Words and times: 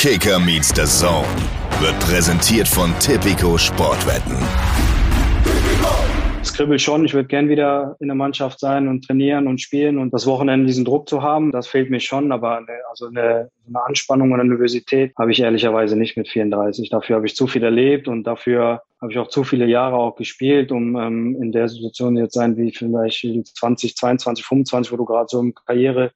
Kicker 0.00 0.38
meets 0.38 0.68
the 0.74 0.86
Zone 0.86 1.28
wird 1.78 2.00
präsentiert 2.00 2.66
von 2.66 2.90
Tipico 3.00 3.58
Sportwetten. 3.58 4.34
Es 6.40 6.54
kribbelt 6.54 6.80
schon. 6.80 7.04
Ich 7.04 7.12
würde 7.12 7.28
gern 7.28 7.50
wieder 7.50 7.96
in 8.00 8.08
der 8.08 8.14
Mannschaft 8.14 8.60
sein 8.60 8.88
und 8.88 9.04
trainieren 9.04 9.46
und 9.46 9.60
spielen 9.60 9.98
und 9.98 10.14
das 10.14 10.26
Wochenende 10.26 10.66
diesen 10.66 10.86
Druck 10.86 11.06
zu 11.06 11.22
haben. 11.22 11.52
Das 11.52 11.66
fehlt 11.66 11.90
mir 11.90 12.00
schon, 12.00 12.32
aber 12.32 12.56
eine, 12.56 12.78
also 12.88 13.08
eine, 13.08 13.50
eine 13.68 13.84
Anspannung 13.84 14.32
und 14.32 14.40
eine 14.40 14.48
Nervosität 14.48 15.12
habe 15.18 15.32
ich 15.32 15.40
ehrlicherweise 15.40 15.96
nicht 15.96 16.16
mit 16.16 16.28
34. 16.28 16.88
Dafür 16.88 17.16
habe 17.16 17.26
ich 17.26 17.36
zu 17.36 17.46
viel 17.46 17.62
erlebt 17.62 18.08
und 18.08 18.24
dafür 18.24 18.80
habe 19.02 19.12
ich 19.12 19.18
auch 19.18 19.28
zu 19.28 19.44
viele 19.44 19.66
Jahre 19.66 19.96
auch 19.96 20.16
gespielt, 20.16 20.72
um 20.72 20.96
ähm, 20.96 21.36
in 21.42 21.52
der 21.52 21.68
Situation 21.68 22.16
jetzt 22.16 22.32
sein 22.32 22.56
wie 22.56 22.72
vielleicht 22.72 23.22
20, 23.54 23.96
22, 23.96 24.46
25, 24.46 24.92
wo 24.92 24.96
du 24.96 25.04
gerade 25.04 25.26
so 25.28 25.40
im 25.40 25.54
Karriere 25.54 26.12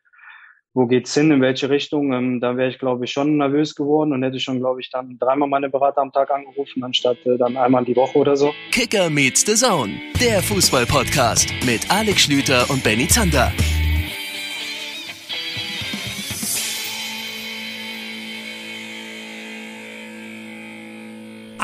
wo 0.75 0.87
geht's 0.87 1.15
hin, 1.15 1.31
in 1.31 1.41
welche 1.41 1.71
Richtung. 1.71 2.13
Ähm, 2.13 2.41
da 2.41 2.57
wäre 2.57 2.69
ich, 2.69 2.79
glaube 2.79 3.05
ich, 3.05 3.13
schon 3.13 3.37
nervös 3.37 3.75
geworden 3.75 4.13
und 4.13 4.23
hätte 4.23 4.41
schon, 4.41 4.59
glaube 4.59 4.81
ich, 4.81 4.91
dann 4.91 5.17
dreimal 5.19 5.49
meine 5.49 5.71
Berater 5.71 6.03
am 6.03 6.13
Tag 6.13 6.31
angerufen, 6.31 6.83
anstatt 6.83 7.25
äh, 7.25 7.39
dann 7.39 7.57
einmal 7.57 7.85
die 7.85 7.97
Woche 7.97 8.19
oder 8.19 8.37
so. 8.37 8.53
Kicker 8.73 9.09
meets 9.09 9.47
the 9.47 9.55
Zone, 9.55 9.95
der 10.21 10.43
Fußball-Podcast 10.43 11.55
mit 11.65 11.91
Alex 11.91 12.23
Schlüter 12.23 12.69
und 12.69 12.83
Benny 12.83 13.07
Zander. 13.07 13.53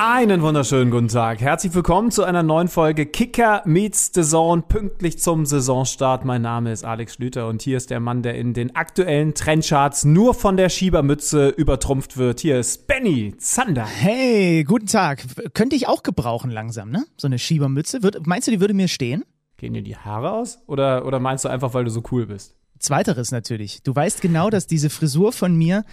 Einen 0.02 0.40
wunderschönen 0.40 0.90
guten 0.90 1.08
Tag. 1.08 1.42
Herzlich 1.42 1.74
willkommen 1.74 2.10
zu 2.10 2.24
einer 2.24 2.42
neuen 2.42 2.68
Folge 2.68 3.04
Kicker 3.04 3.60
meets 3.66 4.10
the 4.14 4.22
Zone, 4.22 4.62
pünktlich 4.66 5.18
zum 5.18 5.44
Saisonstart. 5.44 6.24
Mein 6.24 6.40
Name 6.40 6.72
ist 6.72 6.86
Alex 6.86 7.12
Schlüter 7.12 7.48
und 7.48 7.60
hier 7.60 7.76
ist 7.76 7.90
der 7.90 8.00
Mann, 8.00 8.22
der 8.22 8.34
in 8.34 8.54
den 8.54 8.74
aktuellen 8.74 9.34
Trendcharts 9.34 10.06
nur 10.06 10.32
von 10.32 10.56
der 10.56 10.70
Schiebermütze 10.70 11.50
übertrumpft 11.50 12.16
wird. 12.16 12.40
Hier 12.40 12.58
ist 12.58 12.86
Benny 12.86 13.34
Zander. 13.36 13.84
Hey, 13.84 14.64
guten 14.64 14.86
Tag. 14.86 15.22
Könnte 15.52 15.76
ich 15.76 15.86
auch 15.86 16.02
gebrauchen 16.02 16.50
langsam, 16.50 16.90
ne? 16.90 17.04
So 17.18 17.26
eine 17.26 17.38
Schiebermütze. 17.38 18.02
Würd, 18.02 18.26
meinst 18.26 18.48
du, 18.48 18.52
die 18.52 18.60
würde 18.60 18.72
mir 18.72 18.88
stehen? 18.88 19.26
Gehen 19.58 19.74
dir 19.74 19.82
die 19.82 19.98
Haare 19.98 20.32
aus? 20.32 20.60
Oder, 20.66 21.04
oder 21.04 21.20
meinst 21.20 21.44
du 21.44 21.50
einfach, 21.50 21.74
weil 21.74 21.84
du 21.84 21.90
so 21.90 22.02
cool 22.10 22.24
bist? 22.24 22.56
Zweiteres 22.78 23.32
natürlich. 23.32 23.82
Du 23.82 23.94
weißt 23.94 24.22
genau, 24.22 24.48
dass 24.48 24.66
diese 24.66 24.88
Frisur 24.88 25.34
von 25.34 25.54
mir 25.54 25.84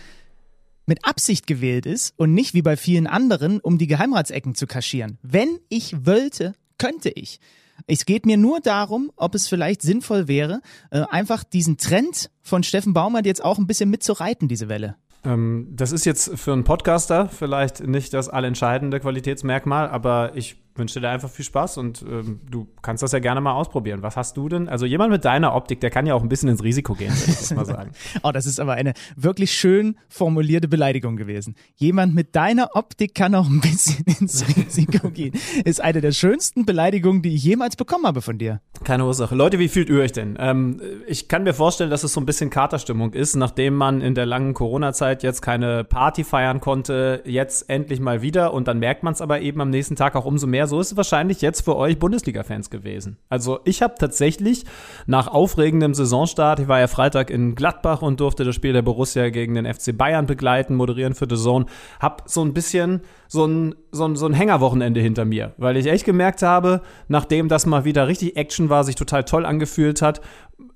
mit 0.87 1.05
Absicht 1.05 1.45
gewählt 1.45 1.85
ist 1.85 2.13
und 2.17 2.33
nicht 2.33 2.53
wie 2.53 2.61
bei 2.61 2.77
vielen 2.77 3.05
anderen, 3.05 3.59
um 3.59 3.77
die 3.77 3.87
Geheimratsecken 3.87 4.55
zu 4.55 4.65
kaschieren. 4.65 5.19
Wenn 5.21 5.59
ich 5.69 6.05
wollte, 6.05 6.55
könnte 6.77 7.09
ich. 7.09 7.39
Es 7.85 8.05
geht 8.05 8.25
mir 8.25 8.37
nur 8.37 8.59
darum, 8.59 9.11
ob 9.15 9.35
es 9.35 9.47
vielleicht 9.47 9.83
sinnvoll 9.83 10.27
wäre, 10.27 10.61
äh, 10.89 11.01
einfach 11.09 11.43
diesen 11.43 11.77
Trend 11.77 12.31
von 12.41 12.63
Steffen 12.63 12.93
Baumert 12.93 13.25
jetzt 13.25 13.43
auch 13.43 13.59
ein 13.59 13.67
bisschen 13.67 13.89
mitzureiten, 13.89 14.47
diese 14.47 14.67
Welle. 14.67 14.95
Ähm, 15.23 15.67
das 15.71 15.91
ist 15.91 16.05
jetzt 16.05 16.37
für 16.39 16.53
einen 16.53 16.63
Podcaster 16.63 17.29
vielleicht 17.29 17.85
nicht 17.85 18.13
das 18.13 18.29
allentscheidende 18.29 18.99
Qualitätsmerkmal, 18.99 19.89
aber 19.89 20.31
ich 20.35 20.55
wünsche 20.77 20.99
dir 20.99 21.09
einfach 21.09 21.29
viel 21.29 21.45
Spaß 21.45 21.77
und 21.77 22.01
ähm, 22.01 22.41
du 22.49 22.67
kannst 22.81 23.03
das 23.03 23.11
ja 23.11 23.19
gerne 23.19 23.41
mal 23.41 23.53
ausprobieren. 23.53 24.01
Was 24.01 24.17
hast 24.17 24.37
du 24.37 24.49
denn? 24.49 24.69
Also 24.69 24.85
jemand 24.85 25.11
mit 25.11 25.25
deiner 25.25 25.55
Optik, 25.55 25.79
der 25.81 25.89
kann 25.89 26.05
ja 26.05 26.13
auch 26.13 26.21
ein 26.21 26.29
bisschen 26.29 26.49
ins 26.49 26.63
Risiko 26.63 26.93
gehen, 26.93 27.11
würde 27.11 27.31
ich 27.31 27.37
das 27.37 27.53
mal 27.53 27.65
sagen. 27.65 27.91
oh, 28.23 28.31
das 28.31 28.45
ist 28.45 28.59
aber 28.59 28.73
eine 28.73 28.93
wirklich 29.15 29.51
schön 29.51 29.97
formulierte 30.09 30.67
Beleidigung 30.67 31.17
gewesen. 31.17 31.55
Jemand 31.75 32.15
mit 32.15 32.35
deiner 32.35 32.75
Optik 32.75 33.15
kann 33.15 33.35
auch 33.35 33.47
ein 33.47 33.61
bisschen 33.61 34.05
ins 34.19 34.45
Risiko 34.47 35.09
gehen. 35.09 35.33
Ist 35.65 35.81
eine 35.81 36.01
der 36.01 36.11
schönsten 36.11 36.65
Beleidigungen, 36.65 37.21
die 37.21 37.35
ich 37.35 37.43
jemals 37.43 37.75
bekommen 37.75 38.05
habe 38.05 38.21
von 38.21 38.37
dir. 38.37 38.61
Keine 38.83 39.05
Ursache. 39.05 39.35
Leute, 39.35 39.59
wie 39.59 39.67
fühlt 39.67 39.89
ihr 39.89 39.99
euch 39.99 40.11
denn? 40.11 40.37
Ähm, 40.39 40.81
ich 41.07 41.27
kann 41.27 41.43
mir 41.43 41.53
vorstellen, 41.53 41.89
dass 41.89 42.03
es 42.03 42.13
so 42.13 42.21
ein 42.21 42.25
bisschen 42.25 42.49
Katerstimmung 42.49 43.13
ist, 43.13 43.35
nachdem 43.35 43.75
man 43.75 44.01
in 44.01 44.15
der 44.15 44.25
langen 44.25 44.53
Corona-Zeit 44.53 45.23
jetzt 45.23 45.41
keine 45.41 45.83
Party 45.83 46.23
feiern 46.23 46.59
konnte, 46.59 47.23
jetzt 47.25 47.69
endlich 47.69 47.99
mal 47.99 48.21
wieder 48.21 48.53
und 48.53 48.67
dann 48.67 48.79
merkt 48.79 49.03
man 49.03 49.13
es 49.13 49.21
aber 49.21 49.41
eben 49.41 49.61
am 49.61 49.69
nächsten 49.69 49.95
Tag 49.95 50.15
auch 50.15 50.25
umso 50.25 50.47
mehr 50.47 50.66
so 50.67 50.79
ist 50.79 50.91
es 50.91 50.97
wahrscheinlich 50.97 51.41
jetzt 51.41 51.61
für 51.61 51.75
euch 51.75 51.99
Bundesliga-Fans 51.99 52.69
gewesen. 52.69 53.17
Also 53.29 53.59
ich 53.65 53.81
habe 53.81 53.95
tatsächlich 53.97 54.65
nach 55.05 55.27
aufregendem 55.27 55.93
Saisonstart, 55.93 56.59
ich 56.59 56.67
war 56.67 56.79
ja 56.79 56.87
Freitag 56.87 57.29
in 57.29 57.55
Gladbach 57.55 58.01
und 58.01 58.19
durfte 58.19 58.43
das 58.43 58.55
Spiel 58.55 58.73
der 58.73 58.81
Borussia 58.81 59.29
gegen 59.29 59.55
den 59.55 59.65
FC 59.65 59.97
Bayern 59.97 60.25
begleiten, 60.25 60.75
moderieren 60.75 61.15
für 61.15 61.27
The 61.29 61.35
Zone, 61.35 61.65
habe 61.99 62.23
so 62.25 62.43
ein 62.43 62.53
bisschen 62.53 63.01
so 63.27 63.45
ein, 63.45 63.75
so 63.91 64.05
ein, 64.05 64.15
so 64.15 64.25
ein 64.25 64.33
Hängerwochenende 64.33 65.01
hinter 65.01 65.25
mir, 65.25 65.53
weil 65.57 65.77
ich 65.77 65.87
echt 65.87 66.05
gemerkt 66.05 66.41
habe, 66.41 66.81
nachdem 67.07 67.49
das 67.49 67.65
mal 67.65 67.85
wieder 67.85 68.07
richtig 68.07 68.37
Action 68.37 68.69
war, 68.69 68.83
sich 68.83 68.95
total 68.95 69.23
toll 69.23 69.45
angefühlt 69.45 70.01
hat, 70.01 70.21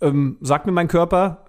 ähm, 0.02 0.38
sagt 0.42 0.66
mir 0.66 0.72
mein 0.72 0.88
Körper, 0.88 1.46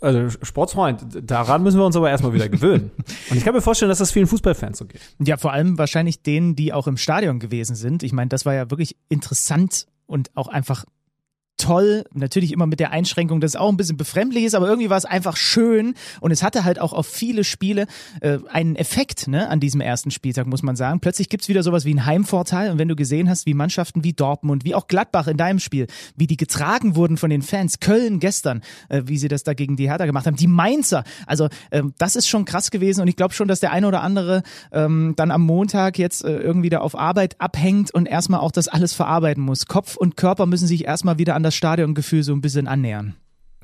also 0.00 0.30
Sportsfreund, 0.42 1.04
daran 1.22 1.62
müssen 1.62 1.78
wir 1.78 1.84
uns 1.84 1.96
aber 1.96 2.10
erstmal 2.10 2.32
wieder 2.32 2.48
gewöhnen. 2.48 2.90
Und 3.30 3.36
ich 3.36 3.44
kann 3.44 3.54
mir 3.54 3.60
vorstellen, 3.60 3.90
dass 3.90 3.98
das 3.98 4.10
vielen 4.10 4.26
Fußballfans 4.26 4.78
so 4.78 4.86
geht. 4.86 5.00
Ja, 5.18 5.36
vor 5.36 5.52
allem 5.52 5.78
wahrscheinlich 5.78 6.22
denen, 6.22 6.56
die 6.56 6.72
auch 6.72 6.86
im 6.86 6.96
Stadion 6.96 7.38
gewesen 7.38 7.76
sind. 7.76 8.02
Ich 8.02 8.12
meine, 8.12 8.28
das 8.28 8.46
war 8.46 8.54
ja 8.54 8.70
wirklich 8.70 8.96
interessant 9.08 9.86
und 10.06 10.30
auch 10.34 10.48
einfach 10.48 10.84
toll. 11.56 12.04
Natürlich 12.12 12.52
immer 12.52 12.66
mit 12.66 12.80
der 12.80 12.90
Einschränkung, 12.90 13.40
dass 13.40 13.52
es 13.52 13.56
auch 13.56 13.68
ein 13.68 13.76
bisschen 13.76 13.96
befremdlich 13.96 14.44
ist, 14.44 14.54
aber 14.54 14.66
irgendwie 14.66 14.90
war 14.90 14.96
es 14.96 15.04
einfach 15.04 15.36
schön 15.36 15.94
und 16.20 16.30
es 16.30 16.42
hatte 16.42 16.64
halt 16.64 16.80
auch 16.80 16.92
auf 16.92 17.06
viele 17.06 17.44
Spiele 17.44 17.86
äh, 18.20 18.38
einen 18.48 18.76
Effekt 18.76 19.28
ne, 19.28 19.48
an 19.48 19.60
diesem 19.60 19.80
ersten 19.80 20.10
Spieltag, 20.10 20.46
muss 20.46 20.62
man 20.62 20.76
sagen. 20.76 21.00
Plötzlich 21.00 21.28
gibt's 21.28 21.48
wieder 21.48 21.62
sowas 21.62 21.84
wie 21.84 21.94
ein 21.94 22.04
Heimvorteil 22.04 22.70
und 22.70 22.78
wenn 22.78 22.88
du 22.88 22.96
gesehen 22.96 23.28
hast, 23.28 23.46
wie 23.46 23.54
Mannschaften 23.54 24.02
wie 24.02 24.12
Dortmund, 24.12 24.64
wie 24.64 24.74
auch 24.74 24.88
Gladbach 24.88 25.28
in 25.28 25.36
deinem 25.36 25.60
Spiel, 25.60 25.86
wie 26.16 26.26
die 26.26 26.36
getragen 26.36 26.96
wurden 26.96 27.16
von 27.16 27.30
den 27.30 27.42
Fans, 27.42 27.80
Köln 27.80 28.18
gestern, 28.18 28.62
äh, 28.88 29.02
wie 29.06 29.18
sie 29.18 29.28
das 29.28 29.44
da 29.44 29.54
gegen 29.54 29.76
die 29.76 29.88
Hertha 29.88 30.06
gemacht 30.06 30.26
haben, 30.26 30.36
die 30.36 30.48
Mainzer, 30.48 31.04
also 31.26 31.48
äh, 31.70 31.82
das 31.98 32.16
ist 32.16 32.28
schon 32.28 32.44
krass 32.44 32.70
gewesen 32.70 33.02
und 33.02 33.08
ich 33.08 33.16
glaube 33.16 33.34
schon, 33.34 33.48
dass 33.48 33.60
der 33.60 33.72
eine 33.72 33.86
oder 33.86 34.02
andere 34.02 34.42
ähm, 34.72 35.14
dann 35.16 35.30
am 35.30 35.42
Montag 35.42 35.98
jetzt 35.98 36.24
äh, 36.24 36.38
irgendwie 36.38 36.70
da 36.70 36.78
auf 36.78 36.98
Arbeit 36.98 37.40
abhängt 37.40 37.94
und 37.94 38.06
erstmal 38.06 38.40
auch 38.40 38.52
das 38.52 38.68
alles 38.68 38.92
verarbeiten 38.94 39.42
muss. 39.42 39.66
Kopf 39.66 39.96
und 39.96 40.16
Körper 40.16 40.46
müssen 40.46 40.66
sich 40.66 40.86
erstmal 40.86 41.18
wieder 41.18 41.36
an 41.36 41.41
das 41.42 41.54
Stadiongefühl 41.54 42.22
so 42.22 42.32
ein 42.32 42.40
bisschen 42.40 42.66
annähern. 42.66 43.14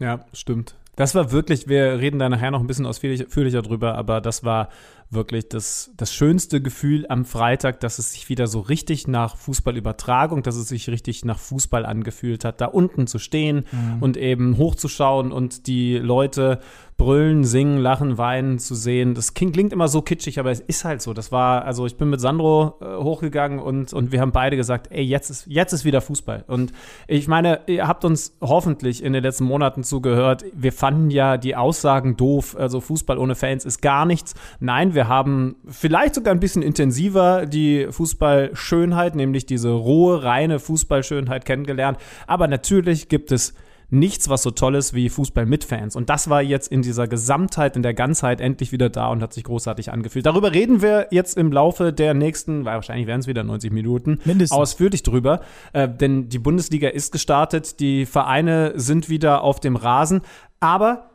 Ja, 0.01 0.25
stimmt. 0.33 0.77
Das 0.97 1.15
war 1.15 1.31
wirklich, 1.31 1.69
wir 1.69 2.01
reden 2.01 2.19
da 2.19 2.29
nachher 2.29 2.51
noch 2.51 2.61
ein 2.61 2.67
bisschen 2.67 2.87
ausführlicher 2.87 3.63
drüber, 3.63 3.95
aber 3.95 4.21
das 4.21 4.43
war 4.43 4.69
wirklich 5.11 5.49
das, 5.49 5.91
das 5.97 6.13
schönste 6.13 6.61
Gefühl 6.61 7.07
am 7.09 7.25
Freitag, 7.25 7.81
dass 7.81 7.99
es 7.99 8.13
sich 8.13 8.29
wieder 8.29 8.47
so 8.47 8.61
richtig 8.61 9.09
nach 9.09 9.37
Fußballübertragung, 9.37 10.43
dass 10.43 10.57
es 10.57 10.69
sich 10.69 10.89
richtig 10.89 11.25
nach 11.25 11.39
Fußball 11.39 11.87
angefühlt 11.87 12.45
hat, 12.45 12.61
da 12.61 12.67
unten 12.67 13.07
zu 13.07 13.19
stehen 13.19 13.65
mhm. 13.71 14.03
und 14.03 14.17
eben 14.17 14.59
hochzuschauen 14.59 15.33
und 15.33 15.67
die 15.67 15.97
Leute 15.97 16.61
brüllen, 16.99 17.45
singen, 17.45 17.79
lachen, 17.79 18.19
weinen 18.19 18.59
zu 18.59 18.75
sehen. 18.75 19.15
Das 19.15 19.33
klingt 19.33 19.73
immer 19.73 19.87
so 19.87 20.03
kitschig, 20.03 20.41
aber 20.41 20.51
es 20.51 20.59
ist 20.59 20.85
halt 20.85 21.01
so. 21.01 21.15
Das 21.15 21.31
war, 21.31 21.65
also 21.65 21.87
ich 21.87 21.97
bin 21.97 22.11
mit 22.11 22.21
Sandro 22.21 22.75
äh, 22.81 22.97
hochgegangen 22.97 23.61
und, 23.61 23.93
und 23.93 24.11
wir 24.11 24.21
haben 24.21 24.33
beide 24.33 24.57
gesagt, 24.57 24.89
ey, 24.91 25.05
jetzt 25.05 25.31
ist, 25.31 25.47
jetzt 25.47 25.73
ist 25.73 25.85
wieder 25.85 26.01
Fußball. 26.01 26.45
Und 26.49 26.73
ich 27.07 27.29
meine, 27.29 27.61
ihr 27.69 27.87
habt 27.87 28.05
uns 28.05 28.37
hoffentlich 28.41 29.03
in 29.05 29.13
den 29.13 29.23
letzten 29.23 29.45
Monaten 29.45 29.85
zugehört. 29.85 30.45
Wir 30.53 30.73
fanden 30.73 31.11
ja 31.11 31.37
die 31.37 31.55
Aussagen 31.55 32.17
doof. 32.17 32.57
Also 32.59 32.81
Fußball 32.81 33.17
ohne 33.17 33.37
Fans 33.37 33.65
ist 33.65 33.81
gar 33.81 34.05
nichts. 34.05 34.35
Nein, 34.59 34.95
wir 34.95 34.98
haben 35.07 35.57
vielleicht 35.69 36.17
sogar 36.17 36.35
ein 36.35 36.41
bisschen 36.41 36.63
intensiver 36.63 37.47
die 37.47 37.87
Fußballschönheit, 37.91 39.15
nämlich 39.15 39.47
diese 39.47 39.71
rohe, 39.71 40.25
reine 40.25 40.59
Fußballschönheit 40.59 41.45
kennengelernt. 41.45 41.99
Aber 42.27 42.49
natürlich 42.49 43.09
gibt 43.09 43.31
es 43.31 43.55
nichts, 43.91 44.29
was 44.29 44.43
so 44.43 44.51
toll 44.51 44.75
ist 44.75 44.93
wie 44.93 45.09
Fußball 45.09 45.47
mit 45.47 45.65
Fans. 45.65 45.97
Und 45.97 46.11
das 46.11 46.29
war 46.29 46.43
jetzt 46.43 46.71
in 46.71 46.83
dieser 46.83 47.09
Gesamtheit, 47.09 47.77
in 47.77 47.83
der 47.83 47.95
Ganzheit 47.95 48.41
endlich 48.41 48.73
wieder 48.73 48.91
da 48.91 49.09
und 49.09 49.23
hat 49.23 49.33
sich 49.33 49.45
großartig 49.45 49.91
angefühlt. 49.93 50.27
Darüber 50.27 50.53
reden 50.53 50.83
wir 50.83 51.09
jetzt 51.11 51.39
im 51.39 51.53
Laufe 51.53 51.93
der 51.93 52.15
nächsten, 52.15 52.65
wahrscheinlich 52.65 53.07
werden 53.07 53.21
es 53.21 53.27
wieder 53.27 53.45
90 53.45 53.73
Minuten, 53.73 54.19
Mindestens. 54.25 54.57
ausführlich 54.57 55.03
drüber. 55.03 55.41
Äh, 55.73 55.89
denn 55.89 56.29
die 56.29 56.39
Bundesliga 56.39 56.89
ist 56.89 57.13
gestartet, 57.13 57.81
die 57.81 58.05
Vereine 58.05 58.73
sind 58.77 59.09
wieder 59.09 59.43
auf 59.43 59.61
dem 59.61 59.77
Rasen. 59.77 60.21
Aber 60.61 61.11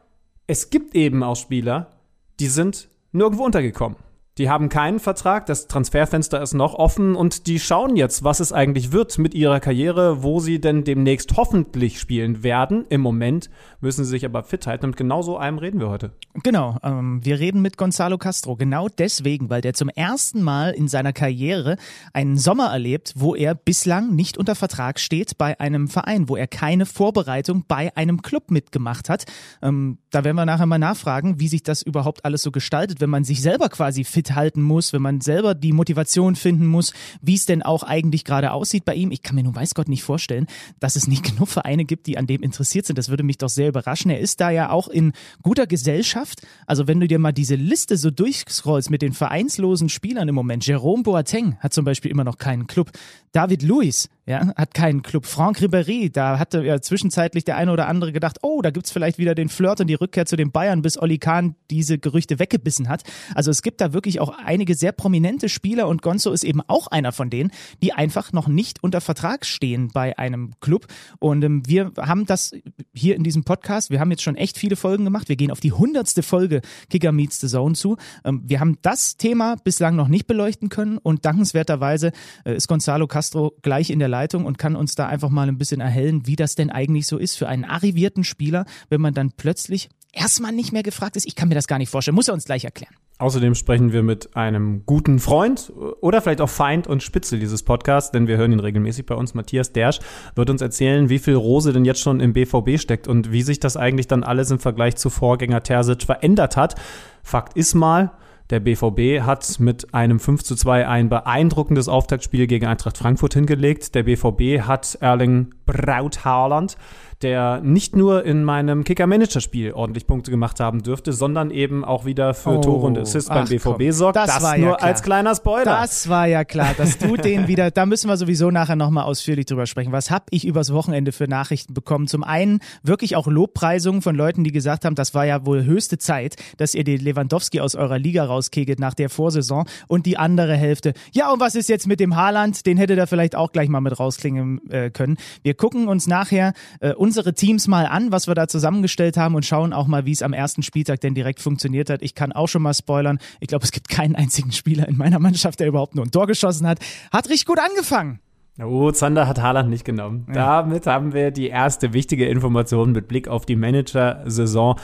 es 0.48 0.70
gibt 0.70 0.96
eben 0.96 1.22
auch 1.22 1.36
Spieler, 1.36 1.92
die 2.40 2.48
sind 2.48 2.90
nirgendwo 3.14 3.46
untergekommen. 3.46 4.13
Die 4.40 4.50
haben 4.50 4.68
keinen 4.68 5.00
Vertrag, 5.00 5.46
das 5.46 5.68
Transferfenster 5.68 6.42
ist 6.42 6.56
noch 6.56 6.74
offen 6.74 7.14
und 7.14 7.46
die 7.46 7.60
schauen 7.60 7.96
jetzt, 7.96 8.24
was 8.24 8.40
es 8.40 8.52
eigentlich 8.52 8.92
wird 8.92 9.20
mit 9.20 9.36
ihrer 9.36 9.60
Karriere, 9.60 10.24
wo 10.24 10.40
sie 10.40 10.60
denn 10.60 10.84
demnächst 10.84 11.38
hoffentlich 11.38 12.00
spielen 12.00 12.42
werden. 12.42 12.86
Im 12.90 13.02
Moment 13.02 13.52
müssen 13.80 14.04
sie 14.04 14.10
sich 14.10 14.26
aber 14.26 14.44
fit 14.44 14.66
halten 14.66 14.88
und 14.88 14.98
genau 14.98 15.22
so 15.22 15.38
einem 15.38 15.60
reden 15.60 15.80
wir 15.80 15.90
heute. 15.90 16.14
Genau, 16.42 16.80
ähm, 16.82 17.24
wir 17.24 17.40
reden 17.40 17.62
mit 17.62 17.78
Gonzalo 17.78 18.18
Castro, 18.18 18.56
genau 18.56 18.88
deswegen, 18.88 19.52
weil 19.52 19.62
der 19.62 19.76
zum 19.76 19.90
ersten 19.90 20.42
Mal 20.42 20.72
in 20.72 20.88
seiner 20.88 21.14
Karriere 21.14 21.78
einen 22.12 22.40
Sommer 22.40 22.72
erlebt, 22.72 23.14
wo 23.16 23.36
er 23.36 23.54
bislang 23.54 24.16
nicht 24.16 24.40
unter 24.40 24.56
Vertrag 24.56 25.00
steht 25.00 25.38
bei 25.38 25.60
einem 25.60 25.88
Verein, 25.88 26.28
wo 26.28 26.36
er 26.36 26.48
keine 26.48 26.88
Vorbereitung 26.88 27.66
bei 27.68 27.96
einem 27.96 28.24
Club 28.24 28.50
mitgemacht 28.50 29.10
hat. 29.10 29.26
Ähm, 29.62 30.00
da 30.10 30.24
werden 30.24 30.38
wir 30.38 30.48
nachher 30.48 30.66
mal 30.66 30.80
nachfragen, 30.80 31.40
wie 31.40 31.48
sich 31.48 31.62
das 31.62 31.84
überhaupt 31.84 32.26
alles 32.26 32.42
so 32.42 32.50
gestaltet, 32.50 33.00
wenn 33.00 33.12
man 33.12 33.24
sich 33.24 33.40
selber 33.40 33.70
quasi 33.70 34.04
fit 34.04 34.23
fit 34.24 34.36
halten 34.36 34.62
muss, 34.62 34.94
wenn 34.94 35.02
man 35.02 35.22
selber 35.22 35.54
die 35.54 35.74
Motivation 35.74 36.36
finden 36.36 36.66
muss, 36.68 36.94
wie 37.22 37.36
es 37.36 37.46
denn 37.46 37.62
auch 37.62 37.84
eigentlich 37.84 38.24
gerade 38.24 38.52
aussieht 38.52 38.86
bei 38.86 38.96
ihm. 38.96 39.12
Ich 39.12 39.22
kann 39.22 39.36
mir 39.36 39.44
nun 39.44 39.56
weiß 39.56 39.76
Gott 39.76 39.90
nicht 39.90 40.04
vorstellen, 40.04 40.48
dass 40.80 40.96
es 40.96 41.08
nicht 41.08 41.24
genug 41.34 41.50
Vereine 41.50 41.86
gibt, 41.86 42.08
die 42.08 42.18
an 42.18 42.28
dem 42.28 42.42
interessiert 42.42 42.86
sind. 42.86 42.98
Das 42.98 43.10
würde 43.10 43.24
mich 43.24 43.38
doch 43.38 43.50
sehr 43.50 43.68
überraschen. 43.68 44.12
Er 44.12 44.20
ist 44.20 44.40
da 44.40 44.50
ja 44.50 44.70
auch 44.70 44.88
in 44.88 45.12
guter 45.42 45.68
Gesellschaft. 45.68 46.42
Also 46.66 46.88
wenn 46.88 47.00
du 47.00 47.08
dir 47.08 47.20
mal 47.20 47.34
diese 47.34 47.56
Liste 47.56 47.98
so 47.98 48.12
durchscrollst 48.12 48.90
mit 48.90 49.02
den 49.02 49.14
vereinslosen 49.14 49.90
Spielern 49.90 50.30
im 50.30 50.36
Moment. 50.36 50.66
Jerome 50.66 51.04
Boateng 51.04 51.58
hat 51.60 51.74
zum 51.74 51.86
Beispiel 51.86 52.12
immer 52.12 52.24
noch 52.24 52.38
keinen 52.38 52.68
Club. 52.68 52.92
David 53.34 53.64
Luiz 53.64 54.10
ja, 54.26 54.54
hat 54.56 54.74
keinen 54.74 55.02
Club. 55.02 55.26
Franck 55.26 55.58
Ribéry, 55.58 56.10
da 56.10 56.40
hatte 56.40 56.64
ja 56.64 56.80
zwischenzeitlich 56.82 57.44
der 57.44 57.58
eine 57.58 57.74
oder 57.74 57.88
andere 57.88 58.14
gedacht, 58.14 58.38
oh, 58.42 58.62
da 58.62 58.72
gibt's 58.72 58.92
vielleicht 58.92 59.18
wieder 59.18 59.36
den 59.36 59.50
Flirt 59.50 59.82
und 59.82 59.88
die 59.88 59.96
Rückkehr 59.96 60.26
zu 60.26 60.38
den 60.38 60.52
Bayern, 60.52 60.82
bis 60.82 60.98
Oli 60.98 61.18
Kahn 61.18 61.56
diese 61.70 61.98
Gerüchte 61.98 62.40
weggebissen 62.40 62.88
hat. 62.88 63.04
Also 63.36 63.52
es 63.52 63.62
gibt 63.62 63.82
da 63.82 63.92
wirklich 63.92 64.22
auch 64.22 64.30
einige 64.30 64.76
sehr 64.76 64.94
prominente 64.94 65.50
Spieler 65.50 65.90
und 65.90 66.02
Gonzo 66.02 66.32
ist 66.32 66.46
eben 66.46 66.62
auch 66.68 66.88
einer 66.88 67.12
von 67.12 67.30
denen, 67.30 67.52
die 67.82 67.92
einfach 67.92 68.32
noch 68.32 68.48
nicht 68.48 68.82
unter 68.82 69.02
Vertrag 69.02 69.46
stehen 69.46 69.90
bei 69.94 70.18
einem 70.18 70.54
Club. 70.62 70.88
Und 71.20 71.44
ähm, 71.44 71.64
wir 71.68 71.92
haben 72.00 72.26
das 72.26 72.54
hier 72.94 73.16
in 73.16 73.24
diesem 73.24 73.44
Podcast, 73.44 73.90
wir 73.90 74.00
haben 74.00 74.12
jetzt 74.12 74.24
schon 74.24 74.38
echt 74.38 74.58
viele 74.58 74.78
Folgen 74.78 75.04
gemacht. 75.04 75.28
Wir 75.28 75.36
gehen 75.36 75.52
auf 75.52 75.60
die 75.60 75.74
hundertste 75.74 76.24
Folge 76.24 76.62
Kicker 76.90 77.12
Meets 77.12 77.42
the 77.42 77.48
Zone 77.48 77.76
zu. 77.76 77.98
Ähm, 78.24 78.42
wir 78.46 78.62
haben 78.62 78.78
das 78.84 79.18
Thema 79.18 79.58
bislang 79.62 79.98
noch 79.98 80.08
nicht 80.08 80.28
beleuchten 80.28 80.70
können 80.70 80.98
und 80.98 81.26
dankenswerterweise 81.26 82.14
äh, 82.46 82.56
ist 82.56 82.70
Gonzalo 82.70 83.06
Castro 83.08 83.23
gleich 83.62 83.90
in 83.90 84.00
der 84.00 84.08
Leitung 84.08 84.46
und 84.46 84.58
kann 84.58 84.76
uns 84.76 84.96
da 84.96 85.08
einfach 85.08 85.30
mal 85.30 85.48
ein 85.48 85.58
bisschen 85.58 85.82
erhellen, 85.82 86.26
wie 86.28 86.36
das 86.36 86.56
denn 86.56 86.70
eigentlich 86.70 87.08
so 87.08 87.18
ist 87.18 87.38
für 87.38 87.48
einen 87.48 87.66
arrivierten 87.66 88.24
Spieler, 88.24 88.66
wenn 88.90 89.02
man 89.02 89.14
dann 89.14 89.32
plötzlich 89.32 89.90
erstmal 90.12 90.52
nicht 90.52 90.72
mehr 90.72 90.84
gefragt 90.84 91.16
ist. 91.16 91.26
Ich 91.26 91.36
kann 91.36 91.50
mir 91.50 91.56
das 91.56 91.68
gar 91.68 91.78
nicht 91.78 91.90
vorstellen. 91.90 92.16
Muss 92.16 92.28
er 92.28 92.34
uns 92.34 92.46
gleich 92.46 92.64
erklären. 92.66 92.94
Außerdem 93.20 93.56
sprechen 93.56 93.94
wir 93.94 94.04
mit 94.04 94.36
einem 94.36 94.86
guten 94.86 95.20
Freund 95.20 95.72
oder 96.02 96.22
vielleicht 96.22 96.42
auch 96.42 96.50
Feind 96.50 96.88
und 96.88 97.04
Spitzel 97.04 97.40
dieses 97.40 97.64
Podcasts, 97.64 98.12
denn 98.12 98.28
wir 98.28 98.38
hören 98.38 98.52
ihn 98.52 98.60
regelmäßig 98.60 99.06
bei 99.06 99.16
uns. 99.16 99.34
Matthias 99.34 99.72
Dersch 99.72 100.00
wird 100.36 100.50
uns 100.50 100.62
erzählen, 100.62 101.10
wie 101.10 101.20
viel 101.20 101.36
Rose 101.36 101.74
denn 101.74 101.86
jetzt 101.86 102.02
schon 102.02 102.20
im 102.20 102.34
BVB 102.34 102.80
steckt 102.80 103.08
und 103.08 103.32
wie 103.32 103.44
sich 103.44 103.60
das 103.60 103.78
eigentlich 103.78 104.08
dann 104.08 104.24
alles 104.24 104.52
im 104.52 104.60
Vergleich 104.60 104.96
zu 104.96 105.10
Vorgänger 105.10 105.62
Terzic 105.62 106.04
verändert 106.04 106.58
hat. 106.58 106.76
Fakt 107.22 107.56
ist 107.56 107.76
mal, 107.76 108.12
der 108.50 108.60
BVB 108.60 109.26
hat 109.26 109.60
mit 109.60 109.94
einem 109.94 110.20
5 110.20 110.44
zu 110.44 110.56
2 110.56 110.88
ein 110.88 111.10
beeindruckendes 111.10 111.88
Auftaktspiel 111.88 112.48
gegen 112.48 112.66
Eintracht 112.66 112.98
Frankfurt 112.98 113.34
hingelegt. 113.34 113.96
Der 113.96 114.04
BVB 114.04 114.68
hat 114.68 114.98
Erling 115.00 115.54
Braut 115.66 116.26
Haaland 116.26 116.78
der 117.24 117.62
nicht 117.62 117.96
nur 117.96 118.26
in 118.26 118.44
meinem 118.44 118.84
Kicker-Manager-Spiel 118.84 119.72
ordentlich 119.72 120.06
Punkte 120.06 120.30
gemacht 120.30 120.60
haben 120.60 120.84
dürfte, 120.84 121.14
sondern 121.14 121.50
eben 121.52 121.86
auch 121.86 122.06
wieder 122.06 122.34
für 122.34 122.58
oh, 122.58 122.62
Tore 122.62 122.88
und 122.88 122.98
Assists 122.98 123.30
beim 123.30 123.48
BVB 123.48 123.64
komm, 123.64 123.92
sorgt. 123.92 124.16
Das, 124.18 124.28
das 124.28 124.44
war 124.44 124.58
nur 124.58 124.72
ja 124.72 124.76
als 124.76 125.02
kleiner 125.02 125.34
Spoiler. 125.34 125.64
Das 125.64 126.10
war 126.10 126.28
ja 126.28 126.44
klar, 126.44 126.74
dass 126.78 126.98
du 126.98 127.16
den 127.18 127.48
wieder, 127.48 127.72
da 127.72 127.86
müssen 127.86 128.10
wir 128.10 128.18
sowieso 128.18 128.52
nachher 128.52 128.76
nochmal 128.76 129.06
ausführlich 129.06 129.46
drüber 129.46 129.66
sprechen. 129.66 129.92
Was 129.92 130.12
habe 130.12 130.26
ich 130.32 130.46
übers 130.46 130.74
Wochenende 130.74 131.12
für 131.14 131.28
Nachrichten 131.28 131.74
bekommen? 131.74 132.08
Zum 132.08 132.24
einen 132.24 132.60
wirklich 132.84 133.16
auch 133.16 133.28
Lobpreisungen 133.28 134.02
von 134.02 134.16
Leuten, 134.16 134.44
die 134.44 134.52
gesagt 134.52 134.84
haben, 134.84 134.96
das 134.96 135.14
war 135.14 135.26
ja 135.26 135.46
wohl 135.46 135.64
höchste 135.64 135.98
Zeit, 135.98 136.36
dass 136.58 136.76
ihr 136.76 136.84
den 136.84 137.00
Lewandowski 137.00 137.62
aus 137.62 137.76
eurer 137.76 138.00
Liga 138.00 138.26
rauskegelt 138.26 138.80
nach 138.80 138.94
der 138.94 139.10
Vorsaison 139.10 139.66
und 139.88 140.06
die 140.06 140.18
andere 140.18 140.56
Hälfte. 140.56 140.94
Ja, 141.14 141.32
und 141.32 141.40
was 141.40 141.56
ist 141.56 141.70
jetzt 141.70 141.88
mit 141.88 142.02
dem 142.02 142.16
Haaland? 142.18 142.66
Den 142.66 142.78
hätte 142.78 142.96
da 142.96 143.06
vielleicht 143.06 143.36
auch 143.36 143.52
gleich 143.54 143.70
mal 143.70 143.82
mit 143.82 143.98
rausklingen 143.98 144.70
äh, 144.70 144.90
können. 144.90 145.18
Wir 145.42 145.54
gucken 145.54 145.88
uns 145.88 146.08
nachher 146.08 146.54
äh, 146.82 146.94
unsere 147.14 147.36
Teams 147.36 147.68
mal 147.68 147.86
an, 147.86 148.12
was 148.12 148.26
wir 148.26 148.34
da 148.34 148.48
zusammengestellt 148.48 149.18
haben 149.18 149.36
und 149.36 149.46
schauen 149.46 149.72
auch 149.72 149.86
mal, 149.86 150.08
wie 150.08 150.12
es 150.12 150.24
am 150.24 150.34
ersten 150.34 150.64
Spieltag 150.64 151.00
denn 151.02 151.14
direkt 151.14 151.40
funktioniert 151.42 151.92
hat. 151.92 152.02
Ich 152.02 152.16
kann 152.16 152.32
auch 152.32 152.48
schon 152.48 152.64
mal 152.64 152.74
spoilern. 152.74 153.20
Ich 153.40 153.50
glaube, 153.50 153.64
es 153.64 153.72
gibt 153.72 153.88
keinen 153.88 154.16
einzigen 154.16 154.52
Spieler 154.52 154.88
in 154.88 154.98
meiner 154.98 155.20
Mannschaft, 155.20 155.60
der 155.60 155.68
überhaupt 155.68 155.94
nur 155.94 156.04
ein 156.04 156.10
Tor 156.10 156.26
geschossen 156.26 156.66
hat. 156.66 156.80
Hat 157.12 157.30
richtig 157.30 157.46
gut 157.46 157.60
angefangen. 157.60 158.20
Oh, 158.60 158.90
Zander 158.90 159.28
hat 159.28 159.40
Haaland 159.40 159.70
nicht 159.70 159.86
genommen. 159.86 160.26
Ja. 160.30 160.64
Damit 160.64 160.88
haben 160.88 161.14
wir 161.14 161.30
die 161.30 161.50
erste 161.50 161.94
wichtige 161.94 162.28
Information 162.28 162.94
mit 162.94 163.08
Blick 163.08 163.28
auf 163.28 163.46
die 163.46 163.56
Manager-Saison. 163.56 164.80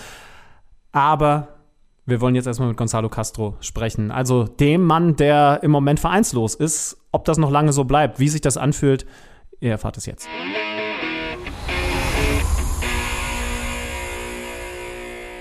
Aber 0.92 1.48
wir 2.06 2.22
wollen 2.22 2.36
jetzt 2.36 2.46
erstmal 2.46 2.68
mit 2.68 2.78
Gonzalo 2.78 3.10
Castro 3.10 3.58
sprechen. 3.60 4.12
Also 4.12 4.44
dem 4.44 4.84
Mann, 4.84 5.16
der 5.16 5.62
im 5.64 5.72
Moment 5.72 6.00
vereinslos 6.00 6.54
ist. 6.54 6.96
Ob 7.12 7.25
das 7.25 7.40
noch 7.40 7.50
lange 7.50 7.74
so 7.74 7.86
bleibt, 7.86 8.20
wie 8.20 8.30
sich 8.30 8.42
das 8.42 8.56
anfühlt, 8.56 9.08
ihr 9.62 9.72
erfahrt 9.72 9.98
es 9.98 10.06
jetzt. 10.06 10.30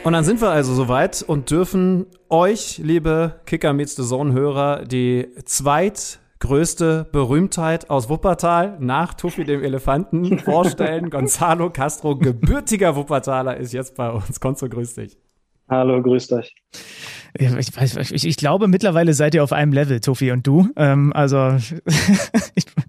Und 0.04 0.12
dann 0.12 0.24
sind 0.24 0.40
wir 0.40 0.50
also 0.50 0.74
soweit 0.74 1.22
und 1.22 1.50
dürfen 1.50 2.06
euch, 2.30 2.78
liebe 2.78 3.40
Kicker 3.46 3.72
Meets 3.72 3.96
the 3.96 4.02
Zone 4.04 4.32
Hörer, 4.32 4.84
die 4.84 5.28
zweitgrößte 5.44 7.06
Berühmtheit 7.12 7.90
aus 7.90 8.08
Wuppertal 8.08 8.78
nach 8.80 9.14
Tuffy 9.14 9.44
dem 9.44 9.62
Elefanten 9.62 10.38
vorstellen. 10.44 11.10
Gonzalo 11.10 11.70
Castro, 11.70 12.16
gebürtiger 12.16 12.96
Wuppertaler, 12.96 13.56
ist 13.56 13.72
jetzt 13.72 13.96
bei 13.96 14.10
uns. 14.10 14.40
Konzo, 14.40 14.68
grüß 14.68 14.94
dich. 14.94 15.18
Hallo, 15.68 16.00
grüßt 16.00 16.32
euch. 16.32 16.54
Ich, 17.34 17.76
weiß, 17.76 18.10
ich, 18.10 18.26
ich, 18.26 18.36
glaube, 18.36 18.68
mittlerweile 18.68 19.12
seid 19.12 19.34
ihr 19.34 19.44
auf 19.44 19.52
einem 19.52 19.72
Level, 19.72 20.00
Tofi 20.00 20.32
und 20.32 20.46
du. 20.46 20.70
Ähm, 20.76 21.12
also 21.12 21.36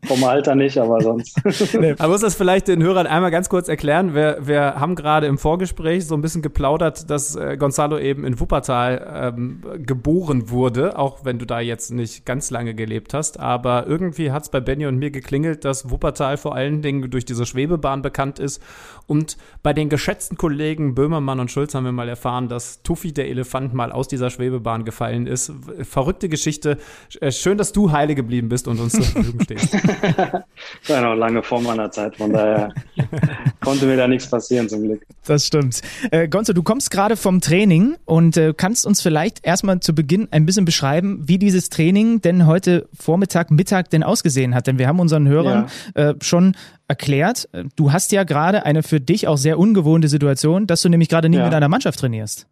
vom 0.10 0.24
Alter 0.24 0.56
nicht, 0.56 0.78
aber 0.78 1.02
sonst. 1.02 1.38
Man 2.00 2.10
muss 2.10 2.22
das 2.22 2.34
vielleicht 2.34 2.68
den 2.68 2.82
Hörern 2.82 3.06
einmal 3.06 3.30
ganz 3.30 3.48
kurz 3.48 3.68
erklären. 3.68 4.16
Wir, 4.16 4.40
wir 4.42 4.80
haben 4.80 4.96
gerade 4.96 5.28
im 5.28 5.38
Vorgespräch 5.38 6.08
so 6.08 6.16
ein 6.16 6.22
bisschen 6.22 6.42
geplaudert, 6.42 7.10
dass 7.12 7.36
äh, 7.36 7.58
Gonzalo 7.58 8.00
eben 8.00 8.26
in 8.26 8.40
Wuppertal 8.40 9.34
ähm, 9.38 9.62
geboren 9.86 10.50
wurde, 10.50 10.98
auch 10.98 11.26
wenn 11.26 11.38
du 11.38 11.46
da 11.46 11.60
jetzt 11.60 11.92
nicht 11.92 12.26
ganz 12.26 12.50
lange 12.50 12.74
gelebt 12.74 13.14
hast. 13.14 13.40
Aber 13.40 13.86
irgendwie 13.86 14.32
hat 14.32 14.44
es 14.44 14.50
bei 14.50 14.60
Benny 14.60 14.88
und 14.88 14.98
mir 14.98 15.12
geklingelt, 15.12 15.64
dass 15.64 15.92
Wuppertal 15.92 16.38
vor 16.38 16.56
allen 16.56 16.82
Dingen 16.82 17.12
durch 17.12 17.26
diese 17.26 17.46
Schwebebahn 17.46 18.02
bekannt 18.02 18.40
ist. 18.40 18.64
Und 19.06 19.38
bei 19.62 19.74
den 19.74 19.90
geschätzten 19.90 20.38
Kollegen 20.38 20.96
Böhmermann 20.96 21.40
und 21.40 21.52
Schulz 21.52 21.76
haben 21.76 21.86
wir 21.86 21.92
mal 21.92 22.10
erfahren, 22.10 22.48
dass 22.48 22.82
Tuffy 22.82 23.12
der 23.12 23.28
Elefant 23.30 23.76
mal 23.76 23.92
aus 23.92 24.08
dieser 24.08 24.32
Schwebebahn 24.32 24.86
gefallen 24.86 25.28
ist. 25.28 25.54
Verrückte 25.84 26.30
Geschichte. 26.30 26.80
Äh, 27.22 27.32
schön, 27.32 27.60
dass 27.60 27.74
du 27.74 27.92
heile 27.92 28.16
geblieben 28.16 28.50
bist 28.50 28.68
und 28.68 28.80
uns 28.80 28.94
zur 28.94 29.04
Verfügung 29.04 29.42
stehst. 29.42 29.78
das 30.02 30.44
war 30.88 31.02
noch 31.02 31.16
lange 31.16 31.44
vor 31.44 31.62
meiner 31.62 31.92
Zeit, 31.92 32.16
von 32.16 32.32
daher 32.32 32.74
konnte 33.62 33.86
mir 33.86 33.98
da 33.98 34.08
nichts 34.08 34.30
passieren 34.30 34.70
zum 34.70 34.84
Glück. 34.84 35.06
Das 35.26 35.46
stimmt. 35.46 35.82
Äh, 36.12 36.28
Gonzo, 36.28 36.54
du 36.54 36.64
kommst 36.64 36.92
gerade 36.92 37.16
vom 37.16 37.42
Training 37.42 37.98
und 38.06 38.38
äh, 38.38 38.54
kannst 38.56 38.86
uns 38.86 39.02
vielleicht 39.02 39.46
erstmal 39.46 39.80
zu 39.80 39.94
Beginn 39.94 40.28
ein 40.32 40.46
bisschen 40.46 40.66
beschreiben, 40.66 41.28
wie 41.28 41.38
dieses 41.38 41.70
Training 41.70 42.22
denn 42.22 42.46
heute 42.46 42.88
Vormittag, 42.94 43.52
Mittag 43.52 43.90
denn 43.90 44.04
ausgesehen 44.04 44.56
hat. 44.56 44.68
Denn 44.68 44.80
wir 44.80 44.88
haben 44.88 45.00
unseren 45.00 45.28
Hörern 45.28 45.68
ja. 45.96 46.10
äh, 46.10 46.16
schon 46.22 46.56
erklärt, 46.88 47.50
äh, 47.52 47.66
du 47.76 47.92
hast 47.92 48.12
ja 48.12 48.24
gerade 48.24 48.66
eine 48.66 48.84
für 48.84 49.00
dich 49.00 49.28
auch 49.28 49.38
sehr 49.38 49.60
ungewohnte 49.60 50.08
Situation, 50.08 50.68
dass 50.68 50.82
du 50.82 50.90
nämlich 50.90 51.10
gerade 51.10 51.30
nicht 51.30 51.40
ja. 51.40 51.46
mit 51.46 51.54
einer 51.54 51.70
Mannschaft 51.70 52.00
trainierst. 52.00 52.48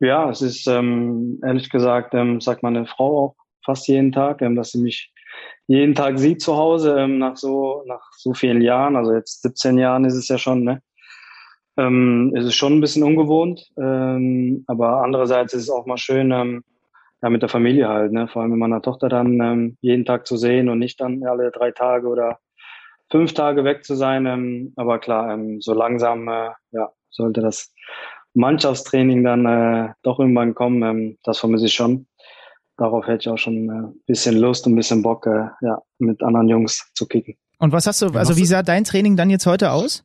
Ja, 0.00 0.30
es 0.30 0.42
ist 0.42 0.66
ähm, 0.68 1.40
ehrlich 1.44 1.70
gesagt, 1.70 2.14
ähm, 2.14 2.40
sagt 2.40 2.62
meine 2.62 2.86
Frau 2.86 3.24
auch 3.24 3.34
fast 3.64 3.88
jeden 3.88 4.12
Tag, 4.12 4.42
ähm, 4.42 4.54
dass 4.54 4.72
sie 4.72 4.80
mich 4.80 5.12
jeden 5.68 5.94
Tag 5.94 6.18
sieht 6.18 6.42
zu 6.42 6.56
Hause 6.56 6.98
ähm, 6.98 7.18
nach 7.18 7.36
so 7.36 7.84
nach 7.86 8.10
so 8.16 8.34
vielen 8.34 8.62
Jahren, 8.62 8.96
also 8.96 9.12
jetzt 9.14 9.42
17 9.42 9.78
Jahren 9.78 10.04
ist 10.04 10.14
es 10.14 10.28
ja 10.28 10.38
schon, 10.38 10.64
ne? 10.64 10.82
Ähm, 11.76 12.32
ist 12.34 12.46
es 12.46 12.54
schon 12.56 12.72
ein 12.74 12.80
bisschen 12.80 13.04
ungewohnt, 13.04 13.70
ähm, 13.78 14.64
aber 14.66 15.02
andererseits 15.04 15.52
ist 15.54 15.62
es 15.64 15.70
auch 15.70 15.86
mal 15.86 15.98
schön, 15.98 16.32
ähm, 16.32 16.64
ja, 17.22 17.30
mit 17.30 17.42
der 17.42 17.48
Familie 17.50 17.88
halt, 17.88 18.12
ne? 18.12 18.28
Vor 18.28 18.42
allem 18.42 18.52
mit 18.52 18.60
meiner 18.60 18.82
Tochter 18.82 19.08
dann 19.08 19.40
ähm, 19.40 19.76
jeden 19.82 20.04
Tag 20.06 20.26
zu 20.26 20.36
sehen 20.36 20.68
und 20.68 20.78
nicht 20.78 21.00
dann 21.00 21.22
alle 21.24 21.50
drei 21.50 21.70
Tage 21.70 22.08
oder 22.08 22.38
fünf 23.10 23.34
Tage 23.34 23.64
weg 23.64 23.84
zu 23.84 23.94
sein. 23.94 24.26
Ähm, 24.26 24.72
aber 24.76 24.98
klar, 24.98 25.32
ähm, 25.34 25.60
so 25.60 25.74
langsam 25.74 26.28
äh, 26.28 26.50
ja, 26.72 26.90
sollte 27.10 27.42
das 27.42 27.72
Mannschaftstraining 28.34 29.22
dann 29.22 29.46
äh, 29.46 29.92
doch 30.02 30.18
irgendwann 30.18 30.54
kommen. 30.54 30.82
Ähm, 30.82 31.18
das 31.24 31.38
vermisse 31.38 31.66
ich 31.66 31.74
schon. 31.74 32.07
Darauf 32.78 33.06
hätte 33.06 33.22
ich 33.22 33.28
auch 33.28 33.38
schon 33.38 33.66
ein 33.66 33.84
äh, 33.84 33.88
bisschen 34.06 34.38
Lust 34.38 34.66
und 34.66 34.72
ein 34.72 34.76
bisschen 34.76 35.02
Bock, 35.02 35.26
äh, 35.26 35.48
ja, 35.60 35.82
mit 35.98 36.22
anderen 36.22 36.48
Jungs 36.48 36.90
zu 36.94 37.06
kicken. 37.06 37.34
Und 37.58 37.72
was 37.72 37.86
hast 37.86 38.00
du, 38.00 38.06
also 38.10 38.36
wie 38.36 38.46
sah 38.46 38.62
dein 38.62 38.84
Training 38.84 39.16
dann 39.16 39.30
jetzt 39.30 39.46
heute 39.46 39.72
aus? 39.72 40.04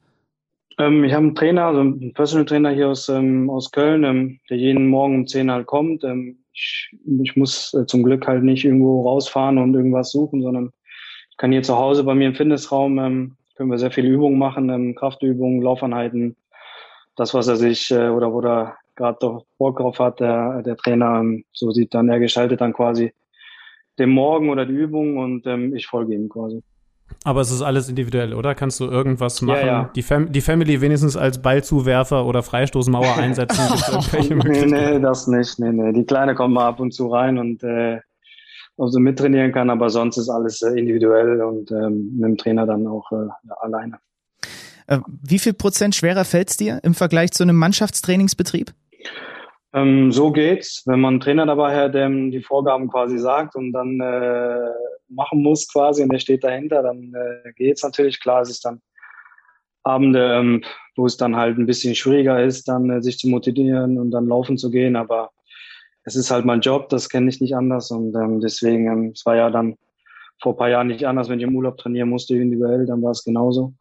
Ähm, 0.79 1.03
ich 1.03 1.13
habe 1.13 1.27
einen 1.27 1.35
Trainer, 1.35 1.65
also 1.65 1.81
einen 1.81 2.13
Personal 2.13 2.45
Trainer 2.45 2.71
hier 2.71 2.89
aus, 2.89 3.09
ähm, 3.09 3.49
aus 3.49 3.71
Köln, 3.71 4.03
ähm, 4.03 4.39
der 4.49 4.57
jeden 4.57 4.87
Morgen 4.87 5.15
um 5.15 5.27
10 5.27 5.51
halt 5.51 5.67
kommt. 5.67 6.03
Ähm, 6.03 6.39
ich, 6.51 6.89
ich 7.21 7.35
muss 7.35 7.73
äh, 7.75 7.85
zum 7.85 8.03
Glück 8.03 8.25
halt 8.27 8.43
nicht 8.43 8.65
irgendwo 8.65 9.07
rausfahren 9.07 9.59
und 9.59 9.75
irgendwas 9.75 10.11
suchen, 10.11 10.41
sondern 10.41 10.71
ich 11.29 11.37
kann 11.37 11.51
hier 11.51 11.63
zu 11.63 11.77
Hause 11.77 12.03
bei 12.03 12.15
mir 12.15 12.27
im 12.27 12.35
Fitnessraum, 12.35 12.97
ähm, 12.97 13.37
können 13.55 13.69
wir 13.69 13.77
sehr 13.77 13.91
viele 13.91 14.07
Übungen 14.07 14.39
machen, 14.39 14.69
ähm, 14.69 14.95
Kraftübungen, 14.95 15.61
Laufeinheiten, 15.61 16.35
das, 17.15 17.35
was 17.35 17.47
er 17.47 17.55
sich 17.55 17.91
äh, 17.91 18.09
oder 18.09 18.33
wo 18.33 18.41
er 18.41 18.77
gerade 18.95 19.17
doch 19.21 19.45
Bock 19.57 19.77
drauf 19.77 19.99
hat, 19.99 20.19
der, 20.19 20.61
der 20.61 20.75
Trainer, 20.77 21.19
ähm, 21.19 21.45
so 21.51 21.71
sieht 21.71 21.93
dann, 21.93 22.09
er 22.09 22.19
gestaltet 22.19 22.61
dann 22.61 22.73
quasi 22.73 23.13
den 23.99 24.09
Morgen 24.09 24.49
oder 24.49 24.65
die 24.65 24.73
Übung 24.73 25.17
und 25.17 25.45
ähm, 25.47 25.75
ich 25.75 25.87
folge 25.87 26.13
ihm 26.13 26.29
quasi. 26.29 26.63
Aber 27.23 27.41
es 27.41 27.51
ist 27.51 27.61
alles 27.61 27.89
individuell, 27.89 28.33
oder? 28.33 28.55
Kannst 28.55 28.79
du 28.79 28.85
irgendwas 28.85 29.41
machen? 29.41 29.59
Ja, 29.59 29.65
ja. 29.65 29.91
Die, 29.95 30.01
Fam 30.01 30.31
die 30.31 30.41
Family 30.41 30.81
wenigstens 30.81 31.15
als 31.15 31.41
Ballzuwerfer 31.41 32.25
oder 32.25 32.43
Freistoßmauer 32.43 33.17
einsetzen? 33.17 33.63
nee, 34.45 34.65
nee, 34.65 34.99
das 34.99 35.27
nicht. 35.27 35.59
Nee, 35.59 35.71
nee. 35.71 35.93
Die 35.93 36.05
Kleine 36.05 36.35
kommt 36.35 36.53
mal 36.53 36.67
ab 36.67 36.79
und 36.79 36.93
zu 36.93 37.07
rein 37.07 37.37
und 37.37 37.63
äh, 37.63 37.99
ob 38.75 38.89
sie 38.89 38.99
mittrainieren 38.99 39.51
kann, 39.51 39.69
aber 39.69 39.89
sonst 39.89 40.17
ist 40.17 40.29
alles 40.29 40.61
äh, 40.61 40.77
individuell 40.77 41.41
und 41.41 41.71
ähm, 41.71 42.17
mit 42.17 42.29
dem 42.29 42.37
Trainer 42.37 42.65
dann 42.65 42.87
auch 42.87 43.11
äh, 43.11 43.27
alleine. 43.61 43.99
Äh, 44.87 44.99
wie 45.21 45.39
viel 45.39 45.53
Prozent 45.53 45.95
schwerer 45.95 46.25
fällt 46.25 46.49
es 46.49 46.57
dir 46.57 46.79
im 46.83 46.95
Vergleich 46.95 47.31
zu 47.31 47.43
einem 47.43 47.55
Mannschaftstrainingsbetrieb? 47.55 48.73
Ähm, 49.73 50.11
so 50.11 50.31
geht's, 50.31 50.83
wenn 50.85 51.01
man 51.01 51.15
einen 51.15 51.19
Trainer 51.19 51.45
dabei 51.45 51.75
hat, 51.75 51.95
der 51.95 52.07
die 52.09 52.43
Vorgaben 52.43 52.89
quasi 52.89 53.17
sagt 53.17 53.55
und 53.55 53.71
dann 53.71 53.99
äh, 53.99 54.69
machen 55.09 55.41
muss 55.41 55.71
quasi 55.71 56.03
und 56.03 56.11
der 56.11 56.19
steht 56.19 56.43
dahinter, 56.43 56.83
dann 56.83 57.13
äh, 57.13 57.53
geht's 57.53 57.83
natürlich. 57.83 58.19
Klar, 58.19 58.41
es 58.41 58.49
ist 58.49 58.65
dann 58.65 58.81
Abende, 59.83 60.33
ähm, 60.35 60.63
wo 60.95 61.05
es 61.05 61.17
dann 61.17 61.35
halt 61.35 61.57
ein 61.57 61.65
bisschen 61.65 61.95
schwieriger 61.95 62.41
ist, 62.41 62.67
dann 62.67 62.89
äh, 62.89 63.01
sich 63.01 63.17
zu 63.17 63.27
motivieren 63.27 63.99
und 63.99 64.11
dann 64.11 64.27
laufen 64.27 64.57
zu 64.57 64.69
gehen, 64.71 64.95
aber 64.95 65.31
es 66.05 66.15
ist 66.15 66.31
halt 66.31 66.45
mein 66.45 66.61
Job, 66.61 66.89
das 66.89 67.09
kenne 67.09 67.29
ich 67.29 67.41
nicht 67.41 67.55
anders 67.55 67.91
und 67.91 68.15
ähm, 68.15 68.39
deswegen, 68.39 68.87
ähm, 68.87 69.11
es 69.13 69.25
war 69.25 69.35
ja 69.35 69.49
dann 69.49 69.75
vor 70.41 70.55
paar 70.55 70.69
Jahren 70.69 70.87
nicht 70.87 71.05
anders, 71.05 71.29
wenn 71.29 71.39
ich 71.39 71.45
im 71.45 71.55
Urlaub 71.55 71.77
trainieren 71.77 72.09
musste 72.09 72.35
individuell, 72.35 72.85
dann 72.85 73.01
war 73.01 73.11
es 73.11 73.23
genauso. 73.23 73.73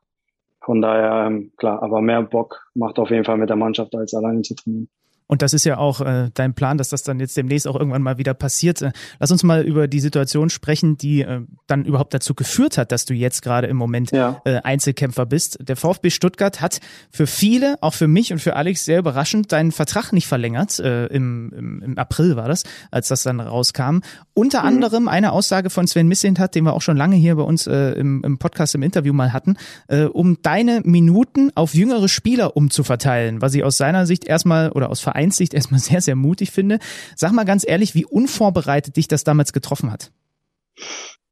Von 0.61 0.81
daher, 0.81 1.27
ähm, 1.27 1.53
klar, 1.57 1.83
aber 1.83 2.01
mehr 2.01 2.23
Bock 2.23 2.67
macht 2.75 2.99
auf 2.99 3.11
jeden 3.11 3.25
Fall 3.25 3.37
mit 3.37 3.49
der 3.49 3.57
Mannschaft 3.57 3.95
als 3.95 4.15
alleine 4.15 4.43
zu 4.43 4.55
trainieren. 4.55 4.89
Und 5.33 5.41
das 5.41 5.55
ist 5.55 5.65
ja 5.65 5.79
auch 5.79 6.03
äh, 6.03 6.29
dein 6.35 6.53
Plan, 6.53 6.77
dass 6.77 6.91
das 6.91 7.05
dann 7.05 7.19
jetzt 7.19 7.39
demnächst 7.39 7.67
auch 7.67 7.75
irgendwann 7.75 8.03
mal 8.03 8.19
wieder 8.19 8.35
passiert. 8.35 8.83
Äh, 8.83 8.93
lass 9.19 9.31
uns 9.31 9.43
mal 9.43 9.63
über 9.63 9.89
die 9.89 9.99
Situation 9.99 10.51
sprechen, 10.51 10.99
die 10.99 11.23
äh, 11.23 11.41
dann 11.67 11.87
überhaupt 11.87 12.13
dazu 12.13 12.35
geführt 12.35 12.77
hat, 12.77 12.93
dass 12.93 13.07
du 13.07 13.15
jetzt 13.15 13.41
gerade 13.41 13.67
im 13.67 13.79
Moment 13.79 14.11
ja. 14.11 14.43
äh, 14.45 14.61
Einzelkämpfer 14.63 15.25
bist. 15.25 15.57
Der 15.67 15.77
VfB 15.77 16.11
Stuttgart 16.11 16.61
hat 16.61 16.81
für 17.11 17.27
viele, 17.27 17.79
auch 17.81 17.95
für 17.95 18.09
mich 18.09 18.31
und 18.31 18.41
für 18.41 18.57
Alex 18.57 18.85
sehr 18.85 18.99
überraschend, 18.99 19.53
deinen 19.53 19.73
Vertrag 19.73 20.13
nicht 20.13 20.27
verlängert. 20.27 20.79
Äh, 20.81 21.07
im, 21.07 21.51
im, 21.57 21.83
Im 21.83 21.99
April 21.99 22.37
war 22.37 22.49
das, 22.49 22.65
als 22.91 23.09
das 23.09 23.23
dann 23.23 23.41
rauskam. 23.41 24.01
Unter 24.35 24.61
mhm. 24.61 24.69
anderem 24.69 25.09
eine 25.09 25.33
Aussage 25.33 25.71
von 25.71 25.87
Sven 25.87 26.09
Missint 26.09 26.41
hat, 26.41 26.55
den 26.55 26.65
wir 26.65 26.75
auch 26.75 26.83
schon 26.83 26.99
lange 26.99 27.17
hier 27.17 27.37
bei 27.37 27.43
uns 27.43 27.67
äh, 27.67 27.93
im, 27.93 28.23
im 28.23 28.37
Podcast 28.37 28.75
im 28.75 28.83
Interview 28.83 29.15
mal 29.15 29.33
hatten, 29.33 29.57
äh, 29.89 30.03
um 30.03 30.43
deine 30.43 30.83
Minuten 30.85 31.53
auf 31.55 31.73
jüngere 31.73 32.11
Spieler 32.11 32.55
umzuverteilen, 32.55 33.41
was 33.41 33.55
ich 33.55 33.65
aus 33.65 33.79
seiner 33.79 34.05
Sicht 34.05 34.27
erstmal 34.27 34.73
oder 34.73 34.91
aus 34.91 35.01
Verein 35.01 35.22
Vereinssicht 35.23 35.55
erstmal 35.55 35.81
sehr, 35.81 36.01
sehr 36.01 36.17
mutig 36.17 36.51
finde. 36.51 36.79
Sag 37.17 37.33
mal 37.33 37.45
ganz 37.45 37.67
ehrlich, 37.67 37.95
wie 37.95 38.05
unvorbereitet 38.05 38.97
dich 38.97 39.09
das 39.09 39.25
damals 39.25 39.53
getroffen 39.53 39.93
hat. 39.93 40.11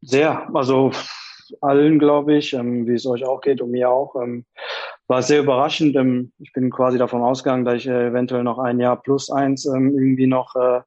Sehr, 0.01 0.49
also 0.55 0.93
allen, 1.61 1.99
glaube 1.99 2.37
ich, 2.37 2.53
ähm, 2.53 2.87
wie 2.87 2.95
es 2.95 3.07
euch 3.07 3.25
auch 3.25 3.41
geht 3.41 3.61
und 3.61 3.73
mir 3.73 3.91
auch. 3.91 4.15
Ähm, 4.23 4.45
war 5.09 5.23
sehr 5.23 5.41
überraschend. 5.41 5.97
Ähm, 5.97 6.33
ich 6.39 6.53
bin 6.53 6.71
quasi 6.71 6.99
davon 6.99 7.23
ausgegangen, 7.23 7.65
dass 7.65 7.75
ich 7.75 7.89
äh, 7.89 8.07
eventuell 8.07 8.45
noch 8.45 8.59
ein 8.59 8.79
Jahr 8.79 9.03
plus 9.03 9.31
eins 9.31 9.67
ähm, 9.67 9.93
irgendwie 9.93 10.29
noch 10.29 10.55
äh, 10.55 10.81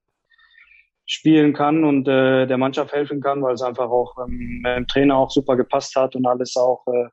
spielen 1.06 1.54
kann 1.54 1.84
und 1.84 2.08
äh, 2.08 2.48
der 2.48 2.58
Mannschaft 2.58 2.94
helfen 2.94 3.20
kann, 3.20 3.42
weil 3.44 3.56
es 3.56 3.62
einfach 3.62 3.90
auch 3.90 4.16
ähm, 4.26 4.64
dem 4.66 4.88
Trainer 4.88 5.18
auch 5.18 5.30
super 5.30 5.58
gepasst 5.58 5.96
hat 5.98 6.16
und 6.16 6.26
alles 6.26 6.56
auch 6.56 6.86
äh, 6.88 7.10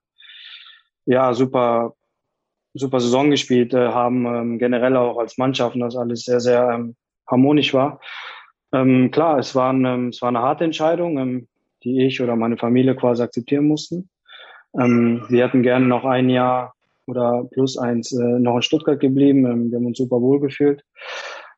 ja 1.06 1.34
super 1.34 1.94
super 2.74 3.00
Saison 3.00 3.30
gespielt 3.30 3.74
äh, 3.74 3.88
haben, 3.88 4.26
ähm, 4.26 4.58
generell 4.58 4.96
auch 4.96 5.18
als 5.18 5.38
Mannschaft 5.38 5.74
und 5.74 5.80
das 5.80 5.96
alles 5.96 6.24
sehr, 6.24 6.40
sehr 6.40 6.70
ähm, 6.70 6.96
harmonisch 7.28 7.74
war. 7.74 8.00
Ähm, 8.72 9.10
klar, 9.10 9.38
es 9.38 9.54
war, 9.54 9.72
ein, 9.72 9.84
ähm, 9.84 10.08
es 10.08 10.22
war 10.22 10.28
eine 10.28 10.40
harte 10.40 10.64
Entscheidung, 10.64 11.18
ähm, 11.18 11.48
die 11.82 12.06
ich 12.06 12.20
oder 12.20 12.36
meine 12.36 12.56
Familie 12.56 12.94
quasi 12.94 13.22
akzeptieren 13.22 13.66
mussten. 13.66 14.08
Ähm, 14.78 15.24
wir 15.28 15.44
hätten 15.44 15.62
gerne 15.62 15.86
noch 15.86 16.04
ein 16.04 16.30
Jahr 16.30 16.74
oder 17.06 17.44
plus 17.50 17.76
eins 17.76 18.12
äh, 18.12 18.38
noch 18.38 18.56
in 18.56 18.62
Stuttgart 18.62 19.00
geblieben. 19.00 19.44
Ähm, 19.46 19.70
wir 19.70 19.78
haben 19.78 19.86
uns 19.86 19.98
super 19.98 20.20
wohl 20.20 20.40
gefühlt. 20.40 20.84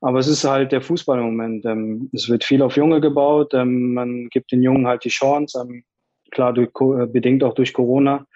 Aber 0.00 0.18
es 0.18 0.26
ist 0.26 0.44
halt 0.44 0.72
der 0.72 0.80
Fußball 0.80 1.18
im 1.18 1.26
Moment. 1.26 1.64
Ähm, 1.66 2.10
es 2.12 2.28
wird 2.28 2.44
viel 2.44 2.62
auf 2.62 2.76
Junge 2.76 3.00
gebaut. 3.00 3.52
Ähm, 3.54 3.94
man 3.94 4.28
gibt 4.30 4.50
den 4.50 4.62
Jungen 4.62 4.86
halt 4.86 5.04
die 5.04 5.10
Chance. 5.10 5.62
Ähm, 5.62 5.84
klar, 6.30 6.52
durch, 6.52 6.70
äh, 6.80 7.06
bedingt 7.06 7.44
auch 7.44 7.54
durch 7.54 7.72
Corona 7.72 8.26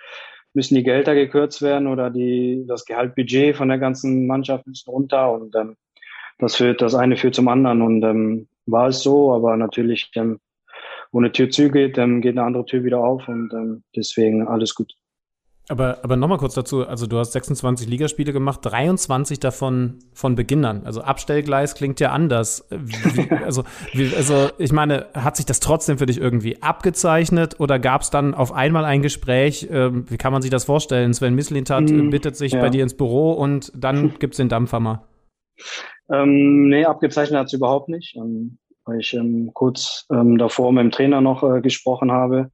müssen 0.57 0.75
die 0.75 0.83
Gelder 0.83 1.15
gekürzt 1.15 1.63
werden 1.63 1.87
oder 1.87 2.11
die, 2.11 2.65
das 2.67 2.87
Gehaltbudget 2.87 3.55
von 3.55 3.69
der 3.69 3.79
ganzen 3.79 4.27
Mannschaft 4.27 4.67
müssen 4.67 4.91
runter 4.91 5.33
und 5.33 5.55
ähm, 5.55 5.77
das 6.39 6.57
führt, 6.57 6.81
das 6.81 6.95
eine 6.95 7.17
führt 7.17 7.35
zum 7.35 7.49
anderen 7.49 7.83
und 7.83 8.03
ähm, 8.03 8.49
war 8.67 8.89
es 8.89 9.03
so, 9.03 9.33
aber 9.33 9.57
natürlich, 9.57 10.11
ähm, 10.17 10.41
wo 11.13 11.19
eine 11.19 11.31
Tür 11.31 11.51
zugeht, 11.51 11.99
ähm, 11.99 12.21
geht 12.21 12.37
eine 12.37 12.47
andere 12.47 12.65
Tür 12.65 12.85
wieder 12.85 12.99
auf 12.99 13.29
und 13.29 13.53
ähm, 13.53 13.85
deswegen 13.95 14.49
alles 14.49 14.75
gut. 14.75 14.95
Aber, 15.69 15.99
aber 16.05 16.17
nochmal 16.17 16.39
kurz 16.39 16.55
dazu, 16.55 16.87
also 16.87 17.07
du 17.07 17.19
hast 17.19 17.33
26 17.33 17.89
Ligaspiele 17.89 18.33
gemacht, 18.33 18.61
23 18.63 19.41
davon 19.41 19.99
von 20.13 20.37
Beginn 20.37 20.65
an. 20.65 20.85
Also 20.85 21.01
Abstellgleis 21.01 21.75
klingt 21.75 21.99
ja 21.99 22.13
anders. 22.13 22.69
Wie, 22.71 23.31
also, 23.45 23.65
wie, 23.93 24.15
also 24.15 24.49
ich 24.59 24.73
meine, 24.73 25.07
hat 25.13 25.37
sich 25.37 25.45
das 25.45 25.59
trotzdem 25.59 25.99
für 25.99 26.07
dich 26.07 26.19
irgendwie 26.21 26.63
abgezeichnet 26.63 27.59
oder 27.59 27.81
gab 27.81 28.03
es 28.03 28.11
dann 28.11 28.35
auf 28.35 28.53
einmal 28.53 28.85
ein 28.85 29.03
Gespräch, 29.03 29.67
ähm, 29.71 30.05
wie 30.09 30.19
kann 30.19 30.33
man 30.33 30.41
sich 30.41 30.53
das 30.53 30.65
vorstellen? 30.65 31.13
Sven 31.13 31.35
Mislintat 31.35 31.91
mm, 31.91 32.11
bittet 32.11 32.37
sich 32.37 32.53
ja. 32.53 32.61
bei 32.61 32.71
dir 32.71 32.85
ins 32.85 32.97
Büro 32.97 33.33
und 33.33 33.73
dann 33.75 34.15
gibt 34.21 34.35
es 34.35 34.37
den 34.37 34.49
Dampfhammer. 34.49 35.09
Ähm, 36.13 36.69
nee, 36.69 36.85
abgezeichnet 36.85 37.41
hat 37.41 37.47
es 37.47 37.53
überhaupt 37.55 37.89
nicht. 37.89 38.15
Ähm, 38.15 38.59
weil 38.87 39.01
ich 39.01 39.15
ähm, 39.15 39.51
kurz 39.53 40.07
ähm, 40.13 40.39
davor 40.39 40.73
mit 40.73 40.85
dem 40.85 40.91
Trainer 40.93 41.21
noch 41.21 41.43
äh, 41.43 41.61
gesprochen 41.61 42.13
habe, 42.13 42.51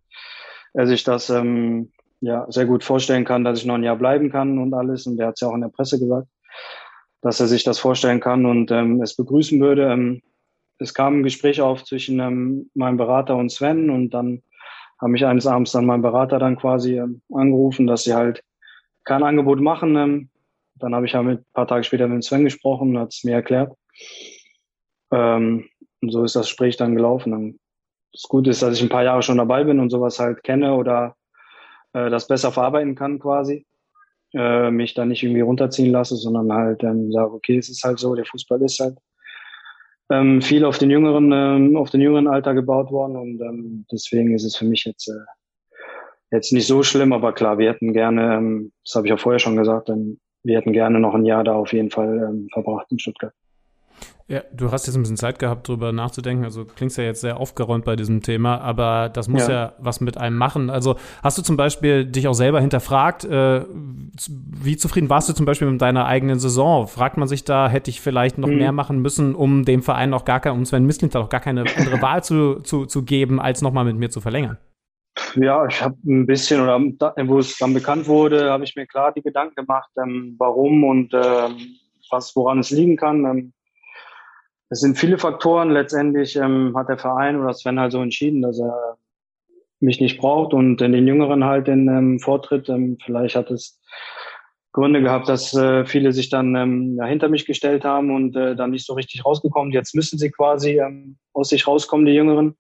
er 0.72 0.86
sich 0.86 1.04
das 1.04 1.28
ähm, 1.28 1.92
ja 2.22 2.46
sehr 2.50 2.66
gut 2.66 2.84
vorstellen 2.84 3.24
kann, 3.24 3.44
dass 3.44 3.58
ich 3.58 3.66
noch 3.66 3.74
ein 3.74 3.82
Jahr 3.82 3.96
bleiben 3.96 4.30
kann 4.30 4.58
und 4.58 4.72
alles. 4.72 5.06
Und 5.06 5.16
der 5.16 5.28
hat 5.28 5.34
es 5.34 5.40
ja 5.40 5.48
auch 5.48 5.54
in 5.54 5.60
der 5.60 5.68
Presse 5.68 5.98
gesagt, 5.98 6.28
dass 7.20 7.40
er 7.40 7.48
sich 7.48 7.64
das 7.64 7.78
vorstellen 7.78 8.20
kann 8.20 8.46
und 8.46 8.70
ähm, 8.70 9.02
es 9.02 9.16
begrüßen 9.16 9.60
würde. 9.60 9.92
Ähm, 9.92 10.22
es 10.78 10.94
kam 10.94 11.18
ein 11.18 11.22
Gespräch 11.22 11.60
auf 11.60 11.84
zwischen 11.84 12.20
ähm, 12.20 12.70
meinem 12.74 12.96
Berater 12.96 13.36
und 13.36 13.50
Sven 13.50 13.90
und 13.90 14.10
dann 14.10 14.42
habe 15.00 15.12
mich 15.12 15.26
eines 15.26 15.46
Abends 15.46 15.72
dann 15.72 15.84
mein 15.84 16.02
Berater 16.02 16.38
dann 16.38 16.56
quasi 16.56 16.98
ähm, 16.98 17.22
angerufen, 17.32 17.86
dass 17.86 18.04
sie 18.04 18.14
halt 18.14 18.42
kein 19.04 19.24
Angebot 19.24 19.60
machen. 19.60 19.96
Ähm, 19.96 20.30
dann 20.76 20.94
habe 20.94 21.06
ich 21.06 21.12
ja 21.12 21.22
mit 21.22 21.40
ein 21.40 21.52
paar 21.52 21.66
Tage 21.66 21.84
später 21.84 22.06
mit 22.06 22.24
Sven 22.24 22.44
gesprochen 22.44 22.90
und 22.90 23.02
hat 23.02 23.12
es 23.12 23.24
mir 23.24 23.34
erklärt. 23.34 23.72
Ähm, 25.12 25.68
und 26.00 26.10
so 26.10 26.24
ist 26.24 26.36
das 26.36 26.46
Gespräch 26.46 26.76
dann 26.76 26.94
gelaufen. 26.94 27.32
Und 27.32 27.60
das 28.12 28.22
Gute 28.22 28.50
ist, 28.50 28.62
dass 28.62 28.76
ich 28.76 28.82
ein 28.82 28.88
paar 28.88 29.04
Jahre 29.04 29.22
schon 29.22 29.38
dabei 29.38 29.64
bin 29.64 29.80
und 29.80 29.90
sowas 29.90 30.20
halt 30.20 30.42
kenne 30.44 30.74
oder 30.74 31.16
äh, 31.92 32.10
das 32.10 32.26
besser 32.28 32.52
verarbeiten 32.52 32.94
kann 32.94 33.18
quasi. 33.18 33.66
Äh, 34.34 34.70
mich 34.70 34.94
da 34.94 35.04
nicht 35.04 35.22
irgendwie 35.22 35.42
runterziehen 35.42 35.92
lasse, 35.92 36.16
sondern 36.16 36.52
halt 36.52 36.82
ähm, 36.84 37.12
sage, 37.12 37.32
okay, 37.32 37.58
es 37.58 37.68
ist 37.68 37.84
halt 37.84 37.98
so, 37.98 38.14
der 38.14 38.24
Fußball 38.24 38.62
ist 38.62 38.80
halt 38.80 38.96
ähm, 40.10 40.40
viel 40.40 40.64
auf 40.64 40.78
den 40.78 40.90
jüngeren, 40.90 41.32
ähm, 41.32 41.76
auf 41.76 41.90
den 41.90 42.00
jüngeren 42.00 42.28
Alter 42.28 42.54
gebaut 42.54 42.90
worden 42.90 43.16
und 43.16 43.40
ähm, 43.40 43.86
deswegen 43.92 44.34
ist 44.34 44.44
es 44.44 44.56
für 44.56 44.64
mich 44.64 44.84
jetzt 44.84 45.08
äh, 45.08 45.24
jetzt 46.30 46.52
nicht 46.52 46.66
so 46.66 46.82
schlimm, 46.82 47.12
aber 47.12 47.32
klar, 47.32 47.58
wir 47.58 47.70
hätten 47.70 47.92
gerne, 47.92 48.36
ähm, 48.36 48.72
das 48.84 48.94
habe 48.94 49.06
ich 49.06 49.12
auch 49.12 49.20
vorher 49.20 49.38
schon 49.38 49.56
gesagt, 49.56 49.90
ähm, 49.90 50.18
wir 50.42 50.56
hätten 50.56 50.72
gerne 50.72 50.98
noch 50.98 51.14
ein 51.14 51.26
Jahr 51.26 51.44
da 51.44 51.54
auf 51.54 51.72
jeden 51.72 51.90
Fall 51.90 52.18
ähm, 52.28 52.48
verbracht 52.52 52.86
in 52.90 52.98
Stuttgart. 52.98 53.34
Ja, 54.28 54.42
du 54.52 54.72
hast 54.72 54.86
jetzt 54.86 54.96
ein 54.96 55.02
bisschen 55.02 55.16
Zeit 55.16 55.38
gehabt, 55.38 55.68
darüber 55.68 55.92
nachzudenken. 55.92 56.44
Also 56.44 56.64
klingst 56.64 56.96
ja 56.96 57.04
jetzt 57.04 57.20
sehr 57.20 57.36
aufgeräumt 57.36 57.84
bei 57.84 57.96
diesem 57.96 58.22
Thema, 58.22 58.60
aber 58.60 59.10
das 59.10 59.28
muss 59.28 59.46
ja, 59.48 59.52
ja 59.52 59.72
was 59.78 60.00
mit 60.00 60.16
einem 60.16 60.38
machen. 60.38 60.70
Also 60.70 60.96
hast 61.22 61.36
du 61.36 61.42
zum 61.42 61.56
Beispiel 61.56 62.06
dich 62.06 62.28
auch 62.28 62.34
selber 62.34 62.60
hinterfragt, 62.60 63.24
äh, 63.24 63.64
wie 63.66 64.76
zufrieden 64.76 65.10
warst 65.10 65.28
du 65.28 65.34
zum 65.34 65.44
Beispiel 65.44 65.70
mit 65.70 65.82
deiner 65.82 66.06
eigenen 66.06 66.38
Saison? 66.38 66.86
Fragt 66.88 67.18
man 67.18 67.28
sich 67.28 67.44
da, 67.44 67.68
hätte 67.68 67.90
ich 67.90 68.00
vielleicht 68.00 68.38
noch 68.38 68.48
mhm. 68.48 68.56
mehr 68.56 68.72
machen 68.72 69.00
müssen, 69.00 69.34
um 69.34 69.64
dem 69.64 69.82
Verein 69.82 70.14
auch 70.14 70.24
gar 70.24 70.40
kein, 70.40 70.52
um 70.52 70.64
Sven 70.64 70.86
Mislint 70.86 71.14
auch 71.16 71.28
gar 71.28 71.40
keine 71.40 71.64
andere 71.76 72.00
Wahl 72.00 72.24
zu, 72.24 72.60
zu, 72.60 72.86
zu 72.86 73.02
geben, 73.02 73.40
als 73.40 73.60
nochmal 73.60 73.84
mit 73.84 73.96
mir 73.96 74.08
zu 74.08 74.20
verlängern? 74.20 74.56
Ja, 75.36 75.66
ich 75.66 75.82
habe 75.82 75.96
ein 76.06 76.26
bisschen 76.26 76.62
oder 76.62 76.80
wo 77.28 77.38
es 77.38 77.58
dann 77.58 77.74
bekannt 77.74 78.08
wurde, 78.08 78.50
habe 78.50 78.64
ich 78.64 78.76
mir 78.76 78.86
klar 78.86 79.12
die 79.12 79.22
Gedanken 79.22 79.56
gemacht, 79.56 79.90
ähm, 80.02 80.36
warum 80.38 80.84
und 80.84 81.12
ähm, 81.12 81.56
was 82.10 82.34
woran 82.36 82.60
es 82.60 82.70
liegen 82.70 82.96
kann. 82.96 83.24
Ähm, 83.24 83.52
es 84.72 84.80
sind 84.80 84.98
viele 84.98 85.18
Faktoren. 85.18 85.70
Letztendlich 85.70 86.34
ähm, 86.36 86.74
hat 86.76 86.88
der 86.88 86.96
Verein 86.96 87.38
oder 87.38 87.52
Sven 87.52 87.78
halt 87.78 87.92
so 87.92 88.00
entschieden, 88.00 88.40
dass 88.40 88.58
er 88.58 88.96
mich 89.80 90.00
nicht 90.00 90.18
braucht 90.18 90.54
und 90.54 90.78
den 90.78 91.06
Jüngeren 91.06 91.44
halt 91.44 91.66
den 91.66 91.88
ähm, 91.88 92.20
Vortritt. 92.20 92.70
Ähm, 92.70 92.96
vielleicht 93.04 93.36
hat 93.36 93.50
es 93.50 93.78
Gründe 94.72 95.02
gehabt, 95.02 95.28
dass 95.28 95.54
äh, 95.54 95.84
viele 95.84 96.12
sich 96.12 96.30
dann 96.30 96.56
ähm, 96.56 96.98
hinter 97.04 97.28
mich 97.28 97.44
gestellt 97.44 97.84
haben 97.84 98.14
und 98.14 98.34
äh, 98.34 98.56
dann 98.56 98.70
nicht 98.70 98.86
so 98.86 98.94
richtig 98.94 99.26
rausgekommen. 99.26 99.72
Jetzt 99.72 99.94
müssen 99.94 100.18
sie 100.18 100.30
quasi 100.30 100.80
ähm, 100.80 101.18
aus 101.34 101.50
sich 101.50 101.66
rauskommen, 101.66 102.06
die 102.06 102.12
Jüngeren, 102.12 102.56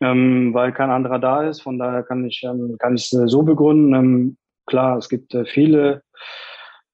ähm, 0.00 0.52
weil 0.52 0.72
kein 0.72 0.90
anderer 0.90 1.20
da 1.20 1.44
ist. 1.48 1.60
Von 1.60 1.78
daher 1.78 2.02
kann 2.02 2.26
ich 2.26 2.42
ähm, 2.42 2.74
kann 2.80 2.96
ich 2.96 3.12
äh, 3.12 3.28
so 3.28 3.44
begründen. 3.44 3.94
Ähm, 3.94 4.36
klar, 4.66 4.98
es 4.98 5.08
gibt 5.08 5.32
äh, 5.32 5.44
viele 5.44 6.02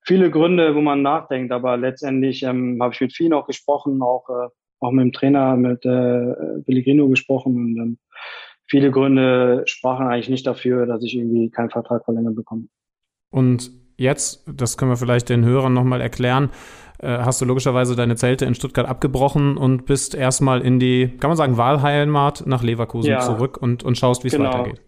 viele 0.05 0.31
Gründe, 0.31 0.75
wo 0.75 0.81
man 0.81 1.03
nachdenkt, 1.03 1.51
aber 1.51 1.77
letztendlich 1.77 2.43
ähm, 2.43 2.79
habe 2.81 2.95
ich 2.95 3.01
mit 3.01 3.13
vielen 3.13 3.33
auch 3.33 3.47
gesprochen, 3.47 4.03
auch, 4.03 4.29
äh, 4.29 4.49
auch 4.81 4.93
mit 4.93 5.03
dem 5.03 5.13
Trainer, 5.13 5.57
mit 5.57 5.85
äh, 5.85 6.61
Pellegrino 6.65 7.09
gesprochen 7.09 7.57
und 7.57 7.77
ähm, 7.79 7.99
viele 8.67 8.91
Gründe 8.91 9.63
sprachen 9.67 10.07
eigentlich 10.07 10.29
nicht 10.29 10.47
dafür, 10.47 10.87
dass 10.87 11.03
ich 11.03 11.17
irgendwie 11.17 11.51
keinen 11.51 11.71
Vertrag 11.71 12.05
verlängert 12.05 12.37
bekomme. 12.37 12.67
Und 13.31 13.71
jetzt, 13.97 14.45
das 14.47 14.77
können 14.77 14.91
wir 14.91 14.97
vielleicht 14.97 15.29
den 15.29 15.45
Hörern 15.45 15.73
nochmal 15.73 16.01
erklären, 16.01 16.51
äh, 17.01 17.09
hast 17.09 17.41
du 17.41 17.47
logischerweise 17.47 17.97
deine 17.97 18.17
Zelte 18.17 18.45
in 18.45 18.55
Stuttgart 18.55 18.87
abgebrochen 18.87 19.57
und 19.57 19.87
bist 19.87 20.15
erstmal 20.15 20.61
in 20.61 20.79
die, 20.79 21.17
kann 21.19 21.31
man 21.31 21.37
sagen, 21.37 21.57
Wahlheimat 21.57 22.47
nach 22.47 22.63
Leverkusen 22.63 23.11
ja, 23.11 23.21
zurück 23.21 23.57
und, 23.61 23.83
und 23.83 23.97
schaust, 23.97 24.23
wie 24.23 24.29
es 24.29 24.35
genau. 24.35 24.53
weitergeht. 24.53 24.83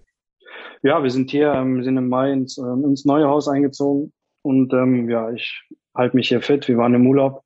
Ja, 0.83 1.03
wir 1.03 1.11
sind 1.11 1.31
hier, 1.31 1.53
ähm, 1.53 1.77
wir 1.77 1.85
sind 1.85 1.97
im 1.97 2.09
Mai 2.09 2.33
ins, 2.33 2.59
ähm, 2.59 2.85
ins 2.85 3.05
neue 3.07 3.27
Haus 3.27 3.49
eingezogen 3.49 4.13
und 4.47 4.73
ähm, 4.73 5.11
ja, 5.11 5.33
ich 5.33 5.65
halte 5.93 6.17
mich 6.17 6.29
hier 6.29 6.41
fit. 6.41 6.69
Wir 6.69 6.79
waren 6.79 6.95
im 6.95 7.07
Urlaub. 7.07 7.43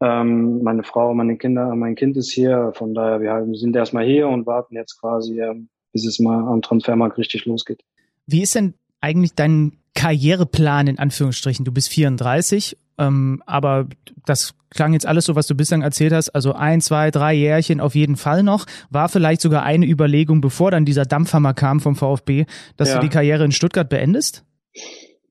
Ähm, 0.00 0.62
meine 0.62 0.82
Frau, 0.82 1.12
meine 1.12 1.36
Kinder, 1.36 1.74
mein 1.74 1.96
Kind 1.96 2.16
ist 2.16 2.32
hier. 2.32 2.72
Von 2.74 2.94
daher, 2.94 3.20
wir, 3.20 3.46
sind 3.58 3.76
erstmal 3.76 4.06
hier 4.06 4.26
und 4.28 4.46
warten 4.46 4.74
jetzt 4.74 4.98
quasi, 5.00 5.38
ähm, 5.38 5.68
bis 5.92 6.06
es 6.06 6.18
mal 6.18 6.48
am 6.50 6.62
Transfermarkt 6.62 7.18
richtig 7.18 7.44
losgeht. 7.44 7.82
Wie 8.26 8.42
ist 8.42 8.54
denn 8.54 8.72
eigentlich 9.02 9.34
dein 9.34 9.72
Karriereplan 9.94 10.86
in 10.86 10.98
Anführungsstrichen? 10.98 11.66
Du 11.66 11.72
bist 11.72 11.90
34, 11.90 12.78
ähm, 12.96 13.42
aber 13.44 13.86
das 14.24 14.54
klang 14.70 14.94
jetzt 14.94 15.06
alles 15.06 15.26
so, 15.26 15.36
was 15.36 15.46
du 15.46 15.54
bislang 15.54 15.82
erzählt 15.82 16.14
hast. 16.14 16.30
Also 16.30 16.54
ein, 16.54 16.80
zwei, 16.80 17.10
drei 17.10 17.34
Jährchen 17.34 17.82
auf 17.82 17.94
jeden 17.94 18.16
Fall 18.16 18.42
noch. 18.42 18.64
War 18.88 19.10
vielleicht 19.10 19.42
sogar 19.42 19.62
eine 19.62 19.84
Überlegung, 19.84 20.40
bevor 20.40 20.70
dann 20.70 20.86
dieser 20.86 21.04
Dampfhammer 21.04 21.52
kam 21.52 21.80
vom 21.80 21.96
VfB, 21.96 22.46
dass 22.78 22.88
ja. 22.88 22.94
du 22.94 23.02
die 23.02 23.12
Karriere 23.12 23.44
in 23.44 23.52
Stuttgart 23.52 23.90
beendest? 23.90 24.46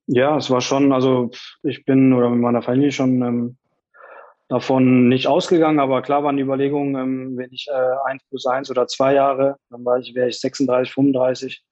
Ja, 0.08 0.38
es 0.38 0.50
war 0.50 0.62
schon, 0.62 0.94
also 0.94 1.32
ich 1.64 1.84
bin 1.84 2.14
oder 2.14 2.30
mit 2.30 2.40
meiner 2.40 2.62
Familie 2.62 2.92
schon 2.92 3.22
ähm, 3.22 3.58
davon 4.48 5.10
nicht 5.10 5.28
ausgegangen, 5.28 5.80
aber 5.80 6.02
klar 6.02 6.24
waren 6.24 6.38
die 6.38 6.44
Überlegungen, 6.44 6.96
ähm, 6.96 7.38
wenn 7.38 7.52
ich 7.52 7.68
äh, 7.70 8.10
eins 8.10 8.24
plus 8.30 8.46
eins 8.46 8.72
oder 8.72 8.88
zwei 8.88 9.14
Jahre, 9.14 9.58
dann 9.70 9.84
war 9.84 10.00
ich, 10.00 10.16
wäre 10.16 10.30
ich 10.30 10.40
36, 10.40 10.94
35. 10.94 11.64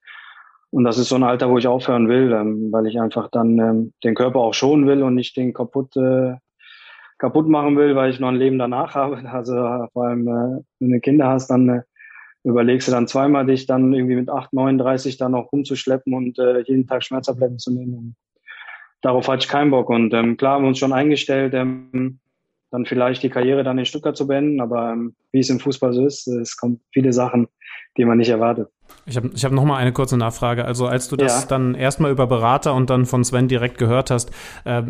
Und 0.71 0.83
das 0.83 0.97
ist 0.97 1.07
so 1.07 1.15
ein 1.15 1.23
Alter, 1.23 1.49
wo 1.49 1.57
ich 1.57 1.67
aufhören 1.67 2.09
will, 2.09 2.33
ähm, 2.33 2.69
weil 2.73 2.87
ich 2.87 2.99
einfach 2.99 3.29
dann 3.31 3.57
ähm, 3.59 3.93
den 4.03 4.15
Körper 4.15 4.39
auch 4.39 4.53
schonen 4.53 4.87
will 4.87 5.03
und 5.03 5.15
nicht 5.15 5.37
den 5.37 5.53
kaputt, 5.53 5.95
äh, 5.95 6.35
kaputt 7.17 7.47
machen 7.47 7.77
will, 7.77 7.95
weil 7.95 8.09
ich 8.09 8.19
noch 8.19 8.27
ein 8.27 8.35
Leben 8.35 8.59
danach 8.59 8.95
habe. 8.95 9.17
Also 9.29 9.53
vor 9.93 10.07
allem, 10.07 10.27
äh, 10.27 10.61
wenn 10.79 10.91
du 10.91 10.99
Kinder 10.99 11.29
hast, 11.29 11.47
dann 11.47 11.69
äh, 11.69 11.81
überlegst 12.43 12.89
du 12.89 12.91
dann 12.91 13.07
zweimal, 13.07 13.45
dich 13.45 13.65
dann 13.65 13.93
irgendwie 13.93 14.15
mit 14.15 14.29
8, 14.29 14.51
39 14.51 15.17
dann 15.17 15.31
noch 15.31 15.53
rumzuschleppen 15.53 16.13
und 16.13 16.37
äh, 16.39 16.59
jeden 16.63 16.87
Tag 16.87 17.03
Schmerztabletten 17.05 17.57
zu 17.57 17.71
nehmen. 17.71 18.17
Darauf 19.01 19.27
hatte 19.27 19.43
ich 19.43 19.49
keinen 19.49 19.71
Bock. 19.71 19.89
Und 19.89 20.13
ähm, 20.13 20.37
klar 20.37 20.55
haben 20.55 20.63
wir 20.63 20.69
uns 20.69 20.79
schon 20.79 20.93
eingestellt, 20.93 21.53
ähm, 21.53 22.19
dann 22.71 22.85
vielleicht 22.85 23.23
die 23.23 23.29
Karriere 23.29 23.63
dann 23.63 23.77
in 23.77 23.85
Stuttgart 23.85 24.17
zu 24.17 24.27
beenden. 24.27 24.61
Aber 24.61 24.91
ähm, 24.91 25.15
wie 25.31 25.39
es 25.39 25.49
im 25.49 25.59
Fußball 25.59 25.93
so 25.93 26.05
ist, 26.05 26.27
es 26.27 26.57
kommen 26.57 26.79
viele 26.91 27.13
Sachen, 27.13 27.47
die 27.97 28.05
man 28.05 28.17
nicht 28.17 28.29
erwartet. 28.29 28.69
Ich 29.05 29.17
habe 29.17 29.31
ich 29.33 29.45
hab 29.45 29.51
noch 29.51 29.65
mal 29.65 29.77
eine 29.77 29.93
kurze 29.93 30.17
Nachfrage. 30.17 30.65
Also 30.65 30.87
als 30.87 31.07
du 31.07 31.15
das 31.15 31.41
ja. 31.41 31.47
dann 31.47 31.75
erstmal 31.75 32.11
über 32.11 32.27
Berater 32.27 32.73
und 32.73 32.89
dann 32.89 33.05
von 33.05 33.23
Sven 33.23 33.47
direkt 33.47 33.77
gehört 33.77 34.11
hast, 34.11 34.31
äh, 34.65 34.83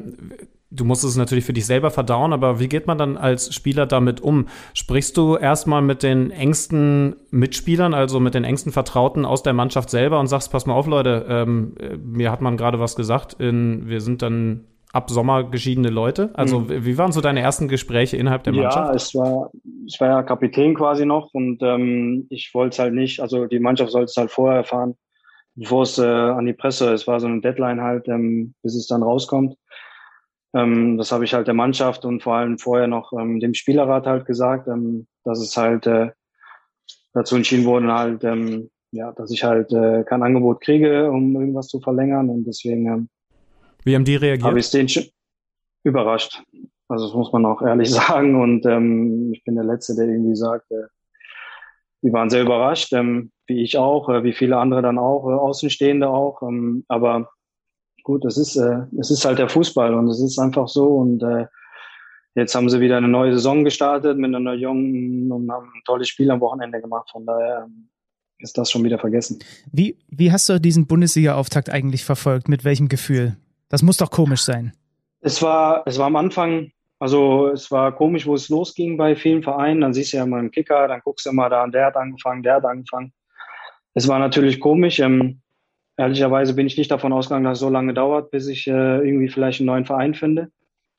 du 0.75 0.85
musst 0.85 1.03
es 1.03 1.15
natürlich 1.15 1.45
für 1.45 1.53
dich 1.53 1.65
selber 1.65 1.91
verdauen, 1.91 2.33
aber 2.33 2.59
wie 2.59 2.67
geht 2.67 2.87
man 2.87 2.97
dann 2.97 3.17
als 3.17 3.53
Spieler 3.53 3.85
damit 3.85 4.21
um? 4.21 4.47
Sprichst 4.73 5.17
du 5.17 5.35
erstmal 5.35 5.81
mit 5.81 6.03
den 6.03 6.31
engsten 6.31 7.15
Mitspielern, 7.31 7.93
also 7.93 8.19
mit 8.19 8.33
den 8.33 8.43
engsten 8.43 8.71
Vertrauten 8.71 9.25
aus 9.25 9.43
der 9.43 9.53
Mannschaft 9.53 9.89
selber 9.89 10.19
und 10.19 10.27
sagst, 10.27 10.51
pass 10.51 10.65
mal 10.65 10.73
auf, 10.73 10.87
Leute, 10.87 11.25
ähm, 11.29 11.75
mir 12.03 12.31
hat 12.31 12.41
man 12.41 12.57
gerade 12.57 12.79
was 12.79 12.95
gesagt, 12.95 13.33
in, 13.39 13.87
wir 13.87 14.01
sind 14.01 14.21
dann 14.21 14.65
ab 14.95 15.09
Sommer 15.09 15.43
geschiedene 15.43 15.89
Leute? 15.89 16.31
Also 16.33 16.61
mhm. 16.61 16.85
wie 16.85 16.97
waren 16.97 17.11
so 17.11 17.19
deine 17.19 17.41
ersten 17.41 17.67
Gespräche 17.67 18.15
innerhalb 18.15 18.43
der 18.43 18.53
Mannschaft? 18.53 18.89
Ja, 18.89 18.93
es 18.93 19.13
war, 19.13 19.51
ich 19.85 19.99
war 19.99 20.07
ja 20.07 20.23
Kapitän 20.23 20.73
quasi 20.73 21.05
noch 21.05 21.33
und 21.33 21.61
ähm, 21.61 22.27
ich 22.29 22.51
wollte 22.53 22.75
es 22.75 22.79
halt 22.79 22.93
nicht, 22.93 23.19
also 23.19 23.45
die 23.45 23.59
Mannschaft 23.59 23.91
sollte 23.91 24.05
es 24.05 24.15
halt 24.15 24.31
vorher 24.31 24.59
erfahren, 24.59 24.95
bevor 25.55 25.83
es 25.83 25.97
äh, 25.97 26.05
an 26.05 26.45
die 26.45 26.53
Presse, 26.53 26.93
es 26.93 27.07
war 27.07 27.19
so 27.19 27.27
eine 27.27 27.41
Deadline 27.41 27.81
halt, 27.81 28.07
ähm, 28.07 28.53
bis 28.63 28.75
es 28.75 28.87
dann 28.87 29.03
rauskommt. 29.03 29.55
Ähm, 30.55 30.97
das 30.97 31.11
habe 31.11 31.25
ich 31.25 31.33
halt 31.33 31.47
der 31.47 31.53
Mannschaft 31.53 32.05
und 32.05 32.23
vor 32.23 32.35
allem 32.35 32.57
vorher 32.57 32.87
noch 32.87 33.13
ähm, 33.13 33.39
dem 33.39 33.53
Spielerrat 33.53 34.07
halt 34.07 34.25
gesagt, 34.25 34.67
ähm, 34.67 35.07
dass 35.23 35.39
es 35.39 35.55
halt 35.55 35.85
äh, 35.85 36.11
dazu 37.13 37.35
entschieden 37.35 37.65
wurde, 37.65 37.93
halt, 37.93 38.23
ähm, 38.23 38.69
ja, 38.91 39.11
dass 39.11 39.31
ich 39.31 39.43
halt 39.43 39.71
äh, 39.73 40.03
kein 40.03 40.23
Angebot 40.23 40.61
kriege, 40.61 41.11
um 41.11 41.35
irgendwas 41.35 41.67
zu 41.67 41.79
verlängern 41.81 42.29
und 42.29 42.45
deswegen 42.45 42.87
ähm, 42.87 43.09
wie 43.85 43.95
haben 43.95 44.03
die 44.03 44.15
reagiert? 44.15 44.47
Habe 44.47 44.59
ich 44.59 44.71
den 44.71 44.87
überrascht. 45.83 46.41
Also 46.87 47.05
das 47.05 47.15
muss 47.15 47.31
man 47.31 47.45
auch 47.45 47.61
ehrlich 47.61 47.91
sagen. 47.93 48.41
Und 48.41 48.65
ähm, 48.65 49.31
ich 49.31 49.43
bin 49.43 49.55
der 49.55 49.63
Letzte, 49.63 49.95
der 49.95 50.07
irgendwie 50.07 50.35
sagt, 50.35 50.69
äh, 50.71 50.87
die 52.01 52.11
waren 52.11 52.29
sehr 52.29 52.41
überrascht, 52.41 52.91
ähm, 52.93 53.31
wie 53.47 53.63
ich 53.63 53.77
auch, 53.77 54.09
äh, 54.09 54.23
wie 54.23 54.33
viele 54.33 54.57
andere 54.57 54.81
dann 54.81 54.97
auch, 54.97 55.29
äh, 55.29 55.33
Außenstehende 55.33 56.09
auch. 56.09 56.41
Ähm, 56.41 56.83
aber 56.87 57.29
gut, 58.05 58.23
es 58.23 58.37
ist, 58.37 58.55
äh, 58.55 58.83
es 58.97 59.11
ist 59.11 59.25
halt 59.25 59.39
der 59.39 59.49
Fußball 59.49 59.93
und 59.93 60.07
es 60.07 60.21
ist 60.21 60.39
einfach 60.39 60.69
so. 60.69 60.85
Und 60.85 61.21
äh, 61.23 61.47
jetzt 62.35 62.55
haben 62.55 62.69
sie 62.69 62.79
wieder 62.79 62.95
eine 62.95 63.09
neue 63.09 63.33
Saison 63.33 63.65
gestartet 63.65 64.17
mit 64.17 64.33
einer 64.33 64.53
jungen 64.53 65.29
und 65.29 65.51
haben 65.51 65.65
ein 65.65 65.81
tolles 65.85 66.07
Spiel 66.07 66.31
am 66.31 66.39
Wochenende 66.39 66.79
gemacht. 66.79 67.09
Von 67.11 67.25
daher 67.25 67.65
ähm, 67.67 67.89
ist 68.37 68.57
das 68.57 68.71
schon 68.71 68.83
wieder 68.85 68.99
vergessen. 68.99 69.39
Wie, 69.71 69.97
wie 70.07 70.31
hast 70.31 70.47
du 70.47 70.59
diesen 70.59 70.87
Bundesliga-Auftakt 70.87 71.69
eigentlich 71.69 72.05
verfolgt? 72.05 72.47
Mit 72.47 72.63
welchem 72.63 72.87
Gefühl? 72.87 73.35
Das 73.67 73.81
muss 73.81 73.97
doch 73.97 74.11
komisch 74.11 74.41
sein. 74.41 74.71
Es 75.19 75.41
war, 75.41 75.83
es 75.87 75.97
war 75.97 76.05
am 76.05 76.15
Anfang, 76.15 76.71
also 76.99 77.49
es 77.49 77.71
war 77.71 77.95
komisch, 77.95 78.27
wo 78.27 78.35
es 78.35 78.49
losging 78.49 78.97
bei 78.97 79.15
vielen 79.15 79.41
Vereinen. 79.41 79.81
Dann 79.81 79.93
siehst 79.93 80.13
du 80.13 80.17
ja 80.17 80.25
mal 80.27 80.39
einen 80.39 80.51
Kicker, 80.51 80.87
dann 80.87 81.01
guckst 81.03 81.25
du 81.25 81.31
mal 81.31 81.49
da, 81.49 81.65
der 81.65 81.87
hat 81.87 81.95
angefangen, 81.95 82.43
der 82.43 82.55
hat 82.55 82.65
angefangen. 82.65 83.11
Es 83.95 84.07
war 84.07 84.19
natürlich 84.19 84.59
komisch. 84.59 84.99
Ähm, 84.99 85.41
ehrlicherweise 85.97 86.53
bin 86.53 86.67
ich 86.67 86.77
nicht 86.77 86.91
davon 86.91 87.13
ausgegangen, 87.13 87.45
dass 87.45 87.57
es 87.57 87.61
so 87.61 87.69
lange 87.69 87.93
dauert, 87.93 88.31
bis 88.31 88.47
ich 88.47 88.67
äh, 88.67 88.97
irgendwie 88.97 89.29
vielleicht 89.29 89.59
einen 89.59 89.67
neuen 89.67 89.85
Verein 89.85 90.13
finde. 90.13 90.49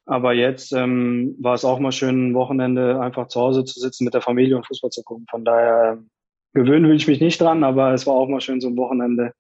Aber 0.07 0.33
jetzt 0.33 0.73
ähm, 0.73 1.35
war 1.41 1.55
es 1.55 1.65
auch 1.65 1.81
mal 1.81 1.93
schön, 1.93 2.29
ein 2.29 2.35
Wochenende 2.35 3.01
einfach 3.01 3.27
zu 3.27 3.41
Hause 3.41 3.65
zu 3.65 3.81
sitzen 3.81 4.05
mit 4.05 4.15
der 4.15 4.21
Familie 4.21 4.57
und 4.57 4.67
Fußball 4.67 4.91
zu 4.91 5.03
gucken. 5.03 5.27
Von 5.29 5.45
daher 5.45 5.99
äh, 5.99 6.59
gewöhnen 6.59 6.89
will 6.89 6.97
ich 6.97 7.09
mich 7.09 7.21
nicht 7.21 7.41
dran, 7.41 7.65
aber 7.65 7.93
es 7.93 8.07
war 8.07 8.15
auch 8.15 8.29
mal 8.29 8.41
schön, 8.41 8.61
so 8.61 8.69
ein 8.69 8.77
Wochenende 8.77 9.33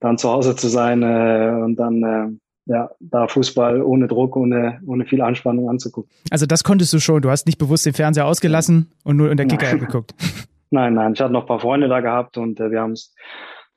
dann 0.00 0.18
zu 0.18 0.30
Hause 0.30 0.56
zu 0.56 0.68
sein 0.68 1.02
äh, 1.02 1.60
und 1.62 1.76
dann 1.76 2.02
äh, 2.02 2.38
ja, 2.66 2.90
da 3.00 3.26
Fußball 3.26 3.82
ohne 3.82 4.06
Druck, 4.06 4.36
ohne, 4.36 4.80
ohne 4.86 5.04
viel 5.04 5.20
Anspannung 5.20 5.68
anzugucken. 5.68 6.10
Also 6.30 6.46
das 6.46 6.64
konntest 6.64 6.92
du 6.92 7.00
schon. 7.00 7.20
Du 7.20 7.30
hast 7.30 7.46
nicht 7.46 7.58
bewusst 7.58 7.86
den 7.86 7.92
Fernseher 7.92 8.26
ausgelassen 8.26 8.92
und 9.04 9.16
nur 9.16 9.30
in 9.30 9.36
der 9.36 9.46
Kicker 9.46 9.76
geguckt. 9.76 10.14
Nein, 10.74 10.94
nein. 10.94 11.12
Ich 11.12 11.20
hatte 11.20 11.34
noch 11.34 11.42
ein 11.42 11.46
paar 11.46 11.60
Freunde 11.60 11.86
da 11.86 12.00
gehabt 12.00 12.38
und 12.38 12.58
äh, 12.58 12.70
wir 12.70 12.80
haben 12.80 12.92
es 12.92 13.14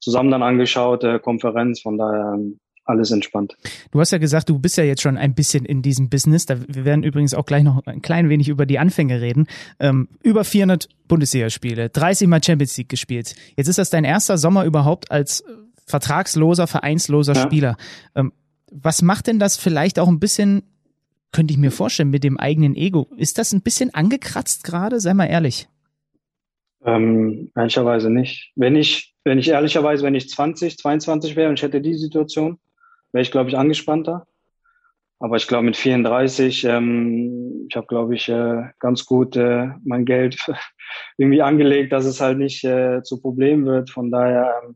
zusammen 0.05 0.31
dann 0.31 0.43
angeschaut, 0.43 1.03
äh, 1.03 1.19
Konferenz. 1.19 1.81
Von 1.81 1.97
daher 1.97 2.35
ähm, 2.35 2.59
alles 2.85 3.09
entspannt. 3.09 3.57
Du 3.91 3.99
hast 3.99 4.11
ja 4.11 4.19
gesagt, 4.19 4.47
du 4.47 4.59
bist 4.59 4.77
ja 4.77 4.83
jetzt 4.83 5.01
schon 5.01 5.17
ein 5.17 5.33
bisschen 5.33 5.65
in 5.65 5.81
diesem 5.81 6.09
Business. 6.09 6.45
Da, 6.45 6.57
wir 6.67 6.85
werden 6.85 7.03
übrigens 7.03 7.33
auch 7.33 7.45
gleich 7.45 7.63
noch 7.63 7.85
ein 7.87 8.03
klein 8.03 8.29
wenig 8.29 8.47
über 8.47 8.67
die 8.67 8.77
Anfänge 8.77 9.21
reden. 9.21 9.47
Ähm, 9.79 10.07
über 10.23 10.43
400 10.43 10.87
Bundesligaspiele, 11.07 11.89
30 11.89 12.27
Mal 12.27 12.43
Champions 12.43 12.77
League 12.77 12.89
gespielt. 12.89 13.35
Jetzt 13.57 13.67
ist 13.67 13.79
das 13.79 13.89
dein 13.89 14.03
erster 14.03 14.37
Sommer 14.37 14.65
überhaupt 14.65 15.09
als 15.09 15.43
vertragsloser, 15.87 16.67
vereinsloser 16.67 17.33
ja. 17.33 17.41
Spieler. 17.41 17.77
Ähm, 18.15 18.31
was 18.71 19.01
macht 19.01 19.27
denn 19.27 19.39
das 19.39 19.57
vielleicht 19.57 19.97
auch 19.99 20.07
ein 20.07 20.19
bisschen, 20.19 20.63
könnte 21.31 21.53
ich 21.53 21.57
mir 21.57 21.71
vorstellen, 21.71 22.11
mit 22.11 22.23
dem 22.23 22.37
eigenen 22.37 22.75
Ego? 22.75 23.09
Ist 23.17 23.39
das 23.39 23.51
ein 23.51 23.61
bisschen 23.61 23.93
angekratzt 23.93 24.63
gerade? 24.63 24.99
Sei 24.99 25.13
mal 25.15 25.25
ehrlich. 25.25 25.67
Ähm, 26.83 27.51
ehrlicherweise 27.55 28.11
nicht. 28.11 28.51
Wenn 28.55 28.75
ich, 28.75 29.14
wenn 29.25 29.39
ich 29.39 29.49
ehrlicherweise, 29.49 30.03
wenn 30.03 30.15
ich 30.15 30.29
20, 30.29 30.77
22 30.77 31.35
wäre 31.35 31.49
und 31.49 31.59
ich 31.59 31.63
hätte 31.63 31.81
die 31.81 31.95
Situation, 31.95 32.59
wäre 33.11 33.23
ich, 33.23 33.31
glaube 33.31 33.49
ich, 33.49 33.57
angespannter. 33.57 34.27
Aber 35.19 35.37
ich 35.37 35.47
glaube, 35.47 35.65
mit 35.65 35.75
34, 35.75 36.65
ähm, 36.65 37.65
ich 37.69 37.75
habe, 37.75 37.87
glaube 37.87 38.15
ich, 38.15 38.29
äh, 38.29 38.63
ganz 38.79 39.05
gut 39.05 39.35
äh, 39.35 39.69
mein 39.83 40.05
Geld 40.05 40.37
irgendwie 41.17 41.41
angelegt, 41.41 41.91
dass 41.91 42.05
es 42.05 42.21
halt 42.21 42.37
nicht 42.37 42.63
äh, 42.63 43.01
zu 43.01 43.19
Problem 43.19 43.65
wird. 43.65 43.89
Von 43.89 44.11
daher 44.11 44.61
ähm, 44.63 44.75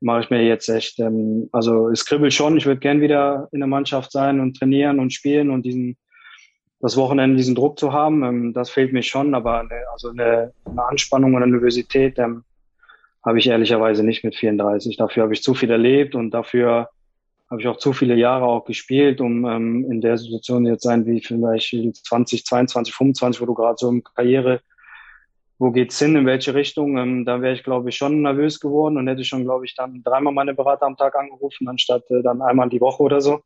mache 0.00 0.20
ich 0.20 0.30
mir 0.30 0.44
jetzt 0.44 0.68
echt, 0.68 0.98
ähm, 0.98 1.48
also 1.52 1.88
es 1.88 2.04
kribbelt 2.04 2.34
schon, 2.34 2.56
ich 2.56 2.66
würde 2.66 2.80
gern 2.80 3.00
wieder 3.00 3.48
in 3.52 3.60
der 3.60 3.68
Mannschaft 3.68 4.12
sein 4.12 4.40
und 4.40 4.56
trainieren 4.56 4.98
und 4.98 5.12
spielen 5.12 5.50
und 5.50 5.64
diesen 5.64 5.96
das 6.82 6.96
Wochenende 6.96 7.36
diesen 7.36 7.54
Druck 7.54 7.78
zu 7.78 7.92
haben, 7.92 8.24
ähm, 8.24 8.52
das 8.52 8.68
fehlt 8.68 8.92
mir 8.92 9.04
schon, 9.04 9.34
aber 9.34 9.60
eine, 9.60 9.88
also 9.92 10.10
eine, 10.10 10.52
eine 10.64 10.84
Anspannung 10.84 11.32
und 11.34 11.42
eine 11.42 11.52
Nervosität 11.52 12.18
ähm, 12.18 12.42
habe 13.24 13.38
ich 13.38 13.48
ehrlicherweise 13.48 14.04
nicht 14.04 14.24
mit 14.24 14.34
34. 14.34 14.96
Dafür 14.96 15.24
habe 15.24 15.32
ich 15.32 15.42
zu 15.42 15.54
viel 15.54 15.70
erlebt 15.70 16.14
und 16.14 16.30
dafür 16.32 16.88
habe 17.50 17.60
ich 17.60 17.68
auch 17.68 17.76
zu 17.76 17.92
viele 17.92 18.16
Jahre 18.16 18.46
auch 18.46 18.64
gespielt, 18.64 19.20
um 19.20 19.44
ähm, 19.44 19.90
in 19.90 20.00
der 20.00 20.16
Situation 20.16 20.66
jetzt 20.66 20.82
sein 20.82 21.06
wie 21.06 21.20
vielleicht 21.20 21.74
20, 22.06 22.44
22, 22.44 22.94
25, 22.94 23.40
wo 23.40 23.46
du 23.46 23.54
gerade 23.54 23.76
so 23.78 23.88
im 23.88 24.02
Karriere 24.02 24.60
wo 25.62 25.70
geht's 25.70 25.96
hin, 26.00 26.16
in 26.16 26.26
welche 26.26 26.54
Richtung, 26.54 26.98
ähm, 26.98 27.24
da 27.24 27.40
wäre 27.40 27.54
ich, 27.54 27.62
glaube 27.62 27.88
ich, 27.88 27.96
schon 27.96 28.20
nervös 28.20 28.58
geworden 28.58 28.96
und 28.96 29.06
hätte 29.06 29.22
schon, 29.22 29.44
glaube 29.44 29.64
ich, 29.64 29.76
dann 29.76 30.02
dreimal 30.02 30.32
meine 30.32 30.54
Berater 30.54 30.86
am 30.86 30.96
Tag 30.96 31.14
angerufen, 31.14 31.68
anstatt 31.68 32.02
äh, 32.10 32.20
dann 32.20 32.42
einmal 32.42 32.68
die 32.68 32.80
Woche 32.80 33.00
oder 33.00 33.20
so. 33.20 33.42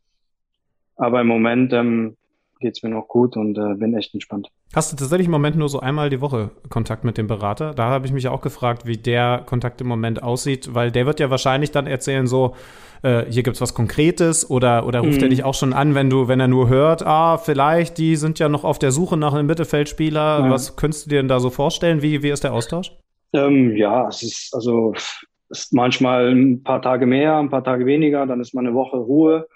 Aber 0.97 1.21
im 1.21 1.27
Moment 1.27 1.75
ähm, 1.75 2.17
geht's 2.61 2.83
mir 2.83 2.91
noch 2.91 3.09
gut 3.09 3.37
und 3.37 3.57
äh, 3.59 3.75
bin 3.75 3.95
echt 3.95 4.15
entspannt. 4.15 4.49
Hast 4.75 4.93
du 4.93 4.97
tatsächlich 4.97 5.27
im 5.27 5.33
Moment 5.33 5.57
nur 5.57 5.69
so 5.69 5.81
einmal 5.81 6.11
die 6.11 6.21
Woche 6.21 6.51
Kontakt 6.69 7.05
mit 7.05 7.19
dem 7.19 7.27
Berater? 7.27 7.73
Da 7.75 7.85
habe 7.85 8.07
ich 8.07 8.13
mich 8.13 8.29
auch 8.29 8.41
gefragt, 8.41 8.87
wie 8.87 8.97
der 8.97 9.43
Kontakt 9.47 9.81
im 9.81 9.87
Moment 9.87 10.23
aussieht, 10.23 10.75
weil 10.75 10.91
der 10.91 11.07
wird 11.07 11.21
ja 11.21 11.31
wahrscheinlich 11.31 11.71
dann 11.71 11.87
erzählen, 11.87 12.27
so, 12.27 12.55
äh, 13.03 13.25
hier 13.29 13.43
gibt's 13.43 13.61
was 13.61 13.75
Konkretes 13.75 14.49
oder, 14.51 14.87
oder 14.87 15.01
ruft 15.01 15.19
mhm. 15.19 15.25
er 15.25 15.29
dich 15.29 15.45
auch 15.45 15.55
schon 15.55 15.73
an, 15.73 15.95
wenn 15.95 16.11
du, 16.11 16.29
wenn 16.29 16.41
er 16.41 16.49
nur 16.49 16.69
hört, 16.69 17.07
ah, 17.07 17.39
vielleicht, 17.39 17.99
die 17.99 18.17
sind 18.17 18.39
ja 18.39 18.49
noch 18.49 18.65
auf 18.65 18.79
der 18.79 18.93
Suche 18.93 19.17
nach 19.17 19.35
einem 19.35 19.47
Mittelfeldspieler. 19.47 20.41
Ja. 20.41 20.51
Was 20.51 20.77
könntest 20.77 21.07
du 21.07 21.11
dir 21.11 21.17
denn 21.17 21.29
da 21.29 21.41
so 21.41 21.51
vorstellen? 21.51 22.03
Wie, 22.03 22.23
wie 22.23 22.31
ist 22.31 22.45
der 22.45 22.53
Austausch? 22.53 22.93
Ähm, 23.33 23.77
ja, 23.77 24.09
es 24.09 24.23
ist 24.23 24.55
also 24.55 24.95
ist 25.49 25.73
manchmal 25.73 26.33
ein 26.33 26.63
paar 26.63 26.83
Tage 26.83 27.07
mehr, 27.07 27.37
ein 27.37 27.51
paar 27.51 27.63
Tage 27.63 27.87
weniger, 27.87 28.27
dann 28.27 28.41
ist 28.41 28.55
mal 28.55 28.67
eine 28.67 28.75
Woche 28.75 28.97
Ruhe. 28.97 29.47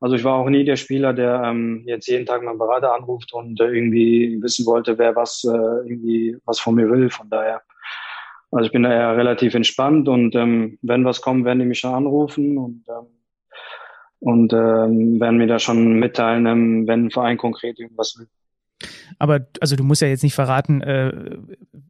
Also 0.00 0.16
ich 0.16 0.24
war 0.24 0.34
auch 0.34 0.48
nie 0.48 0.64
der 0.64 0.76
Spieler, 0.76 1.12
der 1.12 1.42
ähm, 1.44 1.82
jetzt 1.86 2.06
jeden 2.06 2.26
Tag 2.26 2.42
meinen 2.42 2.58
Berater 2.58 2.94
anruft 2.94 3.32
und 3.32 3.60
äh, 3.60 3.66
irgendwie 3.66 4.40
wissen 4.40 4.66
wollte, 4.66 4.98
wer 4.98 5.16
was 5.16 5.44
äh, 5.44 5.48
irgendwie 5.48 6.36
was 6.44 6.60
von 6.60 6.74
mir 6.74 6.88
will. 6.90 7.10
Von 7.10 7.28
daher, 7.30 7.62
also 8.52 8.66
ich 8.66 8.72
bin 8.72 8.84
da 8.84 8.92
eher 8.92 9.16
relativ 9.16 9.54
entspannt 9.54 10.08
und 10.08 10.34
ähm, 10.36 10.78
wenn 10.82 11.04
was 11.04 11.20
kommt, 11.20 11.44
werden 11.44 11.58
die 11.58 11.66
mich 11.66 11.80
schon 11.80 11.94
anrufen 11.94 12.58
und 12.58 12.84
ähm, 12.88 13.06
und 14.20 14.52
ähm, 14.52 15.20
werden 15.20 15.38
mir 15.38 15.46
da 15.46 15.58
schon 15.58 15.94
mitteilen, 15.98 16.46
ähm, 16.46 16.88
wenn 16.88 17.06
ein 17.06 17.10
Verein 17.10 17.36
konkret 17.36 17.78
irgendwas 17.78 18.16
will. 18.18 18.26
Aber 19.18 19.46
also 19.60 19.76
du 19.76 19.84
musst 19.84 20.02
ja 20.02 20.08
jetzt 20.08 20.22
nicht 20.22 20.34
verraten, 20.34 20.80
äh, 20.82 21.38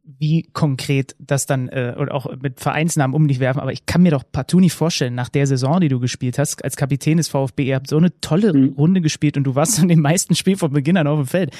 wie 0.03 0.43
konkret 0.53 1.15
das 1.19 1.45
dann 1.45 1.69
äh, 1.69 1.95
oder 1.97 2.13
auch 2.13 2.35
mit 2.41 2.59
Vereinsnamen 2.59 3.15
um 3.15 3.27
dich 3.27 3.39
werfen, 3.39 3.59
aber 3.59 3.71
ich 3.71 3.85
kann 3.85 4.01
mir 4.01 4.11
doch 4.11 4.23
partout 4.29 4.59
nicht 4.59 4.73
vorstellen, 4.73 5.15
nach 5.15 5.29
der 5.29 5.47
Saison, 5.47 5.79
die 5.79 5.87
du 5.87 5.99
gespielt 5.99 6.37
hast, 6.37 6.63
als 6.63 6.75
Kapitän 6.75 7.17
des 7.17 7.29
VfB, 7.29 7.63
ihr 7.63 7.75
habt 7.75 7.87
so 7.87 7.97
eine 7.97 8.19
tolle 8.19 8.53
mhm. 8.53 8.73
Runde 8.77 9.01
gespielt 9.01 9.37
und 9.37 9.43
du 9.43 9.55
warst 9.55 9.79
in 9.79 9.87
den 9.87 10.01
meisten 10.01 10.35
Spielen 10.35 10.57
von 10.57 10.71
Beginn 10.71 10.97
an 10.97 11.07
auf 11.07 11.19
dem 11.19 11.27
Feld. 11.27 11.55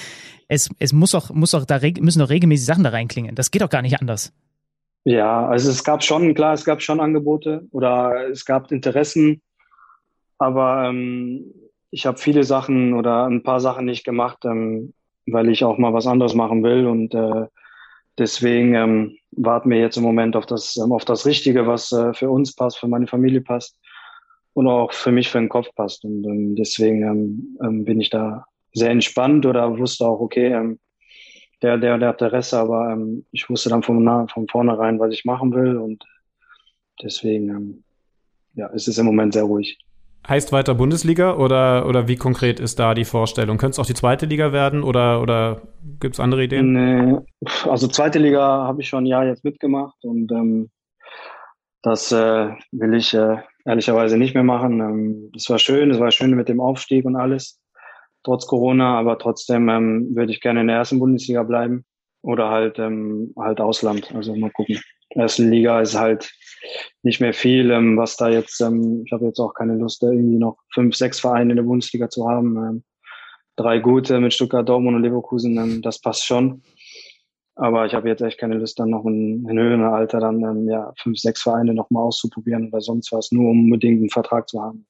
Es, 0.48 0.70
es 0.80 0.94
muss 0.94 1.12
doch, 1.12 1.32
muss 1.32 1.52
doch 1.52 1.66
da 1.66 1.80
müssen 2.00 2.20
doch 2.20 2.30
regelmäßig 2.30 2.66
Sachen 2.66 2.84
da 2.84 2.90
reinklingen. 2.90 3.36
Das 3.36 3.52
geht 3.52 3.62
doch 3.62 3.70
gar 3.70 3.82
nicht 3.82 4.02
anders. 4.02 4.34
Ja, 5.06 5.48
also 5.48 5.70
es 5.70 5.84
gab 5.84 6.04
schon, 6.04 6.34
klar, 6.34 6.54
es 6.54 6.66
gab 6.66 6.82
schon 6.82 7.00
Angebote 7.00 7.68
oder 7.72 8.30
es 8.30 8.46
gab 8.46 8.72
Interessen, 8.72 9.42
aber 10.38 10.90
ähm, 10.90 11.54
ich 11.92 12.06
habe 12.06 12.18
viele 12.18 12.44
Sachen 12.44 12.94
oder 12.94 13.26
ein 13.26 13.44
paar 13.44 13.60
Sachen 13.60 13.86
nicht 13.86 14.04
gemacht, 14.04 14.44
ähm, 14.46 14.94
weil 15.32 15.50
ich 15.50 15.64
auch 15.64 15.78
mal 15.78 15.94
was 15.94 16.08
anderes 16.08 16.34
machen 16.36 16.64
will 16.64 16.86
und 16.86 17.14
äh, 17.14 17.48
Deswegen 18.20 18.76
ähm, 18.76 19.18
warten 19.32 19.70
wir 19.70 19.80
jetzt 19.80 19.96
im 19.96 20.04
Moment 20.04 20.36
auf 20.36 20.46
das, 20.46 20.76
ähm, 20.76 20.92
auf 20.92 21.06
das 21.06 21.26
Richtige, 21.26 21.66
was 21.66 21.94
äh, 21.94 22.14
für 22.14 22.30
uns 22.30 22.54
passt, 22.54 22.78
für 22.78 22.90
meine 22.90 23.08
Familie 23.08 23.40
passt 23.40 23.80
und 24.54 24.68
auch 24.68 24.92
für 24.92 25.14
mich 25.14 25.30
für 25.30 25.40
den 25.40 25.48
Kopf 25.48 25.74
passt. 25.74 26.04
Und 26.04 26.26
ähm, 26.26 26.56
deswegen 26.58 27.04
ähm, 27.04 27.58
ähm, 27.64 27.86
bin 27.86 28.02
ich 28.02 28.10
da 28.10 28.46
sehr 28.74 28.90
entspannt 28.90 29.46
oder 29.46 29.80
wusste 29.80 30.06
auch, 30.06 30.20
okay, 30.20 30.48
ähm, 30.48 30.80
der, 31.62 31.78
der, 31.78 31.98
der 31.98 32.10
hat 32.10 32.22
Interesse, 32.22 32.60
aber 32.60 32.92
ähm, 32.92 33.26
ich 33.32 33.50
wusste 33.50 33.70
dann 33.70 33.84
von, 33.84 34.28
von 34.28 34.48
vornherein, 34.50 35.00
was 35.00 35.14
ich 35.14 35.24
machen 35.24 35.54
will 35.54 35.78
und 35.78 36.04
deswegen 37.02 37.50
ähm, 37.50 37.84
ja, 38.54 38.68
ist 38.68 38.90
es 38.90 38.98
im 38.98 39.06
Moment 39.06 39.34
sehr 39.34 39.44
ruhig. 39.44 39.80
Heißt 40.28 40.52
weiter 40.52 40.76
Bundesliga 40.76 41.36
oder, 41.38 41.88
oder 41.88 42.08
wie 42.08 42.16
konkret 42.16 42.60
ist 42.60 42.78
da 42.78 42.94
die 42.94 43.06
Vorstellung? 43.06 43.58
Könnte 43.58 43.74
es 43.74 43.80
auch 43.80 43.86
die 43.86 43.94
zweite 43.94 44.26
Liga 44.26 44.52
werden 44.52 44.84
oder, 44.84 45.22
oder 45.22 45.62
gibt 46.00 46.16
es 46.16 46.20
andere 46.20 46.44
Ideen? 46.44 46.74
Nee, 46.74 47.18
also 47.68 47.88
zweite 47.88 48.20
Liga 48.20 48.40
habe 48.40 48.82
ich 48.82 48.90
schon 48.90 49.04
ein 49.04 49.08
Jahr 49.08 49.26
jetzt 49.26 49.44
mitgemacht 49.44 49.98
und 50.04 50.32
ähm, 50.32 50.70
das 51.82 52.12
äh, 52.12 52.50
will 52.72 52.94
ich 52.94 53.14
äh, 53.14 53.38
ehrlicherweise 53.66 54.18
nicht 54.18 54.34
mehr 54.34 54.44
machen. 54.44 54.80
Ähm, 54.82 55.30
das 55.34 55.50
war 55.50 55.60
schön, 55.60 55.92
es 55.92 56.00
war 56.00 56.12
schön 56.12 56.32
mit 56.32 56.50
dem 56.50 56.60
Aufstieg 56.60 57.06
und 57.06 57.16
alles, 57.16 57.60
trotz 58.24 58.46
Corona, 58.46 59.00
aber 59.00 59.18
trotzdem 59.18 59.70
ähm, 59.70 60.16
würde 60.16 60.32
ich 60.32 60.42
gerne 60.42 60.62
in 60.62 60.68
der 60.68 60.78
ersten 60.78 61.00
Bundesliga 61.00 61.44
bleiben 61.44 61.86
oder 62.22 62.50
halt, 62.50 62.78
ähm, 62.80 63.34
halt 63.38 63.62
Ausland. 63.62 64.14
Also 64.14 64.36
mal 64.36 64.52
gucken. 64.52 64.80
Erste 65.12 65.44
Liga 65.44 65.82
ist 65.82 65.96
halt 65.96 66.32
nicht 67.04 67.22
mehr 67.22 67.34
viel, 67.34 67.72
ähm, 67.72 67.98
was 67.98 68.18
da 68.18 68.30
jetzt, 68.30 68.62
ähm, 68.62 69.04
ich 69.06 69.12
habe 69.12 69.26
jetzt 69.26 69.40
auch 69.40 69.54
keine 69.54 69.76
Lust, 69.76 70.04
da 70.04 70.08
irgendwie 70.08 70.38
noch 70.38 70.58
fünf, 70.74 70.96
sechs 70.96 71.20
Vereine 71.20 71.52
in 71.52 71.58
der 71.58 71.64
Bundesliga 71.64 72.10
zu 72.10 72.28
haben. 72.30 72.58
Ähm, 72.58 72.84
drei 73.56 73.80
gute 73.80 74.20
mit 74.20 74.34
Stuttgart, 74.34 74.68
Dortmund 74.68 74.96
und 74.96 75.04
Leverkusen, 75.04 75.58
ähm, 75.58 75.82
das 75.82 76.00
passt 76.00 76.26
schon. 76.26 76.62
Aber 77.56 77.86
ich 77.86 77.94
habe 77.94 78.08
jetzt 78.08 78.22
echt 78.22 78.40
keine 78.40 78.56
Lust, 78.56 78.80
dann 78.80 78.90
noch 78.90 79.06
in, 79.06 79.46
in 79.50 79.60
höherem 79.60 79.84
Alter 79.84 80.22
dann 80.22 80.42
ähm, 80.44 80.70
ja, 80.70 80.94
fünf, 80.98 81.18
sechs 81.20 81.42
Vereine 81.42 81.74
noch 81.74 81.90
mal 81.90 82.02
auszuprobieren 82.02 82.70
oder 82.70 82.80
sonst 82.80 83.12
was, 83.12 83.32
nur 83.32 83.50
um 83.50 83.66
unbedingt 83.66 84.00
einen 84.00 84.10
Vertrag 84.10 84.48
zu 84.48 84.62
haben. 84.62 84.86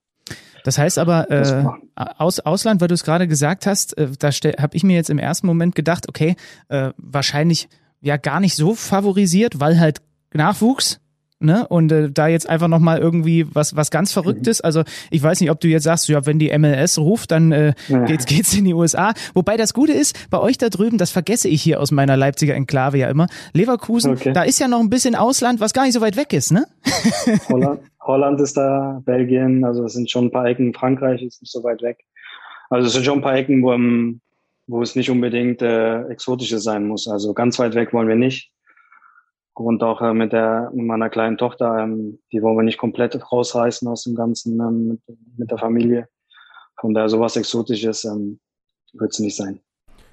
Das 0.63 0.77
heißt 0.77 0.99
aber, 0.99 1.31
äh, 1.31 1.65
aus 1.95 2.39
Ausland, 2.39 2.81
weil 2.81 2.87
du 2.87 2.93
es 2.93 3.03
gerade 3.03 3.27
gesagt 3.27 3.65
hast, 3.65 3.97
äh, 3.97 4.09
da 4.19 4.29
habe 4.29 4.75
ich 4.75 4.83
mir 4.83 4.95
jetzt 4.95 5.09
im 5.09 5.17
ersten 5.17 5.47
Moment 5.47 5.73
gedacht, 5.73 6.07
okay, 6.07 6.35
äh, 6.67 6.91
wahrscheinlich 6.97 7.69
ja 8.01 8.17
gar 8.17 8.39
nicht 8.39 8.55
so 8.55 8.75
favorisiert, 8.75 9.59
weil 9.59 9.79
halt 9.79 10.01
Nachwuchs, 10.33 10.99
ne? 11.39 11.67
Und 11.67 11.91
äh, 11.91 12.09
da 12.11 12.27
jetzt 12.27 12.49
einfach 12.49 12.67
nochmal 12.67 12.99
irgendwie 12.99 13.45
was, 13.53 13.75
was 13.75 13.91
ganz 13.91 14.11
Verrücktes. 14.13 14.61
Also 14.61 14.83
ich 15.09 15.21
weiß 15.21 15.39
nicht, 15.41 15.51
ob 15.51 15.59
du 15.59 15.67
jetzt 15.67 15.83
sagst, 15.83 16.07
ja, 16.09 16.25
wenn 16.25 16.39
die 16.39 16.57
MLS 16.57 16.97
ruft, 16.97 17.31
dann 17.31 17.51
äh, 17.51 17.73
geht's, 18.07 18.25
geht's 18.25 18.53
in 18.57 18.65
die 18.65 18.73
USA. 18.73 19.13
Wobei 19.33 19.57
das 19.57 19.73
Gute 19.73 19.93
ist, 19.93 20.29
bei 20.29 20.39
euch 20.39 20.57
da 20.57 20.69
drüben, 20.69 20.97
das 20.97 21.11
vergesse 21.11 21.47
ich 21.47 21.61
hier 21.61 21.79
aus 21.79 21.91
meiner 21.91 22.17
Leipziger 22.17 22.55
Enklave 22.55 22.97
ja 22.97 23.09
immer, 23.09 23.27
Leverkusen, 23.53 24.13
okay. 24.13 24.33
da 24.33 24.43
ist 24.43 24.59
ja 24.59 24.67
noch 24.67 24.79
ein 24.79 24.89
bisschen 24.89 25.15
Ausland, 25.15 25.59
was 25.59 25.73
gar 25.73 25.83
nicht 25.83 25.93
so 25.93 26.01
weit 26.01 26.17
weg 26.17 26.33
ist, 26.33 26.51
ne? 26.51 26.65
Holland, 27.49 27.81
Holland 28.01 28.41
ist 28.41 28.57
da, 28.57 29.01
Belgien, 29.05 29.63
also 29.63 29.85
es 29.85 29.93
sind 29.93 30.09
schon 30.09 30.25
ein 30.25 30.31
paar 30.31 30.45
Ecken, 30.45 30.73
Frankreich 30.73 31.21
ist 31.21 31.41
nicht 31.41 31.51
so 31.51 31.63
weit 31.63 31.81
weg. 31.81 31.97
Also 32.69 32.87
es 32.87 32.93
sind 32.93 33.05
schon 33.05 33.19
ein 33.19 33.23
paar 33.23 33.35
Ecken, 33.35 33.63
wo, 33.63 33.75
wo 34.67 34.81
es 34.81 34.95
nicht 34.95 35.09
unbedingt 35.09 35.61
äh, 35.61 36.03
exotisches 36.07 36.63
sein 36.63 36.87
muss. 36.87 37.07
Also 37.07 37.33
ganz 37.33 37.57
weit 37.59 37.75
weg 37.75 37.93
wollen 37.93 38.07
wir 38.07 38.15
nicht. 38.15 38.51
Grund 39.59 39.83
auch 39.83 40.01
äh, 40.01 40.13
mit 40.13 40.31
der 40.31 40.71
mit 40.73 40.85
meiner 40.85 41.09
kleinen 41.09 41.37
Tochter, 41.37 41.79
ähm, 41.79 42.19
die 42.31 42.41
wollen 42.41 42.55
wir 42.55 42.63
nicht 42.63 42.77
komplett 42.77 43.19
rausreißen 43.29 43.89
aus 43.89 44.05
dem 44.05 44.15
Ganzen 44.15 44.57
ähm, 44.61 44.87
mit, 44.87 45.01
mit, 45.37 45.51
der 45.51 45.57
Familie. 45.57 46.07
Von 46.79 46.93
daher 46.93 47.09
sowas 47.09 47.35
Exotisches 47.35 48.05
ähm, 48.05 48.39
wird 48.93 49.11
es 49.11 49.19
nicht 49.19 49.35
sein. 49.35 49.59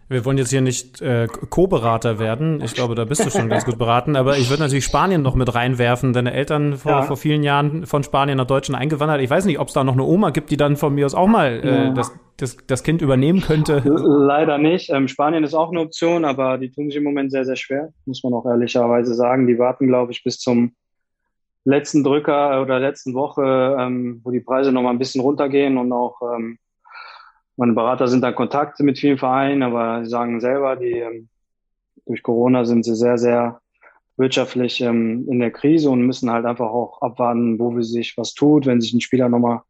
Wir 0.09 0.25
wollen 0.25 0.39
jetzt 0.39 0.51
hier 0.51 0.61
nicht 0.61 1.03
äh, 1.03 1.27
Co-Berater 1.27 2.21
werden. 2.21 2.61
Ich 2.63 2.75
glaube, 2.75 2.95
da 2.95 3.05
bist 3.05 3.27
du 3.27 3.31
schon 3.31 3.49
ganz 3.49 3.65
gut 3.65 3.77
beraten. 3.77 4.15
Aber 4.15 4.39
ich 4.39 4.49
würde 4.49 4.63
natürlich 4.63 4.85
Spanien 4.85 5.23
noch 5.23 5.35
mit 5.35 5.53
reinwerfen. 5.53 6.13
Deine 6.13 6.33
Eltern 6.33 6.77
vor, 6.77 6.93
ja. 6.93 7.03
vor 7.03 7.17
vielen 7.17 7.43
Jahren 7.43 7.87
von 7.87 8.05
Spanien 8.05 8.39
nach 8.39 8.47
Deutschland 8.47 8.81
eingewandert. 8.81 9.21
Ich 9.21 9.31
weiß 9.31 9.47
nicht, 9.47 9.59
ob 9.59 9.67
es 9.67 9.75
da 9.75 9.83
noch 9.83 9.95
eine 9.95 10.05
Oma 10.05 10.31
gibt, 10.31 10.51
die 10.51 10.57
dann 10.57 10.77
von 10.77 10.95
mir 10.95 11.07
aus 11.07 11.15
auch 11.15 11.27
mal 11.27 11.61
äh, 11.65 11.85
ja. 11.87 11.91
das, 11.91 12.13
das, 12.37 12.57
das 12.69 12.85
Kind 12.85 13.03
übernehmen 13.03 13.41
könnte. 13.41 13.83
Leider 13.85 14.59
nicht. 14.59 14.91
Ähm, 14.91 15.09
Spanien 15.09 15.43
ist 15.43 15.55
auch 15.55 15.71
eine 15.71 15.81
Option, 15.81 16.25
aber 16.25 16.59
die 16.59 16.71
tun 16.71 16.89
sich 16.89 16.97
im 16.97 17.05
Moment 17.05 17.33
sehr, 17.33 17.45
sehr 17.45 17.57
schwer. 17.57 17.93
Muss 18.05 18.23
man 18.23 18.33
auch 18.33 18.47
ehrlicherweise 18.47 19.13
sagen. 19.13 19.49
Die 19.49 19.59
warten, 19.59 19.89
glaube 19.89 20.13
ich, 20.13 20.23
bis 20.23 20.39
zum 20.39 20.73
letzten 21.65 22.05
Drücker 22.05 22.63
oder 22.63 22.79
letzten 22.79 23.13
Woche, 23.15 23.77
ähm, 23.81 24.21
wo 24.23 24.31
die 24.31 24.41
Preise 24.41 24.71
noch 24.71 24.83
mal 24.83 24.91
ein 24.91 25.01
bisschen 25.01 25.21
runtergehen 25.21 25.79
und 25.79 25.93
auch 25.93 26.21
ähm, 26.23 26.59
meine 27.57 27.73
Berater 27.73 28.09
sind 28.09 28.23
da 28.23 28.29
in 28.29 28.35
Kontakt 28.35 28.79
mit 28.81 28.99
vielen 28.99 29.19
Vereinen, 29.19 29.63
aber 29.63 30.05
sie 30.05 30.11
sagen 30.11 30.41
selber, 30.41 30.77
die 30.77 30.99
ähm, 30.99 31.29
durch 32.07 32.23
Corona 32.23 32.65
sind 32.65 32.85
sie 32.85 32.95
sehr, 32.95 33.19
sehr 33.19 33.61
wirtschaftlich 34.17 34.81
ähm, 34.81 35.27
in 35.29 35.41
der 35.41 35.51
Krise 35.51 35.91
und 35.91 36.03
müssen 36.03 36.31
halt 36.31 36.47
einfach 36.47 36.71
auch 36.71 37.03
abwarten, 37.03 37.59
wo 37.59 37.81
sich 37.83 38.17
was 38.17 38.35
tut, 38.35 38.67
wenn 38.67 38.81
sich 38.81 38.93
ein 38.93 39.01
Spieler 39.01 39.29
nochmal 39.29 39.63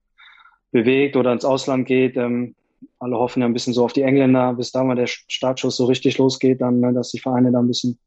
bewegt 0.71 1.17
oder 1.17 1.33
ins 1.33 1.45
Ausland 1.45 1.87
geht. 1.87 2.17
Ähm, 2.17 2.55
alle 2.99 3.17
hoffen 3.17 3.41
ja 3.41 3.47
ein 3.47 3.53
bisschen 3.53 3.73
so 3.73 3.85
auf 3.85 3.93
die 3.93 4.03
Engländer, 4.03 4.55
bis 4.55 4.73
da 4.73 4.85
mal 4.85 4.97
der 4.97 5.07
Startschuss 5.07 5.77
so 5.77 5.87
richtig 5.87 6.19
losgeht, 6.19 6.61
dann, 6.61 6.81
ne, 6.81 6.93
dass 6.93 7.11
die 7.11 7.21
Vereine 7.21 7.51
da 7.51 7.61
ein 7.61 7.69
bisschen, 7.69 7.99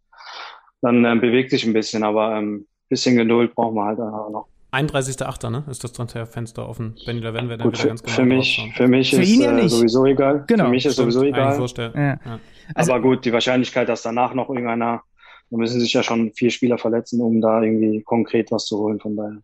dann 0.82 1.04
äh, 1.04 1.16
bewegt 1.16 1.52
sich 1.52 1.66
ein 1.66 1.74
bisschen, 1.74 2.04
aber 2.04 2.38
ähm, 2.38 2.68
bisschen 2.88 3.18
Geduld 3.18 3.54
brauchen 3.56 3.76
wir 3.76 3.86
halt 3.86 4.00
auch 4.00 4.30
noch. 4.30 4.48
31.8. 4.72 5.50
Ne? 5.50 5.64
ist 5.70 5.84
das 5.84 5.94
Transferfenster 5.94 6.68
offen. 6.68 6.96
Benny, 7.06 7.22
da 7.22 7.34
werden 7.34 7.50
wir 7.50 7.58
dann 7.58 7.70
Gut, 7.70 7.80
wieder 7.80 7.90
ganz 7.90 8.04
genau 8.04 8.16
Für 8.16 8.26
mich, 8.26 8.72
für 8.76 8.88
mich 8.88 9.10
für 9.10 9.22
ist 9.22 9.36
ja 9.36 9.58
äh, 9.58 9.68
sowieso 9.68 10.06
egal. 10.06 10.44
Genau. 10.48 10.66
Für 10.66 10.70
mich 10.70 10.86
ist 10.86 10.94
Stimmt, 10.94 11.14
sowieso 11.14 11.26
egal. 11.26 11.60
Ja. 11.96 12.02
Ja. 12.02 12.40
Also, 12.76 12.94
Aber 12.94 13.02
gut, 13.02 13.26
die 13.26 13.34
Wahrscheinlichkeit, 13.34 13.90
dass 13.90 14.04
danach 14.04 14.34
noch 14.34 14.50
irgendeiner, 14.50 15.02
da 15.50 15.58
müssen 15.58 15.80
sich 15.80 15.94
ja 15.94 16.04
schon 16.04 16.32
vier 16.34 16.52
Spieler 16.52 16.78
verletzen, 16.78 17.20
um 17.22 17.42
da 17.42 17.64
irgendwie 17.64 18.04
konkret 18.04 18.52
was 18.52 18.66
zu 18.66 18.78
holen, 18.78 19.00
von 19.00 19.16
daher. 19.16 19.38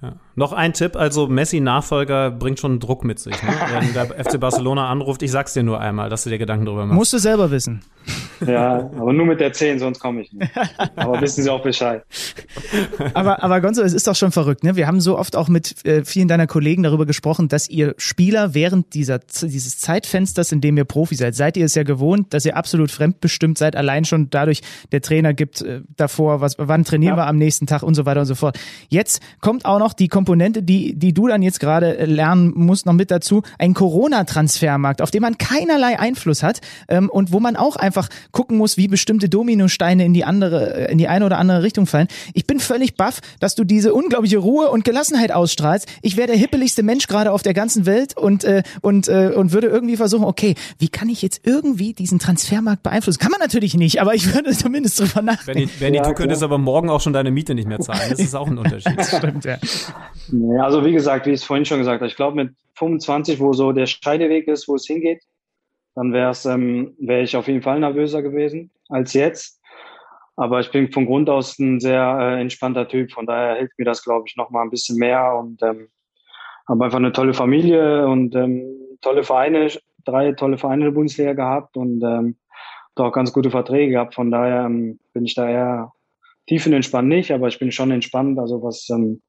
Ja. 0.00 0.14
Noch 0.36 0.52
ein 0.52 0.72
Tipp, 0.72 0.94
also 0.94 1.26
Messi-Nachfolger 1.26 2.30
bringt 2.30 2.60
schon 2.60 2.78
Druck 2.78 3.04
mit 3.04 3.18
sich. 3.18 3.42
Ne? 3.42 3.48
Wenn 3.72 3.92
der 3.92 4.24
FC 4.24 4.38
Barcelona 4.38 4.88
anruft, 4.88 5.22
ich 5.22 5.32
sag's 5.32 5.54
dir 5.54 5.64
nur 5.64 5.80
einmal, 5.80 6.08
dass 6.08 6.24
du 6.24 6.30
dir 6.30 6.38
Gedanken 6.38 6.66
drüber 6.66 6.86
machst. 6.86 6.96
Musst 6.96 7.12
du 7.12 7.18
selber 7.18 7.50
wissen. 7.50 7.82
Ja, 8.46 8.88
aber 8.96 9.12
nur 9.12 9.26
mit 9.26 9.40
der 9.40 9.52
10, 9.52 9.80
sonst 9.80 9.98
komme 9.98 10.22
ich 10.22 10.32
nicht. 10.32 10.50
Aber 10.94 11.20
wissen 11.20 11.42
Sie 11.42 11.50
auch 11.50 11.62
Bescheid. 11.62 12.04
Aber, 13.12 13.42
aber 13.42 13.60
Gonzo, 13.60 13.82
es 13.82 13.92
ist 13.92 14.06
doch 14.06 14.14
schon 14.14 14.30
verrückt, 14.30 14.62
ne? 14.62 14.76
Wir 14.76 14.86
haben 14.86 15.00
so 15.00 15.18
oft 15.18 15.34
auch 15.34 15.48
mit 15.48 15.84
äh, 15.84 16.04
vielen 16.04 16.28
deiner 16.28 16.46
Kollegen 16.46 16.84
darüber 16.84 17.04
gesprochen, 17.04 17.48
dass 17.48 17.68
ihr 17.68 17.94
Spieler 17.98 18.54
während 18.54 18.94
dieser, 18.94 19.18
dieses 19.18 19.78
Zeitfensters, 19.78 20.52
in 20.52 20.60
dem 20.60 20.76
ihr 20.76 20.84
Profi 20.84 21.16
seid, 21.16 21.34
seid 21.34 21.56
ihr 21.56 21.64
es 21.64 21.74
ja 21.74 21.82
gewohnt, 21.82 22.32
dass 22.32 22.44
ihr 22.44 22.56
absolut 22.56 22.92
fremdbestimmt 22.92 23.58
seid, 23.58 23.74
allein 23.74 24.04
schon 24.04 24.30
dadurch, 24.30 24.60
der 24.92 25.00
Trainer 25.00 25.34
gibt 25.34 25.62
äh, 25.62 25.80
davor, 25.96 26.40
was, 26.40 26.54
wann 26.58 26.84
trainieren 26.84 27.16
ja. 27.16 27.24
wir 27.24 27.26
am 27.26 27.38
nächsten 27.38 27.66
Tag 27.66 27.82
und 27.82 27.94
so 27.94 28.06
weiter 28.06 28.20
und 28.20 28.26
so 28.26 28.36
fort. 28.36 28.56
Jetzt 28.88 29.20
kommt 29.40 29.64
auch 29.64 29.80
noch 29.80 29.87
die 29.92 30.08
Komponente, 30.08 30.62
die, 30.62 30.94
die 30.94 31.12
du 31.12 31.26
dann 31.28 31.42
jetzt 31.42 31.60
gerade 31.60 31.98
äh, 31.98 32.04
lernen 32.04 32.52
musst, 32.54 32.86
noch 32.86 32.92
mit 32.92 33.10
dazu, 33.10 33.42
ein 33.58 33.74
Corona-Transfermarkt, 33.74 35.02
auf 35.02 35.10
dem 35.10 35.22
man 35.22 35.38
keinerlei 35.38 35.98
Einfluss 35.98 36.42
hat 36.42 36.60
ähm, 36.88 37.08
und 37.08 37.32
wo 37.32 37.40
man 37.40 37.56
auch 37.56 37.76
einfach 37.76 38.08
gucken 38.32 38.56
muss, 38.56 38.76
wie 38.76 38.88
bestimmte 38.88 39.28
Dominosteine 39.28 40.04
in 40.04 40.14
die 40.14 40.24
andere, 40.24 40.88
äh, 40.88 40.92
in 40.92 40.98
die 40.98 41.08
eine 41.08 41.26
oder 41.26 41.38
andere 41.38 41.62
Richtung 41.62 41.86
fallen. 41.86 42.08
Ich 42.34 42.46
bin 42.46 42.60
völlig 42.60 42.96
baff, 42.96 43.20
dass 43.40 43.54
du 43.54 43.64
diese 43.64 43.94
unglaubliche 43.94 44.38
Ruhe 44.38 44.68
und 44.70 44.84
Gelassenheit 44.84 45.32
ausstrahlst. 45.32 45.88
Ich 46.02 46.16
wäre 46.16 46.28
der 46.28 46.36
hippeligste 46.36 46.82
Mensch 46.82 47.06
gerade 47.06 47.32
auf 47.32 47.42
der 47.42 47.54
ganzen 47.54 47.86
Welt 47.86 48.16
und 48.16 48.44
äh, 48.44 48.62
und 48.80 49.08
äh, 49.08 49.32
und 49.34 49.52
würde 49.52 49.68
irgendwie 49.68 49.96
versuchen, 49.96 50.24
okay, 50.24 50.54
wie 50.78 50.88
kann 50.88 51.08
ich 51.08 51.22
jetzt 51.22 51.40
irgendwie 51.44 51.94
diesen 51.94 52.18
Transfermarkt 52.18 52.82
beeinflussen? 52.82 53.18
Kann 53.18 53.30
man 53.30 53.40
natürlich 53.40 53.74
nicht, 53.74 54.00
aber 54.00 54.14
ich 54.14 54.34
würde 54.34 54.52
zumindest 54.52 55.00
drüber 55.00 55.22
nachdenken. 55.22 55.60
Benny, 55.60 55.70
Benny 55.78 55.96
ja, 55.98 56.02
du 56.02 56.14
könntest 56.14 56.42
aber 56.42 56.58
morgen 56.58 56.90
auch 56.90 57.00
schon 57.00 57.12
deine 57.12 57.30
Miete 57.30 57.54
nicht 57.54 57.68
mehr 57.68 57.80
zahlen. 57.80 58.10
Das 58.10 58.20
ist 58.20 58.34
auch 58.34 58.46
ein 58.46 58.58
Unterschied. 58.58 58.96
Stimmt, 59.04 59.44
ja. 59.44 59.58
Ja. 60.28 60.64
Also 60.64 60.84
wie 60.84 60.92
gesagt, 60.92 61.26
wie 61.26 61.30
ich 61.30 61.40
es 61.40 61.44
vorhin 61.44 61.64
schon 61.64 61.78
gesagt 61.78 62.00
habe, 62.00 62.08
ich 62.08 62.16
glaube 62.16 62.36
mit 62.36 62.54
25, 62.74 63.40
wo 63.40 63.52
so 63.52 63.72
der 63.72 63.86
Scheideweg 63.86 64.48
ist, 64.48 64.68
wo 64.68 64.76
es 64.76 64.86
hingeht, 64.86 65.22
dann 65.94 66.12
wäre 66.12 66.34
ähm, 66.46 66.94
wäre 66.98 67.22
ich 67.22 67.36
auf 67.36 67.48
jeden 67.48 67.62
Fall 67.62 67.80
nervöser 67.80 68.22
gewesen 68.22 68.70
als 68.88 69.12
jetzt. 69.14 69.60
Aber 70.36 70.60
ich 70.60 70.70
bin 70.70 70.92
von 70.92 71.06
Grund 71.06 71.28
aus 71.28 71.58
ein 71.58 71.80
sehr 71.80 72.18
äh, 72.20 72.40
entspannter 72.40 72.86
Typ, 72.86 73.10
von 73.10 73.26
daher 73.26 73.56
hilft 73.56 73.76
mir 73.78 73.84
das, 73.84 74.04
glaube 74.04 74.24
ich, 74.28 74.36
noch 74.36 74.50
mal 74.50 74.62
ein 74.62 74.70
bisschen 74.70 74.96
mehr 74.96 75.34
und 75.34 75.60
ähm, 75.62 75.88
habe 76.68 76.84
einfach 76.84 76.98
eine 76.98 77.12
tolle 77.12 77.34
Familie 77.34 78.06
und 78.06 78.36
ähm, 78.36 78.76
tolle 79.00 79.24
Vereine, 79.24 79.68
drei 80.04 80.32
tolle 80.32 80.58
Vereine 80.58 80.84
in 80.84 80.90
der 80.92 80.94
Bundesliga 80.94 81.32
gehabt 81.32 81.76
und 81.76 82.02
ähm, 82.04 82.36
auch 82.94 83.12
ganz 83.12 83.32
gute 83.32 83.50
Verträge 83.50 83.92
gehabt. 83.92 84.14
Von 84.14 84.30
daher 84.30 84.66
ähm, 84.66 84.98
bin 85.12 85.24
ich 85.24 85.34
da 85.34 85.48
eher 85.48 85.92
tiefenentspannt 86.46 87.08
nicht, 87.08 87.32
aber 87.32 87.48
ich 87.48 87.58
bin 87.58 87.70
schon 87.72 87.90
entspannt, 87.90 88.38
also 88.38 88.62
was 88.62 88.88
ähm, 88.90 89.22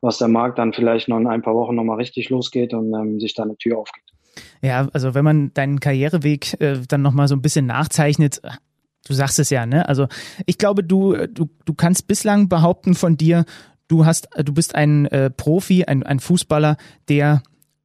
was 0.00 0.18
der 0.18 0.28
Markt 0.28 0.58
dann 0.58 0.72
vielleicht 0.72 1.08
noch 1.08 1.18
in 1.18 1.26
ein 1.26 1.42
paar 1.42 1.54
Wochen 1.54 1.74
nochmal 1.74 1.96
richtig 1.96 2.30
losgeht 2.30 2.74
und 2.74 2.92
ähm, 2.94 3.20
sich 3.20 3.34
da 3.34 3.42
eine 3.42 3.56
Tür 3.56 3.78
aufgeht. 3.78 4.04
Ja, 4.62 4.88
also 4.92 5.14
wenn 5.14 5.24
man 5.24 5.52
deinen 5.54 5.80
Karriereweg 5.80 6.60
äh, 6.60 6.80
dann 6.88 7.02
nochmal 7.02 7.28
so 7.28 7.34
ein 7.34 7.42
bisschen 7.42 7.66
nachzeichnet, 7.66 8.40
du 9.06 9.12
sagst 9.12 9.38
es 9.38 9.50
ja, 9.50 9.66
ne? 9.66 9.88
Also 9.88 10.06
ich 10.46 10.58
glaube, 10.58 10.84
du, 10.84 11.26
du, 11.26 11.48
du 11.64 11.74
kannst 11.74 12.06
bislang 12.06 12.48
behaupten 12.48 12.94
von 12.94 13.16
dir, 13.16 13.44
du 13.88 14.06
hast, 14.06 14.28
du 14.44 14.52
bist 14.52 14.74
ein 14.74 15.06
äh, 15.06 15.30
Profi, 15.30 15.84
ein, 15.84 16.02
ein 16.02 16.20
Fußballer, 16.20 16.76
der 17.08 17.42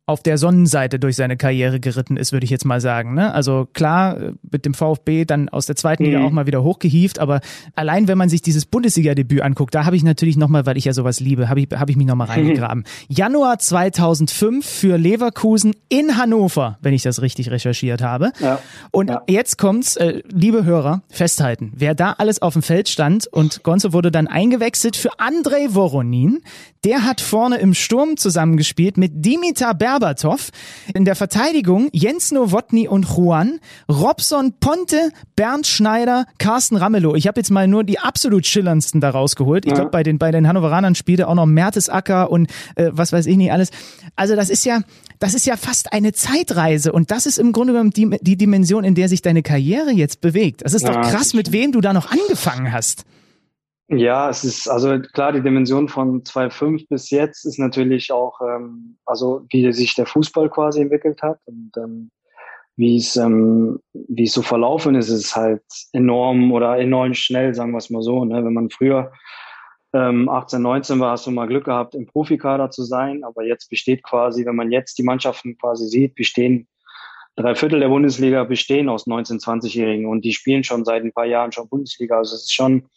auf 0.07 0.21
der 0.21 0.37
Sonnenseite 0.37 0.99
durch 0.99 1.15
seine 1.15 1.35
Karriere 1.35 1.79
geritten 1.79 2.15
ist, 2.15 2.31
würde 2.31 2.43
ich 2.43 2.51
jetzt 2.51 2.63
mal 2.63 2.79
sagen. 2.79 3.15
Ne? 3.15 3.33
Also 3.33 3.67
klar, 3.73 4.33
mit 4.51 4.65
dem 4.65 4.75
VfB 4.75 5.25
dann 5.25 5.49
aus 5.49 5.65
der 5.65 5.75
zweiten 5.75 6.03
mhm. 6.03 6.09
Liga 6.09 6.23
auch 6.23 6.31
mal 6.31 6.45
wieder 6.45 6.63
hochgehieft, 6.63 7.17
aber 7.17 7.41
allein 7.73 8.07
wenn 8.07 8.17
man 8.17 8.29
sich 8.29 8.43
dieses 8.43 8.67
Bundesliga-Debüt 8.67 9.41
anguckt, 9.41 9.73
da 9.73 9.85
habe 9.85 9.95
ich 9.95 10.03
natürlich 10.03 10.37
nochmal, 10.37 10.67
weil 10.67 10.77
ich 10.77 10.85
ja 10.85 10.93
sowas 10.93 11.19
liebe, 11.19 11.49
habe 11.49 11.61
ich, 11.61 11.69
hab 11.71 11.89
ich 11.89 11.95
mich 11.95 12.05
nochmal 12.05 12.27
reingegraben. 12.27 12.79
Mhm. 12.79 13.15
Januar 13.15 13.57
2005 13.57 14.63
für 14.63 14.97
Leverkusen 14.97 15.75
in 15.89 16.17
Hannover, 16.17 16.77
wenn 16.81 16.93
ich 16.93 17.01
das 17.01 17.23
richtig 17.23 17.49
recherchiert 17.49 18.03
habe. 18.03 18.31
Ja. 18.39 18.59
Und 18.91 19.09
ja. 19.09 19.23
jetzt 19.27 19.57
kommt's, 19.57 19.95
äh, 19.95 20.21
liebe 20.31 20.65
Hörer, 20.65 21.01
festhalten, 21.09 21.71
wer 21.75 21.95
da 21.95 22.11
alles 22.11 22.43
auf 22.43 22.53
dem 22.53 22.61
Feld 22.61 22.89
stand 22.89 23.25
und 23.25 23.63
Gonzo 23.63 23.91
wurde 23.91 24.11
dann 24.11 24.27
eingewechselt 24.27 24.95
für 24.95 25.19
Andrei 25.19 25.73
Voronin, 25.73 26.41
der 26.83 27.03
hat 27.03 27.19
vorne 27.19 27.57
im 27.57 27.73
Sturm 27.73 28.15
zusammengespielt 28.15 28.97
mit 28.97 29.25
Dimitar 29.25 29.73
Berbatov. 29.95 30.49
In 30.93 31.05
der 31.05 31.15
Verteidigung 31.15 31.87
Jens 31.93 32.31
Nowotny 32.31 32.87
und 32.87 33.05
Juan, 33.05 33.59
Robson 33.89 34.53
Ponte, 34.59 35.11
Bernd 35.37 35.65
Schneider, 35.67 36.25
Carsten 36.37 36.75
Ramelow. 36.75 37.15
Ich 37.15 37.27
habe 37.27 37.39
jetzt 37.39 37.49
mal 37.49 37.67
nur 37.67 37.85
die 37.85 37.99
absolut 37.99 38.45
schillerndsten 38.45 38.99
da 38.99 39.11
rausgeholt. 39.11 39.65
Ich 39.65 39.73
glaube, 39.73 39.91
bei 39.91 40.03
den, 40.03 40.17
bei 40.17 40.31
den 40.31 40.47
Hannoveranern 40.47 40.95
spielte 40.95 41.29
auch 41.29 41.35
noch 41.35 41.45
Mertesacker 41.45 42.29
und 42.29 42.51
äh, 42.75 42.89
was 42.91 43.13
weiß 43.13 43.25
ich 43.25 43.37
nicht 43.37 43.53
alles. 43.53 43.69
Also 44.17 44.35
das 44.35 44.49
ist 44.49 44.65
ja, 44.65 44.81
das 45.19 45.33
ist 45.33 45.45
ja 45.45 45.55
fast 45.55 45.93
eine 45.93 46.11
Zeitreise 46.11 46.91
und 46.91 47.11
das 47.11 47.25
ist 47.25 47.37
im 47.37 47.53
Grunde 47.53 47.73
genommen 47.73 47.91
die, 47.91 48.17
die 48.21 48.35
Dimension, 48.35 48.83
in 48.83 48.95
der 48.95 49.07
sich 49.07 49.21
deine 49.21 49.43
Karriere 49.43 49.91
jetzt 49.91 50.19
bewegt. 50.19 50.61
Das 50.65 50.73
ist 50.73 50.83
ja, 50.83 50.91
doch 50.91 51.09
krass, 51.09 51.33
mit 51.33 51.53
wem 51.53 51.71
du 51.71 51.79
da 51.79 51.93
noch 51.93 52.11
angefangen 52.11 52.73
hast. 52.73 53.05
Ja, 53.87 54.29
es 54.29 54.43
ist 54.43 54.67
also 54.67 54.99
klar, 54.99 55.31
die 55.31 55.41
Dimension 55.41 55.87
von 55.89 56.23
2,5 56.23 56.87
bis 56.89 57.11
jetzt 57.11 57.45
ist 57.45 57.59
natürlich 57.59 58.11
auch, 58.11 58.41
ähm, 58.41 58.97
also 59.05 59.45
wie 59.51 59.71
sich 59.73 59.93
der 59.93 60.07
Fußball 60.07 60.49
quasi 60.49 60.81
entwickelt 60.81 61.21
hat 61.21 61.39
und 61.45 61.71
ähm, 61.77 62.09
wie 62.77 62.97
es 62.97 63.15
ähm, 63.15 63.79
wie 63.93 64.23
es 64.23 64.33
so 64.33 64.41
verlaufen 64.41 64.95
ist, 64.95 65.09
ist 65.09 65.35
halt 65.35 65.61
enorm 65.93 66.51
oder 66.51 66.79
enorm 66.79 67.13
schnell, 67.13 67.53
sagen 67.53 67.71
wir 67.71 67.77
es 67.77 67.91
mal 67.91 68.01
so. 68.01 68.25
Ne? 68.25 68.43
Wenn 68.43 68.53
man 68.53 68.71
früher 68.71 69.11
ähm, 69.93 70.29
18, 70.29 70.61
19 70.63 70.99
war, 70.99 71.11
hast 71.11 71.27
du 71.27 71.31
mal 71.31 71.47
Glück 71.47 71.65
gehabt, 71.65 71.93
im 71.93 72.07
Profikader 72.07 72.71
zu 72.71 72.83
sein, 72.83 73.23
aber 73.23 73.43
jetzt 73.43 73.69
besteht 73.69 74.03
quasi, 74.03 74.45
wenn 74.45 74.55
man 74.55 74.71
jetzt 74.71 74.97
die 74.97 75.03
Mannschaften 75.03 75.57
quasi 75.59 75.87
sieht, 75.87 76.15
bestehen 76.15 76.67
drei 77.35 77.53
Viertel 77.55 77.81
der 77.81 77.89
Bundesliga 77.89 78.43
bestehen 78.43 78.89
aus 78.89 79.07
19, 79.07 79.39
20-Jährigen 79.39 80.05
und 80.05 80.23
die 80.23 80.33
spielen 80.33 80.63
schon 80.63 80.85
seit 80.85 81.03
ein 81.03 81.13
paar 81.13 81.25
Jahren 81.25 81.51
schon 81.51 81.69
Bundesliga. 81.69 82.17
Also 82.17 82.35
es 82.35 82.43
ist 82.43 82.53
schon 82.53 82.87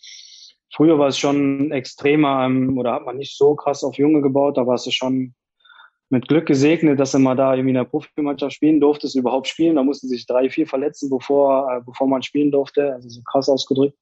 Früher 0.71 0.99
war 0.99 1.09
es 1.09 1.19
schon 1.19 1.71
extremer 1.73 2.45
ähm, 2.45 2.79
oder 2.79 2.93
hat 2.93 3.07
man 3.07 3.17
nicht 3.17 3.37
so 3.37 3.55
krass 3.55 3.83
auf 3.85 3.97
Junge 3.97 4.21
gebaut, 4.21 4.57
da 4.57 4.67
war 4.67 4.75
es 4.75 4.93
schon 4.93 5.35
mit 6.11 6.29
Glück 6.29 6.47
gesegnet, 6.47 6.99
dass 6.99 7.13
du 7.13 7.19
mal 7.19 7.35
da 7.35 7.53
irgendwie 7.53 7.71
in 7.71 7.77
der 7.77 7.85
Profimannschaft 7.85 8.55
spielen 8.55 8.81
durftest, 8.81 9.15
überhaupt 9.15 9.47
spielen. 9.47 9.77
Da 9.77 9.83
mussten 9.83 10.09
sich 10.09 10.27
drei, 10.27 10.49
vier 10.49 10.67
verletzen, 10.67 11.11
bevor, 11.11 11.71
äh, 11.71 11.81
bevor 11.85 12.09
man 12.09 12.23
spielen 12.23 12.51
durfte. 12.51 12.95
Also 12.95 13.09
so 13.09 13.21
krass 13.23 13.49
ausgedrückt. 13.49 13.97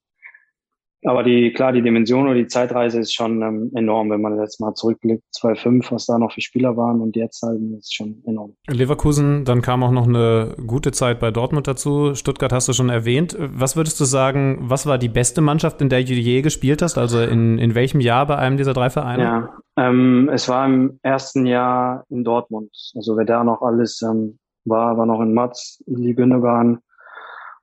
Aber 1.05 1.23
die, 1.23 1.53
klar, 1.53 1.73
die 1.73 1.83
Dimension 1.83 2.25
oder 2.25 2.35
die 2.35 2.47
Zeitreise 2.47 3.01
ist 3.01 3.15
schon 3.15 3.43
ähm, 3.43 3.71
enorm, 3.75 4.11
wenn 4.11 4.21
man 4.21 4.39
jetzt 4.39 4.61
mal 4.61 4.75
zurückblickt, 4.75 5.23
2,5, 5.37 5.93
was 5.93 6.07
da 6.07 6.19
noch 6.19 6.33
für 6.33 6.41
Spieler 6.41 6.77
waren 6.77 7.01
und 7.01 7.17
jetzt 7.17 7.43
halt, 7.43 7.61
ist 7.79 7.95
schon 7.95 8.23
enorm. 8.27 8.57
Leverkusen, 8.69 9.45
dann 9.45 9.63
kam 9.63 9.83
auch 9.83 9.91
noch 9.91 10.07
eine 10.07 10.57
gute 10.67 10.93
Zeit 10.93 11.21
bei 11.21 11.31
Dortmund 11.31 11.69
dazu. 11.69 12.15
Stuttgart 12.15 12.53
hast 12.53 12.69
du 12.69 12.73
schon 12.73 12.89
erwähnt. 12.89 13.37
Was 13.39 13.77
würdest 13.77 14.01
du 14.01 14.05
sagen, 14.05 14.59
was 14.63 14.87
war 14.87 14.99
die 14.99 15.09
beste 15.09 15.41
Mannschaft, 15.41 15.81
in 15.81 15.89
der 15.89 16.03
du 16.03 16.15
je 16.15 16.43
gespielt 16.43 16.83
hast? 16.83 16.99
Also 16.99 17.21
in, 17.21 17.59
in 17.59 17.75
welchem 17.75 18.01
Jahr 18.01 18.27
bei 18.27 18.37
einem 18.37 18.57
dieser 18.57 18.73
drei 18.73 18.91
Vereine? 18.91 19.23
Ja, 19.23 19.49
ähm, 19.77 20.31
es 20.33 20.49
war 20.49 20.67
im 20.67 20.99
ersten 21.03 21.47
Jahr 21.47 22.05
in 22.09 22.25
Dortmund. 22.25 22.71
Also 22.95 23.17
wer 23.17 23.25
da 23.25 23.45
noch 23.45 23.63
alles 23.63 24.03
ähm, 24.03 24.39
war, 24.65 24.97
war 24.97 25.07
noch 25.07 25.21
in 25.21 25.35
Matz, 25.35 25.83
Uli 25.87 26.15
Gündogan, 26.15 26.81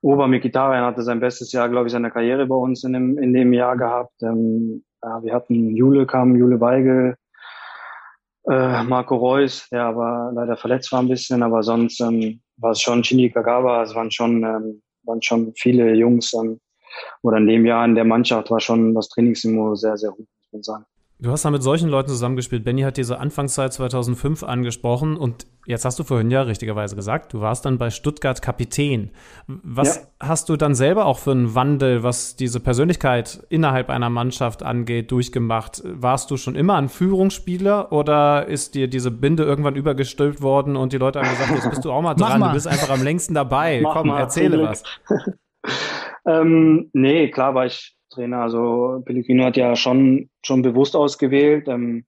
Ober 0.03 0.27
Mikitarian 0.27 0.83
hatte 0.83 1.01
sein 1.01 1.21
bestes 1.21 1.53
Jahr, 1.53 1.69
glaube 1.69 1.87
ich, 1.87 1.93
seiner 1.93 2.11
Karriere 2.11 2.45
bei 2.45 2.55
uns 2.55 2.83
in 2.83 2.91
dem, 2.91 3.17
in 3.17 3.33
dem 3.33 3.53
Jahr 3.53 3.77
gehabt. 3.77 4.21
Ähm, 4.21 4.83
ja, 5.01 5.23
wir 5.23 5.33
hatten 5.33 5.75
Jule 5.77 6.05
kam, 6.05 6.35
Jule 6.35 6.59
Weigel, 6.59 7.15
äh, 8.49 8.83
Marco 8.83 9.15
Reus, 9.15 9.69
der 9.71 9.85
aber 9.85 10.31
leider 10.35 10.57
verletzt 10.57 10.91
war 10.91 10.99
ein 10.99 11.07
bisschen, 11.07 11.41
aber 11.41 11.63
sonst 11.63 12.01
ähm, 12.01 12.41
war 12.57 12.71
es 12.71 12.81
schon 12.81 13.01
Chini 13.01 13.29
Kagawa, 13.29 13.83
es 13.83 13.95
waren 13.95 14.11
schon, 14.11 14.43
ähm, 14.43 14.81
waren 15.03 15.21
schon 15.21 15.53
viele 15.55 15.93
Jungs, 15.93 16.33
ähm, 16.33 16.59
oder 17.21 17.37
in 17.37 17.47
dem 17.47 17.65
Jahr 17.65 17.85
in 17.85 17.95
der 17.95 18.03
Mannschaft 18.03 18.51
war 18.51 18.59
schon 18.59 18.93
das 18.93 19.07
Trainingsniveau 19.07 19.75
sehr, 19.75 19.95
sehr 19.97 20.11
gut, 20.11 20.27
muss 20.27 20.51
man 20.51 20.63
sagen. 20.63 20.85
Du 21.19 21.31
hast 21.31 21.45
da 21.45 21.51
mit 21.51 21.63
solchen 21.63 21.89
Leuten 21.89 22.09
zusammengespielt. 22.09 22.65
Benny 22.65 22.81
hat 22.81 22.97
diese 22.97 23.19
Anfangszeit 23.19 23.71
2005 23.71 24.43
angesprochen 24.43 25.15
und 25.15 25.47
jetzt 25.65 25.85
hast 25.85 25.97
du 25.97 26.03
vorhin 26.03 26.29
ja 26.31 26.41
richtigerweise 26.41 26.95
gesagt, 26.95 27.33
du 27.33 27.39
warst 27.39 27.65
dann 27.65 27.77
bei 27.77 27.91
Stuttgart 27.91 28.41
Kapitän. 28.41 29.11
Was 29.47 29.95
ja. 29.95 30.01
hast 30.19 30.49
du 30.49 30.57
dann 30.57 30.75
selber 30.75 31.05
auch 31.05 31.19
für 31.19 31.31
einen 31.31 31.55
Wandel, 31.55 32.03
was 32.03 32.35
diese 32.35 32.59
Persönlichkeit 32.59 33.45
innerhalb 33.49 33.89
einer 33.89 34.09
Mannschaft 34.09 34.63
angeht, 34.63 35.11
durchgemacht? 35.11 35.81
Warst 35.85 36.29
du 36.29 36.35
schon 36.35 36.55
immer 36.55 36.75
ein 36.75 36.89
Führungsspieler 36.89 37.91
oder 37.91 38.47
ist 38.47 38.75
dir 38.75 38.89
diese 38.89 39.11
Binde 39.11 39.43
irgendwann 39.43 39.75
übergestülpt 39.75 40.41
worden 40.41 40.75
und 40.75 40.93
die 40.93 40.97
Leute 40.97 41.21
haben 41.21 41.29
gesagt, 41.29 41.51
jetzt 41.51 41.69
bist 41.69 41.85
du 41.85 41.91
auch 41.91 42.01
mal 42.01 42.13
dran, 42.15 42.39
mal. 42.39 42.47
du 42.49 42.53
bist 42.55 42.67
einfach 42.67 42.89
am 42.89 43.03
längsten 43.03 43.33
dabei. 43.33 43.79
Mach 43.81 43.93
Komm, 43.93 44.07
mal, 44.07 44.19
erzähle 44.19 44.61
was. 44.61 44.83
ähm, 46.25 46.89
nee, 46.91 47.29
klar 47.29 47.55
war 47.55 47.67
ich 47.67 47.95
Trainer. 48.13 48.41
Also 48.41 49.01
Pellegrino 49.05 49.45
hat 49.45 49.57
ja 49.57 49.75
schon, 49.75 50.29
schon 50.43 50.61
bewusst 50.61 50.95
ausgewählt, 50.95 51.67
ähm, 51.67 52.05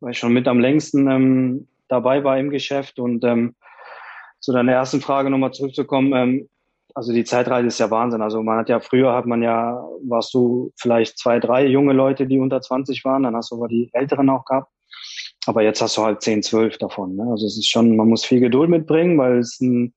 weil 0.00 0.12
ich 0.12 0.18
schon 0.18 0.32
mit 0.32 0.48
am 0.48 0.60
längsten 0.60 1.10
ähm, 1.10 1.68
dabei 1.88 2.24
war 2.24 2.38
im 2.38 2.50
Geschäft. 2.50 2.98
Und 2.98 3.24
ähm, 3.24 3.54
zu 4.40 4.52
deiner 4.52 4.72
ersten 4.72 5.00
Frage 5.00 5.30
nochmal 5.30 5.52
zurückzukommen, 5.52 6.12
ähm, 6.14 6.48
also 6.94 7.12
die 7.12 7.24
Zeitreise 7.24 7.68
ist 7.68 7.78
ja 7.78 7.90
Wahnsinn. 7.90 8.22
Also 8.22 8.42
man 8.42 8.58
hat 8.58 8.68
ja 8.68 8.80
früher 8.80 9.14
hat 9.14 9.26
man 9.26 9.42
ja, 9.42 9.80
warst 10.02 10.34
du 10.34 10.72
vielleicht 10.76 11.18
zwei, 11.18 11.38
drei 11.38 11.66
junge 11.66 11.92
Leute, 11.92 12.26
die 12.26 12.38
unter 12.38 12.60
20 12.60 13.04
waren, 13.04 13.22
dann 13.22 13.36
hast 13.36 13.52
du 13.52 13.56
aber 13.56 13.68
die 13.68 13.90
Älteren 13.92 14.28
auch 14.30 14.44
gehabt. 14.44 14.72
Aber 15.46 15.62
jetzt 15.62 15.80
hast 15.80 15.96
du 15.96 16.02
halt 16.02 16.22
10, 16.22 16.42
12 16.42 16.78
davon. 16.78 17.16
Ne? 17.16 17.26
Also 17.30 17.46
es 17.46 17.56
ist 17.56 17.68
schon, 17.68 17.96
man 17.96 18.08
muss 18.08 18.24
viel 18.24 18.40
Geduld 18.40 18.68
mitbringen, 18.68 19.16
weil 19.16 19.38
es 19.38 19.60
ein 19.60 19.94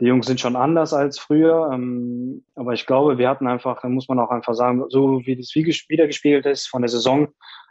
die 0.00 0.06
Jungs 0.06 0.26
sind 0.26 0.40
schon 0.40 0.56
anders 0.56 0.92
als 0.92 1.18
früher, 1.18 1.70
ähm, 1.72 2.44
aber 2.54 2.74
ich 2.74 2.86
glaube, 2.86 3.18
wir 3.18 3.28
hatten 3.28 3.46
einfach, 3.46 3.80
da 3.80 3.88
muss 3.88 4.08
man 4.08 4.18
auch 4.18 4.30
einfach 4.30 4.54
sagen, 4.54 4.84
so 4.88 5.22
wie 5.24 5.36
das 5.36 5.54
wieder 5.54 6.06
gespielt 6.06 6.46
ist 6.46 6.68
von 6.68 6.82
der 6.82 6.88
Saison, 6.88 7.28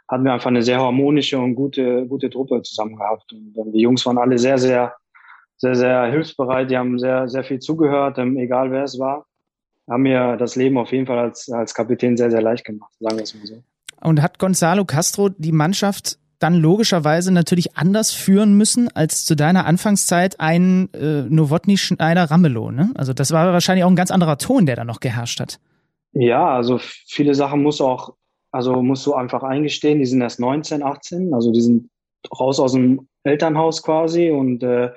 hatten 0.08 0.24
wir 0.24 0.32
einfach 0.32 0.50
eine 0.50 0.62
sehr 0.62 0.80
harmonische 0.80 1.38
und 1.38 1.54
gute, 1.54 2.06
gute 2.06 2.30
Truppe 2.30 2.62
zusammen 2.62 2.96
gehabt. 2.96 3.32
Und 3.32 3.56
ähm, 3.56 3.72
die 3.72 3.80
Jungs 3.80 4.04
waren 4.06 4.18
alle 4.18 4.38
sehr, 4.38 4.58
sehr, 4.58 4.94
sehr, 5.56 5.74
sehr 5.74 6.04
hilfsbereit. 6.06 6.70
Die 6.70 6.76
haben 6.76 6.98
sehr, 6.98 7.28
sehr 7.28 7.44
viel 7.44 7.58
zugehört, 7.58 8.18
ähm, 8.18 8.36
egal 8.36 8.70
wer 8.70 8.84
es 8.84 8.98
war. 8.98 9.26
Haben 9.88 10.02
mir 10.02 10.36
das 10.36 10.56
Leben 10.56 10.78
auf 10.78 10.90
jeden 10.92 11.06
Fall 11.06 11.18
als, 11.18 11.48
als 11.48 11.74
Kapitän 11.74 12.16
sehr, 12.16 12.30
sehr 12.30 12.42
leicht 12.42 12.64
gemacht, 12.64 12.92
sagen 12.98 13.16
wir 13.16 13.22
es 13.22 13.34
mal 13.34 13.46
so. 13.46 13.62
Und 14.02 14.20
hat 14.20 14.38
Gonzalo 14.38 14.84
Castro 14.84 15.28
die 15.28 15.52
Mannschaft 15.52 16.18
dann 16.38 16.54
logischerweise 16.54 17.32
natürlich 17.32 17.76
anders 17.76 18.12
führen 18.12 18.56
müssen 18.56 18.88
als 18.94 19.24
zu 19.24 19.34
deiner 19.34 19.66
Anfangszeit 19.66 20.38
ein 20.40 20.88
äh, 20.92 21.22
Nowotny 21.22 21.76
Schneider 21.78 22.24
Ramelow. 22.24 22.70
Ne? 22.70 22.90
Also 22.94 23.12
das 23.12 23.32
war 23.32 23.52
wahrscheinlich 23.52 23.84
auch 23.84 23.90
ein 23.90 23.96
ganz 23.96 24.10
anderer 24.10 24.38
Ton, 24.38 24.66
der 24.66 24.76
da 24.76 24.84
noch 24.84 25.00
geherrscht 25.00 25.40
hat. 25.40 25.58
Ja, 26.12 26.48
also 26.48 26.78
viele 26.80 27.34
Sachen 27.34 27.62
muss 27.62 27.80
auch, 27.80 28.14
also 28.50 28.82
musst 28.82 29.06
du 29.06 29.14
einfach 29.14 29.42
eingestehen, 29.42 29.98
die 29.98 30.06
sind 30.06 30.20
erst 30.20 30.40
19, 30.40 30.82
18, 30.82 31.34
also 31.34 31.52
die 31.52 31.60
sind 31.60 31.90
raus 32.38 32.58
aus 32.58 32.72
dem 32.72 33.08
Elternhaus 33.22 33.82
quasi 33.82 34.30
und 34.30 34.62
äh, 34.62 34.90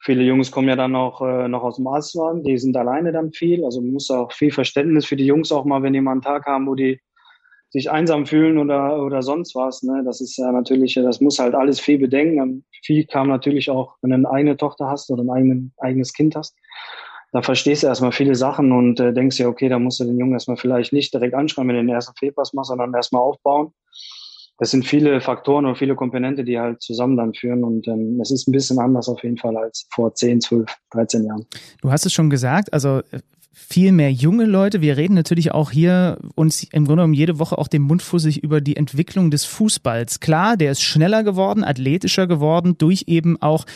viele 0.00 0.22
Jungs 0.24 0.50
kommen 0.50 0.68
ja 0.68 0.76
dann 0.76 0.94
auch 0.94 1.22
äh, 1.22 1.48
noch 1.48 1.62
aus 1.62 1.76
dem 1.76 1.86
Ausland, 1.86 2.46
die 2.46 2.58
sind 2.58 2.76
alleine 2.76 3.12
dann 3.12 3.32
viel, 3.32 3.64
also 3.64 3.80
man 3.80 3.92
muss 3.92 4.10
auch 4.10 4.32
viel 4.32 4.52
Verständnis 4.52 5.06
für 5.06 5.16
die 5.16 5.26
Jungs 5.26 5.52
auch 5.52 5.64
mal, 5.64 5.82
wenn 5.82 5.92
die 5.92 6.00
mal 6.00 6.12
einen 6.12 6.22
Tag 6.22 6.46
haben, 6.46 6.66
wo 6.66 6.74
die 6.74 7.00
sich 7.70 7.90
einsam 7.90 8.26
fühlen 8.26 8.58
oder, 8.58 9.02
oder 9.02 9.22
sonst 9.22 9.54
was. 9.54 9.82
Ne? 9.82 10.02
Das 10.04 10.20
ist 10.20 10.36
ja 10.36 10.50
natürlich, 10.52 10.94
das 10.94 11.20
muss 11.20 11.38
halt 11.38 11.54
alles 11.54 11.80
viel 11.80 11.98
bedenken. 11.98 12.64
Viel 12.82 13.04
kam 13.06 13.28
natürlich 13.28 13.70
auch, 13.70 13.96
wenn 14.00 14.10
du 14.10 14.16
eine 14.16 14.30
eigene 14.30 14.56
Tochter 14.56 14.88
hast 14.88 15.10
oder 15.10 15.22
ein 15.22 15.30
eigenen, 15.30 15.72
eigenes 15.78 16.12
Kind 16.12 16.34
hast. 16.34 16.56
Da 17.32 17.42
verstehst 17.42 17.82
du 17.82 17.88
erstmal 17.88 18.12
viele 18.12 18.34
Sachen 18.34 18.72
und 18.72 19.00
äh, 19.00 19.12
denkst 19.12 19.38
ja, 19.38 19.48
okay, 19.48 19.68
da 19.68 19.78
musst 19.78 20.00
du 20.00 20.04
den 20.04 20.18
Jungen 20.18 20.32
erstmal 20.32 20.56
vielleicht 20.56 20.94
nicht 20.94 21.12
direkt 21.12 21.34
anschreiben, 21.34 21.68
wenn 21.68 21.76
du 21.76 21.82
den 21.82 21.94
ersten 21.94 22.16
Fehlpass 22.16 22.54
machst, 22.54 22.68
sondern 22.68 22.94
erstmal 22.94 23.20
aufbauen. 23.20 23.72
Das 24.56 24.72
sind 24.72 24.84
viele 24.84 25.20
Faktoren 25.20 25.66
und 25.66 25.76
viele 25.76 25.94
Komponente, 25.94 26.42
die 26.42 26.58
halt 26.58 26.82
zusammen 26.82 27.16
dann 27.16 27.32
führen. 27.34 27.62
Und 27.62 27.86
ähm, 27.86 28.18
es 28.20 28.30
ist 28.30 28.48
ein 28.48 28.52
bisschen 28.52 28.78
anders 28.78 29.08
auf 29.08 29.22
jeden 29.22 29.36
Fall 29.36 29.56
als 29.56 29.86
vor 29.92 30.14
10, 30.14 30.40
12, 30.40 30.74
13 30.90 31.24
Jahren. 31.24 31.46
Du 31.80 31.92
hast 31.92 32.06
es 32.06 32.12
schon 32.12 32.28
gesagt, 32.28 32.72
also 32.72 33.02
viel 33.60 33.90
mehr 33.90 34.12
junge 34.12 34.46
Leute. 34.46 34.80
Wir 34.80 34.96
reden 34.96 35.14
natürlich 35.14 35.50
auch 35.50 35.72
hier 35.72 36.18
uns 36.36 36.62
im 36.62 36.84
Grunde 36.84 37.02
genommen 37.02 37.14
jede 37.14 37.40
Woche 37.40 37.58
auch 37.58 37.66
den 37.66 37.82
Mund 37.82 38.02
fussig 38.02 38.42
über 38.44 38.60
die 38.60 38.76
Entwicklung 38.76 39.32
des 39.32 39.44
Fußballs. 39.44 40.20
Klar, 40.20 40.56
der 40.56 40.70
ist 40.70 40.80
schneller 40.80 41.24
geworden, 41.24 41.64
athletischer 41.64 42.28
geworden, 42.28 42.78
durch 42.78 43.04
eben 43.08 43.42
auch 43.42 43.66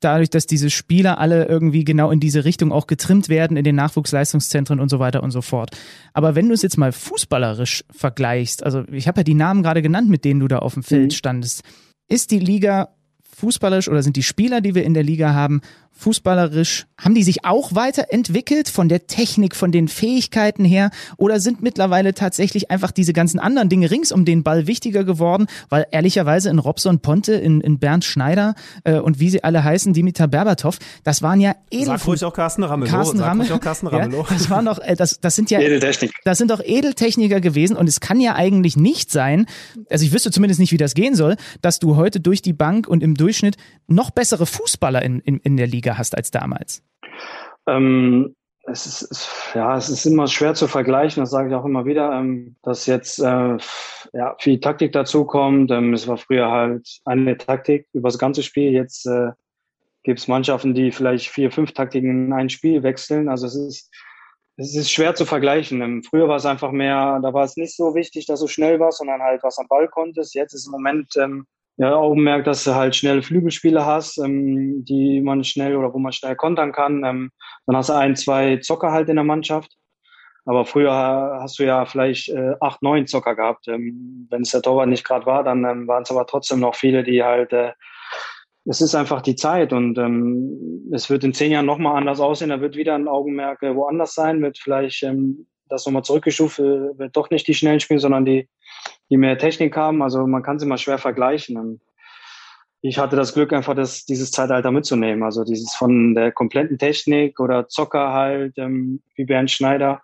dadurch, 0.00 0.30
dass 0.30 0.46
diese 0.46 0.70
Spieler 0.70 1.18
alle 1.18 1.44
irgendwie 1.46 1.84
genau 1.84 2.10
in 2.10 2.18
diese 2.18 2.46
Richtung 2.46 2.72
auch 2.72 2.86
getrimmt 2.86 3.28
werden 3.28 3.58
in 3.58 3.64
den 3.64 3.76
Nachwuchsleistungszentren 3.76 4.80
und 4.80 4.88
so 4.88 4.98
weiter 4.98 5.22
und 5.22 5.32
so 5.32 5.42
fort. 5.42 5.76
Aber 6.14 6.34
wenn 6.34 6.48
du 6.48 6.54
es 6.54 6.62
jetzt 6.62 6.78
mal 6.78 6.92
fußballerisch 6.92 7.84
vergleichst, 7.90 8.64
also 8.64 8.84
ich 8.90 9.06
habe 9.06 9.20
ja 9.20 9.24
die 9.24 9.34
Namen 9.34 9.62
gerade 9.62 9.82
genannt, 9.82 10.08
mit 10.08 10.24
denen 10.24 10.40
du 10.40 10.48
da 10.48 10.60
auf 10.60 10.74
dem 10.74 10.82
Feld 10.82 11.12
mhm. 11.12 11.16
standest, 11.16 11.62
ist 12.08 12.30
die 12.30 12.38
Liga 12.38 12.88
fußballerisch 13.36 13.88
oder 13.88 14.02
sind 14.02 14.16
die 14.16 14.22
Spieler, 14.22 14.62
die 14.62 14.74
wir 14.74 14.84
in 14.84 14.94
der 14.94 15.02
Liga 15.02 15.34
haben, 15.34 15.60
fußballerisch, 15.96 16.86
haben 16.98 17.14
die 17.14 17.22
sich 17.22 17.44
auch 17.44 17.74
weiterentwickelt 17.74 18.68
von 18.68 18.88
der 18.88 19.06
Technik, 19.06 19.56
von 19.56 19.72
den 19.72 19.88
Fähigkeiten 19.88 20.64
her 20.64 20.90
oder 21.16 21.40
sind 21.40 21.62
mittlerweile 21.62 22.14
tatsächlich 22.14 22.70
einfach 22.70 22.90
diese 22.90 23.12
ganzen 23.12 23.40
anderen 23.40 23.68
Dinge 23.68 23.90
rings 23.90 24.12
um 24.12 24.24
den 24.24 24.42
Ball 24.42 24.66
wichtiger 24.66 25.04
geworden, 25.04 25.46
weil 25.68 25.86
ehrlicherweise 25.90 26.50
in 26.50 26.58
Robson 26.58 27.00
Ponte, 27.00 27.34
in, 27.34 27.60
in 27.60 27.78
Bernd 27.78 28.04
Schneider 28.04 28.54
äh, 28.84 28.98
und 28.98 29.20
wie 29.20 29.30
sie 29.30 29.42
alle 29.42 29.64
heißen, 29.64 29.94
Dimitar 29.94 30.28
Berbatov, 30.28 30.78
das 31.02 31.22
waren 31.22 31.40
ja 31.40 31.54
Edelfuß. 31.70 32.00
Sag 32.00 32.06
ruhig 32.06 32.24
auch 32.24 32.34
Carsten 32.34 32.62
Ramelow. 32.62 32.90
Carsten 32.90 33.18
Sag 33.18 33.26
Ramelow. 33.28 33.54
Auch 33.54 33.60
Carsten 33.60 33.86
Ramelow. 33.86 34.26
Ja, 34.28 34.34
das 34.36 34.50
waren 34.50 34.66
doch, 34.66 34.78
äh, 34.78 34.96
das, 34.96 35.20
das 35.20 35.34
sind 35.34 35.50
ja, 35.50 35.60
Edeltechnik. 35.60 36.12
das 36.24 36.38
sind 36.38 36.50
doch 36.50 36.60
Edeltechniker 36.62 37.40
gewesen 37.40 37.76
und 37.76 37.88
es 37.88 38.00
kann 38.00 38.20
ja 38.20 38.34
eigentlich 38.34 38.76
nicht 38.76 39.10
sein, 39.10 39.46
also 39.90 40.04
ich 40.04 40.12
wüsste 40.12 40.30
zumindest 40.30 40.60
nicht, 40.60 40.72
wie 40.72 40.76
das 40.76 40.94
gehen 40.94 41.14
soll, 41.14 41.36
dass 41.62 41.78
du 41.78 41.96
heute 41.96 42.20
durch 42.20 42.42
die 42.42 42.52
Bank 42.52 42.86
und 42.86 43.02
im 43.02 43.14
Durchschnitt 43.14 43.56
noch 43.88 44.10
bessere 44.10 44.46
Fußballer 44.46 45.02
in, 45.02 45.20
in, 45.20 45.38
in 45.38 45.56
der 45.56 45.66
Liga 45.66 45.85
Liga 45.86 45.98
hast 45.98 46.16
als 46.16 46.30
damals? 46.30 46.82
Ähm, 47.68 48.34
es 48.64 48.86
ist, 48.86 49.30
ja, 49.54 49.76
es 49.76 49.88
ist 49.88 50.04
immer 50.06 50.26
schwer 50.26 50.54
zu 50.54 50.66
vergleichen, 50.66 51.22
das 51.22 51.30
sage 51.30 51.48
ich 51.48 51.54
auch 51.54 51.64
immer 51.64 51.84
wieder, 51.84 52.12
ähm, 52.12 52.56
dass 52.62 52.86
jetzt 52.86 53.20
äh, 53.20 53.56
ja, 54.12 54.36
viel 54.40 54.58
Taktik 54.58 54.92
dazukommt. 54.92 55.70
Ähm, 55.70 55.94
es 55.94 56.08
war 56.08 56.16
früher 56.16 56.50
halt 56.50 56.88
eine 57.04 57.36
Taktik 57.36 57.86
über 57.92 58.08
das 58.08 58.18
ganze 58.18 58.42
Spiel. 58.42 58.72
Jetzt 58.72 59.06
äh, 59.06 59.30
gibt 60.02 60.18
es 60.18 60.28
Mannschaften, 60.28 60.74
die 60.74 60.90
vielleicht 60.90 61.28
vier, 61.28 61.52
fünf 61.52 61.72
Taktiken 61.72 62.26
in 62.26 62.32
ein 62.32 62.48
Spiel 62.50 62.82
wechseln. 62.82 63.28
Also 63.28 63.46
es 63.46 63.54
ist, 63.54 63.94
es 64.56 64.74
ist 64.74 64.90
schwer 64.90 65.14
zu 65.14 65.26
vergleichen. 65.26 65.80
Ähm, 65.80 66.02
früher 66.02 66.26
war 66.26 66.36
es 66.36 66.46
einfach 66.46 66.72
mehr, 66.72 67.20
da 67.22 67.32
war 67.32 67.44
es 67.44 67.56
nicht 67.56 67.76
so 67.76 67.94
wichtig, 67.94 68.26
dass 68.26 68.40
du 68.40 68.48
schnell 68.48 68.80
warst, 68.80 68.98
sondern 68.98 69.22
halt 69.22 69.44
was 69.44 69.58
am 69.58 69.68
Ball 69.68 69.86
konntest. 69.86 70.34
Jetzt 70.34 70.54
ist 70.54 70.66
im 70.66 70.72
Moment 70.72 71.14
ähm, 71.16 71.46
ja, 71.78 71.94
Augenmerk, 71.94 72.44
dass 72.44 72.64
du 72.64 72.74
halt 72.74 72.96
schnelle 72.96 73.22
Flügelspiele 73.22 73.84
hast, 73.84 74.18
ähm, 74.18 74.84
die 74.84 75.20
man 75.20 75.44
schnell 75.44 75.76
oder 75.76 75.92
wo 75.92 75.98
man 75.98 76.12
schnell 76.12 76.34
kontern 76.34 76.72
kann. 76.72 77.04
Ähm, 77.04 77.30
dann 77.66 77.76
hast 77.76 77.90
du 77.90 77.94
ein, 77.94 78.16
zwei 78.16 78.56
Zocker 78.58 78.92
halt 78.92 79.08
in 79.08 79.16
der 79.16 79.24
Mannschaft. 79.24 79.76
Aber 80.46 80.64
früher 80.64 80.92
hast 80.92 81.58
du 81.58 81.64
ja 81.64 81.84
vielleicht 81.84 82.28
äh, 82.28 82.54
acht, 82.60 82.80
neun 82.80 83.06
Zocker 83.06 83.34
gehabt. 83.34 83.68
Ähm, 83.68 84.26
Wenn 84.30 84.42
es 84.42 84.52
der 84.52 84.62
Torwart 84.62 84.88
nicht 84.88 85.04
gerade 85.04 85.26
war, 85.26 85.44
dann 85.44 85.64
ähm, 85.64 85.88
waren 85.88 86.04
es 86.04 86.10
aber 86.10 86.26
trotzdem 86.26 86.60
noch 86.60 86.76
viele, 86.76 87.02
die 87.02 87.22
halt, 87.22 87.52
äh, 87.52 87.72
es 88.64 88.80
ist 88.80 88.94
einfach 88.94 89.22
die 89.22 89.36
Zeit 89.36 89.72
und 89.72 89.98
ähm, 89.98 90.88
es 90.92 91.10
wird 91.10 91.24
in 91.24 91.34
zehn 91.34 91.52
Jahren 91.52 91.66
nochmal 91.66 91.96
anders 91.96 92.20
aussehen. 92.20 92.50
Da 92.50 92.60
wird 92.60 92.76
wieder 92.76 92.94
ein 92.94 93.08
Augenmerk 93.08 93.62
äh, 93.62 93.74
woanders 93.74 94.14
sein, 94.14 94.40
wird 94.40 94.58
vielleicht 94.58 95.02
ähm, 95.02 95.46
das 95.68 95.84
nochmal 95.84 96.04
zurückgestuft, 96.04 96.60
äh, 96.60 96.98
wird 96.98 97.16
doch 97.16 97.28
nicht 97.30 97.46
die 97.48 97.54
schnellen 97.54 97.80
spielen, 97.80 98.00
sondern 98.00 98.24
die 98.24 98.48
die 99.10 99.16
mehr 99.16 99.38
Technik 99.38 99.76
haben. 99.76 100.02
Also 100.02 100.26
man 100.26 100.42
kann 100.42 100.58
sie 100.58 100.66
mal 100.66 100.78
schwer 100.78 100.98
vergleichen. 100.98 101.56
Und 101.56 101.80
ich 102.82 102.98
hatte 102.98 103.16
das 103.16 103.34
Glück, 103.34 103.52
einfach 103.52 103.74
das, 103.74 104.04
dieses 104.04 104.30
Zeitalter 104.30 104.70
mitzunehmen. 104.70 105.22
Also 105.22 105.44
dieses 105.44 105.74
von 105.74 106.14
der 106.14 106.32
kompletten 106.32 106.78
Technik 106.78 107.40
oder 107.40 107.68
Zocker 107.68 108.12
halt, 108.12 108.58
ähm, 108.58 109.02
wie 109.14 109.24
Bernd 109.24 109.50
Schneider 109.50 110.02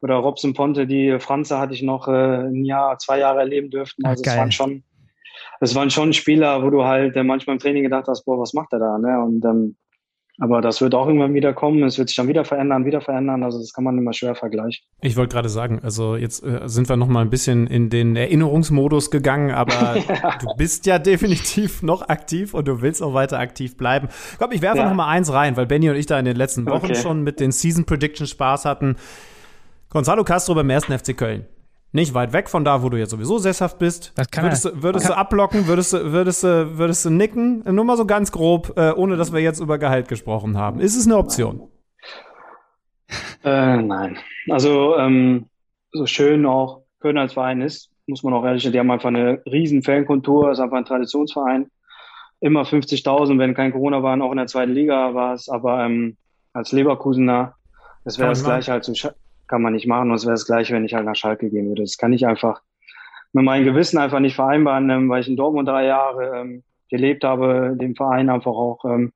oder 0.00 0.14
Robson 0.16 0.54
Ponte, 0.54 0.86
die 0.86 1.18
Franze 1.18 1.58
hatte 1.58 1.74
ich 1.74 1.82
noch 1.82 2.08
äh, 2.08 2.46
ein 2.46 2.64
Jahr, 2.64 2.98
zwei 2.98 3.18
Jahre 3.18 3.40
erleben 3.40 3.70
dürften. 3.70 4.04
Also 4.04 4.22
Ach, 4.24 4.32
es 4.32 4.38
waren 4.38 4.52
schon, 4.52 4.84
es 5.60 5.74
waren 5.74 5.90
schon 5.90 6.12
Spieler, 6.12 6.62
wo 6.62 6.70
du 6.70 6.84
halt 6.84 7.16
äh, 7.16 7.24
manchmal 7.24 7.56
im 7.56 7.60
Training 7.60 7.82
gedacht 7.82 8.06
hast, 8.06 8.24
boah, 8.24 8.38
was 8.38 8.54
macht 8.54 8.72
er 8.72 8.78
da? 8.78 8.98
Ne? 8.98 9.20
Und 9.20 9.44
ähm, 9.44 9.76
aber 10.40 10.60
das 10.60 10.80
wird 10.80 10.94
auch 10.94 11.08
irgendwann 11.08 11.34
wieder 11.34 11.52
kommen. 11.52 11.82
Es 11.82 11.98
wird 11.98 12.08
sich 12.08 12.16
dann 12.16 12.28
wieder 12.28 12.44
verändern, 12.44 12.84
wieder 12.84 13.00
verändern. 13.00 13.42
Also 13.42 13.58
das 13.58 13.72
kann 13.72 13.82
man 13.82 13.98
immer 13.98 14.12
schwer 14.12 14.36
vergleichen. 14.36 14.84
Ich 15.00 15.16
wollte 15.16 15.34
gerade 15.34 15.48
sagen, 15.48 15.80
also 15.82 16.14
jetzt 16.16 16.44
äh, 16.44 16.60
sind 16.66 16.88
wir 16.88 16.96
noch 16.96 17.08
mal 17.08 17.22
ein 17.22 17.30
bisschen 17.30 17.66
in 17.66 17.90
den 17.90 18.14
Erinnerungsmodus 18.14 19.10
gegangen, 19.10 19.50
aber 19.50 19.96
ja. 20.08 20.38
du 20.40 20.46
bist 20.56 20.86
ja 20.86 21.00
definitiv 21.00 21.82
noch 21.82 22.08
aktiv 22.08 22.54
und 22.54 22.68
du 22.68 22.80
willst 22.80 23.02
auch 23.02 23.14
weiter 23.14 23.40
aktiv 23.40 23.76
bleiben. 23.76 24.08
Komm, 24.38 24.52
ich 24.52 24.62
werfe 24.62 24.78
ja. 24.78 24.88
noch 24.88 24.94
mal 24.94 25.08
eins 25.08 25.32
rein, 25.32 25.56
weil 25.56 25.66
Benny 25.66 25.90
und 25.90 25.96
ich 25.96 26.06
da 26.06 26.18
in 26.18 26.24
den 26.24 26.36
letzten 26.36 26.66
Wochen 26.66 26.86
okay. 26.86 26.94
schon 26.94 27.22
mit 27.22 27.40
den 27.40 27.50
Season 27.50 27.84
Prediction 27.84 28.28
Spaß 28.28 28.64
hatten. 28.64 28.96
Gonzalo 29.90 30.22
Castro 30.22 30.54
beim 30.54 30.70
ersten 30.70 30.96
FC 30.96 31.16
Köln. 31.16 31.46
Nicht 31.92 32.12
weit 32.12 32.34
weg 32.34 32.50
von 32.50 32.64
da, 32.64 32.82
wo 32.82 32.90
du 32.90 32.98
jetzt 32.98 33.10
sowieso 33.10 33.38
sesshaft 33.38 33.78
bist. 33.78 34.12
Das 34.16 34.30
kann 34.30 34.44
würdest 34.44 34.64
du, 34.66 34.82
würdest 34.82 35.08
du 35.08 35.16
ablocken, 35.16 35.66
würdest 35.66 35.94
du, 35.94 36.12
würdest 36.12 36.44
du, 36.44 36.76
würdest 36.76 37.04
du 37.04 37.10
nicken? 37.10 37.64
Nur 37.64 37.84
mal 37.84 37.96
so 37.96 38.04
ganz 38.04 38.30
grob, 38.30 38.74
äh, 38.76 38.92
ohne 38.92 39.16
dass 39.16 39.32
wir 39.32 39.40
jetzt 39.40 39.60
über 39.60 39.78
Gehalt 39.78 40.08
gesprochen 40.08 40.58
haben. 40.58 40.80
Ist 40.80 40.96
es 40.96 41.06
eine 41.06 41.16
Option? 41.16 41.68
Äh, 43.42 43.76
nein. 43.78 44.18
Also, 44.50 44.96
ähm, 44.98 45.46
so 45.92 46.04
schön 46.04 46.44
auch 46.44 46.82
Köln 47.00 47.16
als 47.16 47.32
Verein 47.32 47.62
ist, 47.62 47.90
muss 48.06 48.22
man 48.22 48.34
auch 48.34 48.44
ehrlich 48.44 48.62
sagen, 48.62 48.72
die 48.72 48.78
haben 48.80 48.90
einfach 48.90 49.08
eine 49.08 49.42
riesen 49.46 49.82
Fankultur, 49.82 50.50
ist 50.50 50.60
einfach 50.60 50.76
ein 50.76 50.84
Traditionsverein. 50.84 51.70
Immer 52.40 52.62
50.000, 52.62 53.38
wenn 53.38 53.54
kein 53.54 53.72
Corona 53.72 54.02
war, 54.02 54.20
auch 54.22 54.30
in 54.30 54.36
der 54.36 54.46
zweiten 54.46 54.72
Liga 54.72 55.14
war 55.14 55.34
es, 55.34 55.48
aber 55.48 55.84
ähm, 55.84 56.16
als 56.52 56.72
Leverkusener, 56.72 57.54
das 58.04 58.18
wäre 58.18 58.28
das 58.28 58.44
gleiche 58.44 58.72
halt 58.72 58.84
zu, 58.84 58.92
kann 59.48 59.62
man 59.62 59.72
nicht 59.72 59.86
machen. 59.86 60.10
Und 60.10 60.16
es 60.16 60.24
wäre 60.24 60.34
das 60.34 60.46
Gleiche, 60.46 60.74
wenn 60.74 60.84
ich 60.84 60.94
halt 60.94 61.06
nach 61.06 61.16
Schalke 61.16 61.50
gehen 61.50 61.68
würde. 61.68 61.82
Das 61.82 61.98
kann 61.98 62.12
ich 62.12 62.26
einfach 62.26 62.60
mit 63.32 63.44
meinem 63.44 63.64
Gewissen 63.64 63.98
einfach 63.98 64.20
nicht 64.20 64.36
vereinbaren, 64.36 64.88
ähm, 64.90 65.08
weil 65.08 65.20
ich 65.20 65.28
in 65.28 65.36
Dortmund 65.36 65.68
drei 65.68 65.86
Jahre 65.86 66.40
ähm, 66.40 66.62
gelebt 66.90 67.24
habe, 67.24 67.76
den 67.76 67.94
Verein 67.94 68.30
einfach 68.30 68.52
auch 68.52 68.84
ähm, 68.84 69.12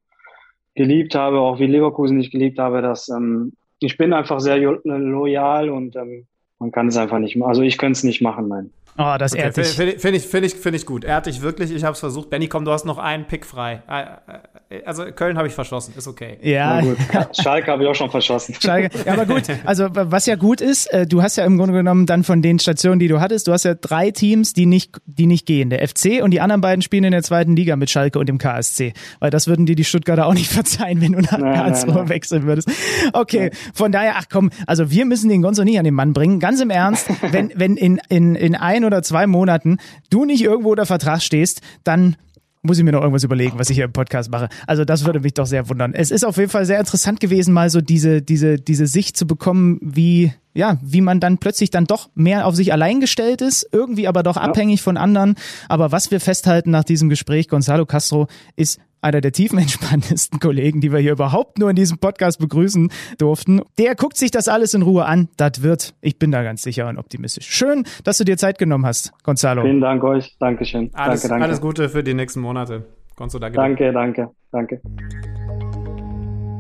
geliebt 0.75 1.14
habe, 1.14 1.40
auch 1.40 1.59
wie 1.59 1.66
Leverkusen 1.66 2.18
nicht 2.18 2.33
geliebt 2.33 2.59
habe. 2.59 2.83
Dass, 2.83 3.09
ähm, 3.09 3.53
ich 3.79 3.97
bin 3.97 4.12
einfach 4.12 4.40
sehr 4.40 4.59
loyal 4.59 5.71
und 5.71 5.97
ähm, 5.97 6.27
man 6.59 6.71
kann 6.71 6.88
es 6.88 6.97
einfach 6.97 7.18
nicht 7.18 7.37
machen. 7.37 7.49
Also 7.49 7.62
ich 7.62 7.79
könnte 7.79 7.92
es 7.92 8.05
nicht 8.05 8.23
machen, 8.23 8.49
nein. 8.49 8.71
Oh, 8.98 9.14
das 9.18 9.33
Okay, 9.33 9.42
ehrt 9.42 9.57
dich. 9.57 9.68
Finde 9.68 9.98
find 9.98 10.16
ich, 10.16 10.26
find 10.26 10.46
ich, 10.46 10.55
find 10.55 10.76
ich 10.76 10.85
gut. 10.87 11.05
Ehrt 11.05 11.26
dich 11.26 11.40
wirklich. 11.40 11.70
Ich 11.70 11.83
habe 11.85 11.94
es 11.94 12.00
versucht. 12.00 12.28
Benny, 12.28 12.48
komm, 12.48 12.64
du 12.64 12.72
hast 12.72 12.85
noch 12.85 12.98
einen 12.98 13.26
Pick 13.26 13.46
frei. 13.46 13.83
Äh, 13.88 14.76
äh, 14.76 14.83
Also 14.85 15.05
Köln 15.07 15.38
habe 15.38 15.48
ich 15.48 15.55
verschlossen. 15.55 15.94
Ist 15.96 16.07
okay. 16.07 16.38
Ja. 16.42 16.83
Schalke 17.40 17.70
habe 17.70 17.85
ich 17.85 17.88
auch 17.88 17.94
schon 17.94 18.11
verschossen. 18.11 18.55
Schalke. 18.61 18.90
Ja, 19.07 19.14
aber 19.14 19.26
gut. 19.26 19.44
Also 19.64 19.87
was 19.92 20.26
ja 20.26 20.37
gut 20.37 20.61
ist, 20.61 20.92
äh, 20.92 21.07
du 21.07 21.22
hast 21.22 21.37
ja 21.37 21.44
im 21.44 21.57
Grunde 21.57 21.72
genommen 21.74 22.05
dann 22.05 22.24
von 22.24 22.42
den 22.42 22.59
Stationen, 22.59 22.98
die 22.98 23.09
du 23.09 23.20
hattest, 23.20 23.48
du 23.48 23.52
hast 23.52 23.64
ja 23.64 23.74
drei 23.74 24.11
Teams, 24.11 24.52
die 24.52 24.66
nicht, 24.66 24.96
die 25.07 25.26
nicht 25.26 25.46
gehen. 25.46 25.70
Der 25.70 25.87
FC 25.87 26.22
und 26.22 26.31
die 26.33 26.40
anderen 26.40 26.61
beiden 26.61 26.83
spielen 26.83 27.05
in 27.05 27.12
der 27.12 27.22
zweiten 27.22 27.57
Liga 27.57 27.76
mit 27.76 27.88
Schalke 27.90 28.18
und 28.18 28.28
dem 28.28 28.38
KSC. 28.38 28.92
Weil 29.20 29.31
das 29.31 29.46
würden 29.46 29.64
dir 29.66 29.74
die 29.76 29.85
Stuttgarter 29.85 30.26
auch 30.26 30.35
nicht 30.35 30.48
verzeihen, 30.52 31.00
wenn 31.00 31.12
du 31.12 31.20
nach 31.20 31.38
Nein, 31.38 31.55
Karlsruhe 31.55 32.09
wechseln 32.09 32.44
würdest. 32.44 32.70
Okay, 33.14 33.50
von 33.72 33.90
daher, 33.92 34.14
ach 34.16 34.26
komm, 34.31 34.50
also 34.66 34.90
wir 34.90 35.07
müssen 35.07 35.28
den 35.31 35.40
Gonzo 35.40 35.64
nicht 35.64 35.78
an 35.78 35.85
den 35.85 35.94
Mann 35.94 36.12
bringen. 36.12 36.40
Ganz 36.40 36.61
im 36.61 36.70
Ernst, 36.70 37.09
wenn, 37.31 37.52
wenn 37.55 37.76
in, 37.76 38.00
in, 38.09 38.35
in 38.35 38.55
ein 38.55 38.82
oder 38.85 39.03
zwei 39.03 39.27
Monaten 39.27 39.79
du 40.11 40.25
nicht 40.25 40.42
irgendwo 40.42 40.71
unter 40.71 40.87
Vertrag 40.87 41.23
stehst, 41.23 41.61
dann 41.85 42.16
muss 42.62 42.79
ich 42.79 42.85
mir 42.85 42.92
noch 42.92 43.01
irgendwas 43.01 43.25
überlegen, 43.25 43.59
was 43.59 43.71
ich 43.71 43.77
hier 43.77 43.87
im 43.87 43.92
Podcast 43.92 44.31
mache. 44.31 44.49
Also 44.66 44.85
das 44.85 45.05
würde 45.05 45.20
mich 45.20 45.35
doch 45.35 45.47
sehr 45.47 45.68
wundern. 45.68 45.95
Es 45.95 46.11
ist 46.11 46.24
auf 46.24 46.37
jeden 46.37 46.51
Fall 46.51 46.64
sehr 46.64 46.78
interessant 46.78 47.18
gewesen, 47.18 47.53
mal 47.53 47.70
so 47.70 47.80
diese, 47.80 48.22
diese, 48.22 48.57
diese 48.57 48.87
Sicht 48.87 49.16
zu 49.16 49.26
bekommen, 49.26 49.78
wie, 49.83 50.33
ja, 50.55 50.78
wie 50.80 51.01
man 51.01 51.18
dann 51.18 51.39
plötzlich 51.39 51.70
dann 51.70 51.87
doch 51.87 52.09
mehr 52.14 52.47
auf 52.47 52.55
sich 52.55 52.72
allein 52.72 53.01
gestellt 53.01 53.43
ist, 53.43 53.68
irgendwie 53.72 54.07
aber 54.07 54.22
doch 54.22 54.37
abhängig 54.37 54.80
von 54.80 54.97
anderen. 54.97 55.35
Aber 55.68 55.91
was 55.91 56.12
wir 56.12 56.20
festhalten 56.20 56.70
nach 56.70 56.85
diesem 56.85 57.09
Gespräch, 57.09 57.49
Gonzalo 57.49 57.85
Castro 57.85 58.28
ist 58.55 58.78
einer 59.03 59.20
der 59.20 59.32
tiefenentspanntesten 59.32 60.40
Kollegen, 60.40 60.80
die 60.80 60.92
wir 60.92 61.00
hier 61.00 61.12
überhaupt 61.12 61.59
nur 61.59 61.68
in 61.68 61.76
diesem 61.76 61.98
Podcast 61.98 62.38
begrüßen 62.38 62.90
durften. 63.18 63.61
Der 63.78 63.94
guckt 63.94 64.16
sich 64.16 64.30
das 64.30 64.48
alles 64.48 64.72
in 64.74 64.82
Ruhe 64.82 65.05
an. 65.05 65.28
Das 65.36 65.62
wird, 65.62 65.94
ich 66.00 66.18
bin 66.18 66.30
da 66.30 66.42
ganz 66.42 66.62
sicher 66.62 66.88
und 66.88 66.98
optimistisch. 66.98 67.46
Schön, 67.50 67.84
dass 68.05 68.18
du 68.18 68.24
dir 68.24 68.38
Zeit 68.38 68.59
genommen 68.59 68.86
hast, 68.86 69.12
Gonzalo. 69.24 69.62
Vielen 69.62 69.80
Dank 69.80 70.03
euch. 70.05 70.36
Dankeschön. 70.38 70.90
Alles, 70.94 71.22
danke, 71.22 71.28
danke. 71.28 71.44
alles 71.44 71.61
Gute 71.61 71.88
für 71.88 72.03
die 72.03 72.14
nächsten 72.14 72.40
Monate. 72.40 72.86
Gonzo, 73.16 73.38
danke. 73.38 73.57
Danke, 73.57 73.92
danke, 73.92 74.30
danke. 74.50 74.80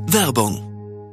Werbung. 0.08 0.68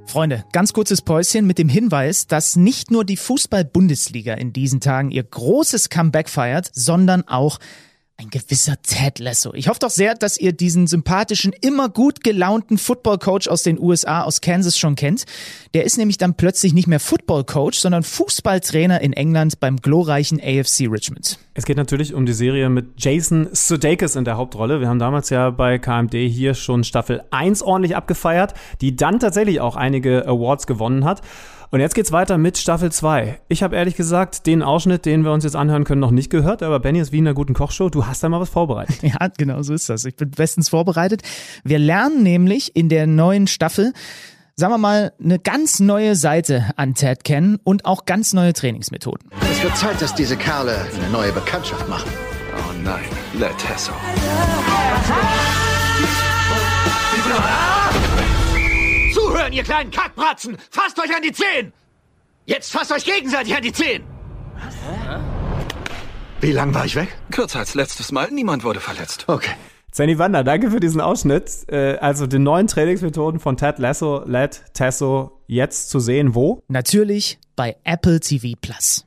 Freunde, 0.06 0.44
ganz 0.52 0.74
kurzes 0.74 1.04
Päuschen 1.04 1.46
mit 1.46 1.60
dem 1.60 1.70
Hinweis, 1.70 2.26
dass 2.26 2.56
nicht 2.56 2.90
nur 2.90 3.06
die 3.06 3.16
Fußball-Bundesliga 3.16 4.34
in 4.34 4.54
diesen 4.54 4.80
Tagen 4.80 5.12
ihr 5.12 5.24
großes 5.24 5.90
Comeback 5.90 6.30
feiert, 6.30 6.70
sondern 6.74 7.28
auch 7.28 7.60
ein 8.20 8.30
gewisser 8.30 8.76
Ted 8.82 9.20
Lasso. 9.20 9.54
Ich 9.54 9.70
hoffe 9.70 9.80
doch 9.80 9.90
sehr, 9.90 10.14
dass 10.14 10.38
ihr 10.38 10.52
diesen 10.52 10.88
sympathischen, 10.88 11.54
immer 11.62 11.88
gut 11.88 12.22
gelaunten 12.22 12.78
Football-Coach 12.78 13.48
aus 13.48 13.64
den 13.64 13.80
USA, 13.80 14.24
aus 14.24 14.42
Kansas 14.42 14.78
schon 14.78 14.96
kennt. 14.96 15.24
Der 15.74 15.86
ist 15.86 15.98
nämlich 15.98 16.18
dann 16.18 16.36
plötzlich 16.36 16.74
nicht 16.74 16.88
mehr 16.88 17.00
Football-Coach, 17.00 17.80
sondern 17.80 18.04
Fußballtrainer 18.04 19.00
in 19.00 19.14
England 19.14 19.62
beim 19.62 19.78
glorreichen 19.78 20.42
AFC 20.42 20.90
Richmond. 20.92 21.40
Es 21.54 21.64
geht 21.64 21.78
natürlich 21.78 22.14
um 22.14 22.26
die 22.26 22.34
Serie 22.34 22.70
mit 22.70 22.88
Jason 22.98 23.48
Sudeikis 23.54 24.18
in 24.18 24.26
der 24.26 24.36
Hauptrolle. 24.36 24.82
Wir 24.82 24.90
haben 24.90 25.00
damals 25.00 25.30
ja 25.30 25.50
bei 25.50 25.78
KMD 25.78 26.14
hier 26.14 26.56
schon 26.56 26.84
Staffel 26.84 27.24
1 27.32 27.62
ordentlich 27.62 27.96
abgefeiert, 27.96 28.54
die 28.82 28.98
dann 28.98 29.20
tatsächlich 29.20 29.62
auch 29.62 29.78
einige 29.78 30.28
Awards 30.28 30.68
gewonnen 30.68 31.06
hat. 31.06 31.22
Und 31.72 31.82
jetzt 31.82 31.94
geht's 31.94 32.12
weiter 32.12 32.40
mit 32.40 32.58
Staffel 32.58 32.92
2. 32.92 33.42
Ich 33.48 33.62
habe 33.62 33.76
ehrlich 33.76 33.96
gesagt 33.96 34.48
den 34.48 34.64
Ausschnitt, 34.64 35.06
den 35.06 35.24
wir 35.24 35.32
uns 35.32 35.44
jetzt 35.44 35.56
anhören 35.56 35.84
können, 35.84 36.02
noch 36.02 36.10
nicht 36.10 36.32
gehört, 36.32 36.64
aber 36.64 36.80
Benny 36.80 37.00
ist 37.00 37.12
wie 37.12 37.20
in 37.20 37.28
einer 37.28 37.36
guten 37.36 37.54
Kochshow. 37.54 37.90
Du 37.90 38.08
hast 38.08 38.24
da 38.24 38.30
mal 38.30 38.40
was 38.40 38.50
vorbereitet. 38.50 38.98
Ja, 39.10 39.28
genau 39.38 39.62
so 39.62 39.74
ist 39.74 39.90
das. 39.90 40.06
Ich 40.06 40.16
bin 40.16 40.30
bestens 40.32 40.70
vorbereitet. 40.70 41.22
Wir 41.64 41.80
lernen 41.80 42.22
nämlich 42.24 42.76
in 42.76 42.90
der 42.90 43.08
neuen 43.08 43.48
Staffel, 43.48 43.94
sagen 44.56 44.74
wir 44.74 44.78
mal, 44.78 45.14
eine 45.24 45.40
ganz 45.40 45.80
neue 45.80 46.16
Seite 46.16 46.72
an 46.76 46.94
Ted 46.96 47.24
kennen 47.24 47.60
und 47.64 47.86
auch 47.86 48.06
ganz 48.06 48.34
neue 48.34 48.54
Trainingsmethoden. 48.54 49.30
Es 49.52 49.64
wird 49.64 49.78
Zeit, 49.78 50.02
dass 50.02 50.14
diese 50.14 50.38
Kerle 50.38 50.76
eine 50.96 51.12
neue 51.12 51.32
Bekanntschaft 51.32 51.88
machen. 51.88 52.10
Oh 52.56 52.74
nein, 52.84 53.06
let 53.38 53.58
Tesso. 53.58 53.94
Zuhören, 59.30 59.54
ihr 59.54 59.62
kleinen 59.62 59.92
Kackbratzen! 59.92 60.58
Fasst 60.72 61.00
euch 61.00 61.16
an 61.16 61.22
die 61.22 61.32
Zehen! 61.32 61.72
Jetzt 62.48 62.72
fasst 62.72 62.92
euch 62.92 63.06
gegenseitig 63.06 63.56
an 63.56 63.62
die 63.62 63.72
Zehen! 63.72 64.04
Wie 66.42 66.52
lang 66.52 66.74
war 66.74 66.86
ich 66.86 66.96
weg? 66.96 67.16
Kürzer 67.30 67.60
als 67.60 67.76
letztes 67.76 68.12
Mal, 68.12 68.32
niemand 68.32 68.64
wurde 68.64 68.80
verletzt. 68.80 69.26
Okay. 69.28 69.52
Sandy 69.92 70.18
Wander, 70.18 70.44
danke 70.44 70.72
für 70.72 70.80
diesen 70.80 71.00
Ausschnitt. 71.00 71.68
Äh, 71.68 71.98
also 71.98 72.26
die 72.26 72.40
neuen 72.40 72.66
Trainingsmethoden 72.66 73.40
von 73.40 73.56
Ted 73.56 73.78
Lasso, 73.78 74.24
Led 74.26 74.64
Tasso 74.74 75.44
jetzt 75.46 75.92
zu 75.92 76.00
sehen, 76.00 76.34
wo? 76.34 76.64
Natürlich 76.68 77.38
bei 77.56 77.76
Apple 77.84 78.20
TV 78.22 78.58
Plus. 78.60 79.06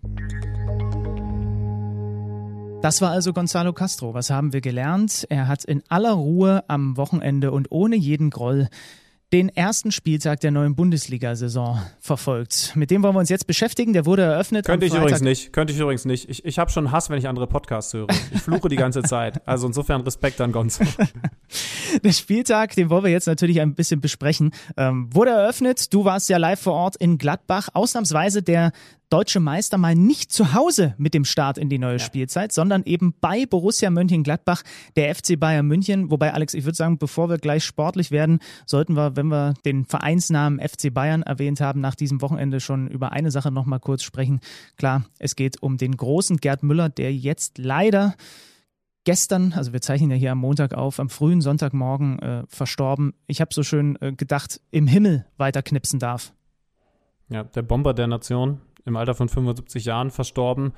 Das 2.80 3.00
war 3.00 3.10
also 3.10 3.32
Gonzalo 3.32 3.72
Castro. 3.72 4.14
Was 4.14 4.30
haben 4.30 4.52
wir 4.52 4.60
gelernt? 4.60 5.26
Er 5.30 5.48
hat 5.48 5.64
in 5.64 5.82
aller 5.88 6.12
Ruhe 6.12 6.62
am 6.68 6.96
Wochenende 6.96 7.50
und 7.50 7.72
ohne 7.72 7.96
jeden 7.96 8.30
Groll 8.30 8.68
den 9.33 9.49
ersten 9.49 9.93
Spieltag 9.93 10.41
der 10.41 10.51
neuen 10.51 10.74
Bundesliga-Saison 10.74 11.80
verfolgt. 12.01 12.72
Mit 12.76 12.91
dem 12.91 13.03
wollen 13.03 13.14
wir 13.14 13.20
uns 13.20 13.30
jetzt 13.30 13.47
beschäftigen. 13.47 13.95
Der 13.95 14.05
wurde 14.05 14.22
eröffnet. 14.22 14.66
Könnte 14.66 14.85
ich 14.85 14.95
übrigens 14.95 15.22
nicht. 15.22 15.53
Könnte 15.53 15.72
ich 15.72 15.78
übrigens 15.78 16.05
nicht. 16.05 16.28
Ich, 16.28 16.45
ich 16.45 16.59
habe 16.59 16.70
schon 16.70 16.93
Hass, 16.93 17.09
wenn 17.09 17.18
ich 17.18 17.26
andere 17.26 17.47
Podcasts 17.47 17.95
höre. 17.95 18.09
Ich 18.33 18.43
fluche 18.43 18.68
die 18.68 18.76
ganze 18.76 19.03
Zeit. 19.03 19.47
Also 19.49 19.66
insofern 19.66 20.03
Respekt 20.03 20.41
an 20.41 20.53
Gonzo. 20.53 20.85
Der 22.05 22.12
Spieltag, 22.12 22.74
den 22.74 22.91
wollen 22.91 23.05
wir 23.05 23.11
jetzt 23.11 23.26
natürlich 23.26 23.61
ein 23.61 23.74
bisschen 23.74 24.01
besprechen, 24.01 24.53
ähm, 24.76 25.14
wurde 25.14 25.30
eröffnet. 25.30 25.93
Du 25.93 26.05
warst 26.05 26.28
ja 26.28 26.39
live 26.39 26.61
vor 26.61 26.72
Ort 26.74 26.97
in 26.97 27.18
Gladbach. 27.18 27.68
Ausnahmsweise 27.74 28.43
der 28.43 28.72
deutsche 29.12 29.40
Meister 29.40 29.76
mal 29.76 29.94
nicht 29.94 30.32
zu 30.32 30.54
Hause 30.54 30.94
mit 30.96 31.12
dem 31.12 31.26
Start 31.26 31.58
in 31.58 31.68
die 31.68 31.78
neue 31.78 31.98
Spielzeit, 31.98 32.50
sondern 32.50 32.82
eben 32.84 33.14
bei 33.20 33.44
Borussia 33.44 33.90
Mönchengladbach, 33.90 34.62
der 34.96 35.14
FC 35.14 35.38
Bayern 35.38 35.66
München. 35.66 36.10
Wobei, 36.10 36.32
Alex, 36.32 36.54
ich 36.54 36.64
würde 36.64 36.76
sagen, 36.76 36.96
bevor 36.96 37.28
wir 37.28 37.36
gleich 37.36 37.62
sportlich 37.62 38.10
werden, 38.10 38.38
sollten 38.64 38.96
wir, 38.96 39.14
wenn 39.14 39.26
wir 39.26 39.52
den 39.66 39.84
Vereinsnamen 39.84 40.60
FC 40.66 40.92
Bayern 40.94 41.22
erwähnt 41.22 41.60
haben, 41.60 41.82
nach 41.82 41.94
diesem 41.94 42.22
Wochenende 42.22 42.58
schon 42.58 42.88
über 42.88 43.12
eine 43.12 43.30
Sache 43.30 43.50
nochmal 43.50 43.80
kurz 43.80 44.02
sprechen. 44.02 44.40
Klar, 44.78 45.04
es 45.18 45.36
geht 45.36 45.62
um 45.62 45.76
den 45.76 45.94
großen 45.94 46.38
Gerd 46.38 46.62
Müller, 46.62 46.88
der 46.88 47.14
jetzt 47.14 47.58
leider 47.58 48.14
gestern, 49.04 49.52
also 49.52 49.74
wir 49.74 49.82
zeichnen 49.82 50.10
ja 50.10 50.16
hier 50.16 50.32
am 50.32 50.38
Montag 50.38 50.72
auf, 50.72 50.98
am 50.98 51.10
frühen 51.10 51.42
Sonntagmorgen 51.42 52.18
äh, 52.20 52.44
verstorben. 52.48 53.12
Ich 53.26 53.42
habe 53.42 53.52
so 53.52 53.62
schön 53.62 53.98
äh, 54.00 54.12
gedacht, 54.12 54.62
im 54.70 54.86
Himmel 54.86 55.26
weiterknipsen 55.36 55.98
darf. 55.98 56.32
Ja, 57.28 57.44
der 57.44 57.62
Bomber 57.62 57.94
der 57.94 58.06
Nation, 58.06 58.60
im 58.85 58.97
Alter 58.97 59.14
von 59.14 59.28
75 59.28 59.85
Jahren 59.85 60.11
verstorben. 60.11 60.72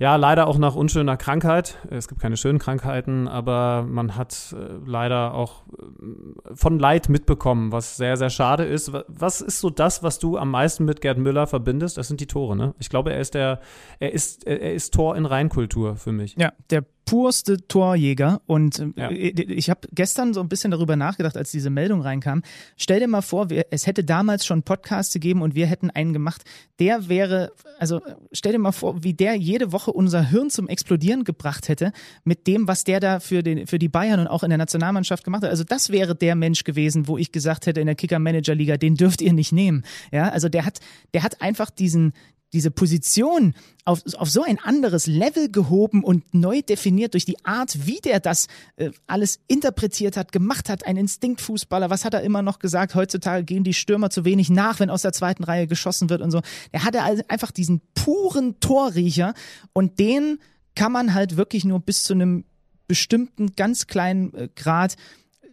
Ja, 0.00 0.16
leider 0.16 0.48
auch 0.48 0.58
nach 0.58 0.74
unschöner 0.74 1.16
Krankheit. 1.16 1.78
Es 1.88 2.08
gibt 2.08 2.20
keine 2.20 2.36
schönen 2.36 2.58
Krankheiten, 2.58 3.28
aber 3.28 3.84
man 3.88 4.16
hat 4.16 4.52
äh, 4.58 4.74
leider 4.84 5.34
auch 5.34 5.62
äh, 5.68 6.54
von 6.56 6.80
Leid 6.80 7.08
mitbekommen, 7.08 7.70
was 7.70 7.96
sehr, 7.96 8.16
sehr 8.16 8.28
schade 8.30 8.64
ist. 8.64 8.92
Wa- 8.92 9.04
Was 9.06 9.40
ist 9.40 9.60
so 9.60 9.70
das, 9.70 10.02
was 10.02 10.18
du 10.18 10.36
am 10.36 10.50
meisten 10.50 10.84
mit 10.84 11.00
Gerd 11.00 11.18
Müller 11.18 11.46
verbindest? 11.46 11.96
Das 11.96 12.08
sind 12.08 12.20
die 12.20 12.26
Tore, 12.26 12.56
ne? 12.56 12.74
Ich 12.80 12.88
glaube, 12.90 13.12
er 13.12 13.20
ist 13.20 13.34
der, 13.34 13.60
er 14.00 14.12
ist, 14.12 14.44
er 14.48 14.74
ist 14.74 14.92
Tor 14.94 15.14
in 15.14 15.26
Reinkultur 15.26 15.94
für 15.94 16.10
mich. 16.10 16.34
Ja, 16.36 16.52
der 16.70 16.84
purste 17.04 17.66
Torjäger. 17.68 18.40
Und 18.46 18.78
äh, 18.78 18.86
Ja. 18.96 19.10
ich 19.10 19.70
habe 19.70 19.88
gestern 19.92 20.34
so 20.34 20.40
ein 20.40 20.48
bisschen 20.48 20.70
darüber 20.70 20.96
nachgedacht, 20.96 21.36
als 21.36 21.50
diese 21.50 21.70
Meldung 21.70 22.00
reinkam. 22.00 22.42
Stell 22.76 23.00
dir 23.00 23.08
mal 23.08 23.22
vor, 23.22 23.50
wir, 23.50 23.66
es 23.70 23.86
hätte 23.86 24.04
damals 24.04 24.46
schon 24.46 24.62
Podcasts 24.62 25.12
gegeben 25.12 25.42
und 25.42 25.54
wir 25.54 25.66
hätten 25.66 25.90
einen 25.90 26.12
gemacht. 26.12 26.42
Der 26.78 27.08
wäre, 27.08 27.52
also 27.78 28.00
stell 28.32 28.52
dir 28.52 28.58
mal 28.58 28.72
vor, 28.72 29.04
wie 29.04 29.14
der 29.14 29.34
jede 29.34 29.72
Woche 29.72 29.92
unser 29.92 30.28
Hirn 30.28 30.50
zum 30.50 30.68
Explodieren 30.68 31.24
gebracht 31.24 31.68
hätte 31.68 31.92
mit 32.24 32.46
dem, 32.46 32.66
was 32.66 32.84
der 32.84 33.00
da 33.00 33.20
für, 33.20 33.42
den, 33.42 33.66
für 33.66 33.78
die 33.78 33.88
Bayern 33.88 34.20
und 34.20 34.26
auch 34.26 34.42
in 34.42 34.50
der 34.50 34.58
Nationalmannschaft 34.58 35.24
gemacht 35.24 35.42
hat. 35.42 35.50
Also 35.50 35.64
das 35.64 35.90
wäre 35.90 36.14
der 36.14 36.34
Mensch 36.34 36.64
gewesen, 36.64 37.06
wo 37.08 37.18
ich 37.18 37.32
gesagt 37.32 37.66
hätte 37.66 37.80
in 37.80 37.86
der 37.86 37.94
Kicker-Manager-Liga, 37.94 38.76
den 38.76 38.96
dürft 38.96 39.20
ihr 39.20 39.32
nicht 39.32 39.52
nehmen. 39.52 39.84
Ja, 40.12 40.30
also 40.30 40.48
der 40.48 40.64
hat, 40.64 40.80
der 41.12 41.22
hat 41.22 41.40
einfach 41.42 41.70
diesen, 41.70 42.12
diese 42.54 42.70
Position 42.70 43.54
auf, 43.84 44.00
auf 44.14 44.30
so 44.30 44.42
ein 44.42 44.58
anderes 44.58 45.06
Level 45.06 45.50
gehoben 45.50 46.02
und 46.02 46.32
neu 46.32 46.62
definiert 46.62 47.12
durch 47.12 47.24
die 47.24 47.44
Art, 47.44 47.86
wie 47.86 48.00
der 48.00 48.20
das 48.20 48.46
äh, 48.76 48.90
alles 49.06 49.40
interpretiert 49.48 50.16
hat, 50.16 50.32
gemacht 50.32 50.68
hat. 50.68 50.86
Ein 50.86 50.96
Instinktfußballer, 50.96 51.90
was 51.90 52.04
hat 52.04 52.14
er 52.14 52.22
immer 52.22 52.40
noch 52.40 52.60
gesagt? 52.60 52.94
Heutzutage 52.94 53.44
gehen 53.44 53.64
die 53.64 53.74
Stürmer 53.74 54.08
zu 54.08 54.24
wenig 54.24 54.48
nach, 54.48 54.80
wenn 54.80 54.88
aus 54.88 55.02
der 55.02 55.12
zweiten 55.12 55.44
Reihe 55.44 55.66
geschossen 55.66 56.08
wird 56.08 56.22
und 56.22 56.30
so. 56.30 56.40
Er 56.72 56.84
hatte 56.84 57.02
also 57.02 57.22
einfach 57.28 57.50
diesen 57.50 57.82
puren 57.94 58.58
Torriecher 58.60 59.34
und 59.72 59.98
den 59.98 60.38
kann 60.74 60.92
man 60.92 61.12
halt 61.12 61.36
wirklich 61.36 61.64
nur 61.64 61.80
bis 61.80 62.04
zu 62.04 62.14
einem 62.14 62.44
bestimmten 62.86 63.54
ganz 63.56 63.86
kleinen 63.86 64.32
äh, 64.34 64.48
Grad 64.54 64.96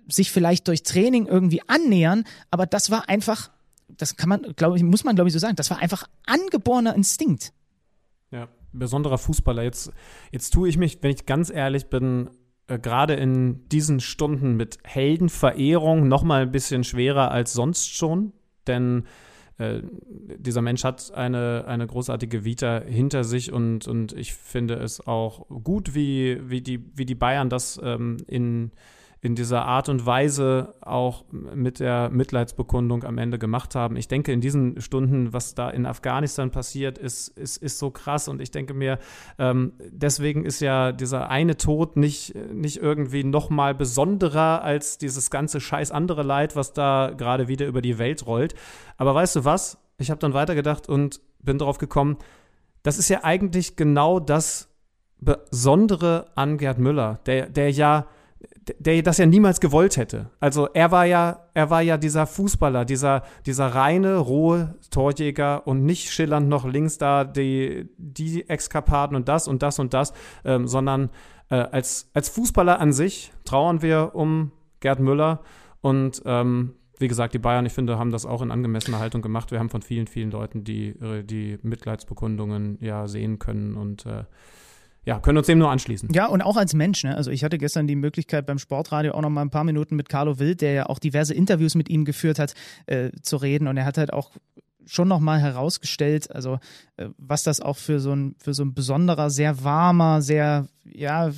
sich 0.08 0.32
vielleicht 0.32 0.68
durch 0.68 0.84
Training 0.84 1.26
irgendwie 1.26 1.62
annähern, 1.68 2.26
aber 2.50 2.66
das 2.66 2.92
war 2.92 3.08
einfach 3.10 3.50
das 3.98 4.16
kann 4.16 4.30
man, 4.30 4.42
glaube 4.56 4.78
ich, 4.78 4.84
muss 4.84 5.04
man, 5.04 5.16
glaube 5.16 5.28
ich, 5.28 5.34
so 5.34 5.40
sagen. 5.40 5.56
Das 5.56 5.70
war 5.70 5.80
einfach 5.80 6.08
angeborener 6.26 6.96
Instinkt. 6.96 7.54
Ja, 8.32 8.48
besonderer 8.72 9.18
Fußballer. 9.18 9.64
Jetzt, 9.64 9.92
jetzt 10.32 10.52
tue 10.52 10.70
ich 10.70 10.78
mich, 10.78 11.00
wenn 11.02 11.12
ich 11.12 11.26
ganz 11.26 11.50
ehrlich 11.50 11.88
bin, 11.88 12.30
äh, 12.68 12.80
gerade 12.80 13.16
in 13.16 13.68
diesen 13.70 14.00
Stunden 14.00 14.56
mit 14.56 14.78
Heldenverehrung 14.84 16.08
noch 16.08 16.24
mal 16.24 16.44
ein 16.44 16.52
bisschen 16.52 16.84
schwerer 16.84 17.32
als 17.32 17.54
sonst 17.54 17.96
schon, 17.96 18.34
denn 18.68 19.04
äh, 19.58 19.82
dieser 20.38 20.62
Mensch 20.62 20.84
hat 20.84 21.14
eine, 21.14 21.66
eine 21.68 21.86
großartige 21.86 22.46
Vita 22.46 22.82
hinter 22.82 23.24
sich 23.24 23.52
und, 23.52 23.88
und 23.88 24.14
ich 24.14 24.34
finde 24.34 24.76
es 24.76 25.06
auch 25.06 25.48
gut, 25.50 25.94
wie, 25.94 26.40
wie, 26.50 26.62
die, 26.62 26.84
wie 26.96 27.06
die 27.06 27.16
Bayern 27.16 27.50
das 27.50 27.80
ähm, 27.84 28.18
in 28.28 28.72
in 29.24 29.36
dieser 29.36 29.66
Art 29.66 29.88
und 29.88 30.08
Weise 30.08 30.74
auch 30.82 31.26
mit 31.32 31.80
der 31.80 32.10
Mitleidsbekundung 32.10 33.04
am 33.04 33.20
Ende 33.20 33.38
gemacht 33.38 33.76
haben. 33.76 33.96
Ich 33.96 34.08
denke, 34.08 34.32
in 34.32 34.42
diesen 34.42 34.82
Stunden, 34.82 35.32
was 35.32 35.54
da 35.54 35.70
in 35.70 35.86
Afghanistan 35.86 36.50
passiert, 36.50 36.98
ist, 36.98 37.28
ist, 37.28 37.58
ist 37.58 37.78
so 37.78 37.92
krass. 37.92 38.28
Und 38.28 38.42
ich 38.42 38.50
denke 38.50 38.74
mir, 38.74 38.98
ähm, 39.38 39.74
deswegen 39.92 40.44
ist 40.44 40.60
ja 40.60 40.92
dieser 40.92 41.30
eine 41.30 41.56
Tod 41.56 41.98
nicht, 41.98 42.34
nicht 42.52 42.78
irgendwie 42.78 43.24
noch 43.24 43.52
mal 43.52 43.76
besonderer 43.76 44.64
als 44.64 44.98
dieses 44.98 45.30
ganze 45.30 45.62
scheiß 45.62 45.92
andere 45.92 46.24
Leid, 46.24 46.56
was 46.56 46.74
da 46.74 47.14
gerade 47.16 47.48
wieder 47.48 47.68
über 47.68 47.84
die 47.84 48.00
Welt 48.00 48.26
rollt. 48.26 48.56
Aber 48.98 49.14
weißt 49.14 49.36
du 49.36 49.46
was? 49.46 49.78
Ich 50.00 50.10
habe 50.10 50.20
dann 50.20 50.34
weitergedacht 50.34 50.90
und 50.90 51.22
bin 51.44 51.60
darauf 51.60 51.78
gekommen, 51.78 52.18
das 52.82 52.98
ist 52.98 53.10
ja 53.10 53.24
eigentlich 53.24 53.76
genau 53.76 54.20
das 54.20 54.68
Besondere 55.20 56.26
an 56.34 56.58
Gerd 56.58 56.80
Müller, 56.80 57.20
der, 57.28 57.46
der 57.48 57.70
ja 57.70 58.08
der 58.78 59.02
das 59.02 59.18
ja 59.18 59.26
niemals 59.26 59.60
gewollt 59.60 59.98
hätte. 59.98 60.30
Also 60.40 60.68
er 60.74 60.92
war 60.92 61.06
ja, 61.06 61.48
er 61.54 61.70
war 61.70 61.82
ja 61.82 61.98
dieser 61.98 62.28
Fußballer, 62.28 62.86
dieser, 62.86 63.24
dieser 63.46 63.68
reine, 63.68 64.18
rohe 64.18 64.76
Torjäger 64.92 65.66
und 65.66 65.84
nicht 65.84 66.12
schillernd 66.12 66.48
noch 66.48 66.66
links 66.66 66.98
da 66.98 67.24
die, 67.24 67.90
die 67.98 68.48
Exkarpaten 68.48 69.16
und 69.16 69.28
das 69.28 69.48
und 69.48 69.64
das 69.64 69.80
und 69.80 69.94
das, 69.94 70.14
ähm, 70.46 70.68
sondern 70.68 71.10
äh, 71.50 71.56
als, 71.56 72.10
als 72.14 72.30
Fußballer 72.30 72.80
an 72.80 72.94
sich 72.94 73.32
trauern 73.46 73.82
wir 73.82 74.12
um 74.14 74.52
Gerd 74.80 75.00
Müller 75.00 75.42
und 75.82 76.22
ähm, 76.26 76.76
wie 77.00 77.08
gesagt, 77.08 77.34
die 77.34 77.40
Bayern, 77.40 77.66
ich 77.66 77.74
finde, 77.74 77.98
haben 77.98 78.12
das 78.12 78.28
auch 78.28 78.44
in 78.44 78.52
angemessener 78.52 79.00
Haltung 79.00 79.24
gemacht. 79.24 79.50
Wir 79.50 79.58
haben 79.58 79.72
von 79.72 79.82
vielen, 79.82 80.06
vielen 80.06 80.30
Leuten 80.30 80.64
die, 80.64 80.90
äh, 80.90 81.24
die 81.24 81.58
Mitleidsbekundungen 81.64 82.78
ja 82.80 83.08
sehen 83.08 83.40
können 83.40 83.76
und 83.76 84.06
äh, 84.06 84.26
ja, 85.06 85.20
können 85.20 85.38
uns 85.38 85.48
dem 85.48 85.58
nur 85.58 85.72
anschließen. 85.72 86.10
Ja, 86.14 86.28
und 86.28 86.42
auch 86.42 86.58
als 86.58 86.74
Mensch. 86.74 87.04
Ne? 87.04 87.16
Also 87.16 87.32
ich 87.32 87.44
hatte 87.44 87.58
gestern 87.58 87.88
die 87.88 87.96
Möglichkeit 87.96 88.46
beim 88.46 88.60
Sportradio 88.60 89.14
auch 89.14 89.22
noch 89.22 89.30
mal 89.30 89.42
ein 89.42 89.50
paar 89.50 89.64
Minuten 89.64 89.96
mit 89.96 90.10
Carlo 90.10 90.38
Wild, 90.38 90.62
der 90.62 90.74
ja 90.74 90.86
auch 90.86 91.00
diverse 91.00 91.34
Interviews 91.34 91.76
mit 91.76 91.90
ihm 91.90 92.06
geführt 92.06 92.38
hat, 92.38 92.54
äh, 92.86 93.10
zu 93.22 93.38
reden. 93.38 93.68
Und 93.68 93.78
er 93.78 93.86
hat 93.86 93.98
halt 93.98 94.14
auch 94.14 94.32
schon 94.86 95.08
noch 95.08 95.20
mal 95.20 95.40
herausgestellt, 95.40 96.34
also 96.34 96.60
äh, 96.98 97.10
was 97.18 97.44
das 97.44 97.62
auch 97.62 97.78
für 97.78 98.00
so 98.00 98.14
ein 98.14 98.36
für 98.40 98.54
so 98.54 98.64
ein 98.64 98.74
besonderer, 98.74 99.30
sehr 99.30 99.64
warmer, 99.64 100.22
sehr 100.22 100.68
ja 100.84 101.32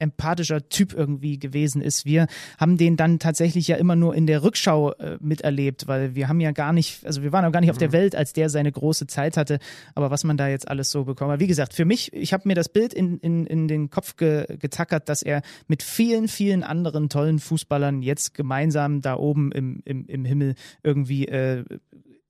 empathischer 0.00 0.68
Typ 0.68 0.92
irgendwie 0.92 1.38
gewesen 1.38 1.82
ist. 1.82 2.04
Wir 2.04 2.26
haben 2.58 2.76
den 2.76 2.96
dann 2.96 3.18
tatsächlich 3.18 3.68
ja 3.68 3.76
immer 3.76 3.96
nur 3.96 4.14
in 4.14 4.26
der 4.26 4.42
Rückschau 4.42 4.92
äh, 4.92 5.18
miterlebt, 5.20 5.86
weil 5.86 6.14
wir 6.14 6.28
haben 6.28 6.40
ja 6.40 6.52
gar 6.52 6.72
nicht, 6.72 7.06
also 7.06 7.22
wir 7.22 7.32
waren 7.32 7.44
auch 7.44 7.52
gar 7.52 7.60
nicht 7.60 7.70
auf 7.70 7.78
der 7.78 7.88
mhm. 7.88 7.92
Welt, 7.92 8.16
als 8.16 8.32
der 8.32 8.48
seine 8.48 8.72
große 8.72 9.06
Zeit 9.06 9.36
hatte. 9.36 9.58
Aber 9.94 10.10
was 10.10 10.24
man 10.24 10.36
da 10.36 10.48
jetzt 10.48 10.68
alles 10.68 10.90
so 10.90 11.04
bekommen 11.04 11.32
hat. 11.32 11.40
Wie 11.40 11.46
gesagt, 11.46 11.74
für 11.74 11.84
mich, 11.84 12.12
ich 12.12 12.32
habe 12.32 12.48
mir 12.48 12.54
das 12.54 12.68
Bild 12.68 12.94
in, 12.94 13.18
in, 13.18 13.46
in 13.46 13.68
den 13.68 13.90
Kopf 13.90 14.16
ge, 14.16 14.46
getackert, 14.58 15.08
dass 15.08 15.22
er 15.22 15.42
mit 15.68 15.82
vielen, 15.82 16.28
vielen 16.28 16.62
anderen 16.62 17.08
tollen 17.08 17.38
Fußballern 17.38 18.02
jetzt 18.02 18.34
gemeinsam 18.34 19.00
da 19.00 19.16
oben 19.16 19.52
im, 19.52 19.82
im, 19.84 20.06
im 20.06 20.24
Himmel 20.24 20.54
irgendwie 20.82 21.26
äh, 21.28 21.64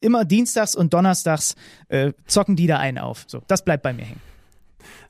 immer 0.00 0.24
dienstags 0.24 0.74
und 0.74 0.94
donnerstags 0.94 1.54
äh, 1.88 2.12
zocken 2.26 2.56
die 2.56 2.66
da 2.66 2.78
einen 2.78 2.98
auf. 2.98 3.24
So, 3.26 3.42
das 3.46 3.64
bleibt 3.64 3.82
bei 3.82 3.92
mir 3.92 4.04
hängen. 4.04 4.20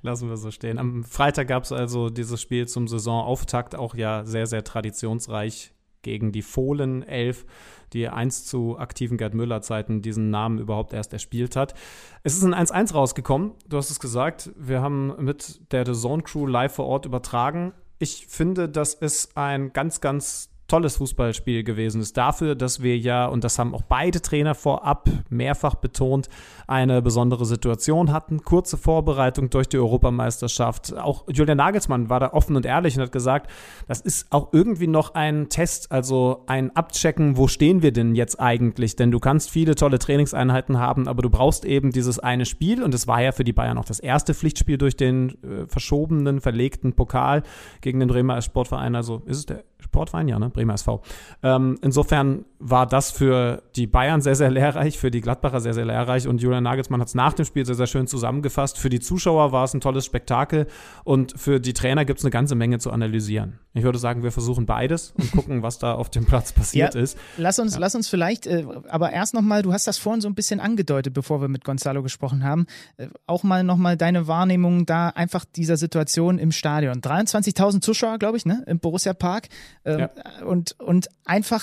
Lassen 0.02 0.28
wir 0.28 0.36
so 0.36 0.50
stehen. 0.50 0.78
Am 0.78 1.04
Freitag 1.04 1.48
gab 1.48 1.64
es 1.64 1.72
also 1.72 2.10
dieses 2.10 2.40
Spiel 2.40 2.66
zum 2.68 2.88
Saisonauftakt, 2.88 3.74
auch 3.74 3.94
ja 3.94 4.24
sehr, 4.24 4.46
sehr 4.46 4.64
traditionsreich 4.64 5.72
gegen 6.02 6.32
die 6.32 6.42
Fohlen 6.42 7.02
11, 7.02 7.44
die 7.92 8.08
einst 8.08 8.48
zu 8.48 8.78
aktiven 8.78 9.16
Gerd 9.18 9.34
Müller-Zeiten 9.34 10.02
diesen 10.02 10.30
Namen 10.30 10.58
überhaupt 10.58 10.92
erst 10.92 11.12
erspielt 11.12 11.56
hat. 11.56 11.74
Es 12.22 12.36
ist 12.36 12.44
ein 12.44 12.54
1-1 12.54 12.94
rausgekommen, 12.94 13.52
du 13.68 13.76
hast 13.76 13.90
es 13.90 14.00
gesagt. 14.00 14.50
Wir 14.56 14.80
haben 14.80 15.14
mit 15.18 15.72
der 15.72 15.84
The 15.86 15.92
Zone 15.92 16.22
Crew 16.22 16.46
live 16.46 16.74
vor 16.74 16.86
Ort 16.86 17.06
übertragen. 17.06 17.72
Ich 17.98 18.26
finde, 18.28 18.68
das 18.68 18.94
ist 18.94 19.36
ein 19.36 19.72
ganz, 19.72 20.00
ganz 20.00 20.49
tolles 20.70 20.96
Fußballspiel 20.96 21.64
gewesen 21.64 22.00
ist. 22.00 22.16
Dafür, 22.16 22.54
dass 22.54 22.82
wir 22.82 22.96
ja, 22.96 23.26
und 23.26 23.44
das 23.44 23.58
haben 23.58 23.74
auch 23.74 23.82
beide 23.82 24.22
Trainer 24.22 24.54
vorab 24.54 25.08
mehrfach 25.28 25.74
betont, 25.74 26.28
eine 26.66 27.02
besondere 27.02 27.44
Situation 27.44 28.12
hatten. 28.12 28.42
Kurze 28.42 28.76
Vorbereitung 28.76 29.50
durch 29.50 29.68
die 29.68 29.78
Europameisterschaft. 29.78 30.96
Auch 30.96 31.24
Julian 31.28 31.58
Nagelsmann 31.58 32.08
war 32.08 32.20
da 32.20 32.32
offen 32.32 32.56
und 32.56 32.64
ehrlich 32.64 32.96
und 32.96 33.02
hat 33.02 33.12
gesagt, 33.12 33.50
das 33.88 34.00
ist 34.00 34.30
auch 34.30 34.52
irgendwie 34.52 34.86
noch 34.86 35.14
ein 35.14 35.48
Test, 35.48 35.90
also 35.90 36.44
ein 36.46 36.74
Abchecken, 36.76 37.36
wo 37.36 37.48
stehen 37.48 37.82
wir 37.82 37.92
denn 37.92 38.14
jetzt 38.14 38.38
eigentlich? 38.40 38.94
Denn 38.94 39.10
du 39.10 39.18
kannst 39.18 39.50
viele 39.50 39.74
tolle 39.74 39.98
Trainingseinheiten 39.98 40.78
haben, 40.78 41.08
aber 41.08 41.22
du 41.22 41.30
brauchst 41.30 41.64
eben 41.64 41.90
dieses 41.90 42.20
eine 42.20 42.46
Spiel 42.46 42.82
und 42.82 42.94
es 42.94 43.08
war 43.08 43.20
ja 43.20 43.32
für 43.32 43.44
die 43.44 43.52
Bayern 43.52 43.76
auch 43.76 43.84
das 43.84 43.98
erste 43.98 44.34
Pflichtspiel 44.34 44.78
durch 44.78 44.96
den 44.96 45.30
äh, 45.42 45.66
verschobenen, 45.66 46.40
verlegten 46.40 46.92
Pokal 46.92 47.42
gegen 47.80 47.98
den 47.98 48.08
Bremer 48.08 48.40
Sportverein. 48.40 48.94
Also 48.94 49.22
ist 49.26 49.38
es 49.38 49.46
der 49.46 49.64
Sportverein, 49.80 50.28
ja, 50.28 50.38
ne? 50.38 50.50
Bremer 50.60 50.74
SV. 50.74 51.02
Ähm, 51.42 51.78
insofern 51.82 52.44
war 52.58 52.86
das 52.86 53.10
für 53.10 53.62
die 53.74 53.86
Bayern 53.86 54.20
sehr, 54.20 54.36
sehr 54.36 54.50
lehrreich, 54.50 54.98
für 54.98 55.10
die 55.10 55.22
Gladbacher 55.22 55.60
sehr, 55.60 55.72
sehr 55.72 55.86
lehrreich 55.86 56.28
und 56.28 56.42
Julian 56.42 56.62
Nagelsmann 56.62 57.00
hat 57.00 57.08
es 57.08 57.14
nach 57.14 57.32
dem 57.32 57.46
Spiel 57.46 57.64
sehr, 57.64 57.74
sehr 57.74 57.86
schön 57.86 58.06
zusammengefasst. 58.06 58.78
Für 58.78 58.90
die 58.90 59.00
Zuschauer 59.00 59.52
war 59.52 59.64
es 59.64 59.72
ein 59.72 59.80
tolles 59.80 60.04
Spektakel 60.04 60.66
und 61.04 61.32
für 61.38 61.58
die 61.60 61.72
Trainer 61.72 62.04
gibt 62.04 62.18
es 62.18 62.24
eine 62.24 62.30
ganze 62.30 62.54
Menge 62.54 62.78
zu 62.78 62.90
analysieren. 62.90 63.58
Ich 63.72 63.84
würde 63.84 63.98
sagen, 63.98 64.22
wir 64.22 64.32
versuchen 64.32 64.66
beides 64.66 65.14
und 65.16 65.32
gucken, 65.32 65.62
was 65.62 65.78
da 65.78 65.94
auf 65.94 66.10
dem 66.10 66.26
Platz 66.26 66.52
passiert 66.52 66.94
ja, 66.94 67.00
ist. 67.00 67.16
Lass 67.38 67.58
uns, 67.58 67.74
ja. 67.74 67.80
lass 67.80 67.94
uns 67.94 68.08
vielleicht, 68.08 68.46
äh, 68.46 68.66
aber 68.88 69.12
erst 69.12 69.32
nochmal, 69.32 69.62
du 69.62 69.72
hast 69.72 69.86
das 69.86 69.96
vorhin 69.96 70.20
so 70.20 70.28
ein 70.28 70.34
bisschen 70.34 70.60
angedeutet, 70.60 71.14
bevor 71.14 71.40
wir 71.40 71.48
mit 71.48 71.64
Gonzalo 71.64 72.02
gesprochen 72.02 72.44
haben, 72.44 72.66
äh, 72.98 73.06
auch 73.26 73.42
mal 73.42 73.64
nochmal 73.64 73.96
deine 73.96 74.26
Wahrnehmung 74.26 74.84
da 74.84 75.08
einfach 75.08 75.44
dieser 75.44 75.78
Situation 75.78 76.38
im 76.38 76.52
Stadion. 76.52 77.00
23.000 77.00 77.80
Zuschauer, 77.80 78.18
glaube 78.18 78.36
ich, 78.36 78.44
ne, 78.44 78.62
im 78.66 78.80
Borussia 78.80 79.14
Park. 79.14 79.48
Ähm, 79.84 80.00
ja. 80.00 80.10
Und, 80.50 80.74
und 80.80 81.06
einfach, 81.24 81.62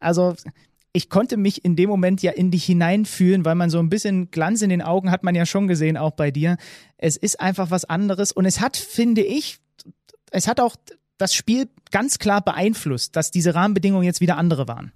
also 0.00 0.34
ich 0.92 1.08
konnte 1.08 1.36
mich 1.36 1.64
in 1.64 1.76
dem 1.76 1.88
Moment 1.88 2.20
ja 2.20 2.32
in 2.32 2.50
dich 2.50 2.64
hineinfühlen, 2.64 3.44
weil 3.44 3.54
man 3.54 3.70
so 3.70 3.78
ein 3.78 3.88
bisschen 3.88 4.32
Glanz 4.32 4.60
in 4.60 4.70
den 4.70 4.82
Augen 4.82 5.12
hat 5.12 5.22
man 5.22 5.36
ja 5.36 5.46
schon 5.46 5.68
gesehen, 5.68 5.96
auch 5.96 6.10
bei 6.10 6.32
dir. 6.32 6.56
Es 6.98 7.16
ist 7.16 7.38
einfach 7.38 7.70
was 7.70 7.84
anderes 7.84 8.32
und 8.32 8.44
es 8.44 8.60
hat, 8.60 8.76
finde 8.76 9.22
ich, 9.22 9.58
es 10.32 10.48
hat 10.48 10.58
auch 10.58 10.74
das 11.16 11.32
Spiel 11.32 11.68
ganz 11.92 12.18
klar 12.18 12.42
beeinflusst, 12.42 13.14
dass 13.14 13.30
diese 13.30 13.54
Rahmenbedingungen 13.54 14.04
jetzt 14.04 14.20
wieder 14.20 14.36
andere 14.36 14.66
waren. 14.66 14.92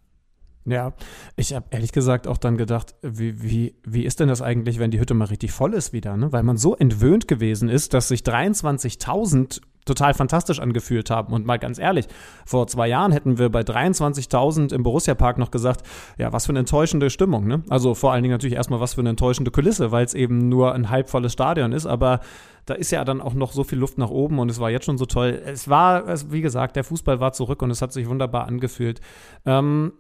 Ja, 0.65 0.95
ich 1.37 1.55
habe 1.55 1.67
ehrlich 1.71 1.93
gesagt 1.93 2.27
auch 2.27 2.39
dann 2.39 2.57
gedacht, 2.57 2.97
wie, 3.03 3.41
wie, 3.41 3.77
wie 3.85 4.05
ist 4.05 4.19
denn 4.19 4.29
das 4.29 4.43
eigentlich, 4.43 4.81
wenn 4.81 4.91
die 4.91 4.99
Hütte 4.99 5.15
mal 5.15 5.27
richtig 5.27 5.53
voll 5.53 5.75
ist 5.75 5.93
wieder, 5.93 6.17
ne? 6.17 6.33
Weil 6.33 6.43
man 6.43 6.57
so 6.57 6.75
entwöhnt 6.75 7.29
gewesen 7.29 7.69
ist, 7.69 7.95
dass 7.95 8.09
sich 8.09 8.23
23.000 8.23 9.61
total 9.89 10.15
fantastisch 10.15 10.61
angefühlt 10.61 11.11
haben. 11.11 11.33
Und 11.33 11.45
mal 11.45 11.59
ganz 11.59 11.79
ehrlich, 11.79 12.07
vor 12.47 12.67
zwei 12.69 12.89
Jahren 12.89 13.13
hätten 13.13 13.39
wir 13.39 13.49
bei 13.49 13.63
23.000 13.63 14.73
im 14.73 14.83
Borussia-Park 14.83 15.39
noch 15.39 15.51
gesagt, 15.51 15.83
ja, 16.17 16.33
was 16.33 16.47
für 16.47 16.53
eine 16.53 16.61
enttäuschende 16.61 17.11
Stimmung. 17.11 17.47
Ne? 17.47 17.63
Also 17.69 17.95
vor 17.95 18.13
allen 18.13 18.23
Dingen 18.23 18.33
natürlich 18.33 18.57
erstmal 18.57 18.81
was 18.81 18.95
für 18.95 19.01
eine 19.01 19.11
enttäuschende 19.11 19.51
Kulisse, 19.51 19.91
weil 19.91 20.05
es 20.05 20.15
eben 20.15 20.49
nur 20.49 20.75
ein 20.75 20.91
halbvolles 20.91 21.33
Stadion 21.33 21.73
ist. 21.73 21.87
Aber 21.87 22.21
da 22.67 22.75
ist 22.75 22.91
ja 22.91 23.05
dann 23.05 23.21
auch 23.21 23.35
noch 23.35 23.53
so 23.53 23.65
viel 23.65 23.79
Luft 23.79 23.99
nach 23.99 24.11
oben 24.11 24.39
und 24.39 24.51
es 24.51 24.61
war 24.61 24.71
jetzt 24.71 24.85
schon 24.85 24.99
so 24.99 25.07
toll. 25.07 25.41
Es 25.45 25.69
war, 25.69 26.05
wie 26.31 26.43
gesagt, 26.43 26.77
der 26.77 26.85
Fußball 26.85 27.19
war 27.19 27.33
zurück 27.33 27.63
und 27.63 27.71
es 27.71 27.81
hat 27.83 27.93
sich 27.93 28.09
wunderbar 28.09 28.47
angefühlt. 28.47 29.01
Ähm, 29.47 29.93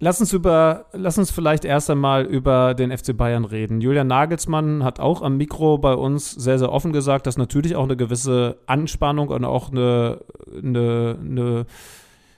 Lass 0.00 0.20
uns 0.20 0.32
über, 0.32 0.86
lass 0.92 1.18
uns 1.18 1.30
vielleicht 1.30 1.64
erst 1.64 1.88
einmal 1.88 2.24
über 2.24 2.74
den 2.74 2.96
FC 2.96 3.16
Bayern 3.16 3.44
reden. 3.44 3.80
Julian 3.80 4.08
Nagelsmann 4.08 4.82
hat 4.82 4.98
auch 5.00 5.22
am 5.22 5.36
Mikro 5.36 5.78
bei 5.78 5.94
uns 5.94 6.32
sehr, 6.32 6.58
sehr 6.58 6.72
offen 6.72 6.92
gesagt, 6.92 7.26
dass 7.26 7.38
natürlich 7.38 7.76
auch 7.76 7.84
eine 7.84 7.96
gewisse 7.96 8.58
Anspannung 8.66 9.28
und 9.28 9.44
auch 9.44 9.70
eine, 9.70 10.20
eine, 10.52 11.18
eine 11.20 11.66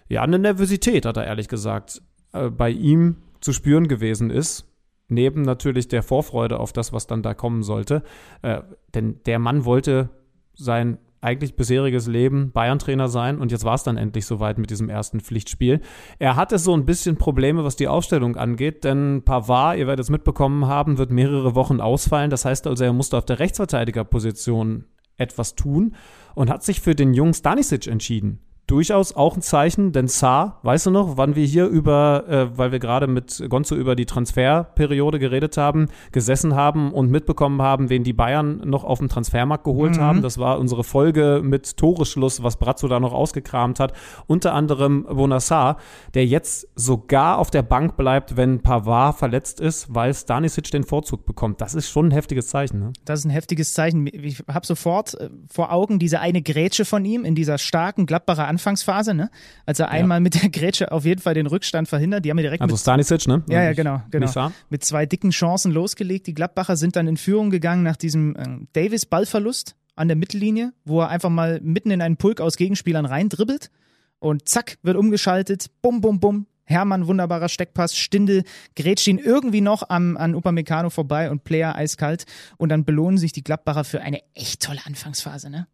ja, 0.08 0.22
eine 0.22 0.38
Nervosität, 0.38 1.04
hat 1.04 1.16
er 1.16 1.26
ehrlich 1.26 1.48
gesagt, 1.48 2.02
äh, 2.32 2.50
bei 2.50 2.70
ihm 2.70 3.16
zu 3.40 3.52
spüren 3.52 3.88
gewesen 3.88 4.30
ist. 4.30 4.64
Neben 5.08 5.42
natürlich 5.42 5.88
der 5.88 6.02
Vorfreude 6.02 6.58
auf 6.58 6.72
das, 6.72 6.92
was 6.92 7.06
dann 7.06 7.22
da 7.22 7.34
kommen 7.34 7.62
sollte. 7.62 8.02
Äh, 8.42 8.62
denn 8.94 9.20
der 9.24 9.38
Mann 9.38 9.64
wollte 9.64 10.10
sein 10.54 10.98
eigentlich 11.26 11.56
bisheriges 11.56 12.06
Leben 12.06 12.52
Bayern-Trainer 12.52 13.08
sein 13.08 13.38
und 13.38 13.50
jetzt 13.52 13.64
war 13.64 13.74
es 13.74 13.82
dann 13.82 13.96
endlich 13.96 14.24
soweit 14.26 14.58
mit 14.58 14.70
diesem 14.70 14.88
ersten 14.88 15.20
Pflichtspiel. 15.20 15.80
Er 16.18 16.36
hatte 16.36 16.58
so 16.58 16.74
ein 16.74 16.86
bisschen 16.86 17.16
Probleme, 17.16 17.64
was 17.64 17.76
die 17.76 17.88
Aufstellung 17.88 18.36
angeht, 18.36 18.84
denn 18.84 19.22
Pavard, 19.24 19.78
ihr 19.78 19.86
werdet 19.86 20.04
es 20.04 20.10
mitbekommen 20.10 20.66
haben, 20.66 20.98
wird 20.98 21.10
mehrere 21.10 21.54
Wochen 21.54 21.80
ausfallen. 21.80 22.30
Das 22.30 22.44
heißt 22.44 22.66
also, 22.66 22.84
er 22.84 22.92
musste 22.92 23.18
auf 23.18 23.24
der 23.24 23.40
Rechtsverteidigerposition 23.40 24.84
etwas 25.16 25.56
tun 25.56 25.96
und 26.34 26.48
hat 26.48 26.62
sich 26.62 26.80
für 26.80 26.94
den 26.94 27.12
jungen 27.12 27.34
Stanisic 27.34 27.86
entschieden 27.88 28.45
durchaus 28.66 29.14
auch 29.14 29.36
ein 29.36 29.42
Zeichen, 29.42 29.92
denn 29.92 30.08
Saar, 30.08 30.58
weißt 30.62 30.86
du 30.86 30.90
noch, 30.90 31.16
wann 31.16 31.36
wir 31.36 31.46
hier 31.46 31.66
über, 31.66 32.24
äh, 32.28 32.58
weil 32.58 32.72
wir 32.72 32.80
gerade 32.80 33.06
mit 33.06 33.44
Gonzo 33.48 33.76
über 33.76 33.94
die 33.94 34.06
Transferperiode 34.06 35.18
geredet 35.18 35.56
haben, 35.56 35.88
gesessen 36.10 36.56
haben 36.56 36.92
und 36.92 37.10
mitbekommen 37.10 37.62
haben, 37.62 37.90
wen 37.90 38.02
die 38.02 38.12
Bayern 38.12 38.62
noch 38.64 38.82
auf 38.82 38.98
dem 38.98 39.08
Transfermarkt 39.08 39.64
geholt 39.64 39.96
mhm. 39.96 40.00
haben. 40.00 40.22
Das 40.22 40.38
war 40.38 40.58
unsere 40.58 40.82
Folge 40.82 41.42
mit 41.44 41.76
Toreschluss, 41.76 42.42
was 42.42 42.56
Brazzo 42.56 42.88
da 42.88 42.98
noch 42.98 43.12
ausgekramt 43.12 43.78
hat. 43.78 43.92
Unter 44.26 44.52
anderem 44.52 45.04
Bonassar, 45.04 45.76
der 46.14 46.26
jetzt 46.26 46.68
sogar 46.74 47.38
auf 47.38 47.50
der 47.50 47.62
Bank 47.62 47.96
bleibt, 47.96 48.36
wenn 48.36 48.62
Pavard 48.62 49.16
verletzt 49.16 49.60
ist, 49.60 49.94
weil 49.94 50.12
Stanisic 50.12 50.70
den 50.72 50.82
Vorzug 50.82 51.24
bekommt. 51.24 51.60
Das 51.60 51.74
ist 51.74 51.88
schon 51.88 52.08
ein 52.08 52.10
heftiges 52.10 52.48
Zeichen. 52.48 52.80
Ne? 52.80 52.92
Das 53.04 53.20
ist 53.20 53.26
ein 53.26 53.30
heftiges 53.30 53.74
Zeichen. 53.74 54.08
Ich 54.08 54.42
habe 54.48 54.66
sofort 54.66 55.14
äh, 55.14 55.30
vor 55.48 55.72
Augen 55.72 56.00
diese 56.00 56.18
eine 56.18 56.42
Grätsche 56.42 56.84
von 56.84 57.04
ihm 57.04 57.24
in 57.24 57.36
dieser 57.36 57.58
starken 57.58 58.06
Gladbacher 58.06 58.55
Anfangsphase, 58.56 59.14
ne? 59.14 59.30
Als 59.66 59.80
er 59.80 59.86
ja. 59.86 59.92
einmal 59.92 60.20
mit 60.20 60.42
der 60.42 60.48
Grätsche 60.50 60.90
auf 60.90 61.04
jeden 61.04 61.20
Fall 61.20 61.34
den 61.34 61.46
Rückstand 61.46 61.88
verhindert. 61.88 62.24
Die 62.24 62.30
haben 62.30 62.38
ja 62.38 62.42
direkt 62.42 62.62
also 62.62 62.74
mit, 62.74 62.80
Stanisic, 62.80 63.28
ne? 63.28 63.42
Ja, 63.48 63.62
ja, 63.62 63.72
genau, 63.74 64.02
genau. 64.10 64.50
Mit 64.70 64.84
zwei 64.84 65.06
dicken 65.06 65.30
Chancen 65.30 65.72
losgelegt. 65.72 66.26
Die 66.26 66.34
Gladbacher 66.34 66.76
sind 66.76 66.96
dann 66.96 67.06
in 67.06 67.16
Führung 67.16 67.50
gegangen 67.50 67.82
nach 67.82 67.96
diesem 67.96 68.34
äh, 68.36 68.66
Davis-Ballverlust 68.72 69.76
an 69.94 70.08
der 70.08 70.16
Mittellinie, 70.16 70.72
wo 70.84 71.00
er 71.00 71.08
einfach 71.08 71.30
mal 71.30 71.60
mitten 71.62 71.90
in 71.90 72.02
einen 72.02 72.16
Pulk 72.16 72.40
aus 72.40 72.56
Gegenspielern 72.56 73.06
reindribbelt 73.06 73.70
und 74.18 74.48
zack, 74.48 74.78
wird 74.82 74.96
umgeschaltet, 74.96 75.66
bum, 75.82 76.00
bum, 76.00 76.20
bum. 76.20 76.46
Hermann, 76.68 77.06
wunderbarer 77.06 77.48
Steckpass, 77.48 77.96
Stindel 77.96 78.42
grätscht 78.74 79.06
ihn 79.06 79.18
irgendwie 79.18 79.60
noch 79.60 79.88
am, 79.88 80.16
an 80.16 80.34
Upamecano 80.34 80.90
vorbei 80.90 81.30
und 81.30 81.44
Player 81.44 81.76
eiskalt 81.76 82.26
und 82.56 82.70
dann 82.70 82.84
belohnen 82.84 83.18
sich 83.18 83.30
die 83.30 83.44
Gladbacher 83.44 83.84
für 83.84 84.00
eine 84.00 84.20
echt 84.34 84.62
tolle 84.62 84.80
Anfangsphase, 84.84 85.48
ne? 85.48 85.68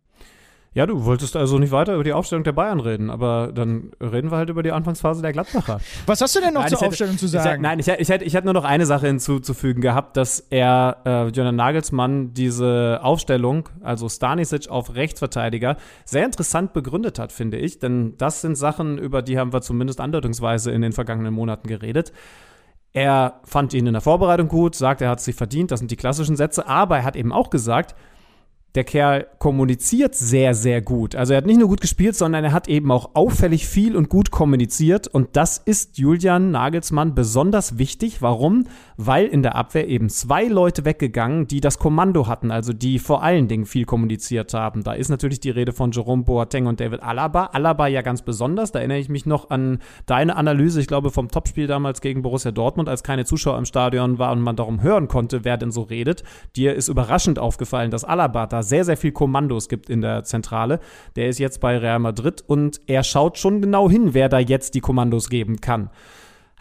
Ja, 0.75 0.87
du 0.87 1.05
wolltest 1.05 1.37
also 1.37 1.59
nicht 1.59 1.71
weiter 1.71 1.95
über 1.95 2.05
die 2.05 2.15
Aufstellung 2.15 2.45
der 2.45 2.53
Bayern 2.53 2.81
reden, 2.81 3.11
aber 3.11 3.53
dann 3.55 3.91
reden 4.01 4.31
wir 4.31 4.39
halt 4.39 4.49
über 4.49 4.63
die 4.63 4.73
Anfangsphase 4.73 5.21
der 5.21 5.33
Gladbacher. 5.33 5.81
Was 6.07 6.23
hast 6.23 6.35
du 6.35 6.41
denn 6.41 6.55
noch 6.55 6.63
nein, 6.63 6.71
zur 6.71 6.79
hätte, 6.79 6.89
Aufstellung 6.89 7.19
zu 7.19 7.27
sagen? 7.27 7.57
Ich, 7.57 7.61
nein, 7.61 7.79
ich, 7.79 7.89
ich, 7.89 8.09
hätte, 8.09 8.25
ich 8.25 8.33
hätte 8.33 8.47
nur 8.47 8.55
noch 8.55 8.65
eine 8.65 8.87
Sache 8.87 9.07
hinzuzufügen 9.07 9.83
gehabt, 9.83 10.17
dass 10.17 10.41
er, 10.41 10.97
äh, 11.05 11.25
Jonathan 11.25 11.57
Nagelsmann, 11.57 12.33
diese 12.33 13.01
Aufstellung, 13.03 13.69
also 13.83 14.09
Stanisic 14.09 14.71
auf 14.71 14.95
Rechtsverteidiger, 14.95 15.77
sehr 16.07 16.25
interessant 16.25 16.73
begründet 16.73 17.19
hat, 17.19 17.33
finde 17.33 17.59
ich. 17.59 17.79
Denn 17.79 18.15
das 18.17 18.41
sind 18.41 18.57
Sachen, 18.57 18.97
über 18.97 19.21
die 19.21 19.39
haben 19.39 19.53
wir 19.53 19.61
zumindest 19.61 20.01
andeutungsweise 20.01 20.71
in 20.71 20.81
den 20.81 20.93
vergangenen 20.93 21.35
Monaten 21.35 21.69
geredet. 21.69 22.13
Er 22.95 23.41
fand 23.45 23.75
ihn 23.75 23.87
in 23.87 23.93
der 23.93 24.03
Vorbereitung 24.03 24.49
gut, 24.49 24.75
sagt, 24.75 25.03
er 25.03 25.11
hat 25.11 25.21
sich 25.21 25.35
verdient, 25.35 25.71
das 25.71 25.81
sind 25.81 25.91
die 25.91 25.97
klassischen 25.97 26.37
Sätze, 26.37 26.67
aber 26.67 26.99
er 26.99 27.05
hat 27.05 27.17
eben 27.17 27.33
auch 27.33 27.51
gesagt, 27.51 27.95
der 28.75 28.85
Kerl 28.85 29.27
kommuniziert 29.39 30.15
sehr, 30.15 30.55
sehr 30.55 30.81
gut. 30.81 31.15
Also 31.15 31.35
er 31.35 31.39
hat 31.39 31.47
nicht 31.47 31.59
nur 31.59 31.69
gut 31.69 31.83
gespielt, 31.83 32.17
sondern 32.17 32.45
er 32.45 32.53
hat 32.53 32.69
eben 32.69 32.91
auch 32.91 33.11
auffällig 33.15 33.67
viel 33.67 33.97
und 33.97 34.09
gut 34.09 34.31
kommuniziert. 34.31 35.09
Und 35.09 35.37
das 35.37 35.59
ist 35.59 35.99
Julian 35.99 36.51
Nagelsmann 36.51 37.15
besonders 37.15 37.77
wichtig. 37.77 38.23
Warum? 38.23 38.65
Weil 38.97 39.27
in 39.27 39.43
der 39.43 39.57
Abwehr 39.57 39.89
eben 39.89 40.09
zwei 40.09 40.45
Leute 40.45 40.87
weggegangen, 40.87 41.47
die 41.47 41.61
das 41.61 41.79
Kommando 41.79 42.29
hatten, 42.29 42.51
also 42.51 42.73
die 42.73 42.99
vor 42.99 43.23
allen 43.23 43.47
Dingen 43.47 43.67
viel 43.67 43.85
kommuniziert 43.85 44.55
haben. 44.55 44.83
Da 44.85 44.95
ist 44.95 45.11
natürlich 45.11 45.41
die 45.41 45.51
Rede 45.51 45.73
von 45.73 45.91
Jerome 45.91 46.23
Boateng 46.23 46.67
und 46.67 46.81
David 46.81 47.03
Alaba. 47.03 47.51
Alaba 47.53 47.89
ja 47.89 48.01
ganz 48.01 48.23
besonders. 48.23 48.73
Da 48.73 48.79
erinnere 48.79 48.99
ich 48.99 49.11
mich 49.11 49.27
noch 49.27 49.51
an 49.51 49.81
deine 50.07 50.37
Analyse, 50.37 50.81
ich 50.81 50.87
glaube, 50.87 51.11
vom 51.11 51.29
Topspiel 51.29 51.67
damals 51.67 52.01
gegen 52.01 52.23
Borussia 52.23 52.53
Dortmund, 52.53 52.89
als 52.89 53.03
keine 53.03 53.27
Zuschauer 53.27 53.59
im 53.59 53.67
Stadion 53.67 54.19
waren 54.19 54.39
und 54.39 54.45
man 54.45 54.57
darum 54.57 54.83
hören 54.83 55.09
konnte, 55.09 55.45
wer 55.45 55.59
denn 55.59 55.73
so 55.73 55.83
redet. 55.83 56.25
Dir 56.57 56.75
ist 56.75 56.89
überraschend 56.89 57.39
aufgefallen, 57.39 57.91
dass 57.91 58.05
Alaba 58.05 58.47
da 58.47 58.62
sehr, 58.63 58.85
sehr 58.85 58.97
viel 58.97 59.13
Kommandos 59.13 59.69
gibt 59.69 59.91
in 59.91 60.01
der 60.01 60.25
Zentrale. 60.25 60.81
Der 61.17 61.29
ist 61.29 61.39
jetzt 61.39 61.61
bei 61.61 61.77
Real 61.77 61.99
Madrid 61.99 62.43
und 62.47 62.81
er 62.87 63.03
schaut 63.03 63.39
schon 63.39 63.61
genau 63.61 63.89
hin, 63.91 64.15
wer 64.15 64.29
da 64.29 64.39
jetzt 64.39 64.75
die 64.75 64.81
Kommandos 64.81 65.29
geben 65.29 65.61
kann. 65.61 65.91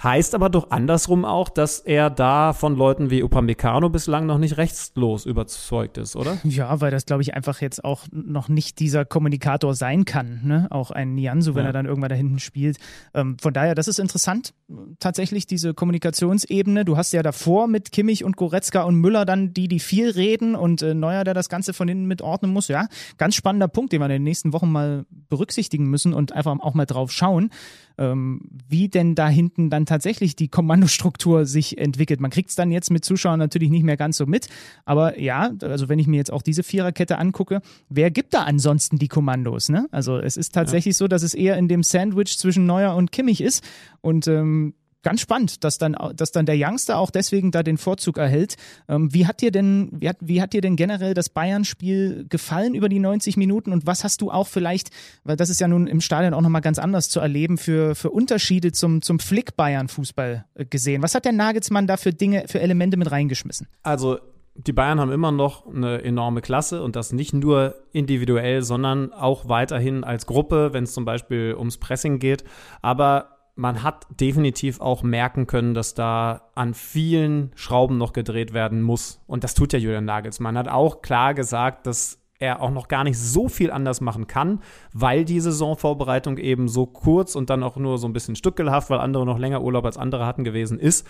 Heißt 0.03 0.33
aber 0.33 0.49
doch 0.49 0.71
andersrum 0.71 1.25
auch, 1.25 1.47
dass 1.47 1.77
er 1.77 2.09
da 2.09 2.53
von 2.53 2.75
Leuten 2.75 3.11
wie 3.11 3.21
Upamecano 3.21 3.89
bislang 3.89 4.25
noch 4.25 4.39
nicht 4.39 4.57
rechtslos 4.57 5.27
überzeugt 5.27 5.97
ist, 5.99 6.15
oder? 6.15 6.37
Ja, 6.51 6.81
weil 6.81 6.91
das, 6.91 7.05
glaube 7.05 7.21
ich, 7.21 7.33
einfach 7.33 7.61
jetzt 7.61 7.85
auch 7.85 8.05
noch 8.11 8.49
nicht 8.49 8.79
dieser 8.79 9.05
Kommunikator 9.05 9.75
sein 9.75 10.03
kann. 10.05 10.41
Ne? 10.43 10.67
Auch 10.69 10.91
ein 10.91 11.13
Nianzu, 11.13 11.55
wenn 11.55 11.63
ja. 11.63 11.69
er 11.69 11.73
dann 11.73 11.85
irgendwann 11.85 12.09
da 12.09 12.15
hinten 12.15 12.39
spielt. 12.39 12.77
Ähm, 13.13 13.37
von 13.39 13.53
daher, 13.53 13.75
das 13.75 13.87
ist 13.87 13.99
interessant, 13.99 14.53
tatsächlich 14.99 15.45
diese 15.45 15.73
Kommunikationsebene. 15.73 16.83
Du 16.83 16.97
hast 16.97 17.13
ja 17.13 17.21
davor 17.21 17.67
mit 17.67 17.91
Kimmich 17.91 18.23
und 18.23 18.37
Goretzka 18.37 18.81
und 18.83 18.95
Müller 18.95 19.25
dann 19.25 19.53
die, 19.53 19.67
die 19.67 19.79
viel 19.79 20.09
reden 20.09 20.55
und 20.55 20.81
äh, 20.81 20.93
Neuer, 20.95 21.23
der 21.23 21.35
das 21.35 21.47
Ganze 21.47 21.73
von 21.73 21.87
hinten 21.87 22.05
mit 22.05 22.21
ordnen 22.21 22.51
muss. 22.51 22.67
Ja, 22.67 22.87
ganz 23.17 23.35
spannender 23.35 23.67
Punkt, 23.67 23.93
den 23.93 24.01
wir 24.01 24.05
in 24.05 24.11
den 24.11 24.23
nächsten 24.23 24.51
Wochen 24.51 24.71
mal 24.71 25.05
berücksichtigen 25.29 25.89
müssen 25.89 26.13
und 26.13 26.33
einfach 26.33 26.59
auch 26.59 26.73
mal 26.73 26.85
drauf 26.85 27.11
schauen 27.11 27.51
ähm, 27.97 28.41
wie 28.67 28.89
denn 28.89 29.15
da 29.15 29.27
hinten 29.27 29.69
dann 29.69 29.85
tatsächlich 29.85 30.35
die 30.35 30.47
Kommandostruktur 30.47 31.45
sich 31.45 31.77
entwickelt. 31.77 32.19
Man 32.19 32.31
kriegt 32.31 32.49
es 32.49 32.55
dann 32.55 32.71
jetzt 32.71 32.91
mit 32.91 33.05
Zuschauern 33.05 33.39
natürlich 33.39 33.69
nicht 33.69 33.83
mehr 33.83 33.97
ganz 33.97 34.17
so 34.17 34.25
mit, 34.25 34.47
aber 34.85 35.19
ja, 35.19 35.51
also 35.61 35.89
wenn 35.89 35.99
ich 35.99 36.07
mir 36.07 36.17
jetzt 36.17 36.31
auch 36.31 36.41
diese 36.41 36.63
Viererkette 36.63 37.17
angucke, 37.17 37.61
wer 37.89 38.11
gibt 38.11 38.33
da 38.33 38.43
ansonsten 38.43 38.97
die 38.97 39.07
Kommandos? 39.07 39.69
Ne? 39.69 39.87
Also 39.91 40.17
es 40.17 40.37
ist 40.37 40.53
tatsächlich 40.53 40.95
ja. 40.95 40.99
so, 40.99 41.07
dass 41.07 41.23
es 41.23 41.33
eher 41.33 41.57
in 41.57 41.67
dem 41.67 41.83
Sandwich 41.83 42.37
zwischen 42.37 42.65
Neuer 42.65 42.95
und 42.95 43.11
Kimmich 43.11 43.41
ist 43.41 43.63
und 44.01 44.27
ähm, 44.27 44.73
ganz 45.03 45.21
spannend, 45.21 45.63
dass 45.63 45.77
dann, 45.77 45.95
dass 46.15 46.31
dann 46.31 46.45
der 46.45 46.55
Youngster 46.57 46.97
auch 46.97 47.09
deswegen 47.09 47.51
da 47.51 47.63
den 47.63 47.77
Vorzug 47.77 48.17
erhält. 48.17 48.55
Ähm, 48.87 49.13
wie 49.13 49.27
hat 49.27 49.41
dir 49.41 49.51
denn, 49.51 49.89
wie 49.91 50.09
hat, 50.09 50.17
wie 50.19 50.41
hat 50.41 50.53
dir 50.53 50.61
denn 50.61 50.75
generell 50.75 51.13
das 51.13 51.29
Bayern-Spiel 51.29 52.25
gefallen 52.29 52.75
über 52.75 52.89
die 52.89 52.99
90 52.99 53.37
Minuten 53.37 53.71
und 53.71 53.87
was 53.87 54.03
hast 54.03 54.21
du 54.21 54.31
auch 54.31 54.47
vielleicht, 54.47 54.89
weil 55.23 55.35
das 55.35 55.49
ist 55.49 55.59
ja 55.59 55.67
nun 55.67 55.87
im 55.87 56.01
Stadion 56.01 56.33
auch 56.33 56.41
nochmal 56.41 56.61
ganz 56.61 56.79
anders 56.79 57.09
zu 57.09 57.19
erleben, 57.19 57.57
für, 57.57 57.95
für 57.95 58.09
Unterschiede 58.09 58.71
zum, 58.71 59.01
zum 59.01 59.19
Flick-Bayern-Fußball 59.19 60.45
äh, 60.55 60.65
gesehen? 60.65 61.03
Was 61.03 61.15
hat 61.15 61.25
der 61.25 61.33
Nagelsmann 61.33 61.87
da 61.87 61.97
für 61.97 62.13
Dinge, 62.13 62.45
für 62.47 62.59
Elemente 62.59 62.97
mit 62.97 63.11
reingeschmissen? 63.11 63.67
Also, 63.83 64.19
die 64.55 64.73
Bayern 64.73 64.99
haben 64.99 65.11
immer 65.11 65.31
noch 65.31 65.65
eine 65.65 66.03
enorme 66.03 66.41
Klasse 66.41 66.83
und 66.83 66.95
das 66.95 67.13
nicht 67.13 67.33
nur 67.33 67.75
individuell, 67.93 68.63
sondern 68.63 69.13
auch 69.13 69.47
weiterhin 69.47 70.03
als 70.03 70.25
Gruppe, 70.25 70.73
wenn 70.73 70.83
es 70.83 70.93
zum 70.93 71.05
Beispiel 71.05 71.55
ums 71.57 71.77
Pressing 71.77 72.19
geht. 72.19 72.43
Aber 72.81 73.40
man 73.55 73.83
hat 73.83 74.07
definitiv 74.09 74.79
auch 74.81 75.03
merken 75.03 75.47
können, 75.47 75.73
dass 75.73 75.93
da 75.93 76.49
an 76.55 76.73
vielen 76.73 77.51
Schrauben 77.55 77.97
noch 77.97 78.13
gedreht 78.13 78.53
werden 78.53 78.81
muss. 78.81 79.21
Und 79.27 79.43
das 79.43 79.53
tut 79.53 79.73
ja 79.73 79.79
Julian 79.79 80.05
Nagelsmann. 80.05 80.57
Hat 80.57 80.67
auch 80.67 81.01
klar 81.01 81.33
gesagt, 81.33 81.85
dass 81.85 82.19
er 82.39 82.61
auch 82.61 82.71
noch 82.71 82.87
gar 82.87 83.03
nicht 83.03 83.19
so 83.19 83.47
viel 83.47 83.71
anders 83.71 84.01
machen 84.01 84.27
kann, 84.27 84.61
weil 84.93 85.25
die 85.25 85.39
Saisonvorbereitung 85.39 86.37
eben 86.37 86.67
so 86.67 86.85
kurz 86.87 87.35
und 87.35 87.49
dann 87.49 87.63
auch 87.63 87.77
nur 87.77 87.97
so 87.97 88.07
ein 88.07 88.13
bisschen 88.13 88.35
stückelhaft, 88.35 88.89
weil 88.89 88.99
andere 88.99 89.25
noch 89.25 89.37
länger 89.37 89.61
Urlaub 89.61 89.85
als 89.85 89.97
andere 89.97 90.25
hatten 90.25 90.43
gewesen 90.43 90.79
ist. 90.79 91.07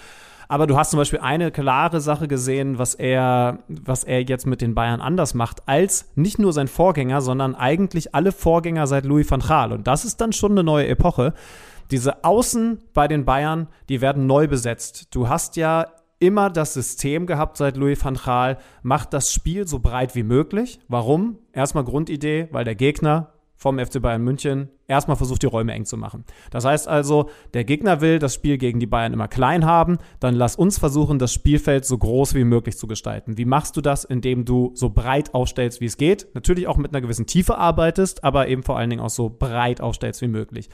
Aber 0.49 0.67
du 0.67 0.75
hast 0.75 0.91
zum 0.91 0.97
Beispiel 0.97 1.19
eine 1.19 1.49
klare 1.49 2.01
Sache 2.01 2.27
gesehen, 2.27 2.77
was 2.77 2.93
er, 2.93 3.59
was 3.69 4.03
er 4.03 4.21
jetzt 4.23 4.45
mit 4.45 4.59
den 4.59 4.75
Bayern 4.75 4.99
anders 4.99 5.33
macht, 5.33 5.65
als 5.69 6.11
nicht 6.15 6.39
nur 6.39 6.51
sein 6.51 6.67
Vorgänger, 6.67 7.21
sondern 7.21 7.55
eigentlich 7.55 8.13
alle 8.13 8.33
Vorgänger 8.33 8.85
seit 8.85 9.05
Louis 9.05 9.31
van 9.31 9.39
Gaal. 9.39 9.71
Und 9.71 9.87
das 9.87 10.03
ist 10.03 10.19
dann 10.19 10.33
schon 10.33 10.51
eine 10.51 10.65
neue 10.65 10.87
Epoche. 10.87 11.33
Diese 11.91 12.23
Außen 12.23 12.79
bei 12.93 13.07
den 13.07 13.25
Bayern, 13.25 13.67
die 13.89 14.01
werden 14.01 14.25
neu 14.25 14.47
besetzt. 14.47 15.13
Du 15.13 15.27
hast 15.27 15.57
ja 15.57 15.87
immer 16.19 16.49
das 16.49 16.73
System 16.73 17.25
gehabt 17.25 17.57
seit 17.57 17.75
Louis 17.75 18.03
van 18.03 18.15
Gaal, 18.15 18.59
macht 18.83 19.13
das 19.13 19.33
Spiel 19.33 19.67
so 19.67 19.79
breit 19.79 20.15
wie 20.15 20.23
möglich. 20.23 20.79
Warum? 20.87 21.39
Erstmal 21.51 21.83
Grundidee, 21.83 22.47
weil 22.51 22.63
der 22.63 22.75
Gegner 22.75 23.33
vom 23.55 23.77
FC 23.77 24.01
Bayern 24.01 24.23
München 24.23 24.69
erstmal 24.87 25.17
versucht, 25.17 25.43
die 25.43 25.47
Räume 25.47 25.73
eng 25.73 25.85
zu 25.85 25.95
machen. 25.95 26.25
Das 26.49 26.65
heißt 26.65 26.87
also, 26.87 27.29
der 27.53 27.63
Gegner 27.63 28.01
will 28.01 28.17
das 28.17 28.33
Spiel 28.33 28.57
gegen 28.57 28.79
die 28.79 28.87
Bayern 28.87 29.13
immer 29.13 29.27
klein 29.27 29.65
haben, 29.65 29.99
dann 30.19 30.33
lass 30.33 30.55
uns 30.55 30.79
versuchen, 30.79 31.19
das 31.19 31.31
Spielfeld 31.31 31.85
so 31.85 31.97
groß 31.97 32.33
wie 32.33 32.43
möglich 32.43 32.77
zu 32.77 32.87
gestalten. 32.87 33.37
Wie 33.37 33.45
machst 33.45 33.77
du 33.77 33.81
das? 33.81 34.03
Indem 34.03 34.45
du 34.45 34.71
so 34.73 34.89
breit 34.89 35.35
aufstellst, 35.35 35.79
wie 35.79 35.85
es 35.85 35.97
geht. 35.97 36.27
Natürlich 36.33 36.67
auch 36.67 36.77
mit 36.77 36.91
einer 36.91 37.01
gewissen 37.01 37.27
Tiefe 37.27 37.57
arbeitest, 37.57 38.23
aber 38.23 38.47
eben 38.47 38.63
vor 38.63 38.77
allen 38.77 38.89
Dingen 38.89 39.01
auch 39.01 39.11
so 39.11 39.29
breit 39.29 39.79
aufstellst 39.79 40.21
wie 40.21 40.27
möglich. 40.27 40.69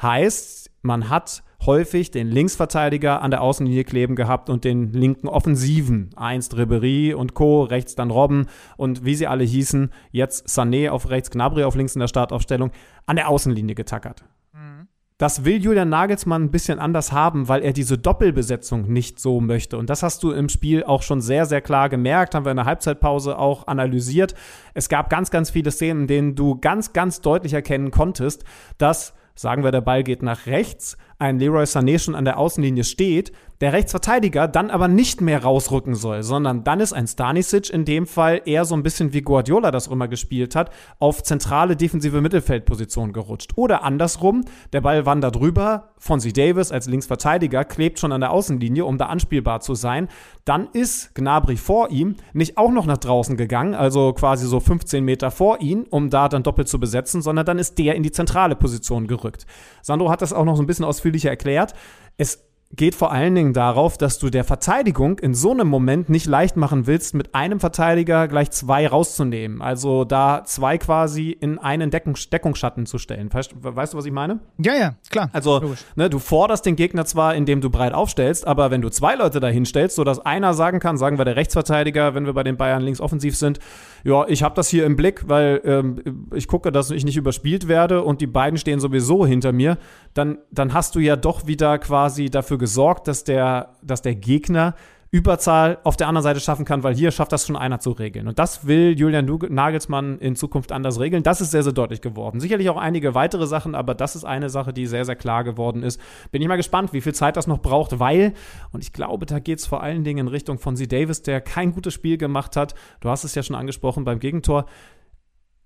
Heißt, 0.00 0.70
man 0.82 1.08
hat 1.08 1.42
häufig 1.64 2.10
den 2.10 2.28
Linksverteidiger 2.28 3.22
an 3.22 3.30
der 3.30 3.42
Außenlinie 3.42 3.84
kleben 3.84 4.14
gehabt 4.14 4.50
und 4.50 4.64
den 4.64 4.92
linken 4.92 5.28
Offensiven. 5.28 6.10
Einst 6.16 6.56
Ribery 6.56 7.14
und 7.14 7.34
Co., 7.34 7.62
rechts 7.64 7.94
dann 7.94 8.10
Robben 8.10 8.46
und 8.76 9.04
wie 9.04 9.14
sie 9.14 9.26
alle 9.26 9.44
hießen, 9.44 9.90
jetzt 10.10 10.48
Sané 10.48 10.90
auf 10.90 11.10
rechts, 11.10 11.30
Gnabry 11.30 11.64
auf 11.64 11.74
links 11.74 11.94
in 11.94 12.00
der 12.00 12.08
Startaufstellung, 12.08 12.70
an 13.06 13.16
der 13.16 13.28
Außenlinie 13.28 13.74
getackert. 13.74 14.24
Mhm. 14.52 14.88
Das 15.18 15.46
will 15.46 15.62
Julian 15.62 15.88
Nagelsmann 15.88 16.44
ein 16.44 16.50
bisschen 16.50 16.78
anders 16.78 17.10
haben, 17.10 17.48
weil 17.48 17.62
er 17.62 17.72
diese 17.72 17.96
Doppelbesetzung 17.96 18.92
nicht 18.92 19.18
so 19.18 19.40
möchte. 19.40 19.78
Und 19.78 19.88
das 19.88 20.02
hast 20.02 20.22
du 20.22 20.30
im 20.30 20.50
Spiel 20.50 20.84
auch 20.84 21.02
schon 21.02 21.22
sehr, 21.22 21.46
sehr 21.46 21.62
klar 21.62 21.88
gemerkt, 21.88 22.34
haben 22.34 22.44
wir 22.44 22.50
in 22.50 22.58
der 22.58 22.66
Halbzeitpause 22.66 23.38
auch 23.38 23.66
analysiert. 23.66 24.34
Es 24.74 24.90
gab 24.90 25.08
ganz, 25.08 25.30
ganz 25.30 25.48
viele 25.48 25.70
Szenen, 25.70 26.02
in 26.02 26.06
denen 26.06 26.34
du 26.34 26.60
ganz, 26.60 26.92
ganz 26.92 27.22
deutlich 27.22 27.54
erkennen 27.54 27.90
konntest, 27.90 28.44
dass 28.76 29.14
sagen 29.38 29.62
wir, 29.62 29.70
der 29.70 29.80
Ball 29.80 30.02
geht 30.02 30.22
nach 30.22 30.46
rechts, 30.46 30.96
ein 31.18 31.38
Leroy 31.38 31.64
Sané 31.64 31.98
schon 31.98 32.14
an 32.14 32.24
der 32.24 32.38
Außenlinie 32.38 32.84
steht, 32.84 33.32
der 33.60 33.72
Rechtsverteidiger 33.72 34.48
dann 34.48 34.70
aber 34.70 34.86
nicht 34.86 35.20
mehr 35.22 35.42
rausrücken 35.42 35.94
soll, 35.94 36.22
sondern 36.22 36.62
dann 36.64 36.80
ist 36.80 36.92
ein 36.92 37.06
Stanisic 37.06 37.70
in 37.70 37.86
dem 37.86 38.06
Fall 38.06 38.42
eher 38.44 38.66
so 38.66 38.74
ein 38.74 38.82
bisschen 38.82 39.14
wie 39.14 39.22
Guardiola 39.22 39.70
das 39.70 39.86
immer 39.86 40.08
gespielt 40.08 40.54
hat, 40.54 40.70
auf 40.98 41.22
zentrale 41.22 41.74
defensive 41.74 42.20
Mittelfeldposition 42.20 43.14
gerutscht. 43.14 43.52
Oder 43.56 43.82
andersrum, 43.82 44.44
der 44.74 44.82
Ball 44.82 45.06
wandert 45.06 45.36
drüber, 45.36 45.94
Fonzie 45.98 46.34
Davis 46.34 46.70
als 46.70 46.86
Linksverteidiger 46.86 47.64
klebt 47.64 47.98
schon 47.98 48.12
an 48.12 48.20
der 48.20 48.30
Außenlinie, 48.30 48.84
um 48.84 48.98
da 48.98 49.06
anspielbar 49.06 49.60
zu 49.60 49.74
sein. 49.74 50.08
Dann 50.44 50.68
ist 50.72 51.14
Gnabry 51.14 51.56
vor 51.56 51.90
ihm 51.90 52.16
nicht 52.34 52.58
auch 52.58 52.70
noch 52.70 52.84
nach 52.84 52.98
draußen 52.98 53.36
gegangen, 53.36 53.74
also 53.74 54.12
quasi 54.12 54.46
so 54.46 54.60
15 54.60 55.02
Meter 55.02 55.30
vor 55.30 55.60
ihn, 55.60 55.84
um 55.88 56.10
da 56.10 56.28
dann 56.28 56.42
doppelt 56.42 56.68
zu 56.68 56.78
besetzen, 56.78 57.22
sondern 57.22 57.46
dann 57.46 57.58
ist 57.58 57.78
der 57.78 57.94
in 57.94 58.02
die 58.02 58.12
zentrale 58.12 58.54
Position 58.54 59.06
gerückt. 59.06 59.46
Sandro 59.82 60.10
hat 60.10 60.20
das 60.20 60.34
auch 60.34 60.44
noch 60.44 60.56
so 60.56 60.62
ein 60.62 60.66
bisschen 60.66 60.84
ausführlicher 61.06 61.30
erklärt. 61.30 61.74
Es 62.16 62.42
geht 62.72 62.96
vor 62.96 63.12
allen 63.12 63.34
Dingen 63.34 63.52
darauf, 63.52 63.96
dass 63.96 64.18
du 64.18 64.28
der 64.28 64.42
Verteidigung 64.42 65.20
in 65.20 65.34
so 65.34 65.52
einem 65.52 65.68
Moment 65.68 66.08
nicht 66.08 66.26
leicht 66.26 66.56
machen 66.56 66.88
willst, 66.88 67.14
mit 67.14 67.32
einem 67.32 67.60
Verteidiger 67.60 68.26
gleich 68.26 68.50
zwei 68.50 68.88
rauszunehmen. 68.88 69.62
Also 69.62 70.04
da 70.04 70.42
zwei 70.44 70.76
quasi 70.76 71.30
in 71.30 71.58
einen 71.58 71.90
Deckung, 71.90 72.16
Deckungsschatten 72.32 72.84
zu 72.84 72.98
stellen. 72.98 73.32
Weißt, 73.32 73.54
weißt, 73.56 73.92
du, 73.94 73.98
was 73.98 74.04
ich 74.04 74.12
meine? 74.12 74.40
Ja, 74.58 74.74
ja, 74.74 74.94
klar. 75.10 75.30
Also 75.32 75.76
ne, 75.94 76.10
du 76.10 76.18
forderst 76.18 76.66
den 76.66 76.74
Gegner 76.74 77.04
zwar, 77.06 77.36
indem 77.36 77.60
du 77.60 77.70
breit 77.70 77.94
aufstellst, 77.94 78.46
aber 78.46 78.72
wenn 78.72 78.82
du 78.82 78.90
zwei 78.90 79.14
Leute 79.14 79.38
dahin 79.38 79.64
stellst, 79.64 79.94
sodass 79.94 80.18
einer 80.18 80.52
sagen 80.52 80.80
kann, 80.80 80.98
sagen 80.98 81.18
wir 81.18 81.24
der 81.24 81.36
Rechtsverteidiger, 81.36 82.14
wenn 82.14 82.26
wir 82.26 82.32
bei 82.32 82.42
den 82.42 82.56
Bayern 82.56 82.82
links 82.82 83.00
offensiv 83.00 83.36
sind, 83.36 83.60
ja, 84.06 84.24
ich 84.28 84.44
habe 84.44 84.54
das 84.54 84.68
hier 84.68 84.86
im 84.86 84.94
Blick, 84.94 85.28
weil 85.28 85.60
ähm, 85.64 86.28
ich 86.32 86.46
gucke, 86.46 86.70
dass 86.70 86.92
ich 86.92 87.04
nicht 87.04 87.16
überspielt 87.16 87.66
werde 87.66 88.02
und 88.02 88.20
die 88.20 88.28
beiden 88.28 88.56
stehen 88.56 88.78
sowieso 88.78 89.26
hinter 89.26 89.50
mir, 89.50 89.78
dann, 90.14 90.38
dann 90.52 90.72
hast 90.72 90.94
du 90.94 91.00
ja 91.00 91.16
doch 91.16 91.48
wieder 91.48 91.76
quasi 91.78 92.30
dafür 92.30 92.56
gesorgt, 92.56 93.08
dass 93.08 93.24
der, 93.24 93.70
dass 93.82 94.02
der 94.02 94.14
Gegner 94.14 94.76
Überzahl 95.10 95.78
auf 95.84 95.96
der 95.96 96.08
anderen 96.08 96.24
Seite 96.24 96.40
schaffen 96.40 96.64
kann, 96.64 96.82
weil 96.82 96.94
hier 96.94 97.10
schafft 97.10 97.32
das 97.32 97.46
schon 97.46 97.56
einer 97.56 97.78
zu 97.78 97.92
regeln. 97.92 98.26
Und 98.26 98.38
das 98.38 98.66
will 98.66 98.98
Julian 98.98 99.26
Nagelsmann 99.48 100.18
in 100.18 100.34
Zukunft 100.34 100.72
anders 100.72 100.98
regeln. 100.98 101.22
Das 101.22 101.40
ist 101.40 101.52
sehr, 101.52 101.62
sehr 101.62 101.72
deutlich 101.72 102.00
geworden. 102.00 102.40
Sicherlich 102.40 102.68
auch 102.70 102.76
einige 102.76 103.14
weitere 103.14 103.46
Sachen, 103.46 103.74
aber 103.74 103.94
das 103.94 104.16
ist 104.16 104.24
eine 104.24 104.50
Sache, 104.50 104.72
die 104.72 104.86
sehr, 104.86 105.04
sehr 105.04 105.16
klar 105.16 105.44
geworden 105.44 105.82
ist. 105.82 106.00
Bin 106.32 106.42
ich 106.42 106.48
mal 106.48 106.56
gespannt, 106.56 106.92
wie 106.92 107.00
viel 107.00 107.14
Zeit 107.14 107.36
das 107.36 107.46
noch 107.46 107.62
braucht, 107.62 108.00
weil, 108.00 108.34
und 108.72 108.82
ich 108.82 108.92
glaube, 108.92 109.26
da 109.26 109.38
geht 109.38 109.60
es 109.60 109.66
vor 109.66 109.82
allen 109.82 110.02
Dingen 110.02 110.26
in 110.26 110.28
Richtung 110.28 110.58
von 110.58 110.76
C. 110.76 110.86
Davis, 110.86 111.22
der 111.22 111.40
kein 111.40 111.72
gutes 111.72 111.94
Spiel 111.94 112.18
gemacht 112.18 112.56
hat. 112.56 112.74
Du 113.00 113.08
hast 113.08 113.24
es 113.24 113.34
ja 113.34 113.42
schon 113.42 113.56
angesprochen 113.56 114.04
beim 114.04 114.18
Gegentor 114.18 114.66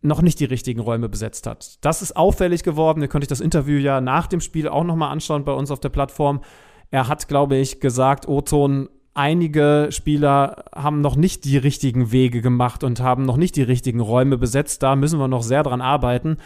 noch 0.03 0.22
nicht 0.22 0.41
die 0.41 0.47
richtigen 0.47 0.80
Räume 0.80 1.09
besetzt 1.09 1.47
hat. 1.47 1.84
Das 1.84 2.03
ist 2.03 2.16
auffällig 2.16 2.62
geworden. 2.62 3.03
Ihr 3.03 3.09
könnt 3.09 3.24
euch 3.24 3.28
das 3.28 3.41
Interview 3.41 3.78
ja 3.78 4.01
nach 4.01 4.26
dem 4.26 4.41
Spiel 4.41 4.68
auch 4.68 4.84
nochmal 4.84 5.12
anschauen 5.12 5.45
bei 5.45 5.53
uns 5.53 5.70
auf 5.70 5.80
der 5.80 5.91
Plattform. 5.91 6.41
Er 6.91 7.09
hat, 7.09 7.28
glaube 7.28 7.57
ich, 7.57 7.80
gesagt, 7.80 8.26
Oton, 8.26 8.88
einige 9.14 9.88
Spieler 9.90 10.64
haben 10.74 11.00
noch 11.00 11.16
nicht 11.16 11.44
die 11.44 11.56
richtigen 11.56 12.12
Wege 12.12 12.40
gemacht 12.40 12.84
und 12.84 13.00
haben 13.00 13.24
noch 13.24 13.36
nicht 13.36 13.56
die 13.56 13.62
richtigen 13.62 14.00
Räume 14.00 14.38
besetzt. 14.38 14.82
Da 14.82 14.96
müssen 14.96 15.18
wir 15.18 15.28
noch 15.28 15.42
sehr 15.42 15.62
dran 15.62 15.80
arbeiten. 15.80 16.36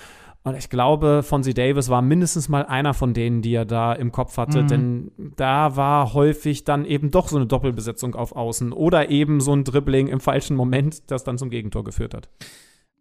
Und 0.43 0.57
ich 0.57 0.69
glaube, 0.69 1.23
Fonzie 1.23 1.55
Davis 1.55 1.89
war 1.89 2.03
mindestens 2.03 2.51
mal 2.51 2.67
einer 2.67 2.93
von 2.93 3.15
denen, 3.15 3.41
die 3.41 3.55
er 3.55 3.65
da 3.65 3.95
im 3.95 4.13
Kopf 4.13 4.37
hatte, 4.37 4.63
mhm. 4.63 4.69
denn 4.69 5.11
da 5.37 5.75
war 5.77 6.13
häufig 6.13 6.65
dann 6.65 6.85
eben 6.85 7.11
doch 7.11 7.29
so 7.29 7.37
eine 7.37 7.47
Doppelbesetzung 7.47 8.15
auf 8.15 8.37
Außen 8.37 8.73
oder 8.73 9.09
eben 9.09 9.41
so 9.41 9.55
ein 9.55 9.65
Dribbling 9.65 10.09
im 10.09 10.21
falschen 10.21 10.55
Moment, 10.55 11.11
das 11.11 11.25
dann 11.25 11.39
zum 11.39 11.49
Gegentor 11.49 11.83
geführt 11.83 12.13
hat 12.13 12.29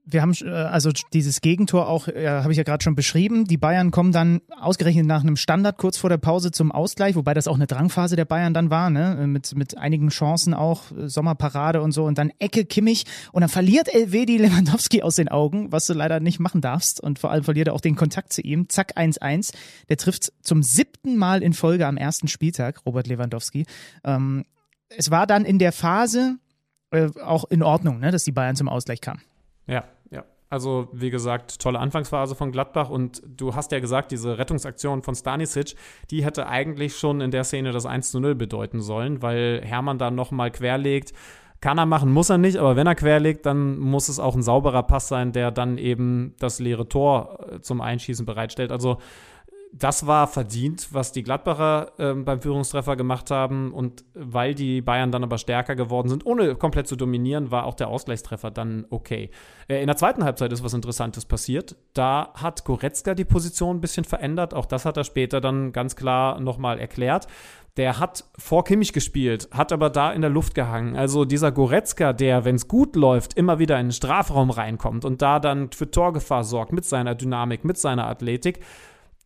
wir 0.06 0.22
haben 0.22 0.34
äh, 0.42 0.50
also 0.50 0.92
dieses 1.14 1.42
Gegentor 1.42 1.88
auch, 1.88 2.08
äh, 2.08 2.28
habe 2.28 2.52
ich 2.52 2.58
ja 2.58 2.64
gerade 2.64 2.84
schon 2.84 2.96
beschrieben. 2.96 3.46
Die 3.46 3.58
Bayern 3.58 3.92
kommen 3.92 4.12
dann 4.12 4.42
ausgerechnet 4.60 5.06
nach 5.06 5.22
einem 5.22 5.38
Standard 5.38 5.78
kurz 5.78 5.98
vor 5.98 6.10
der 6.10 6.18
Pause 6.18 6.52
zum 6.52 6.72
Ausgleich, 6.72 7.16
wobei 7.16 7.34
das 7.34 7.48
auch 7.48 7.56
eine 7.56 7.68
Drangphase 7.68 8.16
der 8.16 8.26
Bayern 8.26 8.54
dann 8.54 8.70
war, 8.70 8.90
ne? 8.90 9.26
mit, 9.28 9.56
mit 9.56 9.78
einigen 9.78 10.10
Chancen 10.10 10.54
auch, 10.54 10.92
äh, 10.92 11.08
Sommerparade 11.08 11.82
und 11.82 11.92
so 11.92 12.06
und 12.06 12.18
dann 12.18 12.32
Ecke 12.40 12.66
Kimmich 12.66 13.06
und 13.32 13.42
dann 13.42 13.50
verliert 13.50 13.94
Elvedi 13.94 14.38
Lewandowski 14.38 15.02
aus 15.02 15.16
den 15.16 15.30
Augen, 15.30 15.72
was 15.72 15.86
du 15.86 15.94
leider 15.94 16.20
nicht 16.20 16.40
machen 16.40 16.62
darfst 16.62 17.00
und 17.00 17.20
vor 17.20 17.32
allem 17.32 17.44
verliert 17.44 17.68
er 17.68 17.74
auch 17.74 17.82
den 17.82 17.96
Kontakt 17.96 18.34
zu 18.34 18.42
ihm. 18.42 18.70
Zack, 18.70 18.98
1-1. 18.98 19.54
Der 19.90 19.98
trifft 19.98 20.34
zum 20.42 20.64
siebten 20.64 21.16
Mal 21.18 21.42
in 21.42 21.54
Folge 21.54 21.88
am 21.88 21.98
ersten 21.98 22.28
Spieltag, 22.28 22.86
Robert 22.86 23.08
Lewandowski. 23.08 23.66
Ähm, 24.04 24.44
es 24.90 25.12
war 25.12 25.28
dann 25.28 25.46
in 25.46 25.60
der 25.60 25.72
Phase 25.72 26.38
äh, 26.92 27.10
auch 27.24 27.46
in 27.46 27.64
Ordnung, 27.64 28.00
ne, 28.00 28.12
dass 28.12 28.24
die 28.24 28.32
Bayern 28.32 28.56
zum 28.56 28.68
Ausgleich 28.68 29.02
kamen. 29.02 29.22
Ja, 29.68 29.86
ja. 30.12 30.24
Also, 30.50 30.88
wie 30.92 31.10
gesagt, 31.10 31.60
tolle 31.60 31.80
Anfangsphase 31.80 32.36
von 32.36 32.52
Gladbach 32.52 32.90
und 32.90 33.24
du 33.26 33.56
hast 33.56 33.72
ja 33.72 33.80
gesagt, 33.80 34.12
diese 34.12 34.38
Rettungsaktion 34.38 35.02
von 35.02 35.16
Stanisic, 35.16 35.76
die 36.12 36.24
hätte 36.24 36.48
eigentlich 36.48 36.96
schon 36.98 37.22
in 37.22 37.32
der 37.32 37.44
Szene 37.44 37.72
das 37.72 37.86
1 37.86 38.12
zu 38.12 38.20
0 38.20 38.36
bedeuten 38.36 38.82
sollen, 38.82 39.22
weil 39.22 39.62
Hermann 39.64 39.98
da 39.98 40.12
nochmal 40.12 40.52
querlegt. 40.52 41.14
Kann 41.60 41.80
er 41.80 41.86
machen, 41.86 42.12
muss 42.12 42.30
er 42.30 42.38
nicht, 42.38 42.58
aber 42.58 42.76
wenn 42.76 42.88
er 42.88 42.94
querlegt, 42.96 43.46
dann 43.46 43.80
muss 43.80 44.10
es 44.10 44.20
auch 44.20 44.36
ein 44.36 44.44
sauberer 44.44 44.84
Pass 44.84 45.08
sein, 45.08 45.32
der 45.32 45.50
dann 45.50 45.78
eben 45.78 46.36
das 46.38 46.60
leere 46.60 46.90
Tor 46.90 47.40
äh, 47.52 47.62
zum 47.62 47.80
Einschießen 47.80 48.26
bereitstellt. 48.26 48.72
Also, 48.72 48.98
das 49.76 50.06
war 50.06 50.28
verdient, 50.28 50.90
was 50.92 51.12
die 51.12 51.24
Gladbacher 51.24 51.94
äh, 51.98 52.14
beim 52.14 52.40
Führungstreffer 52.40 52.96
gemacht 52.96 53.32
haben. 53.32 53.74
Und 53.74 54.06
weil 54.14 54.54
die 54.54 54.82
Bayern 54.82 55.12
dann 55.12 55.24
aber 55.24 55.40
stärker 55.40 55.76
geworden 55.76 56.10
sind, 56.10 56.28
ohne 56.28 56.54
komplett 56.54 56.88
zu 56.88 56.96
dominieren, 56.96 57.50
war 57.50 57.66
auch 57.66 57.74
der 57.74 57.88
Ausgleichstreffer 57.88 58.52
dann 58.52 58.86
okay. 58.92 59.32
Äh, 59.68 59.82
in 59.82 59.88
der 59.88 59.98
zweiten 59.98 60.24
Halbzeit 60.24 60.54
ist 60.54 60.64
was 60.64 60.76
Interessantes 60.76 61.26
passiert. 61.26 61.76
Da 61.96 62.32
hat 62.36 62.66
Goretzka 62.66 63.16
die 63.16 63.26
Position 63.26 63.78
ein 63.78 63.82
bisschen 63.82 64.06
verändert. 64.06 64.54
Auch 64.54 64.68
das 64.68 64.86
hat 64.86 64.96
er 64.96 65.04
später 65.04 65.42
dann 65.42 65.72
ganz 65.72 65.96
klar 65.96 66.40
nochmal 66.40 66.80
erklärt. 66.80 67.26
Der 67.76 67.98
hat 67.98 68.26
vor 68.38 68.66
Kimmich 68.66 68.94
gespielt, 68.94 69.50
hat 69.50 69.72
aber 69.72 69.90
da 69.90 70.14
in 70.14 70.22
der 70.22 70.30
Luft 70.30 70.54
gehangen. 70.54 70.96
Also 70.96 71.26
dieser 71.26 71.52
Goretzka, 71.52 72.14
der, 72.14 72.46
wenn 72.46 72.54
es 72.54 72.68
gut 72.68 72.96
läuft, 72.96 73.34
immer 73.34 73.58
wieder 73.58 73.80
in 73.80 73.88
den 73.88 73.92
Strafraum 73.92 74.52
reinkommt 74.52 75.04
und 75.04 75.24
da 75.24 75.40
dann 75.40 75.72
für 75.72 75.90
Torgefahr 75.90 76.44
sorgt 76.44 76.72
mit 76.72 76.86
seiner 76.86 77.16
Dynamik, 77.16 77.66
mit 77.66 77.80
seiner 77.80 78.06
Athletik 78.06 78.60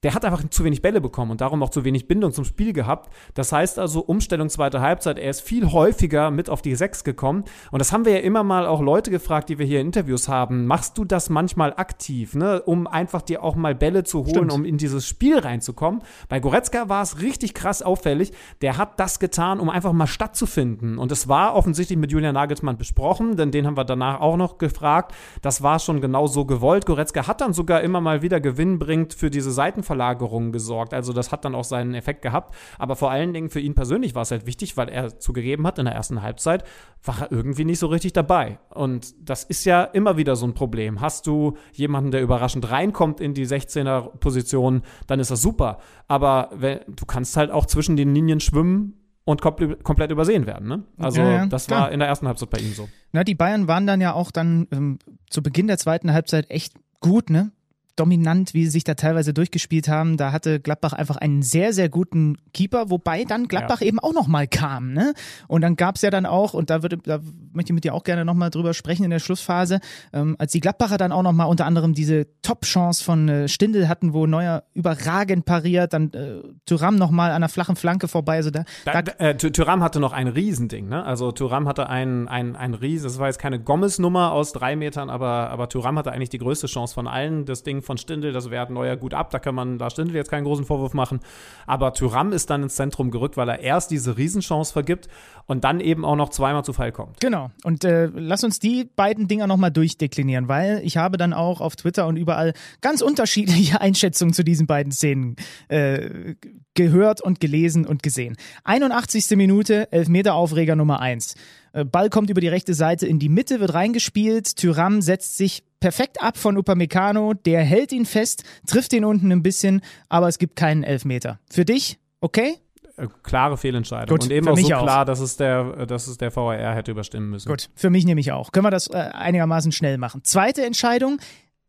der 0.03 0.13
hat 0.13 0.25
einfach 0.25 0.47
zu 0.49 0.63
wenig 0.63 0.81
Bälle 0.81 1.01
bekommen 1.01 1.31
und 1.31 1.41
darum 1.41 1.63
auch 1.63 1.69
zu 1.69 1.83
wenig 1.83 2.07
Bindung 2.07 2.31
zum 2.31 2.45
Spiel 2.45 2.71
gehabt. 2.71 3.11
Das 3.33 3.51
heißt 3.51 3.79
also, 3.79 4.01
Umstellung 4.01 4.49
zweite 4.49 4.79
Halbzeit, 4.79 5.17
er 5.17 5.29
ist 5.29 5.41
viel 5.41 5.71
häufiger 5.71 6.29
mit 6.29 6.49
auf 6.49 6.61
die 6.61 6.75
Sechs 6.75 7.03
gekommen. 7.03 7.45
Und 7.71 7.79
das 7.79 7.91
haben 7.91 8.05
wir 8.05 8.13
ja 8.13 8.19
immer 8.19 8.43
mal 8.43 8.67
auch 8.67 8.81
Leute 8.81 9.09
gefragt, 9.09 9.49
die 9.49 9.57
wir 9.57 9.65
hier 9.65 9.81
in 9.81 9.87
Interviews 9.87 10.27
haben. 10.27 10.67
Machst 10.67 10.97
du 10.97 11.05
das 11.05 11.29
manchmal 11.29 11.73
aktiv, 11.73 12.35
ne? 12.35 12.61
um 12.61 12.85
einfach 12.85 13.23
dir 13.23 13.43
auch 13.43 13.55
mal 13.55 13.73
Bälle 13.73 14.03
zu 14.03 14.19
holen, 14.19 14.29
Stimmt. 14.29 14.53
um 14.53 14.65
in 14.65 14.77
dieses 14.77 15.07
Spiel 15.07 15.39
reinzukommen? 15.39 16.03
Bei 16.29 16.39
Goretzka 16.39 16.89
war 16.89 17.01
es 17.01 17.21
richtig 17.21 17.55
krass 17.55 17.81
auffällig. 17.81 18.33
Der 18.61 18.77
hat 18.77 18.99
das 18.99 19.19
getan, 19.19 19.59
um 19.59 19.69
einfach 19.69 19.93
mal 19.93 20.07
stattzufinden. 20.07 20.99
Und 20.99 21.11
es 21.11 21.27
war 21.27 21.55
offensichtlich 21.55 21.97
mit 21.97 22.11
Julian 22.11 22.35
Nagelsmann 22.35 22.77
besprochen, 22.77 23.35
denn 23.35 23.49
den 23.49 23.65
haben 23.65 23.77
wir 23.77 23.85
danach 23.85 24.19
auch 24.19 24.37
noch 24.37 24.59
gefragt. 24.59 25.15
Das 25.41 25.63
war 25.63 25.79
schon 25.79 26.01
genau 26.01 26.27
so 26.27 26.45
gewollt. 26.45 26.85
Goretzka 26.85 27.25
hat 27.25 27.41
dann 27.41 27.53
sogar 27.53 27.81
immer 27.81 27.99
mal 27.99 28.21
wieder 28.21 28.39
gewinnbringend 28.39 29.15
für 29.15 29.31
diese 29.31 29.51
Seiten 29.51 29.83
Seitenverlagerungen 29.87 30.51
gesorgt. 30.51 30.93
Also 30.93 31.13
das 31.13 31.31
hat 31.31 31.45
dann 31.45 31.55
auch 31.55 31.63
seinen 31.63 31.93
Effekt 31.93 32.21
gehabt. 32.21 32.55
Aber 32.77 32.95
vor 32.95 33.11
allen 33.11 33.33
Dingen 33.33 33.49
für 33.49 33.59
ihn 33.59 33.75
persönlich 33.75 34.15
war 34.15 34.23
es 34.23 34.31
halt 34.31 34.45
wichtig, 34.45 34.77
weil 34.77 34.89
er 34.89 35.19
zugegeben 35.19 35.65
hat, 35.65 35.79
in 35.79 35.85
der 35.85 35.95
ersten 35.95 36.21
Halbzeit 36.21 36.63
war 37.03 37.21
er 37.21 37.31
irgendwie 37.31 37.65
nicht 37.65 37.79
so 37.79 37.87
richtig 37.87 38.13
dabei. 38.13 38.59
Und 38.69 39.15
das 39.27 39.43
ist 39.43 39.65
ja 39.65 39.83
immer 39.83 40.17
wieder 40.17 40.35
so 40.35 40.45
ein 40.45 40.53
Problem. 40.53 41.01
Hast 41.01 41.27
du 41.27 41.57
jemanden, 41.73 42.11
der 42.11 42.21
überraschend 42.21 42.69
reinkommt 42.69 43.21
in 43.21 43.33
die 43.33 43.47
16er-Position, 43.47 44.81
dann 45.07 45.19
ist 45.19 45.31
das 45.31 45.41
super. 45.41 45.79
Aber 46.07 46.49
wenn, 46.53 46.79
du 46.87 47.05
kannst 47.05 47.37
halt 47.37 47.51
auch 47.51 47.65
zwischen 47.65 47.95
den 47.95 48.13
Linien 48.13 48.39
schwimmen 48.39 48.93
und 49.23 49.41
komplett 49.41 50.09
übersehen 50.09 50.45
werden. 50.45 50.69
Ne? 50.69 50.83
Also 50.97 51.21
ja, 51.21 51.31
ja, 51.31 51.45
das 51.45 51.69
war 51.69 51.91
in 51.91 51.99
der 51.99 52.07
ersten 52.07 52.27
Halbzeit 52.27 52.49
bei 52.49 52.59
ihm 52.59 52.71
so. 52.73 52.87
Na, 53.11 53.25
die 53.25 53.35
Bayern 53.35 53.67
waren 53.67 53.85
dann 53.85 53.99
ja 53.99 54.13
auch 54.13 54.31
dann 54.31 54.67
ähm, 54.71 54.99
zu 55.29 55.43
Beginn 55.43 55.67
der 55.67 55.77
zweiten 55.77 56.13
Halbzeit 56.13 56.49
echt 56.49 56.75
gut, 57.01 57.29
ne? 57.29 57.51
Dominant, 57.97 58.53
wie 58.53 58.65
sie 58.65 58.71
sich 58.71 58.83
da 58.83 58.93
teilweise 58.93 59.33
durchgespielt 59.33 59.87
haben. 59.87 60.17
Da 60.17 60.31
hatte 60.31 60.59
Gladbach 60.59 60.93
einfach 60.93 61.17
einen 61.17 61.41
sehr, 61.41 61.73
sehr 61.73 61.89
guten 61.89 62.37
Keeper, 62.53 62.89
wobei 62.89 63.23
dann 63.23 63.47
Gladbach 63.47 63.81
ja. 63.81 63.87
eben 63.87 63.99
auch 63.99 64.13
nochmal 64.13 64.47
kam. 64.47 64.93
Ne? 64.93 65.13
Und 65.47 65.61
dann 65.61 65.75
gab 65.75 65.95
es 65.95 66.01
ja 66.03 66.09
dann 66.09 66.25
auch, 66.25 66.53
und 66.53 66.69
da, 66.69 66.83
würde, 66.83 66.97
da 66.97 67.19
möchte 67.53 67.71
ich 67.71 67.75
mit 67.75 67.83
dir 67.83 67.93
auch 67.93 68.03
gerne 68.03 68.23
nochmal 68.23 68.49
drüber 68.49 68.73
sprechen 68.73 69.03
in 69.03 69.09
der 69.09 69.19
Schlussphase, 69.19 69.79
ähm, 70.13 70.35
als 70.39 70.51
die 70.51 70.59
Gladbacher 70.59 70.97
dann 70.97 71.11
auch 71.11 71.23
nochmal 71.23 71.47
unter 71.47 71.65
anderem 71.65 71.93
diese 71.93 72.27
Top-Chance 72.41 73.03
von 73.03 73.29
äh, 73.29 73.47
Stindel 73.47 73.89
hatten, 73.89 74.13
wo 74.13 74.27
Neuer 74.27 74.63
überragend 74.73 75.45
pariert, 75.45 75.93
dann 75.93 76.13
äh, 76.13 76.41
Thuram 76.65 76.95
nochmal 76.95 77.31
an 77.31 77.41
der 77.41 77.49
flachen 77.49 77.75
Flanke 77.75 78.07
vorbei. 78.07 78.35
Also 78.37 78.51
da, 78.51 78.63
da, 78.85 79.01
da 79.01 79.11
äh, 79.13 79.35
Thuram 79.35 79.83
hatte 79.83 79.99
noch 79.99 80.13
ein 80.13 80.27
Riesending. 80.27 80.87
Ne? 80.87 81.03
Also 81.03 81.31
Thuram 81.31 81.67
hatte 81.67 81.89
ein, 81.89 82.27
ein, 82.27 82.55
ein 82.55 82.73
Riesen, 82.75 83.05
das 83.05 83.17
war 83.19 83.27
jetzt 83.27 83.39
keine 83.39 83.59
Gommes-Nummer 83.59 84.31
aus 84.31 84.53
drei 84.53 84.75
Metern, 84.75 85.09
aber, 85.09 85.49
aber 85.49 85.67
Thuram 85.67 85.97
hatte 85.97 86.11
eigentlich 86.11 86.29
die 86.29 86.37
größte 86.37 86.67
Chance 86.67 86.93
von 86.93 87.07
allen, 87.07 87.45
das 87.45 87.63
Ding 87.63 87.81
von 87.87 87.97
Stindl, 87.97 88.31
das 88.31 88.51
wehrt 88.51 88.69
Neuer 88.69 88.95
gut 88.95 89.15
ab, 89.15 89.31
da 89.31 89.39
kann 89.39 89.55
man 89.55 89.79
da 89.79 89.89
Stindl 89.89 90.15
jetzt 90.15 90.29
keinen 90.29 90.43
großen 90.43 90.65
Vorwurf 90.65 90.93
machen. 90.93 91.19
Aber 91.65 91.93
Tyram 91.93 92.31
ist 92.31 92.51
dann 92.51 92.61
ins 92.61 92.75
Zentrum 92.75 93.09
gerückt, 93.09 93.37
weil 93.37 93.49
er 93.49 93.59
erst 93.59 93.89
diese 93.89 94.17
Riesenchance 94.17 94.71
vergibt 94.71 95.07
und 95.47 95.63
dann 95.63 95.79
eben 95.79 96.05
auch 96.05 96.15
noch 96.15 96.29
zweimal 96.29 96.63
zu 96.63 96.73
Fall 96.73 96.91
kommt. 96.91 97.19
Genau. 97.19 97.49
Und 97.63 97.83
äh, 97.83 98.09
lass 98.13 98.43
uns 98.43 98.59
die 98.59 98.83
beiden 98.83 99.27
Dinger 99.27 99.47
nochmal 99.47 99.71
durchdeklinieren, 99.71 100.47
weil 100.47 100.81
ich 100.83 100.97
habe 100.97 101.17
dann 101.17 101.33
auch 101.33 101.61
auf 101.61 101.75
Twitter 101.75 102.05
und 102.05 102.17
überall 102.17 102.53
ganz 102.81 103.01
unterschiedliche 103.01 103.81
Einschätzungen 103.81 104.33
zu 104.33 104.43
diesen 104.43 104.67
beiden 104.67 104.91
Szenen 104.91 105.37
äh, 105.69 106.35
gehört 106.73 107.21
und 107.21 107.39
gelesen 107.39 107.87
und 107.87 108.03
gesehen. 108.03 108.37
81. 108.65 109.35
Minute, 109.35 109.91
Elfmeter-Aufreger 109.91 110.75
Nummer 110.75 110.99
1. 110.99 111.35
Äh, 111.77 111.85
Ball 111.85 112.09
kommt 112.09 112.29
über 112.29 112.41
die 112.41 112.47
rechte 112.47 112.73
Seite 112.73 113.05
in 113.05 113.19
die 113.19 113.29
Mitte, 113.29 113.59
wird 113.59 113.73
reingespielt. 113.73 114.55
Tyram 114.55 115.01
setzt 115.01 115.37
sich 115.37 115.63
perfekt 115.79 116.21
ab 116.21 116.37
von 116.37 116.57
Upamecano. 116.57 117.33
Der 117.33 117.63
hält 117.63 117.91
ihn 117.91 118.05
fest, 118.05 118.43
trifft 118.65 118.93
ihn 118.93 119.05
unten 119.05 119.31
ein 119.31 119.43
bisschen, 119.43 119.81
aber 120.09 120.27
es 120.27 120.39
gibt 120.39 120.55
keinen 120.55 120.83
Elfmeter. 120.83 121.39
Für 121.49 121.65
dich, 121.65 121.99
okay? 122.19 122.55
Äh, 122.97 123.07
klare 123.21 123.57
Fehlentscheidung. 123.57 124.17
Gut, 124.17 124.25
und 124.25 124.31
eben 124.31 124.47
auch 124.47 124.57
so 124.57 124.73
auch. 124.73 124.83
klar, 124.83 125.05
dass 125.05 125.19
es 125.19 125.37
der, 125.37 125.85
dass 125.85 126.07
es 126.07 126.17
der 126.17 126.35
VAR 126.35 126.73
hätte 126.73 126.91
überstimmen 126.91 127.29
müssen. 127.29 127.47
Gut, 127.47 127.69
für 127.75 127.91
mich 127.91 128.05
nämlich 128.05 128.31
auch. 128.31 128.51
Können 128.51 128.65
wir 128.65 128.71
das 128.71 128.87
äh, 128.87 128.95
einigermaßen 128.95 129.71
schnell 129.71 129.99
machen. 129.99 130.23
Zweite 130.23 130.65
Entscheidung, 130.65 131.19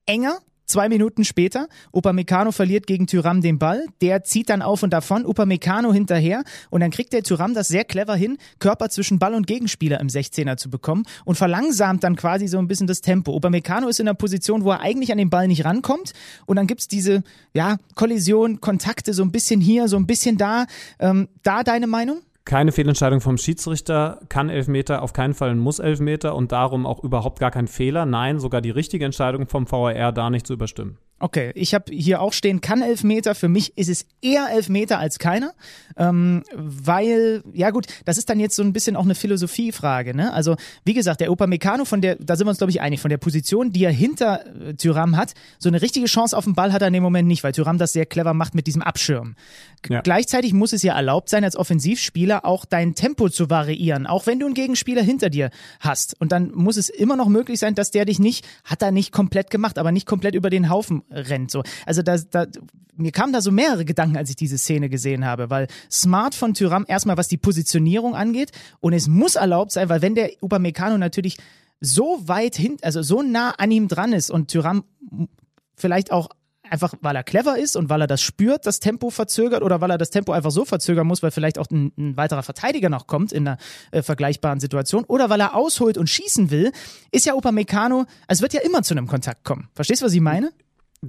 enger. 0.07 0.39
Zwei 0.69 0.91
Minuten 0.91 1.25
später, 1.25 1.67
Upamecano 1.93 2.53
verliert 2.53 2.87
gegen 2.87 3.07
Tyram 3.07 3.41
den 3.41 3.59
Ball, 3.59 3.87
der 4.03 4.23
zieht 4.23 4.51
dann 4.51 4.61
auf 4.61 4.83
und 4.83 4.93
davon, 4.93 5.25
Upamecano 5.25 5.95
hinterher 5.95 6.45
und 6.69 6.83
dann 6.83 6.91
kriegt 6.91 7.15
der 7.15 7.23
Tyram 7.23 7.55
das 7.55 7.69
sehr 7.69 7.85
clever 7.85 8.15
hin, 8.15 8.37
Körper 8.59 8.91
zwischen 8.91 9.19
Ball 9.19 9.33
und 9.33 9.47
Gegenspieler 9.47 9.99
im 9.99 10.09
16er 10.09 10.59
zu 10.59 10.69
bekommen 10.69 11.05
und 11.25 11.37
verlangsamt 11.37 12.05
dann 12.05 12.17
quasi 12.17 12.49
so 12.49 12.59
ein 12.59 12.69
bisschen 12.69 12.87
das 12.87 13.01
Tempo. 13.01 13.35
Upamecano 13.35 13.89
ist 13.89 13.99
in 13.99 14.09
einer 14.09 14.15
Position, 14.15 14.63
wo 14.63 14.71
er 14.71 14.81
eigentlich 14.81 15.11
an 15.11 15.17
den 15.17 15.31
Ball 15.31 15.49
nicht 15.49 15.65
rankommt 15.65 16.13
und 16.45 16.57
dann 16.57 16.67
gibt's 16.67 16.87
diese, 16.87 17.23
ja, 17.55 17.79
Kollision, 17.95 18.61
Kontakte 18.61 19.15
so 19.15 19.23
ein 19.23 19.33
bisschen 19.33 19.63
hier, 19.63 19.89
so 19.89 19.97
ein 19.97 20.07
bisschen 20.07 20.37
da. 20.37 20.67
Ähm, 20.99 21.29
da 21.43 21.63
deine 21.63 21.87
Meinung? 21.87 22.21
Keine 22.49 22.73
Fehlentscheidung 22.73 23.21
vom 23.21 23.37
Schiedsrichter, 23.37 24.21
kann 24.31 24.49
Elfmeter, 24.49 25.03
auf 25.03 25.13
keinen 25.13 25.35
Fall 25.35 25.55
muss 25.55 25.81
Elfmeter 25.81 26.35
und 26.35 26.51
darum 26.51 26.87
auch 26.87 27.05
überhaupt 27.05 27.41
gar 27.41 27.51
kein 27.51 27.69
Fehler. 27.69 28.07
Nein, 28.07 28.39
sogar 28.39 28.63
die 28.63 28.71
richtige 28.71 29.05
Entscheidung 29.05 29.47
vom 29.47 29.71
VAR 29.71 30.13
da 30.13 30.31
nicht 30.31 30.47
zu 30.47 30.55
überstimmen. 30.55 30.97
Okay, 31.21 31.51
ich 31.55 31.75
habe 31.75 31.93
hier 31.93 32.21
auch 32.21 32.33
stehen, 32.33 32.61
kann 32.61 32.81
Elfmeter. 32.81 33.35
Für 33.35 33.49
mich 33.49 33.77
ist 33.77 33.89
es 33.89 34.07
eher 34.23 34.49
Elfmeter 34.53 35.01
als 35.01 35.19
keiner, 35.19 35.53
ähm, 35.97 36.45
weil, 36.55 37.43
ja 37.53 37.71
gut, 37.71 37.87
das 38.05 38.19
ist 38.19 38.31
dann 38.31 38.39
jetzt 38.39 38.55
so 38.55 38.63
ein 38.63 38.73
bisschen 38.73 38.95
auch 38.95 39.05
eine 39.05 39.17
Philosophiefrage. 39.17 40.15
Ne? 40.15 40.33
Also 40.33 40.55
wie 40.85 40.95
gesagt, 40.95 41.21
der 41.21 41.33
Upamecano, 41.33 41.85
von 41.85 42.01
der, 42.01 42.15
da 42.17 42.37
sind 42.37 42.47
wir 42.47 42.51
uns 42.51 42.59
glaube 42.59 42.71
ich 42.71 42.81
einig, 42.81 43.01
von 43.01 43.09
der 43.09 43.19
Position, 43.19 43.73
die 43.73 43.83
er 43.83 43.91
hinter 43.91 44.45
äh, 44.47 44.75
Tyram 44.75 45.17
hat, 45.17 45.35
so 45.59 45.69
eine 45.69 45.83
richtige 45.83 46.07
Chance 46.07 46.37
auf 46.37 46.45
den 46.45 46.55
Ball 46.55 46.73
hat 46.73 46.83
er 46.83 46.89
in 46.89 46.95
dem 46.95 47.03
Moment 47.03 47.27
nicht, 47.27 47.43
weil 47.43 47.53
Tyram 47.53 47.79
das 47.79 47.93
sehr 47.93 48.07
clever 48.07 48.33
macht 48.33 48.55
mit 48.55 48.69
diesem 48.69 48.83
Abschirm. 48.83 49.35
Ja. 49.89 50.03
Gleichzeitig 50.03 50.53
muss 50.53 50.73
es 50.73 50.83
ja 50.83 50.95
erlaubt 50.95 51.31
sein, 51.31 51.43
als 51.43 51.57
Offensivspieler 51.57 52.45
auch 52.45 52.65
dein 52.65 52.95
Tempo 52.95 53.29
zu 53.29 53.51
variieren, 53.51 54.07
auch 54.07 54.27
wenn 54.27 54.39
du 54.39 54.47
einen 54.47 54.55
Gegenspieler 54.55 55.03
hinter 55.03 55.31
dir 55.31 55.51
hast. 55.81 56.21
Und 56.21 56.31
dann 56.31 56.53
muss 56.53 56.77
es 56.77 56.89
immer 56.89 57.17
noch 57.17 57.29
möglich 57.29 57.59
sein, 57.59 57.75
dass 57.75 57.91
der 57.91 58.05
dich 58.05 58.21
nicht, 58.21 58.47
hat 58.65 58.83
er 58.83 58.93
nicht 58.93 59.11
komplett 59.11 59.51
gemacht, 59.51 59.79
aber 59.79 59.91
nicht 59.91 60.07
komplett 60.07 60.35
über 60.35 60.51
den 60.51 60.69
Haufen 60.71 61.03
rennt. 61.11 61.51
So. 61.51 61.63
Also 61.87 62.03
da, 62.03 62.17
da, 62.19 62.47
mir 62.97 63.13
kamen 63.13 63.33
da 63.33 63.41
so 63.41 63.51
mehrere 63.51 63.85
Gedanken, 63.85 64.17
als 64.17 64.31
ich 64.31 64.37
diese 64.37 64.59
Szene 64.59 64.89
gesehen 64.89 65.25
habe, 65.25 65.51
weil 65.51 65.69
smart 65.91 66.35
von 66.35 66.55
Tyram 66.55 66.85
erstmal, 66.89 67.17
was 67.17 67.29
die 67.29 67.37
Positionierung 67.37 68.15
angeht, 68.15 68.51
und 68.81 68.93
es 68.93 69.09
muss 69.09 69.37
erlaubt 69.37 69.73
sein, 69.73 69.89
weil 69.89 70.03
wenn 70.03 70.15
der 70.15 70.31
Upamecano 70.43 70.99
natürlich 70.99 71.39
so 71.81 72.21
weit 72.25 72.57
hin, 72.57 72.77
also 72.83 73.03
so 73.03 73.23
nah 73.23 73.51
an 73.51 73.71
ihm 73.71 73.89
dran 73.89 74.13
ist 74.13 74.31
und 74.31 74.49
Tyram 74.49 74.85
vielleicht 75.77 76.11
auch 76.11 76.29
einfach, 76.71 76.95
weil 77.01 77.17
er 77.17 77.23
clever 77.23 77.57
ist 77.57 77.77
und 77.77 77.89
weil 77.89 78.03
er 78.03 78.07
das 78.07 78.21
spürt, 78.21 78.67
das 78.67 78.81
Tempo 78.81 79.11
verzögert 79.11 79.63
oder 79.63 79.81
weil 79.81 79.91
er 79.91 79.99
das 79.99 80.11
Tempo 80.11 80.33
einfach 80.33 80.51
so 80.51 80.65
verzögern 80.65 81.07
muss, 81.07 81.23
weil 81.23 81.31
vielleicht 81.31 81.59
auch 81.59 81.71
ein, 81.71 81.93
ein 81.97 82.17
weiterer 82.17 82.43
Verteidiger 82.43 82.89
noch 82.89 83.07
kommt 83.07 83.33
in 83.33 83.47
einer 83.47 83.59
äh, 83.91 84.03
vergleichbaren 84.03 84.61
Situation 84.61 85.05
oder 85.05 85.31
weil 85.31 85.41
er 85.41 85.55
ausholt 85.55 85.97
und 85.97 86.09
schießen 86.09 86.51
will, 86.51 86.73
ist 87.11 87.27
ja 87.27 87.35
Upamecano, 87.35 88.07
also 88.27 88.39
es 88.39 88.43
wird 88.43 88.53
ja 88.53 88.61
immer 88.61 88.83
zu 88.83 88.95
einem 88.95 89.07
Kontakt 89.07 89.45
kommen. 89.45 89.69
Verstehst 89.75 90.03
du, 90.03 90.07
was 90.07 90.13
ich 90.13 90.21
meine? 90.21 90.53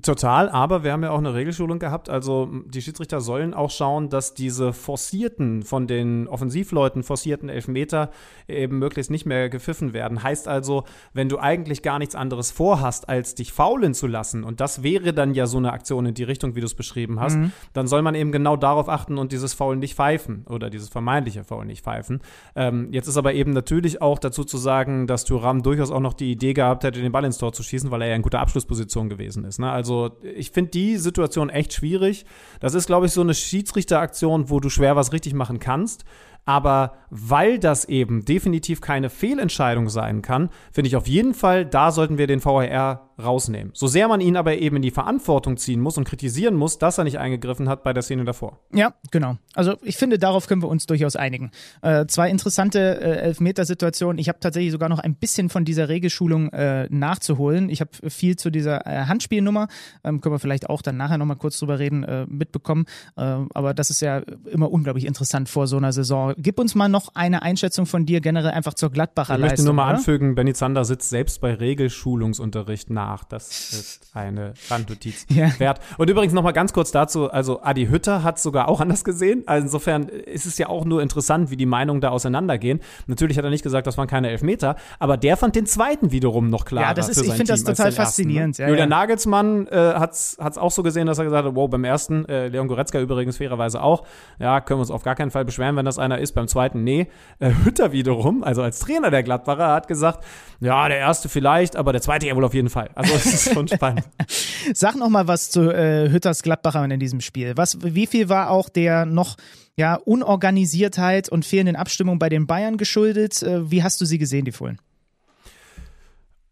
Total, 0.04 0.50
aber 0.50 0.84
wir 0.84 0.92
haben 0.92 1.02
ja 1.02 1.10
auch 1.10 1.18
eine 1.18 1.34
Regelschulung 1.34 1.80
gehabt. 1.80 2.12
Also 2.12 2.48
die 2.68 2.80
Schiedsrichter 2.80 3.22
sollen 3.22 3.56
auch 3.56 3.72
schauen, 3.72 4.10
dass 4.10 4.36
diese 4.36 4.72
forcierten, 4.72 5.64
von 5.64 5.88
den 5.88 6.28
Offensivleuten 6.28 7.02
forcierten 7.02 7.50
Elfmeter 7.50 8.12
eben 8.48 8.78
möglichst 8.78 9.10
nicht 9.10 9.26
mehr 9.26 9.50
gepfiffen 9.50 9.92
werden. 9.92 10.22
Heißt 10.22 10.48
also, 10.48 10.84
wenn 11.14 11.28
du 11.28 11.40
eigentlich 11.40 11.82
gar 11.82 11.98
nichts 11.98 12.14
anderes 12.14 12.52
vorhast, 12.52 13.10
als 13.10 13.34
dich 13.34 13.52
faulen 13.52 13.96
zu 13.96 14.06
lassen, 14.06 14.44
und 14.44 14.60
das 14.60 14.84
wäre 14.84 15.12
dann 15.12 15.34
ja 15.34 15.48
so 15.48 15.58
eine 15.58 15.74
Aktion 15.74 16.06
in 16.06 16.14
die 16.14 16.24
Richtung, 16.24 16.54
wie 16.54 16.60
du 16.60 16.68
es 16.68 16.76
beschrieben 16.76 17.20
hast, 17.20 17.40
dann 17.74 17.88
soll 17.88 18.04
man 18.04 18.14
eben 18.14 18.32
genau 18.32 18.58
darauf 18.58 18.90
achten 18.90 19.18
und 19.18 19.32
dieses 19.32 19.56
Foul 19.56 19.76
nicht 19.76 19.96
pfeifen 19.96 20.46
oder 20.48 20.70
dieses 20.70 20.90
vermeintliche 20.90 21.44
Foul 21.44 21.66
nicht 21.66 21.84
pfeifen. 21.84 22.22
Ähm, 22.56 22.90
jetzt 22.92 23.08
ist 23.08 23.18
aber 23.18 23.34
eben 23.34 23.54
natürlich 23.54 24.04
auch 24.04 24.20
dazu 24.20 24.44
zu 24.44 24.60
sagen, 24.60 25.08
dass 25.08 25.26
Thuram 25.26 25.64
durchaus 25.64 25.90
auch 25.90 26.00
noch 26.00 26.14
die 26.14 26.32
Idee 26.32 26.54
gehabt 26.54 26.84
hätte, 26.84 27.02
den 27.02 27.12
Ball 27.12 27.26
ins 27.26 27.40
Tor 27.40 27.54
zu 27.54 27.64
schießen, 27.64 27.90
weil 27.90 28.04
er 28.04 28.10
ja 28.10 28.16
in 28.16 28.22
guter 28.22 28.40
Abschlussposition 28.40 29.10
gewesen 29.10 29.46
ist. 29.46 29.58
Ne? 29.58 29.78
Also 29.80 30.11
ich 30.21 30.51
finde 30.51 30.71
die 30.71 30.97
Situation 30.97 31.49
echt 31.49 31.71
schwierig. 31.71 32.25
Das 32.59 32.73
ist, 32.73 32.88
glaube 32.88 33.05
ich, 33.05 33.13
so 33.13 33.21
eine 33.21 33.34
Schiedsrichteraktion, 33.34 34.49
wo 34.49 34.59
du 34.59 34.69
schwer 34.69 34.97
was 34.97 35.13
richtig 35.13 35.34
machen 35.34 35.59
kannst. 35.59 36.03
Aber 36.46 36.94
weil 37.10 37.60
das 37.60 37.86
eben 37.86 38.26
definitiv 38.26 38.82
keine 38.82 39.10
Fehlentscheidung 39.10 39.90
sein 39.90 40.22
kann, 40.22 40.50
finde 40.72 40.88
ich 40.88 40.96
auf 40.96 41.08
jeden 41.08 41.34
Fall, 41.34 41.66
da 41.66 41.92
sollten 41.92 42.18
wir 42.18 42.28
den 42.28 42.44
VAR 42.44 43.10
rausnehmen. 43.22 43.72
So 43.76 43.88
sehr 43.88 44.08
man 44.08 44.22
ihn 44.22 44.38
aber 44.38 44.58
eben 44.58 44.78
in 44.78 44.82
die 44.82 44.92
Verantwortung 44.92 45.58
ziehen 45.58 45.82
muss 45.82 45.98
und 45.98 46.06
kritisieren 46.06 46.56
muss, 46.56 46.78
dass 46.78 46.98
er 46.98 47.04
nicht 47.04 47.20
eingegriffen 47.20 47.68
hat 47.68 47.84
bei 47.84 47.94
der 47.94 48.02
Szene 48.02 48.24
davor. 48.24 48.60
Ja, 48.74 48.94
genau. 49.12 49.38
Also 49.56 49.76
ich 49.82 49.98
finde, 49.98 50.18
darauf 50.18 50.48
können 50.48 50.62
wir 50.62 50.70
uns 50.70 50.86
durchaus 50.86 51.16
einigen. 51.16 51.52
Äh, 51.82 52.06
zwei 52.08 52.30
interessante 52.30 52.80
äh, 52.80 53.18
Elfmetersituationen. 53.20 54.20
Ich 54.20 54.30
habe 54.30 54.40
tatsächlich 54.40 54.72
sogar 54.72 54.90
noch 54.90 55.00
ein 55.00 55.16
bisschen 55.16 55.50
von 55.50 55.66
dieser 55.66 55.90
Regelschulung 55.90 56.50
äh, 56.54 56.88
nachzuholen. 56.90 57.70
Ich 57.70 57.82
habe 57.82 57.92
viel 58.10 58.38
zu 58.38 58.50
dieser 58.50 58.88
äh, 58.88 59.06
Handspielnummer, 59.06 59.68
ähm, 60.04 60.22
können 60.22 60.36
wir 60.36 60.40
vielleicht 60.40 60.70
auch 60.70 60.82
dann 60.82 60.98
nachher 60.98 61.18
nochmal 61.18 61.38
kurz 61.38 61.60
drüber 61.60 61.80
reden, 61.80 62.04
äh, 62.04 62.26
mitbekommen. 62.28 62.86
Äh, 63.18 63.22
aber 63.54 63.74
das 63.74 63.90
ist 63.90 64.02
ja 64.02 64.20
immer 64.50 64.72
unglaublich 64.72 65.06
interessant 65.06 65.50
vor 65.50 65.68
so 65.68 65.78
einer 65.78 65.92
Saison. 65.92 66.28
Gib 66.38 66.59
uns 66.59 66.75
mal 66.75 66.88
noch 66.89 67.09
eine 67.15 67.41
Einschätzung 67.41 67.86
von 67.86 68.05
dir 68.05 68.21
generell 68.21 68.51
einfach 68.51 68.73
zur 68.73 68.89
Gladbacher 68.91 69.34
Ich 69.36 69.39
möchte 69.39 69.53
Leistung. 69.53 69.65
nur 69.65 69.73
mal 69.75 69.89
oder? 69.89 69.97
anfügen, 69.97 70.36
Benny 70.36 70.53
Zander 70.53 70.86
sitzt 70.86 71.09
selbst 71.09 71.41
bei 71.41 71.53
Regelschulungsunterricht 71.53 72.89
nach. 72.89 73.23
Das 73.23 73.49
ist 73.49 74.09
eine 74.13 74.53
Randnotiz 74.69 75.25
Ja. 75.30 75.57
wert. 75.59 75.80
Und 75.97 76.09
übrigens 76.09 76.34
noch 76.34 76.43
mal 76.43 76.51
ganz 76.51 76.73
kurz 76.73 76.91
dazu, 76.91 77.30
also 77.32 77.61
Adi 77.63 77.88
Hütter 77.88 78.23
hat 78.23 78.39
sogar 78.39 78.67
auch 78.67 78.82
anders 78.82 79.03
gesehen. 79.03 79.43
Also 79.45 79.65
insofern 79.65 80.07
ist 80.09 80.45
es 80.45 80.57
ja 80.57 80.67
auch 80.69 80.86
nur 80.86 81.01
interessant, 81.01 81.51
wie 81.51 81.57
die 81.57 81.65
Meinungen 81.65 82.01
da 82.01 82.09
auseinandergehen. 82.09 82.80
Natürlich 83.07 83.38
hat 83.38 83.43
er 83.45 83.49
nicht 83.51 83.63
gesagt, 83.63 83.88
das 83.88 83.97
waren 83.97 84.07
keine 84.07 84.30
Elfmeter, 84.30 84.75
aber 84.99 85.17
der 85.17 85.38
fand 85.38 85.55
den 85.55 85.65
zweiten 85.65 86.11
wiederum 86.11 86.49
noch 86.49 86.65
klarer 86.65 86.88
Ja, 86.88 86.93
das 86.93 87.09
ist- 87.09 87.19
für 87.19 87.25
ich 87.25 87.32
finde 87.34 87.51
das 87.53 87.63
total 87.63 87.88
ersten, 87.88 88.01
faszinierend. 88.01 88.57
Ne? 88.59 88.65
Ja, 88.65 88.69
Julian 88.69 88.89
ja. 88.89 88.95
Nagelsmann 88.97 89.67
äh, 89.67 89.75
hat 89.95 90.11
es 90.13 90.38
auch 90.39 90.71
so 90.71 90.84
gesehen, 90.84 91.07
dass 91.07 91.17
er 91.17 91.25
gesagt 91.25 91.45
hat, 91.47 91.55
wow, 91.55 91.69
beim 91.69 91.84
ersten, 91.84 92.25
äh, 92.25 92.47
Leon 92.47 92.67
Goretzka 92.67 92.99
übrigens 92.99 93.38
fairerweise 93.38 93.82
auch, 93.82 94.03
ja, 94.39 94.61
können 94.61 94.77
wir 94.80 94.82
uns 94.82 94.91
auf 94.91 95.03
gar 95.03 95.15
keinen 95.15 95.32
Fall 95.32 95.45
beschweren, 95.45 95.75
wenn 95.75 95.86
das 95.86 95.99
einer 95.99 96.18
ist. 96.20 96.34
Beim 96.34 96.47
zweiten, 96.47 96.84
nee. 96.84 97.07
Äh, 97.39 97.51
Hütter 97.63 97.91
wiederum, 97.91 98.43
also 98.43 98.61
als 98.61 98.80
Trainer 98.80 99.11
der 99.11 99.24
Gladbacher, 99.24 99.67
hat 99.67 99.88
gesagt, 99.88 100.24
ja, 100.59 100.88
der 100.88 100.97
erste 100.97 101.30
vielleicht, 101.30 101.76
aber 101.76 101.91
der 101.91 102.01
zweite 102.01 102.28
ja 102.28 102.36
wohl 102.36 102.45
auf 102.45 102.53
jeden 102.53 102.70
Fall. 102.70 102.89
Also 102.95 103.13
es 103.15 103.26
ist 103.26 103.53
schon 103.53 103.67
spannend. 103.67 104.03
Sag 104.74 104.95
noch 104.95 105.09
mal 105.09 105.28
was 105.28 105.49
zu 105.49 105.72
äh, 105.72 106.09
Hütters 106.09 106.43
Gladbachern 106.43 106.91
in 106.91 106.99
diesem 106.99 107.22
Spiel. 107.22 107.53
Was, 107.55 107.78
wie 107.82 108.07
viel 108.07 108.30
war 108.30 108.49
auch 108.49 108.70
der 108.70 109.05
noch 109.05 109.38
ja, 109.76 109.95
Unorganisiertheit 109.95 111.30
und 111.30 111.45
fehlenden 111.45 111.76
Abstimmung 111.76 112.20
bei 112.20 112.30
den 112.30 112.47
Bayern 112.47 112.78
geschuldet? 112.78 113.41
Äh, 113.41 113.72
wie 113.72 113.84
hast 113.84 114.01
du 114.01 114.05
sie 114.05 114.17
gesehen, 114.17 114.45
die 114.45 114.51
Fohlen? 114.51 114.80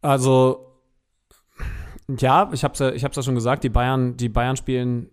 Also, 0.01 0.67
ja, 2.07 2.49
ich 2.53 2.63
hab's 2.63 2.79
ja, 2.79 2.91
ich 2.91 3.03
hab's 3.03 3.17
ja 3.17 3.23
schon 3.23 3.35
gesagt, 3.35 3.63
die 3.63 3.69
Bayern, 3.69 4.15
die 4.15 4.29
Bayern 4.29 4.55
spielen 4.55 5.09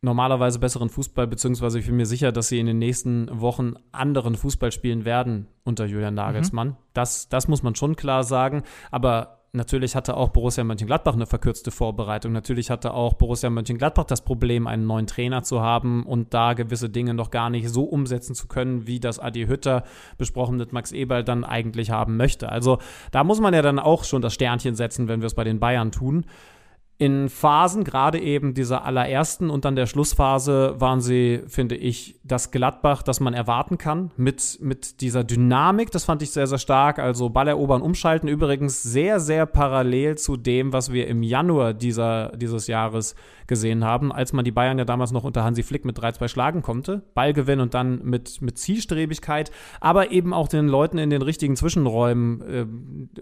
normalerweise 0.00 0.58
besseren 0.58 0.88
Fußball, 0.88 1.26
beziehungsweise 1.26 1.78
ich 1.78 1.86
bin 1.86 1.96
mir 1.96 2.06
sicher, 2.06 2.30
dass 2.32 2.48
sie 2.48 2.60
in 2.60 2.66
den 2.66 2.78
nächsten 2.78 3.28
Wochen 3.40 3.74
anderen 3.92 4.36
Fußball 4.36 4.70
spielen 4.70 5.04
werden 5.04 5.48
unter 5.64 5.86
Julian 5.86 6.14
Nagelsmann. 6.14 6.76
Das, 6.92 7.28
das 7.28 7.48
muss 7.48 7.62
man 7.62 7.74
schon 7.74 7.96
klar 7.96 8.22
sagen. 8.22 8.62
Aber 8.92 9.40
natürlich 9.52 9.96
hatte 9.96 10.16
auch 10.16 10.28
Borussia 10.28 10.62
Mönchengladbach 10.62 11.14
eine 11.14 11.26
verkürzte 11.26 11.72
Vorbereitung. 11.72 12.30
Natürlich 12.32 12.70
hatte 12.70 12.94
auch 12.94 13.14
Borussia 13.14 13.50
Mönchengladbach 13.50 14.04
das 14.04 14.22
Problem, 14.24 14.68
einen 14.68 14.86
neuen 14.86 15.08
Trainer 15.08 15.42
zu 15.42 15.60
haben 15.62 16.06
und 16.06 16.32
da 16.32 16.52
gewisse 16.52 16.90
Dinge 16.90 17.14
noch 17.14 17.32
gar 17.32 17.50
nicht 17.50 17.68
so 17.68 17.82
umsetzen 17.82 18.36
zu 18.36 18.46
können, 18.46 18.86
wie 18.86 19.00
das 19.00 19.18
Adi 19.18 19.46
Hütter 19.46 19.82
besprochen 20.16 20.58
mit 20.58 20.72
Max 20.72 20.92
Eberl 20.92 21.24
dann 21.24 21.44
eigentlich 21.44 21.90
haben 21.90 22.16
möchte. 22.16 22.50
Also 22.50 22.78
da 23.10 23.24
muss 23.24 23.40
man 23.40 23.52
ja 23.52 23.62
dann 23.62 23.80
auch 23.80 24.04
schon 24.04 24.22
das 24.22 24.34
Sternchen 24.34 24.76
setzen, 24.76 25.08
wenn 25.08 25.20
wir 25.20 25.26
es 25.26 25.34
bei 25.34 25.44
den 25.44 25.58
Bayern 25.58 25.90
tun. 25.90 26.24
In 27.00 27.28
Phasen, 27.28 27.84
gerade 27.84 28.18
eben 28.18 28.54
dieser 28.54 28.84
allerersten 28.84 29.50
und 29.50 29.64
dann 29.64 29.76
der 29.76 29.86
Schlussphase, 29.86 30.74
waren 30.78 31.00
sie, 31.00 31.42
finde 31.46 31.76
ich, 31.76 32.18
das 32.24 32.50
Gladbach, 32.50 33.04
das 33.04 33.20
man 33.20 33.34
erwarten 33.34 33.78
kann, 33.78 34.10
mit, 34.16 34.58
mit 34.60 35.00
dieser 35.00 35.22
Dynamik. 35.22 35.92
Das 35.92 36.04
fand 36.04 36.22
ich 36.22 36.32
sehr, 36.32 36.48
sehr 36.48 36.58
stark. 36.58 36.98
Also 36.98 37.28
Ball 37.28 37.46
erobern, 37.46 37.82
umschalten. 37.82 38.28
Übrigens 38.28 38.82
sehr, 38.82 39.20
sehr 39.20 39.46
parallel 39.46 40.18
zu 40.18 40.36
dem, 40.36 40.72
was 40.72 40.92
wir 40.92 41.06
im 41.06 41.22
Januar 41.22 41.72
dieser, 41.72 42.36
dieses 42.36 42.66
Jahres 42.66 43.14
gesehen 43.48 43.84
haben, 43.84 44.12
als 44.12 44.32
man 44.32 44.44
die 44.44 44.52
Bayern 44.52 44.78
ja 44.78 44.84
damals 44.84 45.10
noch 45.10 45.24
unter 45.24 45.42
Hansi 45.42 45.62
Flick 45.62 45.84
mit 45.84 45.98
3-2 45.98 46.28
schlagen 46.28 46.62
konnte. 46.62 47.02
Ballgewinn 47.14 47.60
und 47.60 47.74
dann 47.74 48.04
mit, 48.04 48.40
mit 48.40 48.58
Zielstrebigkeit, 48.58 49.50
aber 49.80 50.12
eben 50.12 50.32
auch 50.32 50.48
den 50.48 50.68
Leuten 50.68 50.98
in 50.98 51.10
den 51.10 51.22
richtigen 51.22 51.56
Zwischenräumen 51.56 52.42
äh, 52.42 52.60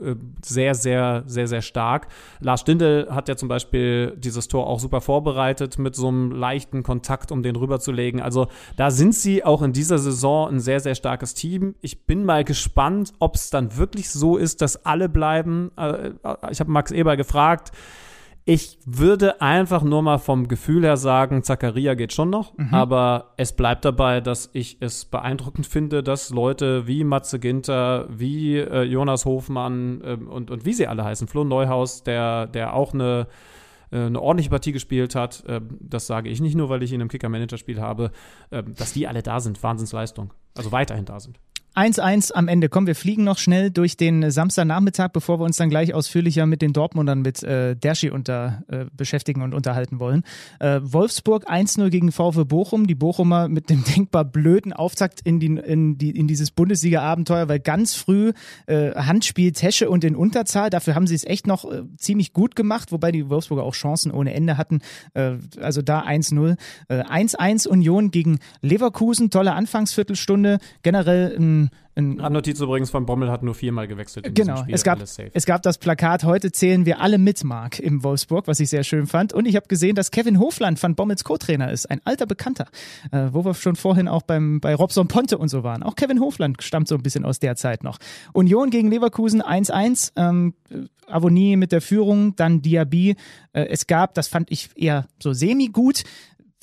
äh, 0.05 0.17
sehr, 0.45 0.75
sehr, 0.75 1.23
sehr, 1.27 1.47
sehr 1.47 1.63
stark. 1.63 2.09
Lars 2.41 2.61
Stindl 2.61 3.09
hat 3.11 3.29
ja 3.29 3.37
zum 3.37 3.49
Beispiel 3.49 4.17
dieses 4.19 4.49
Tor 4.49 4.67
auch 4.67 4.81
super 4.81 5.01
vorbereitet 5.01 5.79
mit 5.79 5.95
so 5.95 6.09
einem 6.09 6.33
leichten 6.33 6.83
Kontakt, 6.83 7.33
um 7.33 7.43
den 7.43 7.57
rüberzulegen. 7.57 8.21
Also 8.21 8.49
da 8.77 8.91
sind 8.91 9.15
sie 9.15 9.45
auch 9.45 9.63
in 9.63 9.73
dieser 9.73 9.99
Saison 9.99 10.49
ein 10.49 10.61
sehr, 10.61 10.81
sehr 10.81 10.95
starkes 10.97 11.35
Team. 11.35 11.77
Ich 11.81 12.05
bin 12.05 12.25
mal 12.25 12.45
gespannt, 12.45 13.13
ob 13.21 13.37
es 13.37 13.51
dann 13.51 13.77
wirklich 13.77 14.11
so 14.11 14.37
ist, 14.37 14.61
dass 14.61 14.85
alle 14.85 15.09
bleiben. 15.09 15.71
Äh, 15.77 16.11
ich 16.51 16.61
habe 16.61 16.71
Max 16.71 16.91
Eber 16.91 17.17
gefragt. 17.17 17.73
Ich 18.49 18.79
würde 18.87 19.41
einfach 19.41 19.83
nur 19.83 20.03
mal 20.03 20.19
vom 20.19 20.47
Gefühl 20.47 20.85
her 20.85 20.97
sagen, 20.97 21.43
Zakaria 21.43 21.95
geht 21.95 22.13
schon 22.13 22.31
noch, 22.31 22.57
mhm. 22.57 22.73
aber 22.73 23.35
es 23.37 23.53
bleibt 23.53 23.85
dabei, 23.85 24.21
dass 24.21 24.51
ich 24.53 24.77
es 24.79 25.05
beeindruckend 25.05 25.67
finde, 25.67 26.05
dass 26.05 26.31
Leute 26.31 26.87
wie 26.87 27.03
Matze 27.03 27.41
Ginter, 27.41 28.07
wie 28.09 28.59
äh, 28.59 28.85
Jonas 28.85 29.25
Hofmann 29.25 30.01
äh, 30.01 30.15
und, 30.15 30.53
und 30.53 30.65
wie 30.65 30.75
sie 30.75 30.87
alle 30.87 31.03
heißen, 31.03 31.27
Flo 31.27 31.43
Neuhaus, 31.43 32.05
der, 32.05 32.47
der 32.47 32.75
auch 32.75 32.95
eine 32.95 33.27
äh, 33.91 33.99
eine 33.99 34.21
ordentliche 34.21 34.51
Partie 34.51 34.71
gespielt 34.71 35.17
hat. 35.17 35.43
Ähm, 35.49 35.79
das 35.81 36.07
sage 36.07 36.29
ich 36.29 36.41
nicht 36.41 36.55
nur, 36.55 36.69
weil 36.69 36.85
ich 36.85 36.93
ihn 36.93 37.01
im 37.01 37.09
Kicker-Manager-Spiel 37.09 37.81
habe, 37.81 38.13
ähm, 38.53 38.75
dass 38.77 38.93
die 38.93 39.09
alle 39.09 39.25
da 39.25 39.41
sind. 39.41 39.61
Wahnsinnsleistung. 39.61 40.33
Also 40.57 40.71
weiterhin 40.71 41.05
da 41.05 41.19
sind. 41.19 41.41
1-1 41.77 42.33
am 42.33 42.49
Ende. 42.49 42.71
Komm, 42.71 42.87
wir 42.87 42.95
fliegen 42.95 43.23
noch 43.23 43.37
schnell 43.37 43.71
durch 43.71 43.99
den 43.99 44.31
Samstagnachmittag, 44.31 45.09
bevor 45.13 45.39
wir 45.39 45.45
uns 45.45 45.59
dann 45.59 45.69
gleich 45.69 45.93
ausführlicher 45.93 46.47
mit 46.47 46.63
den 46.63 46.73
Dortmundern 46.73 47.21
mit 47.21 47.43
äh, 47.43 47.77
Derschi 47.77 48.09
unter, 48.09 48.63
äh, 48.69 48.87
beschäftigen 48.97 49.43
und 49.43 49.53
unterhalten 49.53 50.01
wollen. 50.01 50.23
Äh, 50.59 50.81
Wolfsburg 50.83 51.51
1-0 51.51 51.91
gegen 51.91 52.13
VfB 52.13 52.45
Bochum. 52.45 52.87
Die 52.87 52.95
Bochumer 52.95 53.49
mit 53.49 53.69
dem 53.69 53.85
denkbar 53.85 54.25
blöden 54.25 54.73
Auftakt 54.73 55.21
in, 55.23 55.39
die, 55.39 55.49
in, 55.49 55.99
die, 55.99 56.11
in 56.11 56.27
dieses 56.27 56.51
Bundesliga-Abenteuer, 56.51 57.49
weil 57.51 57.61
ganz 57.61 57.95
früh 57.95 58.33
äh, 58.67 58.95
Handspiel 58.95 59.53
Tesche 59.53 59.91
und 59.91 60.03
in 60.03 60.17
Unterzahl. 60.17 60.71
Dafür 60.71 60.95
haben 60.95 61.07
sie 61.07 61.15
es 61.15 61.25
echt 61.25 61.47
noch 61.47 61.71
äh, 61.71 61.83
ziemlich 61.99 62.33
gut 62.33 62.57
gemacht, 62.57 62.91
wobei 62.91 63.13
die 63.13 63.29
Wolfsburger 63.29 63.65
auch 63.65 63.75
Chancen 63.75 64.13
ohne 64.13 64.33
Ende 64.33 64.57
hatten. 64.57 64.81
Äh, 65.13 65.35
also 65.61 65.83
da 65.83 66.03
1-0. 66.03 66.57
Äh, 66.89 67.03
1-1 67.03 67.69
Union 67.69 68.11
gegen 68.11 68.39
Leverkusen. 68.63 69.29
Tolle 69.29 69.53
Anfangsviertelstunde. 69.53 70.59
Generell 70.83 71.37
ein 71.39 71.66
ein 71.97 72.21
Randnotiz 72.21 72.61
übrigens 72.61 72.91
von 72.91 73.07
Bommel 73.07 73.31
hat 73.31 73.43
nur 73.43 73.55
viermal 73.55 73.89
gewechselt. 73.89 74.27
In 74.27 74.35
genau, 74.35 74.59
Spiel, 74.59 74.75
es 74.75 74.85
gab, 74.85 75.01
es 75.01 75.47
gab 75.47 75.63
das 75.63 75.79
Plakat, 75.79 76.25
heute 76.25 76.53
zählen 76.53 76.85
wir 76.85 77.01
alle 77.01 77.17
mit, 77.17 77.43
Mark, 77.43 77.79
im 77.79 78.05
Wolfsburg, 78.05 78.47
was 78.47 78.61
ich 78.61 78.69
sehr 78.69 78.85
schön 78.85 79.07
fand. 79.07 79.33
Und 79.33 79.47
ich 79.47 79.57
habe 79.57 79.67
gesehen, 79.67 79.95
dass 79.95 80.11
Kevin 80.11 80.39
Hofland 80.39 80.79
von 80.79 80.95
Bommels 80.95 81.25
Co-Trainer 81.25 81.73
ist, 81.73 81.91
ein 81.91 82.03
alter 82.05 82.27
Bekannter, 82.27 82.67
äh, 83.13 83.29
wo 83.33 83.47
wir 83.47 83.55
schon 83.55 83.77
vorhin 83.77 84.09
auch 84.09 84.23
beim, 84.23 84.61
bei 84.61 84.75
Robson 84.75 85.09
Ponte 85.09 85.39
und 85.39 85.49
so 85.49 85.63
waren. 85.63 85.83
Auch 85.83 85.97
Kevin 85.97 86.21
Hofland 86.21 86.63
stammt 86.63 86.87
so 86.87 86.97
ein 86.97 87.03
bisschen 87.03 87.25
aus 87.25 87.39
der 87.39 87.57
Zeit 87.57 87.83
noch. 87.83 87.97
Union 88.35 88.69
gegen 88.69 88.91
Leverkusen 88.91 89.41
1-1, 89.41 90.13
ähm, 90.17 90.53
Avonie 91.07 91.57
mit 91.57 91.73
der 91.73 91.81
Führung, 91.81 92.37
dann 92.37 92.61
Diaby. 92.61 93.17
Äh, 93.53 93.67
es 93.69 93.87
gab, 93.87 94.15
das 94.15 94.29
fand 94.29 94.51
ich 94.51 94.69
eher 94.77 95.07
so 95.23 95.33
semi-gut, 95.33 96.03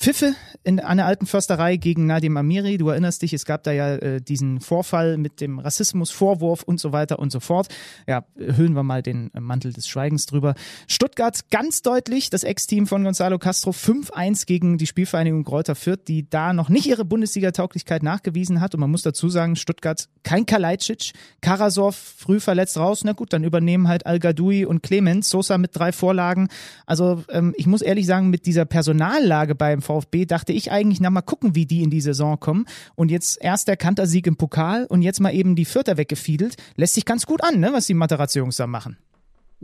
Pfiffe 0.03 0.35
in 0.65 0.81
einer 0.81 1.05
alten 1.05 1.25
Försterei 1.25 1.77
gegen 1.77 2.07
Nadim 2.07 2.35
Amiri. 2.35 2.77
Du 2.77 2.89
erinnerst 2.89 3.21
dich, 3.21 3.31
es 3.31 3.45
gab 3.45 3.63
da 3.63 3.71
ja 3.71 3.95
äh, 3.95 4.21
diesen 4.21 4.59
Vorfall 4.59 5.17
mit 5.17 5.39
dem 5.39 5.59
Rassismusvorwurf 5.59 6.63
und 6.63 6.77
so 6.81 6.91
weiter 6.91 7.19
und 7.19 7.31
so 7.31 7.39
fort. 7.39 7.69
Ja, 8.05 8.25
hüllen 8.35 8.75
wir 8.75 8.83
mal 8.83 9.01
den 9.01 9.31
Mantel 9.39 9.71
des 9.71 9.87
Schweigens 9.87 10.25
drüber. 10.25 10.55
Stuttgart 10.87 11.49
ganz 11.51 11.83
deutlich, 11.83 12.29
das 12.29 12.43
Ex-Team 12.43 12.85
von 12.85 13.05
Gonzalo 13.05 13.39
Castro 13.39 13.71
5-1 13.71 14.45
gegen 14.45 14.77
die 14.77 14.87
Spielvereinigung 14.87 15.45
Kräuter 15.45 15.73
Fürth, 15.73 16.01
die 16.05 16.29
da 16.29 16.51
noch 16.51 16.67
nicht 16.67 16.85
ihre 16.85 17.05
Bundesliga-Tauglichkeit 17.05 18.03
nachgewiesen 18.03 18.59
hat. 18.59 18.73
Und 18.73 18.81
man 18.81 18.91
muss 18.91 19.03
dazu 19.03 19.29
sagen, 19.29 19.55
Stuttgart 19.55 20.09
kein 20.23 20.45
Kalajdzic, 20.45 21.13
Karasov 21.39 21.95
früh 21.95 22.41
verletzt 22.41 22.75
raus. 22.75 23.05
Na 23.05 23.13
gut, 23.13 23.31
dann 23.31 23.45
übernehmen 23.45 23.87
halt 23.87 24.05
Al-Gadoui 24.05 24.65
und 24.65 24.83
Clemens, 24.83 25.29
Sosa 25.29 25.57
mit 25.57 25.71
drei 25.73 25.93
Vorlagen. 25.93 26.49
Also 26.85 27.23
ähm, 27.29 27.53
ich 27.55 27.67
muss 27.67 27.81
ehrlich 27.81 28.05
sagen, 28.05 28.29
mit 28.29 28.45
dieser 28.45 28.65
Personallage 28.65 29.55
beim 29.55 29.81
VfB 29.81 29.92
dachte 30.01 30.53
ich 30.53 30.71
eigentlich, 30.71 30.99
na 31.01 31.09
mal 31.09 31.21
gucken, 31.21 31.55
wie 31.55 31.65
die 31.65 31.83
in 31.83 31.89
die 31.89 32.01
Saison 32.01 32.39
kommen. 32.39 32.65
Und 32.95 33.11
jetzt 33.11 33.37
erst 33.41 33.67
der 33.67 33.77
Kantersieg 33.77 34.27
im 34.27 34.35
Pokal 34.35 34.85
und 34.85 35.01
jetzt 35.01 35.19
mal 35.19 35.33
eben 35.33 35.55
die 35.55 35.65
Vierter 35.65 35.97
weggefiedelt. 35.97 36.55
Lässt 36.75 36.95
sich 36.95 37.05
ganz 37.05 37.25
gut 37.25 37.43
an, 37.43 37.59
ne, 37.59 37.71
was 37.73 37.87
die 37.87 37.93
Materazzi-Jungs 37.93 38.57
da 38.57 38.67
machen. 38.67 38.97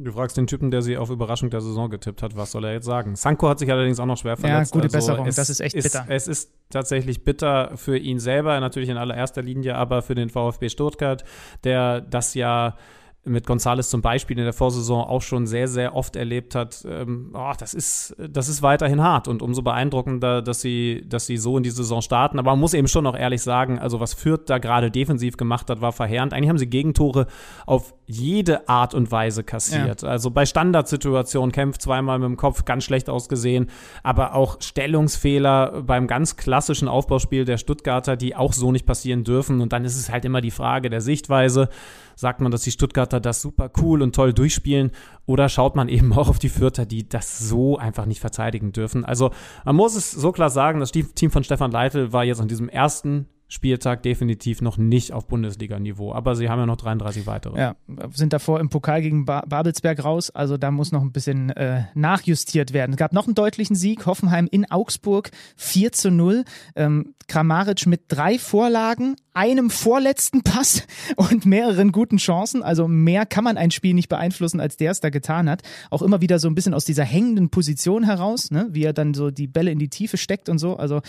Du 0.02 0.14
fragst 0.14 0.38
den 0.38 0.48
Typen, 0.48 0.72
der 0.72 0.82
sie 0.82 0.96
auf 0.96 1.10
Überraschung 1.10 1.50
der 1.50 1.60
Saison 1.60 1.90
getippt 1.90 2.24
hat, 2.24 2.38
was 2.38 2.52
soll 2.52 2.64
er 2.64 2.72
jetzt 2.72 2.86
sagen? 2.86 3.18
Sanko 3.18 3.50
hat 3.50 3.60
sich 3.60 3.70
allerdings 3.70 4.00
auch 4.00 4.06
noch 4.06 4.18
schwer 4.18 4.38
verletzt. 4.38 4.74
Ja, 4.74 4.82
gute 4.82 4.96
also 4.96 5.12
Besserung, 5.12 5.26
das 5.26 5.50
ist 5.50 5.60
echt 5.60 5.76
ist, 5.76 5.84
bitter. 5.84 6.06
Es 6.08 6.30
ist 6.30 6.54
tatsächlich 6.70 7.26
bitter 7.26 7.76
für 7.76 7.98
ihn 7.98 8.18
selber, 8.20 8.58
natürlich 8.62 8.88
in 8.88 8.96
allererster 8.96 9.42
Linie, 9.42 9.76
aber 9.76 10.02
für 10.02 10.16
den 10.16 10.30
VfB 10.30 10.70
Stuttgart, 10.70 11.26
der 11.66 12.00
das 12.00 12.34
ja 12.34 12.78
mit 13.26 13.46
Gonzales 13.46 13.90
zum 13.90 14.02
Beispiel 14.02 14.38
in 14.38 14.46
der 14.46 14.54
Vorsaison 14.54 15.04
auch 15.04 15.22
schon 15.22 15.46
sehr, 15.46 15.68
sehr 15.68 15.96
oft 15.96 16.16
erlebt 16.16 16.56
hat, 16.56 16.86
ähm, 16.90 17.32
oh, 17.34 17.52
das 17.58 17.74
ist, 17.74 18.16
das 18.18 18.48
ist 18.48 18.62
weiterhin 18.62 19.04
hart 19.04 19.28
und 19.28 19.42
umso 19.42 19.62
beeindruckender, 19.62 20.42
dass 20.42 20.62
sie, 20.62 21.04
dass 21.08 21.26
sie 21.26 21.38
so 21.38 21.58
in 21.58 21.64
die 21.64 21.70
Saison 21.70 22.02
starten. 22.02 22.40
Aber 22.40 22.52
man 22.52 22.60
muss 22.60 22.74
eben 22.74 22.88
schon 22.88 23.04
noch 23.04 23.18
ehrlich 23.18 23.42
sagen, 23.42 23.78
also 23.78 24.00
was 24.00 24.14
Fürth 24.14 24.44
da 24.46 24.58
gerade 24.58 24.90
defensiv 24.90 25.36
gemacht 25.36 25.70
hat, 25.70 25.82
war 25.82 25.92
verheerend. 25.92 26.34
Eigentlich 26.34 26.50
haben 26.50 26.58
sie 26.58 26.68
Gegentore 26.68 27.28
auf 27.66 27.94
jede 28.06 28.68
Art 28.70 28.94
und 28.94 29.12
Weise 29.12 29.44
kassiert. 29.44 30.02
Ja. 30.02 30.10
Also 30.10 30.32
bei 30.32 30.46
Standardsituationen 30.46 31.52
kämpft 31.52 31.82
zweimal 31.82 32.20
mit 32.20 32.28
dem 32.28 32.38
Kopf 32.38 32.64
ganz 32.66 32.86
schlecht 32.86 33.10
ausgesehen, 33.10 33.70
aber 34.02 34.34
auch 34.34 34.62
Stellungsfehler 34.62 35.84
beim 35.84 36.08
ganz 36.08 36.38
klassischen 36.38 36.88
Aufbauspiel 36.88 37.46
der 37.46 37.58
Stuttgarter, 37.58 38.16
die 38.16 38.36
auch 38.36 38.54
so 38.54 38.72
nicht 38.72 38.86
passieren 38.86 39.26
dürfen. 39.26 39.60
Und 39.60 39.74
dann 39.74 39.84
ist 39.84 39.98
es 39.98 40.10
halt 40.10 40.24
immer 40.24 40.42
die 40.42 40.52
Frage 40.52 40.90
der 40.90 41.02
Sichtweise 41.02 41.70
sagt 42.20 42.42
man, 42.42 42.52
dass 42.52 42.64
die 42.64 42.72
Stuttgarter 42.72 43.22
das 43.22 43.42
super 43.42 43.72
cool 43.82 44.02
und 44.02 44.14
toll 44.14 44.34
durchspielen 44.34 44.92
oder 45.26 45.48
schaut 45.48 45.76
man 45.76 45.88
eben 45.88 46.12
auch 46.18 46.28
auf 46.28 46.40
die 46.40 46.50
Fürther, 46.50 46.86
die 46.86 47.08
das 47.08 47.40
so 47.40 47.78
einfach 47.78 48.06
nicht 48.06 48.20
verteidigen 48.20 48.74
dürfen. 48.74 49.06
Also 49.06 49.32
man 49.64 49.76
muss 49.76 49.96
es 49.96 50.12
so 50.12 50.32
klar 50.34 50.50
sagen, 50.50 50.82
das 50.82 50.92
Team 50.92 51.32
von 51.32 51.44
Stefan 51.44 51.72
Leitl 51.72 52.12
war 52.12 52.26
jetzt 52.26 52.42
an 52.42 52.50
diesem 52.50 52.68
ersten 52.68 53.28
Spieltag 53.52 54.04
definitiv 54.04 54.62
noch 54.62 54.78
nicht 54.78 55.12
auf 55.12 55.28
Bundesliga-Niveau. 55.28 56.14
Aber 56.14 56.36
sie 56.36 56.50
haben 56.50 56.60
ja 56.60 56.66
noch 56.68 56.78
33 56.78 57.26
weitere. 57.26 57.60
Ja, 57.60 57.76
sind 58.14 58.32
davor 58.32 58.60
im 58.60 58.70
Pokal 58.70 59.02
gegen 59.02 59.26
ba 59.26 59.44
Babelsberg 59.48 60.04
raus. 60.04 60.30
Also 60.30 60.58
da 60.58 60.70
muss 60.70 60.92
noch 60.92 61.02
ein 61.02 61.12
bisschen 61.12 61.50
äh, 61.50 61.86
nachjustiert 61.96 62.74
werden. 62.74 62.92
Es 62.92 62.98
gab 62.98 63.12
noch 63.12 63.26
einen 63.26 63.34
deutlichen 63.34 63.76
Sieg. 63.76 64.06
Hoffenheim 64.06 64.48
in 64.52 64.70
Augsburg 64.70 65.32
4 65.58 65.92
zu 65.92 66.12
0. 66.12 66.46
Ähm, 66.76 67.16
Kramaric 67.28 67.88
mit 67.88 68.04
drei 68.08 68.38
Vorlagen, 68.38 69.16
einem 69.40 69.70
vorletzten 69.70 70.44
Pass 70.44 70.84
und 71.16 71.46
mehreren 71.46 71.94
guten 71.94 72.18
Chancen. 72.18 72.62
Also 72.62 72.90
mehr 72.90 73.26
kann 73.26 73.46
man 73.46 73.56
ein 73.56 73.72
Spiel 73.72 73.94
nicht 73.94 74.10
beeinflussen, 74.10 74.60
als 74.60 74.76
der 74.76 74.92
es 74.92 75.00
da 75.00 75.10
getan 75.10 75.50
hat. 75.50 75.62
Auch 75.90 76.02
immer 76.02 76.20
wieder 76.20 76.40
so 76.40 76.50
ein 76.50 76.56
bisschen 76.56 76.74
aus 76.74 76.84
dieser 76.84 77.06
hängenden 77.06 77.50
Position 77.50 78.04
heraus, 78.04 78.52
ne? 78.52 78.68
wie 78.72 78.84
er 78.84 78.92
dann 78.92 79.14
so 79.14 79.32
die 79.32 79.48
Bälle 79.48 79.72
in 79.72 79.80
die 79.80 79.88
Tiefe 79.88 80.18
steckt 80.18 80.50
und 80.50 80.60
so. 80.60 80.76
Also 80.76 81.02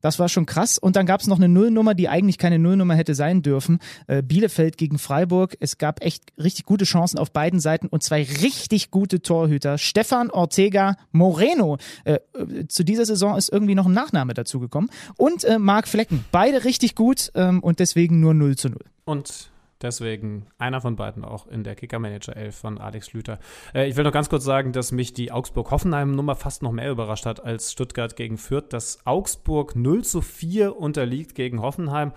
das 0.00 0.18
war 0.18 0.28
schon 0.28 0.46
krass. 0.46 0.78
Und 0.78 0.96
dann 0.96 1.06
gab 1.06 1.20
es 1.20 1.26
noch 1.26 1.38
eine 1.38 1.48
Nullnummer, 1.48 1.94
die 1.94 2.08
eigentlich 2.08 2.38
keine 2.38 2.58
Nullnummer 2.58 2.94
hätte 2.94 3.14
sein 3.14 3.42
dürfen. 3.42 3.78
Äh, 4.06 4.22
Bielefeld 4.22 4.76
gegen 4.76 4.98
Freiburg. 4.98 5.56
Es 5.60 5.78
gab 5.78 6.04
echt 6.04 6.24
richtig 6.36 6.66
gute 6.66 6.84
Chancen 6.84 7.18
auf 7.18 7.32
beiden 7.32 7.58
Seiten 7.58 7.88
und 7.88 8.02
zwei 8.02 8.22
richtig 8.22 8.90
gute 8.90 9.22
Torhüter. 9.22 9.78
Stefan 9.78 10.30
Ortega 10.30 10.96
Moreno. 11.10 11.78
Äh, 12.04 12.18
äh 12.34 12.68
zu 12.68 12.84
dieser 12.84 13.06
Saison 13.06 13.36
ist 13.36 13.50
irgendwie 13.50 13.74
noch 13.74 13.86
ein 13.86 13.92
Nachname 13.92 14.34
dazugekommen. 14.34 14.90
Und 15.16 15.44
äh, 15.44 15.58
Marc 15.58 15.88
Flecken. 15.88 16.24
Beide 16.30 16.64
richtig 16.64 16.94
gut 16.94 17.30
ähm, 17.34 17.60
und 17.60 17.77
deswegen 17.78 18.20
nur 18.20 18.34
0 18.34 18.56
zu 18.56 18.68
0. 18.70 18.78
Und 19.04 19.50
Deswegen 19.80 20.46
einer 20.58 20.80
von 20.80 20.96
beiden 20.96 21.24
auch 21.24 21.46
in 21.46 21.62
der 21.62 21.76
Kicker-Manager 21.76 22.36
11 22.36 22.56
von 22.56 22.78
Alex 22.78 23.06
Schlüter. 23.06 23.38
Äh, 23.72 23.88
ich 23.88 23.96
will 23.96 24.02
noch 24.02 24.12
ganz 24.12 24.28
kurz 24.28 24.42
sagen, 24.44 24.72
dass 24.72 24.90
mich 24.90 25.12
die 25.12 25.30
Augsburg-Hoffenheim-Nummer 25.30 26.34
fast 26.34 26.62
noch 26.62 26.72
mehr 26.72 26.90
überrascht 26.90 27.26
hat 27.26 27.44
als 27.44 27.72
Stuttgart 27.72 28.16
gegen 28.16 28.38
Fürth, 28.38 28.70
dass 28.70 29.06
Augsburg 29.06 29.76
0 29.76 30.02
zu 30.02 30.20
4 30.20 30.76
unterliegt 30.76 31.36
gegen 31.36 31.62
Hoffenheim. 31.62 32.12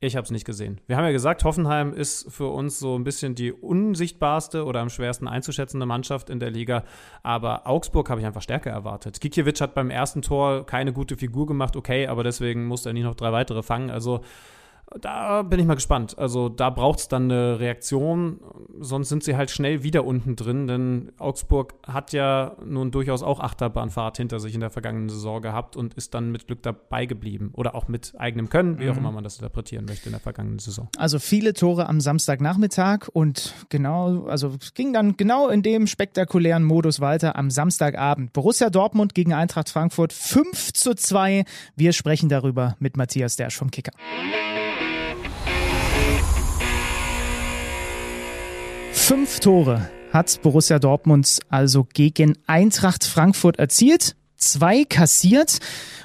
Ich 0.00 0.16
habe 0.16 0.26
es 0.26 0.30
nicht 0.30 0.44
gesehen. 0.44 0.80
Wir 0.86 0.96
haben 0.96 1.04
ja 1.04 1.10
gesagt, 1.10 1.42
Hoffenheim 1.44 1.92
ist 1.92 2.30
für 2.30 2.48
uns 2.48 2.78
so 2.78 2.96
ein 2.96 3.04
bisschen 3.04 3.34
die 3.34 3.52
unsichtbarste 3.52 4.64
oder 4.64 4.80
am 4.80 4.90
schwersten 4.90 5.26
einzuschätzende 5.26 5.86
Mannschaft 5.86 6.30
in 6.30 6.38
der 6.38 6.50
Liga. 6.50 6.84
Aber 7.22 7.66
Augsburg 7.66 8.08
habe 8.10 8.20
ich 8.20 8.26
einfach 8.26 8.42
stärker 8.42 8.70
erwartet. 8.70 9.20
Gikiewicz 9.20 9.60
hat 9.60 9.74
beim 9.74 9.90
ersten 9.90 10.22
Tor 10.22 10.66
keine 10.66 10.92
gute 10.92 11.16
Figur 11.16 11.46
gemacht, 11.46 11.74
okay, 11.74 12.06
aber 12.06 12.22
deswegen 12.22 12.66
musste 12.66 12.90
er 12.90 12.92
nie 12.92 13.02
noch 13.02 13.16
drei 13.16 13.32
weitere 13.32 13.62
fangen. 13.62 13.90
Also 13.90 14.20
Da 15.00 15.42
bin 15.42 15.60
ich 15.60 15.66
mal 15.66 15.74
gespannt. 15.74 16.18
Also 16.18 16.48
da 16.48 16.70
braucht 16.70 17.00
es 17.00 17.08
dann 17.08 17.24
eine 17.24 17.60
Reaktion, 17.60 18.40
sonst 18.80 19.10
sind 19.10 19.22
sie 19.22 19.36
halt 19.36 19.50
schnell 19.50 19.82
wieder 19.82 20.04
unten 20.04 20.34
drin, 20.34 20.66
denn 20.66 21.12
Augsburg 21.18 21.74
hat 21.86 22.12
ja 22.12 22.56
nun 22.64 22.90
durchaus 22.90 23.22
auch 23.22 23.40
Achterbahnfahrt 23.40 24.16
hinter 24.16 24.40
sich 24.40 24.54
in 24.54 24.60
der 24.60 24.70
vergangenen 24.70 25.08
Saison 25.08 25.42
gehabt 25.42 25.76
und 25.76 25.94
ist 25.94 26.14
dann 26.14 26.30
mit 26.30 26.46
Glück 26.46 26.62
dabei 26.62 27.06
geblieben. 27.06 27.50
Oder 27.54 27.74
auch 27.74 27.88
mit 27.88 28.14
eigenem 28.18 28.48
Können, 28.48 28.78
wie 28.78 28.84
mhm. 28.84 28.92
auch 28.92 28.96
immer 28.96 29.12
man 29.12 29.24
das 29.24 29.36
interpretieren 29.36 29.84
möchte 29.84 30.06
in 30.06 30.12
der 30.12 30.20
vergangenen 30.20 30.58
Saison. 30.58 30.88
Also 30.96 31.18
viele 31.18 31.52
Tore 31.52 31.88
am 31.88 32.00
Samstagnachmittag 32.00 33.08
und 33.12 33.54
genau, 33.68 34.24
also 34.24 34.54
es 34.60 34.74
ging 34.74 34.92
dann 34.92 35.16
genau 35.16 35.48
in 35.48 35.62
dem 35.62 35.86
spektakulären 35.86 36.64
Modus 36.64 37.00
weiter 37.00 37.36
am 37.36 37.50
Samstagabend. 37.50 38.32
Borussia 38.32 38.70
Dortmund 38.70 39.14
gegen 39.14 39.34
Eintracht 39.34 39.68
Frankfurt 39.68 40.12
5 40.12 40.72
zu 40.72 40.94
2. 40.94 41.44
Wir 41.76 41.92
sprechen 41.92 42.28
darüber 42.28 42.76
mit 42.78 42.96
Matthias 42.96 43.36
Dersch 43.36 43.56
vom 43.56 43.70
Kicker. 43.70 43.92
Fünf 49.08 49.40
Tore 49.40 49.88
hat 50.12 50.42
Borussia 50.42 50.78
Dortmund 50.78 51.38
also 51.48 51.86
gegen 51.94 52.36
Eintracht 52.46 53.04
Frankfurt 53.04 53.58
erzielt, 53.58 54.16
zwei 54.36 54.84
kassiert. 54.84 55.60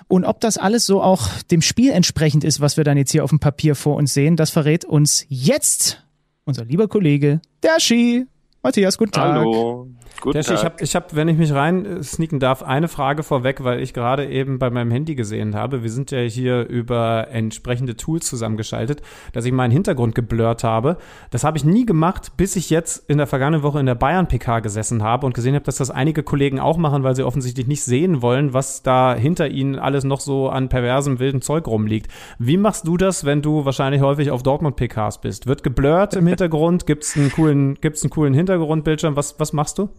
Und 0.08 0.24
ob 0.24 0.40
das 0.40 0.58
alles 0.58 0.86
so 0.86 1.02
auch 1.02 1.28
dem 1.52 1.62
Spiel 1.62 1.92
entsprechend 1.92 2.46
ist, 2.46 2.62
was 2.62 2.78
wir 2.78 2.86
dann 2.86 2.96
jetzt 2.96 3.12
hier 3.12 3.26
auf 3.26 3.30
dem 3.30 3.42
Papier 3.42 3.76
vor 3.76 3.98
uns 3.98 4.14
sehen, 4.14 4.38
das 4.38 4.52
verrät 4.52 4.86
uns 4.86 5.26
jetzt 5.28 6.02
unser 6.46 6.64
lieber 6.64 6.88
Kollege, 6.88 7.42
der 7.62 7.82
Ski. 7.82 8.26
Matthias, 8.62 8.98
guten 8.98 9.12
Tag. 9.12 9.34
Hallo. 9.34 9.90
Guten 10.24 10.42
Tag. 10.42 10.56
Ich 10.56 10.64
habe, 10.64 10.76
ich 10.80 10.96
hab, 10.96 11.16
wenn 11.16 11.28
ich 11.28 11.38
mich 11.38 11.54
rein 11.54 11.86
äh, 11.86 12.02
sneaken 12.02 12.40
darf, 12.40 12.64
eine 12.64 12.88
Frage 12.88 13.24
vorweg, 13.24 13.66
weil 13.66 13.82
ich 13.82 13.94
gerade 13.94 14.26
eben 14.26 14.58
bei 14.58 14.70
meinem 14.70 14.90
Handy 14.90 15.16
gesehen 15.16 15.54
habe. 15.54 15.84
Wir 15.84 15.92
sind 15.92 16.12
ja 16.12 16.20
hier 16.20 16.66
über 16.66 17.28
entsprechende 17.30 17.98
Tools 17.98 18.26
zusammengeschaltet, 18.28 19.02
dass 19.34 19.44
ich 19.44 19.52
meinen 19.52 19.72
Hintergrund 19.72 20.16
geblurrt 20.16 20.64
habe. 20.64 20.96
Das 21.32 21.44
habe 21.44 21.58
ich 21.58 21.66
nie 21.66 21.86
gemacht, 21.86 22.38
bis 22.38 22.56
ich 22.56 22.70
jetzt 22.70 23.10
in 23.10 23.18
der 23.18 23.28
vergangenen 23.28 23.64
Woche 23.64 23.82
in 23.82 23.86
der 23.86 23.96
Bayern 23.96 24.30
PK 24.30 24.62
gesessen 24.62 25.04
habe 25.04 25.26
und 25.26 25.34
gesehen 25.34 25.56
habe, 25.56 25.66
dass 25.66 25.76
das 25.76 25.92
einige 25.92 26.24
Kollegen 26.24 26.58
auch 26.58 26.78
machen, 26.78 27.04
weil 27.04 27.18
sie 27.18 27.24
offensichtlich 27.24 27.68
nicht 27.68 27.84
sehen 27.84 28.22
wollen, 28.22 28.54
was 28.54 28.82
da 28.82 29.16
hinter 29.16 29.50
ihnen 29.50 29.78
alles 29.78 30.06
noch 30.06 30.22
so 30.22 30.48
an 30.48 30.70
perversem 30.70 31.20
wilden 31.20 31.42
Zeug 31.42 31.68
rumliegt. 31.68 32.10
Wie 32.40 32.56
machst 32.56 32.88
du 32.88 32.96
das, 32.96 33.26
wenn 33.26 33.42
du 33.42 33.66
wahrscheinlich 33.66 34.02
häufig 34.02 34.32
auf 34.32 34.42
Dortmund 34.42 34.78
PKs 34.78 35.20
bist? 35.20 35.48
Wird 35.48 35.64
geblurrt 35.64 36.16
im 36.16 36.28
Hintergrund? 36.28 36.86
Gibt's 36.86 37.18
einen 37.18 37.30
coolen, 37.30 37.76
gibt's 37.82 38.04
einen 38.04 38.10
coolen 38.10 38.34
Hintergrundbildschirm? 38.34 39.18
Was, 39.18 39.38
was 39.38 39.52
machst 39.52 39.78
du? 39.80 39.90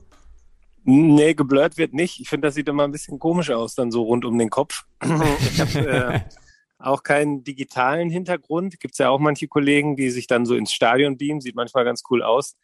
Nee, 0.85 1.35
geblurrt 1.35 1.78
wird 1.78 1.95
nicht. 1.95 2.20
Ich 2.20 2.28
finde, 2.28 2.49
das 2.49 2.55
sieht 2.55 2.68
immer 2.68 2.85
ein 2.85 2.93
bisschen 2.93 3.18
komisch 3.18 3.51
aus, 3.51 3.74
dann 3.74 3.91
so 3.91 4.03
rund 4.03 4.24
um 4.24 4.39
den 4.39 4.51
Kopf. 4.51 4.85
ich 5.03 5.61
habe 5.61 5.89
äh, 5.89 6.20
auch 6.78 7.03
keinen 7.03 7.43
digitalen 7.43 8.11
Hintergrund. 8.11 8.78
Gibt 8.80 8.95
es 8.95 8.99
ja 8.99 9.09
auch 9.09 9.18
manche 9.18 9.49
Kollegen, 9.49 9.97
die 9.97 10.11
sich 10.11 10.26
dann 10.26 10.45
so 10.45 10.55
ins 10.55 10.72
Stadion 10.72 11.16
beamen. 11.16 11.41
Sieht 11.41 11.57
manchmal 11.57 11.85
ganz 11.85 12.03
cool 12.11 12.22
aus. 12.22 12.57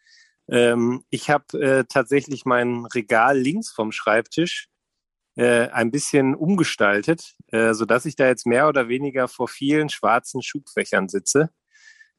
Ähm, 0.49 1.03
ich 1.09 1.31
habe 1.31 1.61
äh, 1.61 1.85
tatsächlich 1.89 2.45
mein 2.45 2.85
Regal 2.87 3.39
links 3.39 3.71
vom 3.71 3.91
Schreibtisch 3.91 4.69
äh, 5.37 5.69
ein 5.69 5.91
bisschen 5.91 6.35
umgestaltet, 6.35 7.37
äh, 7.49 7.73
sodass 7.73 8.05
ich 8.05 8.17
da 8.17 8.27
jetzt 8.27 8.47
mehr 8.47 8.69
oder 8.69 8.89
weniger 8.89 9.29
vor 9.29 9.49
vielen 9.49 9.89
schwarzen 9.89 10.43
Schubfächern 10.43 11.09
sitze 11.09 11.51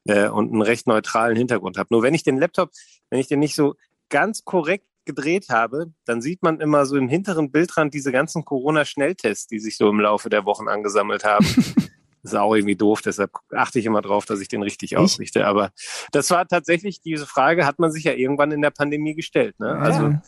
äh, 0.06 0.28
und 0.28 0.50
einen 0.50 0.62
recht 0.62 0.88
neutralen 0.88 1.36
Hintergrund 1.36 1.78
habe. 1.78 1.88
Nur 1.92 2.02
wenn 2.02 2.14
ich 2.14 2.24
den 2.24 2.38
Laptop, 2.38 2.70
wenn 3.10 3.20
ich 3.20 3.28
den 3.28 3.38
nicht 3.38 3.54
so 3.54 3.76
ganz 4.08 4.44
korrekt 4.44 4.86
gedreht 5.04 5.46
habe, 5.48 5.92
dann 6.04 6.20
sieht 6.20 6.42
man 6.42 6.60
immer 6.60 6.86
so 6.86 6.96
im 6.96 7.08
hinteren 7.08 7.50
Bildrand 7.50 7.94
diese 7.94 8.12
ganzen 8.12 8.44
Corona-Schnelltests, 8.44 9.46
die 9.46 9.58
sich 9.58 9.76
so 9.76 9.88
im 9.88 10.00
Laufe 10.00 10.30
der 10.30 10.44
Wochen 10.44 10.68
angesammelt 10.68 11.24
haben. 11.24 11.46
ist 12.22 12.36
auch 12.36 12.54
irgendwie 12.54 12.76
doof, 12.76 13.02
deshalb 13.02 13.32
achte 13.52 13.80
ich 13.80 13.86
immer 13.86 14.00
drauf, 14.00 14.24
dass 14.26 14.40
ich 14.40 14.48
den 14.48 14.62
richtig 14.62 14.96
ausrichte. 14.96 15.44
Aber 15.46 15.72
das 16.12 16.30
war 16.30 16.46
tatsächlich, 16.46 17.00
diese 17.00 17.26
Frage 17.26 17.66
hat 17.66 17.80
man 17.80 17.90
sich 17.90 18.04
ja 18.04 18.12
irgendwann 18.12 18.52
in 18.52 18.62
der 18.62 18.70
Pandemie 18.70 19.14
gestellt. 19.14 19.58
Ne? 19.58 19.72
Also 19.72 20.02
ja. 20.02 20.22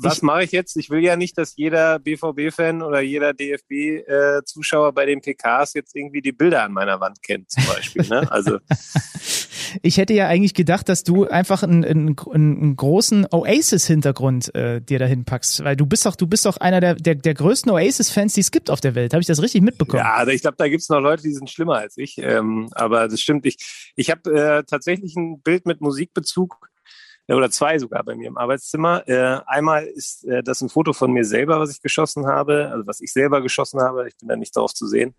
Was 0.00 0.22
mache 0.22 0.44
ich 0.44 0.52
jetzt? 0.52 0.76
Ich 0.76 0.88
will 0.88 1.00
ja 1.04 1.16
nicht, 1.16 1.36
dass 1.36 1.56
jeder 1.56 1.98
BVB-Fan 1.98 2.82
oder 2.82 3.00
jeder 3.00 3.34
DFB-Zuschauer 3.34 4.92
bei 4.92 5.04
den 5.04 5.20
PKs 5.20 5.74
jetzt 5.74 5.94
irgendwie 5.94 6.22
die 6.22 6.32
Bilder 6.32 6.62
an 6.62 6.72
meiner 6.72 7.00
Wand 7.00 7.22
kennt, 7.22 7.50
zum 7.50 7.66
Beispiel. 7.66 8.06
Ne? 8.08 8.30
Also 8.30 8.58
ich 9.82 9.98
hätte 9.98 10.14
ja 10.14 10.28
eigentlich 10.28 10.54
gedacht, 10.54 10.88
dass 10.88 11.04
du 11.04 11.26
einfach 11.26 11.62
einen, 11.62 11.84
einen, 11.84 12.16
einen 12.32 12.76
großen 12.76 13.26
Oasis-Hintergrund 13.30 14.54
äh, 14.54 14.80
dir 14.80 14.98
dahin 14.98 15.24
packst, 15.24 15.64
weil 15.64 15.76
du 15.76 15.86
bist 15.86 16.06
doch, 16.06 16.16
du 16.16 16.26
bist 16.26 16.46
doch 16.46 16.56
einer 16.58 16.80
der, 16.80 16.94
der, 16.94 17.14
der 17.14 17.34
größten 17.34 17.70
Oasis-Fans, 17.70 18.34
die 18.34 18.40
es 18.40 18.50
gibt 18.50 18.70
auf 18.70 18.80
der 18.80 18.94
Welt. 18.94 19.12
Habe 19.12 19.20
ich 19.20 19.26
das 19.26 19.42
richtig 19.42 19.62
mitbekommen? 19.62 20.02
Ja, 20.02 20.26
ich 20.26 20.42
glaube, 20.42 20.56
da 20.56 20.68
gibt 20.68 20.82
es 20.82 20.88
noch 20.88 21.00
Leute, 21.00 21.22
die 21.22 21.32
sind 21.32 21.50
schlimmer 21.50 21.76
als 21.76 21.96
ich. 21.96 22.18
Ähm, 22.18 22.68
aber 22.72 23.08
das 23.08 23.20
stimmt. 23.20 23.46
Ich, 23.46 23.92
ich 23.96 24.10
habe 24.10 24.30
äh, 24.32 24.64
tatsächlich 24.64 25.16
ein 25.16 25.40
Bild 25.40 25.66
mit 25.66 25.80
Musikbezug 25.80 26.68
oder 27.36 27.50
zwei 27.50 27.78
sogar 27.78 28.02
bei 28.04 28.14
mir 28.14 28.28
im 28.28 28.38
Arbeitszimmer. 28.38 29.06
Äh, 29.06 29.40
einmal 29.46 29.84
ist 29.84 30.24
äh, 30.24 30.42
das 30.42 30.60
ein 30.62 30.68
Foto 30.68 30.92
von 30.92 31.12
mir 31.12 31.24
selber, 31.24 31.60
was 31.60 31.70
ich 31.70 31.82
geschossen 31.82 32.26
habe, 32.26 32.70
also 32.72 32.86
was 32.86 33.00
ich 33.00 33.12
selber 33.12 33.42
geschossen 33.42 33.80
habe. 33.80 34.08
Ich 34.08 34.16
bin 34.16 34.28
da 34.28 34.36
nicht 34.36 34.56
darauf 34.56 34.72
zu 34.72 34.86
sehen. 34.86 35.14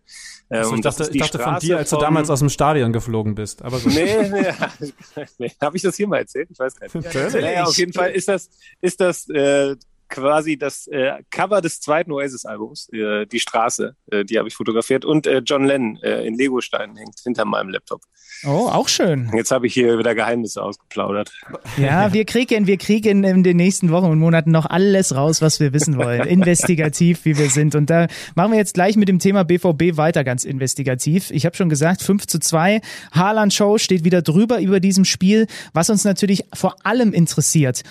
Äh, 0.49 0.57
also 0.57 0.75
ich 0.75 0.81
dachte, 0.81 1.09
ich 1.11 1.19
dachte 1.19 1.39
von 1.39 1.59
dir, 1.59 1.77
als 1.77 1.91
du 1.91 1.97
damals 1.97 2.29
aus 2.29 2.39
dem 2.39 2.49
Stadion 2.49 2.91
geflogen 2.93 3.35
bist. 3.35 3.61
Aber 3.61 3.79
gut. 3.79 3.93
Nee, 3.93 4.29
nee, 4.29 5.25
nee. 5.37 5.51
habe 5.61 5.77
ich 5.77 5.83
das 5.83 5.95
hier 5.95 6.07
mal 6.07 6.17
erzählt? 6.17 6.49
Ich 6.51 6.59
weiß 6.59 6.75
gar 6.75 6.85
nicht. 6.85 7.13
Ja, 7.19 7.41
naja, 7.41 7.63
auf 7.65 7.77
jeden 7.77 7.93
Fall 7.93 8.11
ist 8.11 8.27
das, 8.27 8.49
ist 8.81 8.99
das 9.01 9.29
äh, 9.29 9.75
quasi 10.09 10.57
das 10.57 10.87
äh, 10.87 11.11
Cover 11.29 11.61
des 11.61 11.79
zweiten 11.79 12.11
Oasis-Albums, 12.11 12.89
äh, 12.91 13.25
Die 13.25 13.39
Straße, 13.39 13.95
äh, 14.11 14.25
die 14.25 14.37
habe 14.37 14.47
ich 14.47 14.55
fotografiert 14.55 15.05
und 15.05 15.27
äh, 15.27 15.39
John 15.39 15.65
Lennon 15.65 15.97
äh, 16.03 16.25
in 16.25 16.35
Legosteinen 16.35 16.97
hängt 16.97 17.19
hinter 17.23 17.45
meinem 17.45 17.69
Laptop. 17.69 18.01
Oh, 18.45 18.69
auch 18.69 18.87
schön. 18.87 19.29
Jetzt 19.33 19.51
habe 19.51 19.67
ich 19.67 19.73
hier 19.73 19.97
wieder 19.99 20.15
Geheimnisse 20.15 20.63
ausgeplaudert. 20.63 21.31
Ja, 21.77 22.13
wir 22.13 22.25
kriegen, 22.25 22.67
wir 22.67 22.77
kriegen 22.77 23.23
in 23.23 23.43
den 23.43 23.57
nächsten 23.57 23.91
Wochen 23.91 24.05
und 24.05 24.19
Monaten 24.19 24.51
noch 24.51 24.65
alles 24.65 25.13
raus, 25.13 25.41
was 25.41 25.59
wir 25.59 25.73
wissen 25.73 25.97
wollen. 25.97 26.21
Investigativ, 26.27 27.25
wie 27.25 27.37
wir 27.37 27.49
sind. 27.49 27.75
Und 27.75 27.89
da 27.89 28.07
machen 28.35 28.51
wir 28.51 28.57
jetzt 28.57 28.75
gleich 28.75 28.95
mit 28.95 29.09
dem 29.09 29.19
Thema 29.19 29.43
BVB 29.43 29.97
weiter 29.97 30.23
ganz 30.23 30.45
investigativ. 30.45 31.31
Ich 31.31 31.45
habe 31.45 31.55
schon 31.55 31.69
gesagt, 31.69 32.01
5 32.01 32.27
zu 32.27 32.39
2. 32.39 32.81
Haaland 33.11 33.53
Show 33.53 33.77
steht 33.77 34.05
wieder 34.05 34.21
drüber 34.21 34.59
über 34.61 34.79
diesem 34.79 35.03
Spiel, 35.05 35.47
was 35.73 35.89
uns 35.89 36.05
natürlich 36.05 36.45
vor 36.53 36.75
allem 36.83 37.11
interessiert. 37.13 37.83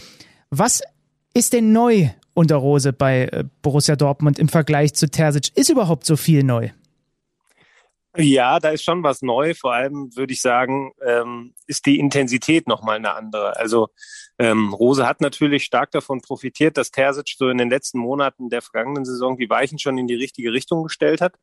Was 0.51 0.83
ist 1.35 1.53
denn 1.53 1.73
neu 1.73 2.11
unter 2.35 2.57
Rose 2.57 2.93
bei 2.93 3.25
äh, 3.25 3.45
Borussia 3.63 3.97
Dortmund 3.97 4.39
im 4.39 4.49
Vergleich 4.49 4.95
zu 4.95 5.11
Terzic? 5.11 5.57
Ist 5.57 5.71
überhaupt 5.71 6.05
so 6.05 6.17
viel 6.17 6.43
neu? 6.43 6.71
Ja, 8.17 8.59
da 8.59 8.71
ist 8.71 8.83
schon 8.83 9.03
was 9.05 9.23
neu. 9.23 9.55
Vor 9.55 9.75
allem 9.75 10.15
würde 10.17 10.33
ich 10.33 10.41
sagen, 10.41 10.93
ähm, 11.07 11.55
ist 11.67 11.87
die 11.87 12.01
Intensität 12.01 12.67
nochmal 12.67 12.97
eine 12.97 13.15
andere. 13.15 13.57
Also 13.57 13.91
ähm, 14.39 14.73
Rose 14.73 15.07
hat 15.07 15.21
natürlich 15.21 15.65
stark 15.65 15.93
davon 15.93 16.21
profitiert, 16.21 16.77
dass 16.77 16.91
Terzic 16.91 17.35
so 17.37 17.49
in 17.49 17.59
den 17.59 17.71
letzten 17.71 17.99
Monaten 17.99 18.49
der 18.49 18.63
vergangenen 18.63 19.05
Saison 19.05 19.37
die 19.37 19.49
Weichen 19.51 19.79
schon 19.79 19.99
in 19.99 20.09
die 20.09 20.17
richtige 20.17 20.53
Richtung 20.53 20.83
gestellt 20.83 21.21
hat. 21.21 21.35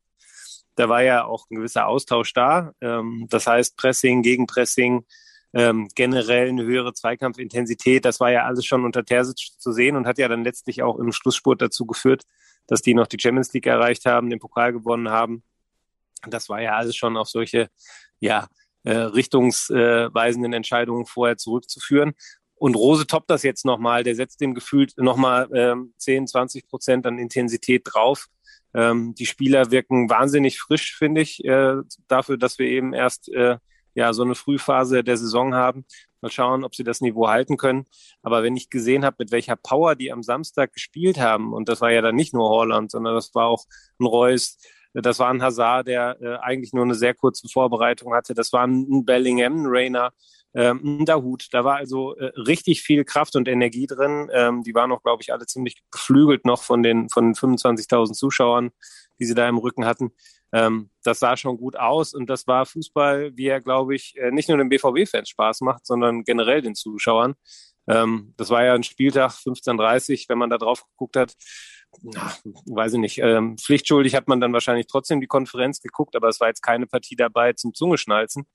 Da 0.74 0.90
war 0.90 1.02
ja 1.02 1.24
auch 1.24 1.46
ein 1.50 1.56
gewisser 1.56 1.86
Austausch 1.86 2.34
da. 2.34 2.72
Ähm, 2.82 3.26
das 3.30 3.46
heißt 3.46 3.76
Pressing, 3.78 4.22
Gegenpressing, 4.22 5.06
ähm, 5.52 5.88
generell 5.94 6.48
eine 6.48 6.64
höhere 6.64 6.92
Zweikampfintensität. 6.92 8.04
Das 8.04 8.20
war 8.20 8.30
ja 8.30 8.44
alles 8.44 8.64
schon 8.64 8.84
unter 8.84 9.04
Terzic 9.04 9.58
zu 9.58 9.72
sehen 9.72 9.96
und 9.96 10.06
hat 10.06 10.18
ja 10.18 10.28
dann 10.28 10.44
letztlich 10.44 10.82
auch 10.82 10.98
im 10.98 11.12
Schlussspurt 11.12 11.62
dazu 11.62 11.86
geführt, 11.86 12.24
dass 12.66 12.82
die 12.82 12.94
noch 12.94 13.06
die 13.06 13.18
Champions 13.20 13.52
League 13.52 13.66
erreicht 13.66 14.06
haben, 14.06 14.30
den 14.30 14.38
Pokal 14.38 14.72
gewonnen 14.72 15.10
haben. 15.10 15.42
Das 16.28 16.48
war 16.48 16.60
ja 16.60 16.76
alles 16.76 16.96
schon 16.96 17.16
auf 17.16 17.28
solche, 17.28 17.68
ja, 18.20 18.48
äh, 18.84 18.96
richtungsweisenden 18.96 20.52
Entscheidungen 20.52 21.06
vorher 21.06 21.36
zurückzuführen. 21.36 22.14
Und 22.54 22.74
Rose 22.74 23.06
toppt 23.06 23.30
das 23.30 23.42
jetzt 23.42 23.64
nochmal. 23.64 24.02
Der 24.02 24.14
setzt 24.14 24.40
dem 24.40 24.54
gefühlt 24.54 24.94
nochmal 24.96 25.48
ähm, 25.54 25.92
10, 25.98 26.26
20 26.26 26.68
Prozent 26.68 27.06
an 27.06 27.18
Intensität 27.18 27.82
drauf. 27.84 28.26
Ähm, 28.74 29.14
die 29.14 29.26
Spieler 29.26 29.70
wirken 29.70 30.08
wahnsinnig 30.08 30.58
frisch, 30.60 30.96
finde 30.96 31.20
ich, 31.20 31.44
äh, 31.44 31.76
dafür, 32.08 32.36
dass 32.36 32.58
wir 32.58 32.66
eben 32.66 32.92
erst 32.92 33.28
äh, 33.28 33.58
ja 33.96 34.12
so 34.12 34.22
eine 34.22 34.36
Frühphase 34.36 35.02
der 35.02 35.16
Saison 35.16 35.54
haben. 35.54 35.84
Mal 36.20 36.30
schauen, 36.30 36.64
ob 36.64 36.74
sie 36.74 36.84
das 36.84 37.00
Niveau 37.00 37.28
halten 37.28 37.56
können. 37.56 37.86
Aber 38.22 38.42
wenn 38.42 38.56
ich 38.56 38.70
gesehen 38.70 39.04
habe, 39.04 39.16
mit 39.20 39.32
welcher 39.32 39.56
Power 39.56 39.96
die 39.96 40.12
am 40.12 40.22
Samstag 40.22 40.72
gespielt 40.72 41.18
haben, 41.18 41.52
und 41.52 41.68
das 41.68 41.80
war 41.80 41.90
ja 41.90 42.02
dann 42.02 42.14
nicht 42.14 42.34
nur 42.34 42.48
Holland, 42.48 42.90
sondern 42.90 43.14
das 43.14 43.34
war 43.34 43.46
auch 43.46 43.64
ein 43.98 44.06
Reus, 44.06 44.58
das 44.92 45.18
war 45.18 45.28
ein 45.28 45.42
Hazard, 45.42 45.88
der 45.88 46.16
äh, 46.20 46.36
eigentlich 46.36 46.72
nur 46.72 46.84
eine 46.84 46.94
sehr 46.94 47.14
kurze 47.14 47.48
Vorbereitung 47.48 48.14
hatte. 48.14 48.34
Das 48.34 48.52
war 48.52 48.66
ein 48.66 49.04
Bellingham, 49.04 49.62
ein 49.62 49.66
Rainer, 49.66 50.12
ähm, 50.54 50.80
ein 51.00 51.04
Dahut. 51.04 51.48
Da 51.52 51.64
war 51.64 51.76
also 51.76 52.16
äh, 52.16 52.32
richtig 52.36 52.82
viel 52.82 53.04
Kraft 53.04 53.36
und 53.36 53.48
Energie 53.48 53.86
drin. 53.86 54.30
Ähm, 54.32 54.62
die 54.62 54.74
waren 54.74 54.92
auch, 54.92 55.02
glaube 55.02 55.22
ich, 55.22 55.32
alle 55.32 55.46
ziemlich 55.46 55.82
geflügelt 55.90 56.46
noch 56.46 56.62
von 56.62 56.82
den, 56.82 57.10
von 57.10 57.24
den 57.24 57.34
25.000 57.34 58.12
Zuschauern, 58.12 58.70
die 59.20 59.26
sie 59.26 59.34
da 59.34 59.48
im 59.48 59.58
Rücken 59.58 59.84
hatten. 59.84 60.12
Ähm, 60.56 60.88
das 61.04 61.18
sah 61.18 61.36
schon 61.36 61.58
gut 61.58 61.76
aus 61.76 62.14
und 62.14 62.30
das 62.30 62.46
war 62.46 62.64
Fußball, 62.64 63.36
wie 63.36 63.46
er, 63.46 63.60
glaube 63.60 63.94
ich, 63.94 64.16
äh, 64.16 64.30
nicht 64.30 64.48
nur 64.48 64.56
den 64.56 64.70
BVB-Fans 64.70 65.28
Spaß 65.28 65.60
macht, 65.60 65.84
sondern 65.84 66.24
generell 66.24 66.62
den 66.62 66.74
Zuschauern. 66.74 67.34
Ähm, 67.86 68.32
das 68.38 68.48
war 68.48 68.64
ja 68.64 68.72
ein 68.72 68.82
Spieltag 68.82 69.32
15.30 69.32 70.30
wenn 70.30 70.38
man 70.38 70.48
da 70.48 70.56
drauf 70.56 70.86
geguckt 70.92 71.16
hat. 71.16 71.34
na, 72.00 72.32
weiß 72.64 72.94
ich 72.94 73.00
nicht, 73.00 73.18
ähm, 73.18 73.58
pflichtschuldig 73.58 74.14
hat 74.14 74.28
man 74.28 74.40
dann 74.40 74.54
wahrscheinlich 74.54 74.86
trotzdem 74.86 75.20
die 75.20 75.26
Konferenz 75.26 75.82
geguckt, 75.82 76.16
aber 76.16 76.28
es 76.28 76.40
war 76.40 76.48
jetzt 76.48 76.62
keine 76.62 76.86
Partie 76.86 77.16
dabei 77.16 77.52
zum 77.52 77.74
Zungeschnalzen. 77.74 78.46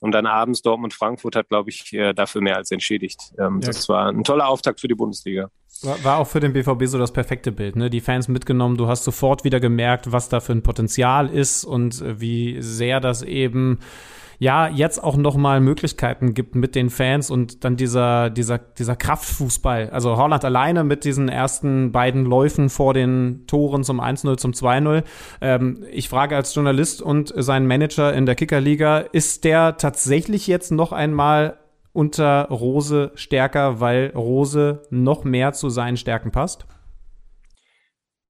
Und 0.00 0.12
dann 0.12 0.26
abends 0.26 0.62
Dortmund-Frankfurt 0.62 1.36
hat, 1.36 1.48
glaube 1.48 1.70
ich, 1.70 1.92
äh, 1.92 2.12
dafür 2.12 2.42
mehr 2.42 2.56
als 2.56 2.70
entschädigt. 2.70 3.32
Ähm, 3.38 3.60
ja. 3.60 3.68
Das 3.68 3.88
war 3.88 4.08
ein 4.08 4.24
toller 4.24 4.48
Auftakt 4.48 4.80
für 4.80 4.88
die 4.88 4.94
Bundesliga. 4.94 5.50
War, 5.82 6.04
war 6.04 6.18
auch 6.18 6.26
für 6.26 6.40
den 6.40 6.52
BVB 6.52 6.84
so 6.86 6.98
das 6.98 7.12
perfekte 7.12 7.52
Bild, 7.52 7.76
ne? 7.76 7.90
Die 7.90 8.00
Fans 8.00 8.28
mitgenommen, 8.28 8.76
du 8.76 8.88
hast 8.88 9.04
sofort 9.04 9.44
wieder 9.44 9.60
gemerkt, 9.60 10.12
was 10.12 10.28
da 10.28 10.40
für 10.40 10.52
ein 10.52 10.62
Potenzial 10.62 11.28
ist 11.28 11.64
und 11.64 12.00
äh, 12.00 12.20
wie 12.20 12.60
sehr 12.60 13.00
das 13.00 13.22
eben 13.22 13.80
ja 14.38 14.68
jetzt 14.68 15.02
auch 15.02 15.16
noch 15.16 15.36
mal 15.36 15.60
Möglichkeiten 15.60 16.34
gibt 16.34 16.54
mit 16.54 16.74
den 16.74 16.90
Fans 16.90 17.30
und 17.30 17.64
dann 17.64 17.76
dieser 17.76 18.30
dieser 18.30 18.58
dieser 18.58 18.96
Kraftfußball. 18.96 19.90
Also 19.90 20.16
Holland 20.16 20.44
alleine 20.44 20.84
mit 20.84 21.04
diesen 21.04 21.28
ersten 21.28 21.92
beiden 21.92 22.24
Läufen 22.24 22.68
vor 22.68 22.94
den 22.94 23.44
Toren 23.46 23.84
zum 23.84 24.00
1-0 24.00 24.36
zum 24.36 24.52
2-0. 24.52 25.02
Ähm, 25.40 25.84
ich 25.90 26.08
frage 26.08 26.36
als 26.36 26.54
Journalist 26.54 27.02
und 27.02 27.32
sein 27.36 27.66
Manager 27.66 28.12
in 28.12 28.26
der 28.26 28.34
Kickerliga, 28.34 28.98
ist 28.98 29.44
der 29.44 29.76
tatsächlich 29.76 30.46
jetzt 30.46 30.70
noch 30.72 30.92
einmal 30.92 31.58
unter 31.92 32.48
Rose 32.48 33.12
stärker, 33.14 33.80
weil 33.80 34.12
Rose 34.14 34.82
noch 34.90 35.24
mehr 35.24 35.54
zu 35.54 35.70
seinen 35.70 35.96
Stärken 35.96 36.30
passt? 36.30 36.66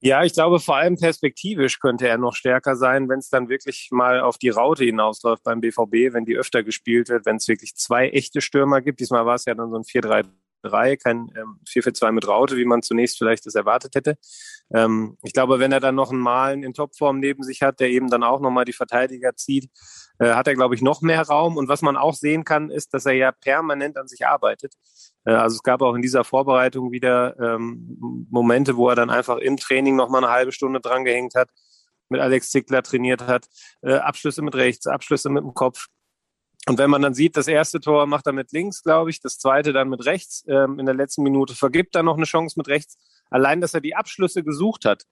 Ja, 0.00 0.22
ich 0.24 0.34
glaube, 0.34 0.60
vor 0.60 0.76
allem 0.76 0.96
perspektivisch 0.96 1.80
könnte 1.80 2.06
er 2.06 2.18
noch 2.18 2.34
stärker 2.34 2.76
sein, 2.76 3.08
wenn 3.08 3.18
es 3.18 3.30
dann 3.30 3.48
wirklich 3.48 3.88
mal 3.90 4.20
auf 4.20 4.36
die 4.36 4.50
Raute 4.50 4.84
hinausläuft 4.84 5.42
beim 5.42 5.60
BVB, 5.60 6.12
wenn 6.12 6.26
die 6.26 6.36
öfter 6.36 6.62
gespielt 6.62 7.08
wird, 7.08 7.24
wenn 7.24 7.36
es 7.36 7.48
wirklich 7.48 7.74
zwei 7.76 8.10
echte 8.10 8.42
Stürmer 8.42 8.82
gibt. 8.82 9.00
Diesmal 9.00 9.24
war 9.24 9.36
es 9.36 9.46
ja 9.46 9.54
dann 9.54 9.70
so 9.70 9.76
ein 9.76 9.84
4-3-3, 9.84 10.96
kein 10.98 11.32
ähm, 11.34 11.60
4-4-2 11.66 12.12
mit 12.12 12.28
Raute, 12.28 12.58
wie 12.58 12.66
man 12.66 12.82
zunächst 12.82 13.16
vielleicht 13.16 13.46
das 13.46 13.54
erwartet 13.54 13.94
hätte. 13.94 14.18
Ähm, 14.74 15.16
ich 15.22 15.32
glaube, 15.32 15.58
wenn 15.58 15.72
er 15.72 15.80
dann 15.80 15.94
noch 15.94 16.10
einen 16.10 16.20
Malen 16.20 16.62
in 16.62 16.74
Topform 16.74 17.20
neben 17.20 17.42
sich 17.42 17.62
hat, 17.62 17.80
der 17.80 17.90
eben 17.90 18.08
dann 18.08 18.22
auch 18.22 18.40
nochmal 18.40 18.64
die 18.64 18.72
Verteidiger 18.72 19.34
zieht, 19.36 19.70
äh, 20.18 20.34
hat 20.34 20.48
er, 20.48 20.54
glaube 20.54 20.74
ich, 20.74 20.82
noch 20.82 21.02
mehr 21.02 21.22
Raum. 21.22 21.56
Und 21.56 21.68
was 21.68 21.82
man 21.82 21.96
auch 21.96 22.14
sehen 22.14 22.44
kann, 22.44 22.70
ist, 22.70 22.94
dass 22.94 23.06
er 23.06 23.12
ja 23.12 23.32
permanent 23.32 23.96
an 23.96 24.08
sich 24.08 24.26
arbeitet. 24.26 24.74
Äh, 25.24 25.32
also 25.32 25.56
es 25.56 25.62
gab 25.62 25.82
auch 25.82 25.94
in 25.94 26.02
dieser 26.02 26.24
Vorbereitung 26.24 26.90
wieder 26.90 27.38
ähm, 27.38 28.26
Momente, 28.30 28.76
wo 28.76 28.88
er 28.88 28.96
dann 28.96 29.10
einfach 29.10 29.38
im 29.38 29.56
Training 29.56 29.96
noch 29.96 30.08
mal 30.08 30.18
eine 30.18 30.32
halbe 30.32 30.52
Stunde 30.52 30.80
dran 30.80 31.04
gehängt 31.04 31.34
hat, 31.34 31.50
mit 32.08 32.20
Alex 32.20 32.50
Zickler 32.50 32.82
trainiert 32.82 33.26
hat, 33.26 33.46
äh, 33.82 33.94
Abschlüsse 33.94 34.42
mit 34.42 34.54
rechts, 34.54 34.86
Abschlüsse 34.86 35.28
mit 35.28 35.44
dem 35.44 35.54
Kopf. 35.54 35.86
Und 36.68 36.78
wenn 36.78 36.90
man 36.90 37.00
dann 37.00 37.14
sieht, 37.14 37.36
das 37.36 37.46
erste 37.46 37.78
Tor 37.80 38.06
macht 38.06 38.26
er 38.26 38.32
mit 38.32 38.50
links, 38.50 38.82
glaube 38.82 39.10
ich, 39.10 39.20
das 39.20 39.38
zweite 39.38 39.72
dann 39.72 39.88
mit 39.88 40.04
rechts, 40.04 40.44
ähm, 40.48 40.80
in 40.80 40.86
der 40.86 40.96
letzten 40.96 41.22
Minute 41.22 41.54
vergibt 41.54 41.94
er 41.94 42.02
noch 42.02 42.16
eine 42.16 42.24
Chance 42.24 42.58
mit 42.58 42.66
rechts. 42.66 42.96
Allein, 43.30 43.60
dass 43.60 43.74
er 43.74 43.80
die 43.80 43.96
Abschlüsse 43.96 44.42
gesucht 44.42 44.84
hat, 44.84 45.04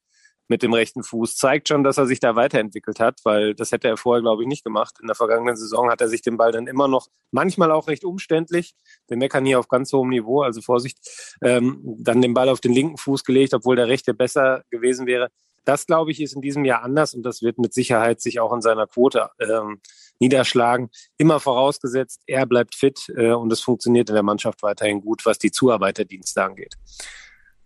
mit 0.48 0.62
dem 0.62 0.72
rechten 0.72 1.02
Fuß. 1.02 1.36
Zeigt 1.36 1.68
schon, 1.68 1.84
dass 1.84 1.98
er 1.98 2.06
sich 2.06 2.20
da 2.20 2.36
weiterentwickelt 2.36 3.00
hat, 3.00 3.20
weil 3.24 3.54
das 3.54 3.72
hätte 3.72 3.88
er 3.88 3.96
vorher, 3.96 4.22
glaube 4.22 4.42
ich, 4.42 4.48
nicht 4.48 4.64
gemacht. 4.64 4.96
In 5.00 5.06
der 5.06 5.16
vergangenen 5.16 5.56
Saison 5.56 5.90
hat 5.90 6.00
er 6.00 6.08
sich 6.08 6.22
den 6.22 6.36
Ball 6.36 6.52
dann 6.52 6.66
immer 6.66 6.88
noch, 6.88 7.08
manchmal 7.30 7.70
auch 7.70 7.88
recht 7.88 8.04
umständlich, 8.04 8.74
wir 9.08 9.16
meckern 9.16 9.46
hier 9.46 9.58
auf 9.58 9.68
ganz 9.68 9.92
hohem 9.92 10.10
Niveau, 10.10 10.42
also 10.42 10.60
Vorsicht, 10.60 10.98
ähm, 11.42 11.80
dann 11.98 12.20
den 12.20 12.34
Ball 12.34 12.48
auf 12.48 12.60
den 12.60 12.72
linken 12.72 12.96
Fuß 12.96 13.24
gelegt, 13.24 13.54
obwohl 13.54 13.76
der 13.76 13.88
rechte 13.88 14.14
besser 14.14 14.62
gewesen 14.70 15.06
wäre. 15.06 15.28
Das, 15.64 15.86
glaube 15.86 16.10
ich, 16.10 16.20
ist 16.20 16.34
in 16.34 16.42
diesem 16.42 16.66
Jahr 16.66 16.82
anders 16.82 17.14
und 17.14 17.22
das 17.22 17.40
wird 17.40 17.56
mit 17.56 17.72
Sicherheit 17.72 18.20
sich 18.20 18.38
auch 18.38 18.52
in 18.52 18.60
seiner 18.60 18.86
Quote 18.86 19.30
ähm, 19.40 19.80
niederschlagen. 20.18 20.90
Immer 21.16 21.40
vorausgesetzt, 21.40 22.20
er 22.26 22.44
bleibt 22.44 22.74
fit 22.74 23.06
äh, 23.16 23.32
und 23.32 23.50
es 23.50 23.62
funktioniert 23.62 24.10
in 24.10 24.14
der 24.14 24.22
Mannschaft 24.22 24.62
weiterhin 24.62 25.00
gut, 25.00 25.24
was 25.24 25.38
die 25.38 25.50
Zuarbeiterdienste 25.50 26.44
angeht. 26.44 26.74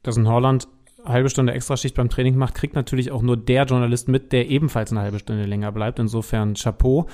Das 0.02 0.16
in 0.16 0.28
Holland 0.28 0.68
halbe 1.04 1.30
Stunde 1.30 1.52
Extraschicht 1.52 1.94
beim 1.94 2.10
Training 2.10 2.36
macht, 2.36 2.54
kriegt 2.54 2.74
natürlich 2.74 3.10
auch 3.10 3.22
nur 3.22 3.36
der 3.36 3.64
Journalist 3.64 4.08
mit, 4.08 4.32
der 4.32 4.48
ebenfalls 4.48 4.90
eine 4.90 5.00
halbe 5.00 5.18
Stunde 5.18 5.44
länger 5.44 5.72
bleibt. 5.72 5.98
Insofern 5.98 6.54
Chapeau. 6.54 7.06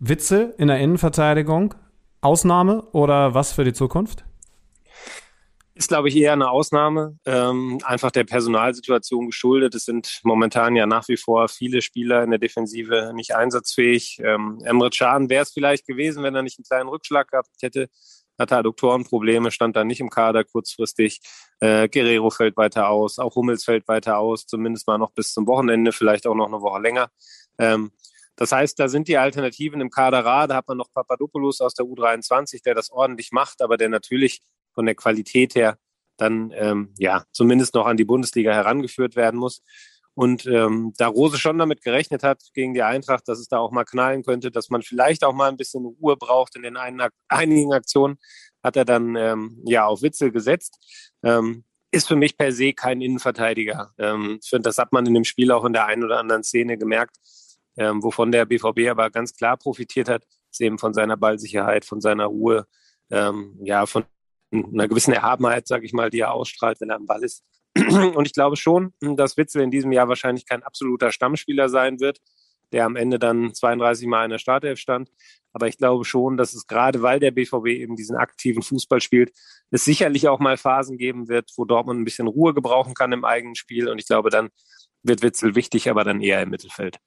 Witze 0.00 0.54
in 0.58 0.68
der 0.68 0.78
Innenverteidigung, 0.78 1.74
Ausnahme 2.20 2.82
oder 2.92 3.34
was 3.34 3.52
für 3.52 3.64
die 3.64 3.72
Zukunft? 3.72 4.24
Ist, 5.74 5.88
glaube 5.88 6.08
ich, 6.08 6.16
eher 6.16 6.32
eine 6.32 6.50
Ausnahme, 6.50 7.18
ähm, 7.24 7.78
einfach 7.84 8.10
der 8.10 8.24
Personalsituation 8.24 9.26
geschuldet. 9.26 9.74
Es 9.74 9.84
sind 9.84 10.20
momentan 10.24 10.74
ja 10.74 10.86
nach 10.86 11.06
wie 11.08 11.16
vor 11.16 11.48
viele 11.48 11.82
Spieler 11.82 12.22
in 12.24 12.30
der 12.30 12.38
Defensive 12.38 13.12
nicht 13.14 13.34
einsatzfähig. 13.34 14.20
Ähm, 14.24 14.60
Emre 14.64 14.90
Can 14.90 15.30
wäre 15.30 15.42
es 15.42 15.52
vielleicht 15.52 15.86
gewesen, 15.86 16.22
wenn 16.22 16.34
er 16.34 16.42
nicht 16.42 16.58
einen 16.58 16.64
kleinen 16.64 16.88
Rückschlag 16.88 17.30
gehabt 17.30 17.50
hätte 17.60 17.88
hatte 18.38 18.56
Adduktorenprobleme, 18.56 19.50
stand 19.50 19.76
da 19.76 19.84
nicht 19.84 20.00
im 20.00 20.10
Kader 20.10 20.44
kurzfristig. 20.44 21.20
Äh, 21.60 21.88
Guerrero 21.88 22.30
fällt 22.30 22.56
weiter 22.56 22.88
aus, 22.88 23.18
auch 23.18 23.34
Hummels 23.34 23.64
fällt 23.64 23.88
weiter 23.88 24.18
aus, 24.18 24.46
zumindest 24.46 24.86
mal 24.86 24.98
noch 24.98 25.12
bis 25.12 25.32
zum 25.32 25.46
Wochenende, 25.46 25.92
vielleicht 25.92 26.26
auch 26.26 26.34
noch 26.34 26.46
eine 26.46 26.60
Woche 26.60 26.80
länger. 26.80 27.10
Ähm, 27.58 27.90
das 28.36 28.52
heißt, 28.52 28.78
da 28.78 28.88
sind 28.88 29.08
die 29.08 29.18
Alternativen 29.18 29.80
im 29.80 29.90
Kader 29.90 30.24
rar. 30.24 30.46
Da 30.46 30.54
hat 30.54 30.68
man 30.68 30.76
noch 30.76 30.92
Papadopoulos 30.92 31.60
aus 31.60 31.74
der 31.74 31.86
U23, 31.86 32.62
der 32.62 32.76
das 32.76 32.90
ordentlich 32.90 33.32
macht, 33.32 33.60
aber 33.60 33.76
der 33.76 33.88
natürlich 33.88 34.42
von 34.72 34.86
der 34.86 34.94
Qualität 34.94 35.56
her 35.56 35.76
dann 36.18 36.52
ähm, 36.54 36.94
ja 36.98 37.24
zumindest 37.32 37.74
noch 37.74 37.86
an 37.86 37.96
die 37.96 38.04
Bundesliga 38.04 38.52
herangeführt 38.52 39.16
werden 39.16 39.40
muss. 39.40 39.62
Und 40.18 40.46
ähm, 40.46 40.94
da 40.96 41.06
Rose 41.06 41.38
schon 41.38 41.58
damit 41.58 41.80
gerechnet 41.80 42.24
hat 42.24 42.42
gegen 42.52 42.74
die 42.74 42.82
Eintracht, 42.82 43.28
dass 43.28 43.38
es 43.38 43.46
da 43.46 43.58
auch 43.58 43.70
mal 43.70 43.84
knallen 43.84 44.24
könnte, 44.24 44.50
dass 44.50 44.68
man 44.68 44.82
vielleicht 44.82 45.22
auch 45.22 45.32
mal 45.32 45.48
ein 45.48 45.56
bisschen 45.56 45.84
Ruhe 45.84 46.16
braucht 46.16 46.56
in 46.56 46.62
den 46.62 46.76
einen, 46.76 47.08
einigen 47.28 47.72
Aktionen, 47.72 48.18
hat 48.60 48.74
er 48.74 48.84
dann 48.84 49.14
ähm, 49.14 49.62
ja 49.64 49.86
auf 49.86 50.02
Witzel 50.02 50.32
gesetzt. 50.32 50.76
Ähm, 51.22 51.62
ist 51.92 52.08
für 52.08 52.16
mich 52.16 52.36
per 52.36 52.50
se 52.50 52.72
kein 52.72 53.00
Innenverteidiger. 53.00 53.92
Ähm, 53.96 54.40
ich 54.42 54.50
finde, 54.50 54.64
das 54.64 54.78
hat 54.78 54.92
man 54.92 55.06
in 55.06 55.14
dem 55.14 55.22
Spiel 55.22 55.52
auch 55.52 55.64
in 55.64 55.72
der 55.72 55.86
einen 55.86 56.02
oder 56.02 56.18
anderen 56.18 56.42
Szene 56.42 56.76
gemerkt. 56.76 57.16
Ähm, 57.76 58.02
wovon 58.02 58.32
der 58.32 58.44
BVB 58.44 58.90
aber 58.90 59.10
ganz 59.10 59.36
klar 59.36 59.56
profitiert 59.56 60.08
hat, 60.08 60.24
ist 60.50 60.60
eben 60.60 60.78
von 60.78 60.94
seiner 60.94 61.16
Ballsicherheit, 61.16 61.84
von 61.84 62.00
seiner 62.00 62.26
Ruhe, 62.26 62.66
ähm, 63.12 63.56
ja, 63.62 63.86
von 63.86 64.02
einer 64.50 64.88
gewissen 64.88 65.14
Erhabenheit, 65.14 65.68
sage 65.68 65.86
ich 65.86 65.92
mal, 65.92 66.10
die 66.10 66.18
er 66.18 66.32
ausstrahlt, 66.32 66.80
wenn 66.80 66.90
er 66.90 66.96
am 66.96 67.06
Ball 67.06 67.22
ist. 67.22 67.44
Und 68.14 68.26
ich 68.26 68.32
glaube 68.32 68.56
schon, 68.56 68.92
dass 69.00 69.36
Witzel 69.36 69.62
in 69.62 69.70
diesem 69.70 69.92
Jahr 69.92 70.08
wahrscheinlich 70.08 70.46
kein 70.46 70.62
absoluter 70.62 71.12
Stammspieler 71.12 71.68
sein 71.68 72.00
wird, 72.00 72.18
der 72.72 72.84
am 72.84 72.96
Ende 72.96 73.18
dann 73.18 73.54
32 73.54 74.06
Mal 74.06 74.24
in 74.24 74.30
der 74.30 74.38
Startelf 74.38 74.78
stand. 74.78 75.10
Aber 75.52 75.68
ich 75.68 75.78
glaube 75.78 76.04
schon, 76.04 76.36
dass 76.36 76.54
es 76.54 76.66
gerade, 76.66 77.02
weil 77.02 77.20
der 77.20 77.30
BVB 77.30 77.66
eben 77.68 77.96
diesen 77.96 78.16
aktiven 78.16 78.62
Fußball 78.62 79.00
spielt, 79.00 79.32
es 79.70 79.84
sicherlich 79.84 80.28
auch 80.28 80.40
mal 80.40 80.56
Phasen 80.56 80.98
geben 80.98 81.28
wird, 81.28 81.50
wo 81.56 81.64
Dortmund 81.64 82.00
ein 82.00 82.04
bisschen 82.04 82.28
Ruhe 82.28 82.54
gebrauchen 82.54 82.94
kann 82.94 83.12
im 83.12 83.24
eigenen 83.24 83.54
Spiel. 83.54 83.88
Und 83.88 83.98
ich 83.98 84.06
glaube, 84.06 84.30
dann 84.30 84.50
wird 85.08 85.22
Witzel 85.22 85.54
wichtig, 85.54 85.90
aber 85.90 86.04
dann 86.04 86.20
eher 86.20 86.42
im 86.42 86.50
Mittelfeld. 86.50 86.98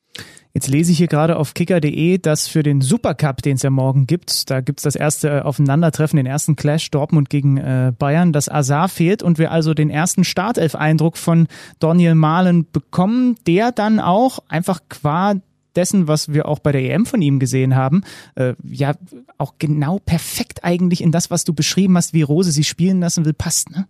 Jetzt 0.54 0.68
lese 0.68 0.92
ich 0.92 0.98
hier 0.98 1.08
gerade 1.08 1.38
auf 1.38 1.54
kicker.de, 1.54 2.18
dass 2.18 2.48
für 2.48 2.62
den 2.62 2.82
Supercup, 2.82 3.42
den 3.42 3.56
es 3.56 3.62
ja 3.62 3.70
morgen 3.70 4.06
gibt, 4.06 4.50
da 4.50 4.60
gibt 4.60 4.80
es 4.80 4.84
das 4.84 4.96
erste 4.96 5.46
Aufeinandertreffen, 5.46 6.18
den 6.18 6.26
ersten 6.26 6.58
Clash 6.58 6.92
Dortmund 6.92 7.30
gegen 7.30 7.58
äh, 7.58 7.94
Bayern, 7.98 8.34
dass 8.34 8.50
Azar 8.50 8.90
fehlt 8.90 9.24
und 9.24 9.38
wir 9.38 9.52
also 9.52 9.74
den 9.74 9.90
ersten 9.90 10.26
Startelf-Eindruck 10.26 11.16
von 11.16 11.48
Daniel 11.80 12.16
Mahlen 12.16 12.70
bekommen, 12.70 13.38
der 13.48 13.72
dann 13.72 14.02
auch 14.02 14.40
einfach 14.50 14.82
qua 14.90 15.36
dessen, 15.76 16.08
was 16.10 16.34
wir 16.34 16.48
auch 16.48 16.60
bei 16.60 16.74
der 16.74 16.84
EM 16.84 17.06
von 17.06 17.22
ihm 17.22 17.40
gesehen 17.40 17.76
haben, 17.76 18.04
äh, 18.36 18.56
ja 18.64 18.94
auch 19.38 19.54
genau 19.58 20.00
perfekt 20.00 20.64
eigentlich 20.64 21.02
in 21.02 21.14
das, 21.14 21.32
was 21.32 21.46
du 21.46 21.54
beschrieben 21.54 21.96
hast, 21.96 22.14
wie 22.14 22.24
Rose 22.24 22.52
sie 22.52 22.66
spielen 22.66 23.00
lassen 23.00 23.24
will, 23.24 23.34
passt, 23.34 23.70
ne? 23.70 23.88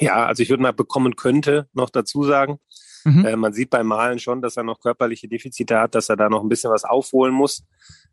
Ja, 0.00 0.26
also 0.26 0.42
ich 0.42 0.50
würde 0.50 0.62
mal 0.62 0.72
bekommen 0.72 1.14
könnte 1.14 1.68
noch 1.72 1.88
dazu 1.88 2.24
sagen. 2.24 2.58
Mhm. 3.04 3.24
Äh, 3.24 3.36
man 3.36 3.52
sieht 3.52 3.70
beim 3.70 3.86
Malen 3.86 4.18
schon, 4.18 4.42
dass 4.42 4.56
er 4.56 4.64
noch 4.64 4.80
körperliche 4.80 5.28
Defizite 5.28 5.78
hat, 5.78 5.94
dass 5.94 6.08
er 6.08 6.16
da 6.16 6.28
noch 6.28 6.42
ein 6.42 6.48
bisschen 6.48 6.70
was 6.70 6.84
aufholen 6.84 7.34
muss 7.34 7.64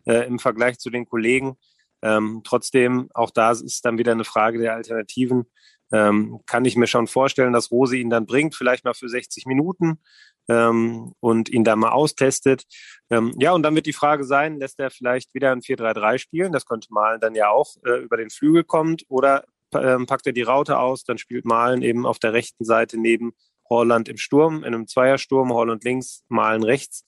äh, 0.05 0.27
im 0.27 0.39
Vergleich 0.39 0.77
zu 0.79 0.89
den 0.89 1.05
Kollegen. 1.05 1.57
Ähm, 2.01 2.41
trotzdem, 2.43 3.09
auch 3.13 3.31
da 3.31 3.51
ist 3.51 3.85
dann 3.85 3.97
wieder 3.97 4.11
eine 4.11 4.23
Frage 4.23 4.59
der 4.59 4.73
Alternativen. 4.73 5.45
Ähm, 5.93 6.39
kann 6.45 6.65
ich 6.65 6.75
mir 6.77 6.87
schon 6.87 7.07
vorstellen, 7.07 7.53
dass 7.53 7.71
Rose 7.71 7.97
ihn 7.97 8.09
dann 8.09 8.25
bringt, 8.25 8.55
vielleicht 8.55 8.85
mal 8.85 8.93
für 8.93 9.09
60 9.09 9.45
Minuten 9.45 9.99
ähm, 10.47 11.13
und 11.19 11.49
ihn 11.49 11.63
dann 11.63 11.79
mal 11.79 11.91
austestet. 11.91 12.63
Ähm, 13.09 13.33
ja, 13.39 13.51
und 13.51 13.63
dann 13.63 13.75
wird 13.75 13.85
die 13.85 13.93
Frage 13.93 14.23
sein, 14.23 14.57
lässt 14.57 14.79
er 14.79 14.89
vielleicht 14.89 15.33
wieder 15.33 15.51
ein 15.51 15.61
4-3-3 15.61 16.17
spielen? 16.17 16.51
Das 16.53 16.65
könnte 16.65 16.87
Malen 16.91 17.19
dann 17.19 17.35
ja 17.35 17.49
auch 17.49 17.75
äh, 17.85 17.99
über 17.99 18.17
den 18.17 18.29
Flügel 18.29 18.63
kommt 18.63 19.03
oder 19.09 19.43
äh, 19.73 19.97
packt 20.05 20.27
er 20.27 20.33
die 20.33 20.41
Raute 20.41 20.79
aus, 20.79 21.03
dann 21.03 21.17
spielt 21.17 21.45
Malen 21.45 21.81
eben 21.81 22.05
auf 22.05 22.19
der 22.19 22.33
rechten 22.33 22.65
Seite 22.65 22.97
neben 22.97 23.33
Holland 23.71 24.09
im 24.09 24.17
Sturm, 24.17 24.57
in 24.57 24.75
einem 24.75 24.87
Zweiersturm, 24.87 25.51
Holland 25.51 25.83
links, 25.83 26.23
Malen 26.27 26.63
rechts. 26.63 27.05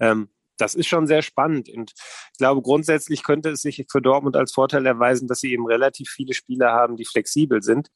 Ähm, 0.00 0.28
das 0.58 0.74
ist 0.74 0.86
schon 0.86 1.06
sehr 1.06 1.22
spannend. 1.22 1.68
Und 1.68 1.92
ich 2.32 2.38
glaube, 2.38 2.62
grundsätzlich 2.62 3.22
könnte 3.22 3.50
es 3.50 3.60
sich 3.60 3.84
für 3.90 4.00
Dortmund 4.00 4.36
als 4.36 4.52
Vorteil 4.52 4.86
erweisen, 4.86 5.28
dass 5.28 5.40
sie 5.40 5.52
eben 5.52 5.66
relativ 5.66 6.08
viele 6.08 6.34
Spieler 6.34 6.72
haben, 6.72 6.96
die 6.96 7.04
flexibel 7.04 7.62
sind, 7.62 7.90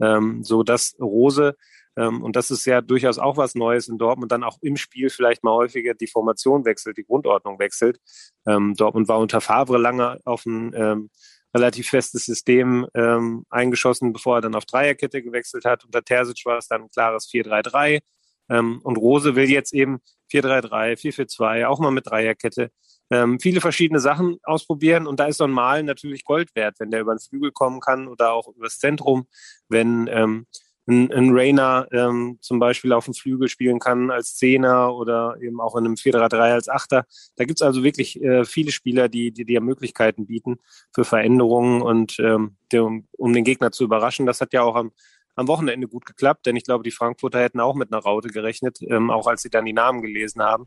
ähm, 0.00 0.42
so 0.42 0.62
dass 0.62 0.96
Rose 0.98 1.54
ähm, 1.96 2.22
und 2.22 2.36
das 2.36 2.50
ist 2.50 2.66
ja 2.66 2.80
durchaus 2.80 3.18
auch 3.18 3.36
was 3.36 3.54
Neues 3.54 3.88
in 3.88 3.98
Dortmund, 3.98 4.30
dann 4.30 4.44
auch 4.44 4.58
im 4.60 4.76
Spiel 4.76 5.08
vielleicht 5.10 5.42
mal 5.42 5.52
häufiger 5.52 5.94
die 5.94 6.06
Formation 6.06 6.64
wechselt, 6.64 6.98
die 6.98 7.04
Grundordnung 7.04 7.58
wechselt. 7.58 7.98
Ähm, 8.46 8.74
Dortmund 8.76 9.08
war 9.08 9.18
unter 9.18 9.40
Favre 9.40 9.78
lange 9.78 10.20
auf 10.24 10.44
ein 10.46 10.72
ähm, 10.74 11.10
relativ 11.56 11.88
festes 11.88 12.26
System 12.26 12.86
ähm, 12.94 13.44
eingeschossen, 13.50 14.12
bevor 14.12 14.38
er 14.38 14.40
dann 14.42 14.54
auf 14.54 14.66
Dreierkette 14.66 15.22
gewechselt 15.22 15.64
hat. 15.64 15.84
Unter 15.84 16.04
Terzic 16.04 16.44
war 16.44 16.58
es 16.58 16.68
dann 16.68 16.82
ein 16.82 16.90
klares 16.90 17.28
4-3-3. 17.28 18.00
Ähm, 18.48 18.80
und 18.82 18.96
Rose 18.96 19.34
will 19.34 19.50
jetzt 19.50 19.72
eben 19.72 20.00
4-3-3, 20.32 20.98
4-4-2, 20.98 21.66
auch 21.66 21.78
mal 21.78 21.90
mit 21.90 22.06
Dreierkette. 22.06 22.70
Ähm, 23.10 23.38
viele 23.40 23.60
verschiedene 23.60 24.00
Sachen 24.00 24.38
ausprobieren 24.42 25.06
und 25.06 25.20
da 25.20 25.26
ist 25.26 25.36
so 25.36 25.44
ein 25.44 25.50
Malen 25.50 25.86
natürlich 25.86 26.24
Gold 26.24 26.54
wert, 26.56 26.74
wenn 26.80 26.90
der 26.90 27.00
über 27.00 27.14
den 27.14 27.20
Flügel 27.20 27.52
kommen 27.52 27.80
kann 27.80 28.08
oder 28.08 28.32
auch 28.32 28.48
übers 28.48 28.78
Zentrum, 28.78 29.28
wenn 29.68 30.08
ähm, 30.10 30.46
ein, 30.86 31.12
ein 31.12 31.30
Rainer 31.32 31.88
ähm, 31.92 32.38
zum 32.40 32.58
Beispiel 32.58 32.92
auf 32.92 33.06
dem 33.06 33.14
Flügel 33.14 33.48
spielen 33.48 33.78
kann 33.78 34.10
als 34.10 34.36
Zehner 34.36 34.94
oder 34.94 35.36
eben 35.40 35.60
auch 35.60 35.76
in 35.76 35.84
einem 35.84 35.94
4-3-3 35.94 36.36
als 36.38 36.68
Achter. 36.68 37.04
Da 37.36 37.44
gibt's 37.44 37.62
also 37.62 37.82
wirklich 37.82 38.22
äh, 38.22 38.44
viele 38.44 38.70
Spieler, 38.70 39.08
die, 39.08 39.32
die 39.32 39.44
dir 39.44 39.60
Möglichkeiten 39.60 40.26
bieten 40.26 40.58
für 40.92 41.04
Veränderungen 41.04 41.82
und 41.82 42.18
ähm, 42.20 42.56
um, 42.74 43.06
um 43.12 43.32
den 43.32 43.44
Gegner 43.44 43.72
zu 43.72 43.84
überraschen. 43.84 44.26
Das 44.26 44.40
hat 44.40 44.52
ja 44.52 44.62
auch 44.62 44.76
am, 44.76 44.92
am 45.34 45.48
Wochenende 45.48 45.88
gut 45.88 46.06
geklappt, 46.06 46.46
denn 46.46 46.56
ich 46.56 46.64
glaube, 46.64 46.84
die 46.84 46.90
Frankfurter 46.90 47.40
hätten 47.40 47.60
auch 47.60 47.74
mit 47.74 47.92
einer 47.92 48.02
Raute 48.02 48.28
gerechnet, 48.28 48.78
ähm, 48.82 49.10
auch 49.10 49.26
als 49.26 49.42
sie 49.42 49.50
dann 49.50 49.64
die 49.64 49.72
Namen 49.72 50.02
gelesen 50.02 50.42
haben. 50.42 50.66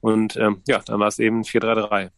Und 0.00 0.36
ähm, 0.36 0.62
ja, 0.68 0.80
dann 0.84 1.00
war 1.00 1.08
es 1.08 1.18
eben 1.18 1.42
4-3-3. 1.42 2.10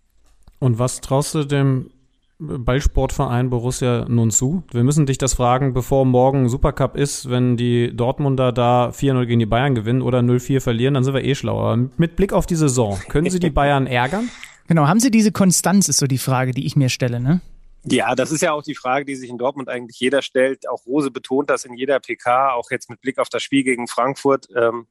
Und 0.59 0.79
was 0.79 1.01
traust 1.01 1.35
du 1.35 1.45
dem 1.45 1.91
Ballsportverein 2.39 3.51
Borussia 3.51 4.06
nun 4.09 4.31
zu? 4.31 4.62
Wir 4.70 4.85
müssen 4.85 5.06
dich 5.06 5.19
das 5.19 5.35
fragen, 5.35 5.74
bevor 5.74 6.05
morgen 6.05 6.48
Supercup 6.48 6.97
ist, 6.97 7.28
wenn 7.28 7.56
die 7.56 7.94
Dortmunder 7.94 8.52
da 8.52 8.90
4-0 8.90 9.27
gegen 9.27 9.40
die 9.40 9.47
Bayern 9.47 9.74
gewinnen 9.74 10.02
oder 10.02 10.20
0-4 10.20 10.60
verlieren, 10.60 10.94
dann 10.94 11.02
sind 11.02 11.15
wir 11.15 11.24
eh 11.24 11.35
schlauer. 11.35 11.77
Mit 11.97 12.15
Blick 12.15 12.32
auf 12.32 12.47
die 12.47 12.55
Saison, 12.55 12.98
können 13.09 13.28
sie 13.28 13.40
die 13.40 13.51
Bayern 13.51 13.86
ärgern? 13.89 14.31
Genau, 14.69 14.86
haben 14.86 15.01
sie 15.01 15.10
diese 15.10 15.32
Konstanz, 15.32 15.89
ist 15.89 15.98
so 15.98 16.06
die 16.06 16.19
Frage, 16.19 16.52
die 16.52 16.65
ich 16.65 16.77
mir 16.77 16.90
stelle, 16.90 17.20
ne? 17.20 17.40
Ja, 17.85 18.15
das 18.15 18.31
ist 18.31 18.43
ja 18.43 18.52
auch 18.52 18.62
die 18.62 18.74
Frage, 18.74 19.05
die 19.05 19.15
sich 19.15 19.31
in 19.31 19.39
Dortmund 19.39 19.69
eigentlich 19.69 19.98
jeder 19.98 20.20
stellt. 20.23 20.69
Auch 20.69 20.85
Rose 20.86 21.10
betont 21.10 21.48
das 21.48 21.65
in 21.65 21.74
jeder 21.74 21.98
PK, 22.01 22.52
auch 22.52 22.70
jetzt 22.70 22.90
mit 22.90 23.01
Blick 23.01 23.19
auf 23.19 23.28
das 23.28 23.43
Spiel 23.43 23.65
gegen 23.65 23.89
Frankfurt. 23.89 24.48
Ähm, 24.55 24.86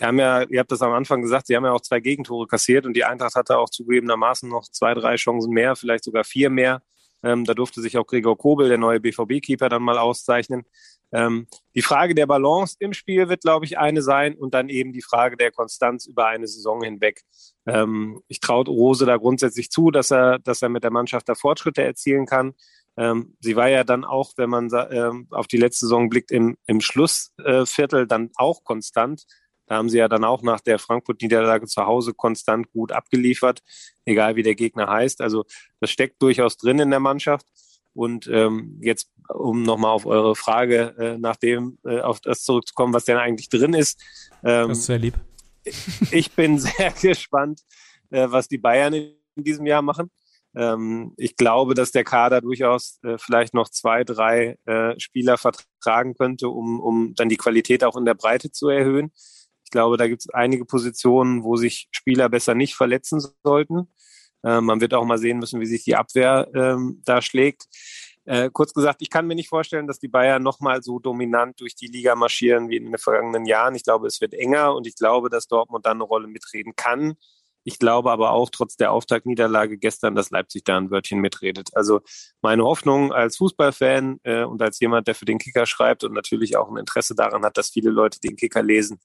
wir 0.00 0.06
haben 0.06 0.18
ja, 0.18 0.42
ihr 0.42 0.60
habt 0.60 0.72
das 0.72 0.82
am 0.82 0.92
Anfang 0.92 1.20
gesagt, 1.20 1.46
sie 1.46 1.56
haben 1.56 1.64
ja 1.64 1.72
auch 1.72 1.82
zwei 1.82 2.00
Gegentore 2.00 2.46
kassiert 2.46 2.86
und 2.86 2.94
die 2.94 3.04
Eintracht 3.04 3.34
hatte 3.34 3.58
auch 3.58 3.68
zugegebenermaßen 3.68 4.48
noch 4.48 4.68
zwei, 4.70 4.94
drei 4.94 5.16
Chancen 5.16 5.52
mehr, 5.52 5.76
vielleicht 5.76 6.04
sogar 6.04 6.24
vier 6.24 6.48
mehr. 6.48 6.82
Ähm, 7.22 7.44
da 7.44 7.52
durfte 7.52 7.82
sich 7.82 7.98
auch 7.98 8.06
Gregor 8.06 8.38
Kobel, 8.38 8.68
der 8.68 8.78
neue 8.78 8.98
BVB-Keeper, 8.98 9.68
dann 9.68 9.82
mal 9.82 9.98
auszeichnen. 9.98 10.64
Ähm, 11.12 11.48
die 11.74 11.82
Frage 11.82 12.14
der 12.14 12.26
Balance 12.26 12.76
im 12.78 12.94
Spiel 12.94 13.28
wird, 13.28 13.42
glaube 13.42 13.66
ich, 13.66 13.78
eine 13.78 14.00
sein 14.00 14.34
und 14.36 14.54
dann 14.54 14.70
eben 14.70 14.92
die 14.92 15.02
Frage 15.02 15.36
der 15.36 15.50
Konstanz 15.50 16.06
über 16.06 16.26
eine 16.26 16.46
Saison 16.46 16.82
hinweg. 16.82 17.22
Ähm, 17.66 18.22
ich 18.28 18.40
traue 18.40 18.64
Rose 18.64 19.04
da 19.04 19.18
grundsätzlich 19.18 19.70
zu, 19.70 19.90
dass 19.90 20.10
er, 20.10 20.38
dass 20.38 20.62
er 20.62 20.70
mit 20.70 20.82
der 20.82 20.92
Mannschaft 20.92 21.28
da 21.28 21.34
Fortschritte 21.34 21.82
erzielen 21.82 22.24
kann. 22.24 22.54
Ähm, 22.96 23.36
sie 23.40 23.56
war 23.56 23.68
ja 23.68 23.84
dann 23.84 24.04
auch, 24.04 24.32
wenn 24.36 24.50
man 24.50 24.70
ähm, 24.90 25.26
auf 25.30 25.46
die 25.46 25.56
letzte 25.58 25.86
Saison 25.86 26.08
blickt, 26.08 26.30
im, 26.30 26.56
im 26.66 26.80
Schlussviertel 26.80 28.06
dann 28.06 28.30
auch 28.36 28.64
konstant. 28.64 29.24
Da 29.70 29.76
haben 29.76 29.88
sie 29.88 29.98
ja 29.98 30.08
dann 30.08 30.24
auch 30.24 30.42
nach 30.42 30.60
der 30.60 30.80
Frankfurt-Niederlage 30.80 31.68
zu 31.68 31.86
Hause 31.86 32.12
konstant 32.12 32.72
gut 32.72 32.90
abgeliefert, 32.90 33.60
egal 34.04 34.34
wie 34.34 34.42
der 34.42 34.56
Gegner 34.56 34.88
heißt. 34.88 35.20
Also 35.20 35.44
das 35.78 35.90
steckt 35.90 36.20
durchaus 36.20 36.56
drin 36.56 36.80
in 36.80 36.90
der 36.90 36.98
Mannschaft. 36.98 37.46
Und 37.92 38.26
ähm, 38.26 38.80
jetzt, 38.82 39.12
um 39.32 39.62
nochmal 39.62 39.92
auf 39.92 40.06
eure 40.06 40.34
Frage 40.34 40.96
äh, 40.98 41.18
nach 41.18 41.36
dem, 41.36 41.78
äh, 41.84 42.00
auf 42.00 42.20
das 42.20 42.42
zurückzukommen, 42.42 42.92
was 42.92 43.04
denn 43.04 43.16
eigentlich 43.16 43.48
drin 43.48 43.72
ist. 43.72 44.02
Ähm, 44.42 44.70
das 44.70 44.78
ist 44.78 44.86
sehr 44.86 44.98
lieb. 44.98 45.14
Ich 46.10 46.32
bin 46.32 46.58
sehr 46.58 46.92
gespannt, 47.00 47.60
äh, 48.10 48.26
was 48.28 48.48
die 48.48 48.58
Bayern 48.58 48.92
in 48.92 49.14
diesem 49.36 49.66
Jahr 49.66 49.82
machen. 49.82 50.10
Ähm, 50.56 51.12
ich 51.16 51.36
glaube, 51.36 51.74
dass 51.74 51.92
der 51.92 52.02
Kader 52.02 52.40
durchaus 52.40 52.98
äh, 53.04 53.18
vielleicht 53.18 53.54
noch 53.54 53.68
zwei, 53.68 54.02
drei 54.02 54.58
äh, 54.64 54.98
Spieler 54.98 55.38
vertragen 55.38 56.14
könnte, 56.14 56.48
um, 56.48 56.80
um 56.80 57.14
dann 57.14 57.28
die 57.28 57.36
Qualität 57.36 57.84
auch 57.84 57.96
in 57.96 58.04
der 58.04 58.14
Breite 58.14 58.50
zu 58.50 58.68
erhöhen. 58.68 59.12
Ich 59.70 59.72
glaube, 59.72 59.96
da 59.96 60.08
gibt 60.08 60.22
es 60.22 60.30
einige 60.30 60.64
Positionen, 60.64 61.44
wo 61.44 61.54
sich 61.54 61.86
Spieler 61.92 62.28
besser 62.28 62.56
nicht 62.56 62.74
verletzen 62.74 63.22
sollten. 63.44 63.86
Äh, 64.42 64.60
man 64.60 64.80
wird 64.80 64.94
auch 64.94 65.04
mal 65.04 65.16
sehen 65.16 65.38
müssen, 65.38 65.60
wie 65.60 65.66
sich 65.66 65.84
die 65.84 65.94
Abwehr 65.94 66.48
ähm, 66.56 67.00
da 67.04 67.22
schlägt. 67.22 67.66
Äh, 68.24 68.50
kurz 68.52 68.74
gesagt, 68.74 69.00
ich 69.00 69.10
kann 69.10 69.28
mir 69.28 69.36
nicht 69.36 69.48
vorstellen, 69.48 69.86
dass 69.86 70.00
die 70.00 70.08
Bayern 70.08 70.42
nochmal 70.42 70.82
so 70.82 70.98
dominant 70.98 71.60
durch 71.60 71.76
die 71.76 71.86
Liga 71.86 72.16
marschieren 72.16 72.68
wie 72.68 72.78
in 72.78 72.86
den 72.86 72.98
vergangenen 72.98 73.46
Jahren. 73.46 73.76
Ich 73.76 73.84
glaube, 73.84 74.08
es 74.08 74.20
wird 74.20 74.34
enger 74.34 74.74
und 74.74 74.88
ich 74.88 74.96
glaube, 74.96 75.30
dass 75.30 75.46
Dortmund 75.46 75.86
dann 75.86 75.98
eine 75.98 76.02
Rolle 76.02 76.26
mitreden 76.26 76.74
kann. 76.74 77.14
Ich 77.62 77.78
glaube 77.78 78.10
aber 78.10 78.32
auch 78.32 78.50
trotz 78.50 78.76
der 78.76 78.90
Auftaktniederlage 78.90 79.78
gestern, 79.78 80.16
dass 80.16 80.30
Leipzig 80.30 80.64
da 80.64 80.78
ein 80.78 80.90
Wörtchen 80.90 81.20
mitredet. 81.20 81.70
Also 81.74 82.00
meine 82.42 82.64
Hoffnung 82.64 83.12
als 83.12 83.36
Fußballfan 83.36 84.18
äh, 84.24 84.42
und 84.42 84.60
als 84.62 84.80
jemand, 84.80 85.06
der 85.06 85.14
für 85.14 85.26
den 85.26 85.38
Kicker 85.38 85.66
schreibt 85.66 86.02
und 86.02 86.12
natürlich 86.12 86.56
auch 86.56 86.68
ein 86.68 86.78
Interesse 86.78 87.14
daran 87.14 87.44
hat, 87.44 87.56
dass 87.56 87.68
viele 87.68 87.90
Leute 87.90 88.18
den 88.18 88.34
Kicker 88.34 88.62
lesen, 88.64 88.98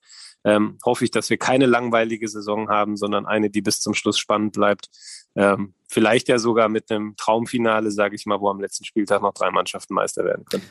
ähm, 0.45 0.77
hoffe 0.85 1.03
ich, 1.03 1.11
dass 1.11 1.30
wir 1.30 1.38
keine 1.38 1.65
langweilige 1.65 2.27
Saison 2.30 2.69
haben, 2.69 2.95
sondern 2.95 3.26
eine, 3.26 3.49
die 3.49 3.61
bis 3.61 3.81
zum 3.81 3.93
Schluss 3.93 4.19
spannend 4.19 4.53
bleibt. 4.53 4.89
Ähm, 5.35 5.73
vielleicht 5.88 6.28
ja 6.28 6.38
sogar 6.38 6.70
mit 6.70 6.91
einem 6.91 7.16
Traumfinale, 7.18 7.91
sage 7.91 8.16
ich 8.16 8.26
mal, 8.26 8.40
wo 8.40 8.49
am 8.49 8.60
letzten 8.60 8.86
Spieltag 8.86 9.22
noch 9.22 9.34
drei 9.34 9.52
Mannschaften 9.52 9.94
Meister 9.94 10.24
werden 10.24 10.45
können 10.45 10.66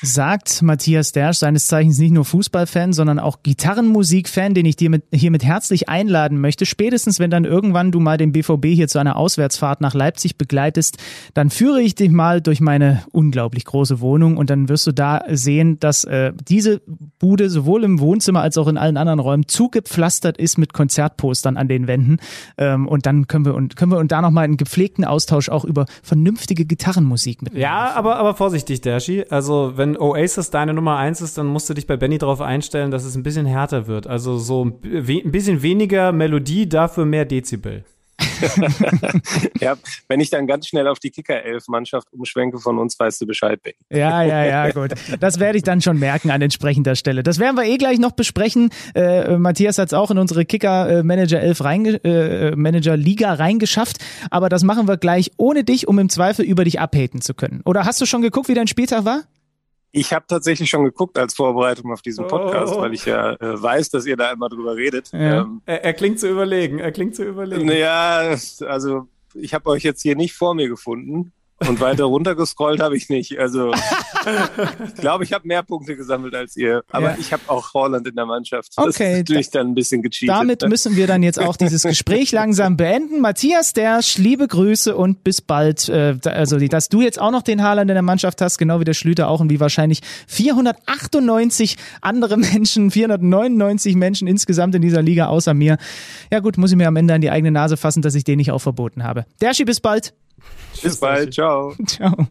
sagt 0.00 0.62
Matthias 0.62 1.12
Dersch, 1.12 1.38
seines 1.38 1.66
Zeichens 1.66 1.98
nicht 1.98 2.12
nur 2.12 2.24
Fußballfan, 2.24 2.92
sondern 2.92 3.18
auch 3.18 3.42
Gitarrenmusikfan, 3.42 4.54
den 4.54 4.66
ich 4.66 4.76
dir 4.76 4.90
mit, 4.90 5.04
hiermit 5.12 5.44
herzlich 5.44 5.88
einladen 5.88 6.40
möchte. 6.40 6.66
Spätestens, 6.66 7.18
wenn 7.18 7.30
dann 7.30 7.44
irgendwann 7.44 7.90
du 7.90 7.98
mal 7.98 8.16
den 8.16 8.32
BVB 8.32 8.66
hier 8.66 8.88
zu 8.88 8.98
einer 8.98 9.16
Auswärtsfahrt 9.16 9.80
nach 9.80 9.94
Leipzig 9.94 10.36
begleitest, 10.36 10.98
dann 11.34 11.50
führe 11.50 11.80
ich 11.80 11.94
dich 11.94 12.10
mal 12.10 12.40
durch 12.40 12.60
meine 12.60 13.04
unglaublich 13.10 13.64
große 13.64 14.00
Wohnung 14.00 14.36
und 14.36 14.50
dann 14.50 14.68
wirst 14.68 14.86
du 14.86 14.92
da 14.92 15.22
sehen, 15.28 15.80
dass 15.80 16.04
äh, 16.04 16.32
diese 16.48 16.80
Bude 17.18 17.50
sowohl 17.50 17.82
im 17.82 17.98
Wohnzimmer 17.98 18.42
als 18.42 18.56
auch 18.56 18.68
in 18.68 18.78
allen 18.78 18.96
anderen 18.96 19.18
Räumen 19.18 19.48
zugepflastert 19.48 20.38
ist 20.38 20.58
mit 20.58 20.72
Konzertpostern 20.72 21.56
an 21.56 21.66
den 21.66 21.88
Wänden. 21.88 22.18
Ähm, 22.56 22.86
und 22.86 23.06
dann 23.06 23.26
können 23.26 23.44
wir 23.44 23.54
und 23.54 23.74
können 23.74 23.90
wir 23.90 23.98
und 23.98 24.12
da 24.12 24.22
nochmal 24.22 24.44
einen 24.44 24.57
gepflegten 24.58 25.04
Austausch 25.04 25.48
auch 25.48 25.64
über 25.64 25.86
vernünftige 26.02 26.66
Gitarrenmusik 26.66 27.40
mit. 27.40 27.54
Ja, 27.54 27.92
aber, 27.94 28.16
aber 28.16 28.34
vorsichtig, 28.34 28.82
Derschi. 28.82 29.24
Also 29.30 29.72
wenn 29.76 29.96
Oasis 29.96 30.50
deine 30.50 30.74
Nummer 30.74 30.98
eins 30.98 31.22
ist, 31.22 31.38
dann 31.38 31.46
musst 31.46 31.70
du 31.70 31.74
dich 31.74 31.86
bei 31.86 31.96
Benny 31.96 32.18
darauf 32.18 32.42
einstellen, 32.42 32.90
dass 32.90 33.04
es 33.04 33.14
ein 33.16 33.22
bisschen 33.22 33.46
härter 33.46 33.86
wird. 33.86 34.06
Also 34.06 34.36
so 34.36 34.66
ein 34.66 35.30
bisschen 35.30 35.62
weniger 35.62 36.12
Melodie, 36.12 36.68
dafür 36.68 37.06
mehr 37.06 37.24
Dezibel. 37.24 37.84
ja, 39.60 39.76
wenn 40.08 40.20
ich 40.20 40.30
dann 40.30 40.46
ganz 40.46 40.66
schnell 40.66 40.88
auf 40.88 40.98
die 40.98 41.10
Kicker-Elf-Mannschaft 41.10 42.12
umschwenke 42.12 42.58
von 42.58 42.78
uns, 42.78 42.98
weißt 42.98 43.20
du 43.20 43.26
Bescheid, 43.26 43.62
Benny. 43.62 43.76
Ja, 43.90 44.22
ja, 44.22 44.44
ja, 44.44 44.70
gut. 44.70 44.92
Das 45.20 45.38
werde 45.38 45.58
ich 45.58 45.64
dann 45.64 45.80
schon 45.80 45.98
merken 45.98 46.30
an 46.30 46.42
entsprechender 46.42 46.96
Stelle. 46.96 47.22
Das 47.22 47.38
werden 47.38 47.56
wir 47.56 47.64
eh 47.64 47.76
gleich 47.76 47.98
noch 47.98 48.12
besprechen. 48.12 48.70
Äh, 48.94 49.36
Matthias 49.36 49.78
hat 49.78 49.88
es 49.88 49.94
auch 49.94 50.10
in 50.10 50.18
unsere 50.18 50.44
Kicker-Manager 50.44 51.40
11 51.40 51.64
reinge 51.64 52.04
äh, 52.04 52.56
Manager-Liga 52.56 53.34
reingeschafft. 53.34 53.98
Aber 54.30 54.48
das 54.48 54.62
machen 54.62 54.88
wir 54.88 54.96
gleich 54.96 55.30
ohne 55.36 55.64
dich, 55.64 55.88
um 55.88 55.98
im 55.98 56.08
Zweifel 56.08 56.44
über 56.44 56.64
dich 56.64 56.80
abhaten 56.80 57.20
zu 57.20 57.34
können. 57.34 57.62
Oder 57.64 57.84
hast 57.84 58.00
du 58.00 58.06
schon 58.06 58.22
geguckt, 58.22 58.48
wie 58.48 58.54
dein 58.54 58.68
Spieltag 58.68 59.04
war? 59.04 59.22
Ich 59.90 60.12
habe 60.12 60.26
tatsächlich 60.28 60.68
schon 60.68 60.84
geguckt 60.84 61.18
als 61.18 61.34
Vorbereitung 61.34 61.92
auf 61.92 62.02
diesen 62.02 62.26
Podcast, 62.26 62.74
oh. 62.74 62.80
weil 62.80 62.92
ich 62.92 63.06
ja 63.06 63.32
äh, 63.32 63.62
weiß, 63.62 63.90
dass 63.90 64.04
ihr 64.04 64.16
da 64.16 64.30
immer 64.32 64.48
drüber 64.48 64.76
redet. 64.76 65.10
Ja. 65.12 65.42
Ähm, 65.42 65.62
er, 65.64 65.84
er, 65.84 65.94
klingt 65.94 66.20
zu 66.20 66.28
überlegen, 66.28 66.78
er 66.78 66.92
klingt 66.92 67.16
zu 67.16 67.24
überlegen. 67.24 67.64
Naja, 67.64 68.36
also 68.66 69.08
ich 69.34 69.54
habe 69.54 69.70
euch 69.70 69.82
jetzt 69.82 70.02
hier 70.02 70.14
nicht 70.16 70.34
vor 70.34 70.54
mir 70.54 70.68
gefunden. 70.68 71.32
Und 71.66 71.80
weiter 71.80 72.04
runtergescrollt 72.04 72.80
habe 72.80 72.96
ich 72.96 73.08
nicht. 73.08 73.36
Also 73.38 73.72
ich 74.86 74.94
glaube, 74.94 75.24
ich 75.24 75.32
habe 75.32 75.46
mehr 75.46 75.64
Punkte 75.64 75.96
gesammelt 75.96 76.34
als 76.34 76.56
ihr. 76.56 76.82
Aber 76.90 77.10
ja. 77.10 77.16
ich 77.18 77.32
habe 77.32 77.42
auch 77.48 77.74
Holland 77.74 78.06
in 78.06 78.14
der 78.14 78.26
Mannschaft. 78.26 78.72
Das 78.76 78.86
okay, 78.86 79.14
ist 79.14 79.18
natürlich 79.18 79.50
dann 79.50 79.68
ein 79.68 79.74
bisschen 79.74 80.02
gecheatet. 80.02 80.36
Damit 80.36 80.68
müssen 80.68 80.94
wir 80.94 81.08
dann 81.08 81.24
jetzt 81.24 81.40
auch 81.40 81.56
dieses 81.56 81.82
Gespräch 81.82 82.30
langsam 82.30 82.76
beenden. 82.76 83.20
Matthias 83.20 83.72
Dersch, 83.72 84.18
liebe 84.18 84.46
Grüße 84.46 84.96
und 84.96 85.24
bis 85.24 85.40
bald. 85.40 85.88
Äh, 85.88 86.18
also, 86.24 86.58
dass 86.58 86.88
du 86.88 87.00
jetzt 87.00 87.20
auch 87.20 87.32
noch 87.32 87.42
den 87.42 87.62
Haaland 87.62 87.90
in 87.90 87.94
der 87.94 88.02
Mannschaft 88.02 88.40
hast, 88.40 88.58
genau 88.58 88.78
wie 88.78 88.84
der 88.84 88.94
Schlüter 88.94 89.28
auch 89.28 89.40
und 89.40 89.50
wie 89.50 89.58
wahrscheinlich 89.58 90.00
498 90.28 91.76
andere 92.00 92.36
Menschen, 92.36 92.92
499 92.92 93.96
Menschen 93.96 94.28
insgesamt 94.28 94.76
in 94.76 94.82
dieser 94.82 95.02
Liga 95.02 95.26
außer 95.26 95.54
mir. 95.54 95.76
Ja 96.30 96.38
gut, 96.38 96.56
muss 96.56 96.70
ich 96.70 96.76
mir 96.76 96.86
am 96.86 96.96
Ende 96.96 97.14
an 97.14 97.20
die 97.20 97.30
eigene 97.30 97.50
Nase 97.50 97.76
fassen, 97.76 98.02
dass 98.02 98.14
ich 98.14 98.22
den 98.22 98.36
nicht 98.36 98.52
auch 98.52 98.60
verboten 98.60 99.02
habe. 99.02 99.26
Derschi, 99.40 99.64
bis 99.64 99.80
bald. 99.80 100.14
Bis 100.82 101.00
bald, 101.00 101.32
ciao. 101.34 101.74
Ciao. 101.86 102.28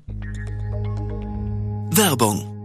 Werbung. 1.91 2.56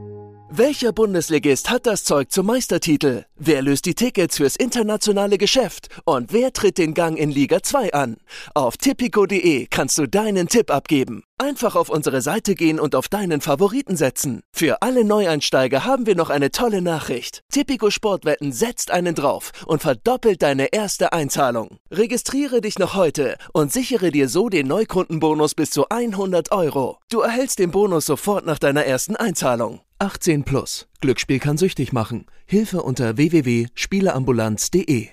Welcher 0.54 0.92
Bundesligist 0.92 1.70
hat 1.70 1.86
das 1.86 2.04
Zeug 2.04 2.30
zum 2.30 2.44
Meistertitel? 2.44 3.24
Wer 3.36 3.62
löst 3.62 3.86
die 3.86 3.94
Tickets 3.94 4.36
fürs 4.36 4.54
internationale 4.54 5.38
Geschäft? 5.38 5.88
Und 6.04 6.30
wer 6.34 6.52
tritt 6.52 6.76
den 6.76 6.92
Gang 6.92 7.16
in 7.16 7.30
Liga 7.30 7.62
2 7.62 7.94
an? 7.94 8.18
Auf 8.52 8.76
tipico.de 8.76 9.66
kannst 9.70 9.96
du 9.96 10.06
deinen 10.06 10.48
Tipp 10.48 10.70
abgeben. 10.70 11.24
Einfach 11.38 11.74
auf 11.74 11.88
unsere 11.88 12.20
Seite 12.20 12.54
gehen 12.54 12.78
und 12.78 12.94
auf 12.94 13.08
deinen 13.08 13.40
Favoriten 13.40 13.96
setzen. 13.96 14.42
Für 14.52 14.82
alle 14.82 15.04
Neueinsteiger 15.04 15.86
haben 15.86 16.04
wir 16.04 16.16
noch 16.16 16.28
eine 16.28 16.50
tolle 16.50 16.82
Nachricht. 16.82 17.40
Tipico 17.50 17.88
Sportwetten 17.88 18.52
setzt 18.52 18.90
einen 18.90 19.14
drauf 19.14 19.52
und 19.64 19.80
verdoppelt 19.80 20.42
deine 20.42 20.66
erste 20.70 21.14
Einzahlung. 21.14 21.78
Registriere 21.90 22.60
dich 22.60 22.78
noch 22.78 22.94
heute 22.94 23.38
und 23.54 23.72
sichere 23.72 24.10
dir 24.10 24.28
so 24.28 24.50
den 24.50 24.66
Neukundenbonus 24.66 25.54
bis 25.54 25.70
zu 25.70 25.88
100 25.88 26.52
Euro. 26.52 26.98
Du 27.10 27.20
erhältst 27.20 27.58
den 27.58 27.70
Bonus 27.70 28.04
sofort 28.04 28.44
nach 28.44 28.58
deiner 28.58 28.84
ersten 28.84 29.16
Einzahlung. 29.16 29.80
18 30.02 30.42
plus. 30.42 30.88
Glücksspiel 31.00 31.38
kann 31.38 31.56
süchtig 31.56 31.92
machen. 31.92 32.26
Hilfe 32.44 32.82
unter 32.82 33.16
www.spieleambulanz.de. 33.16 35.10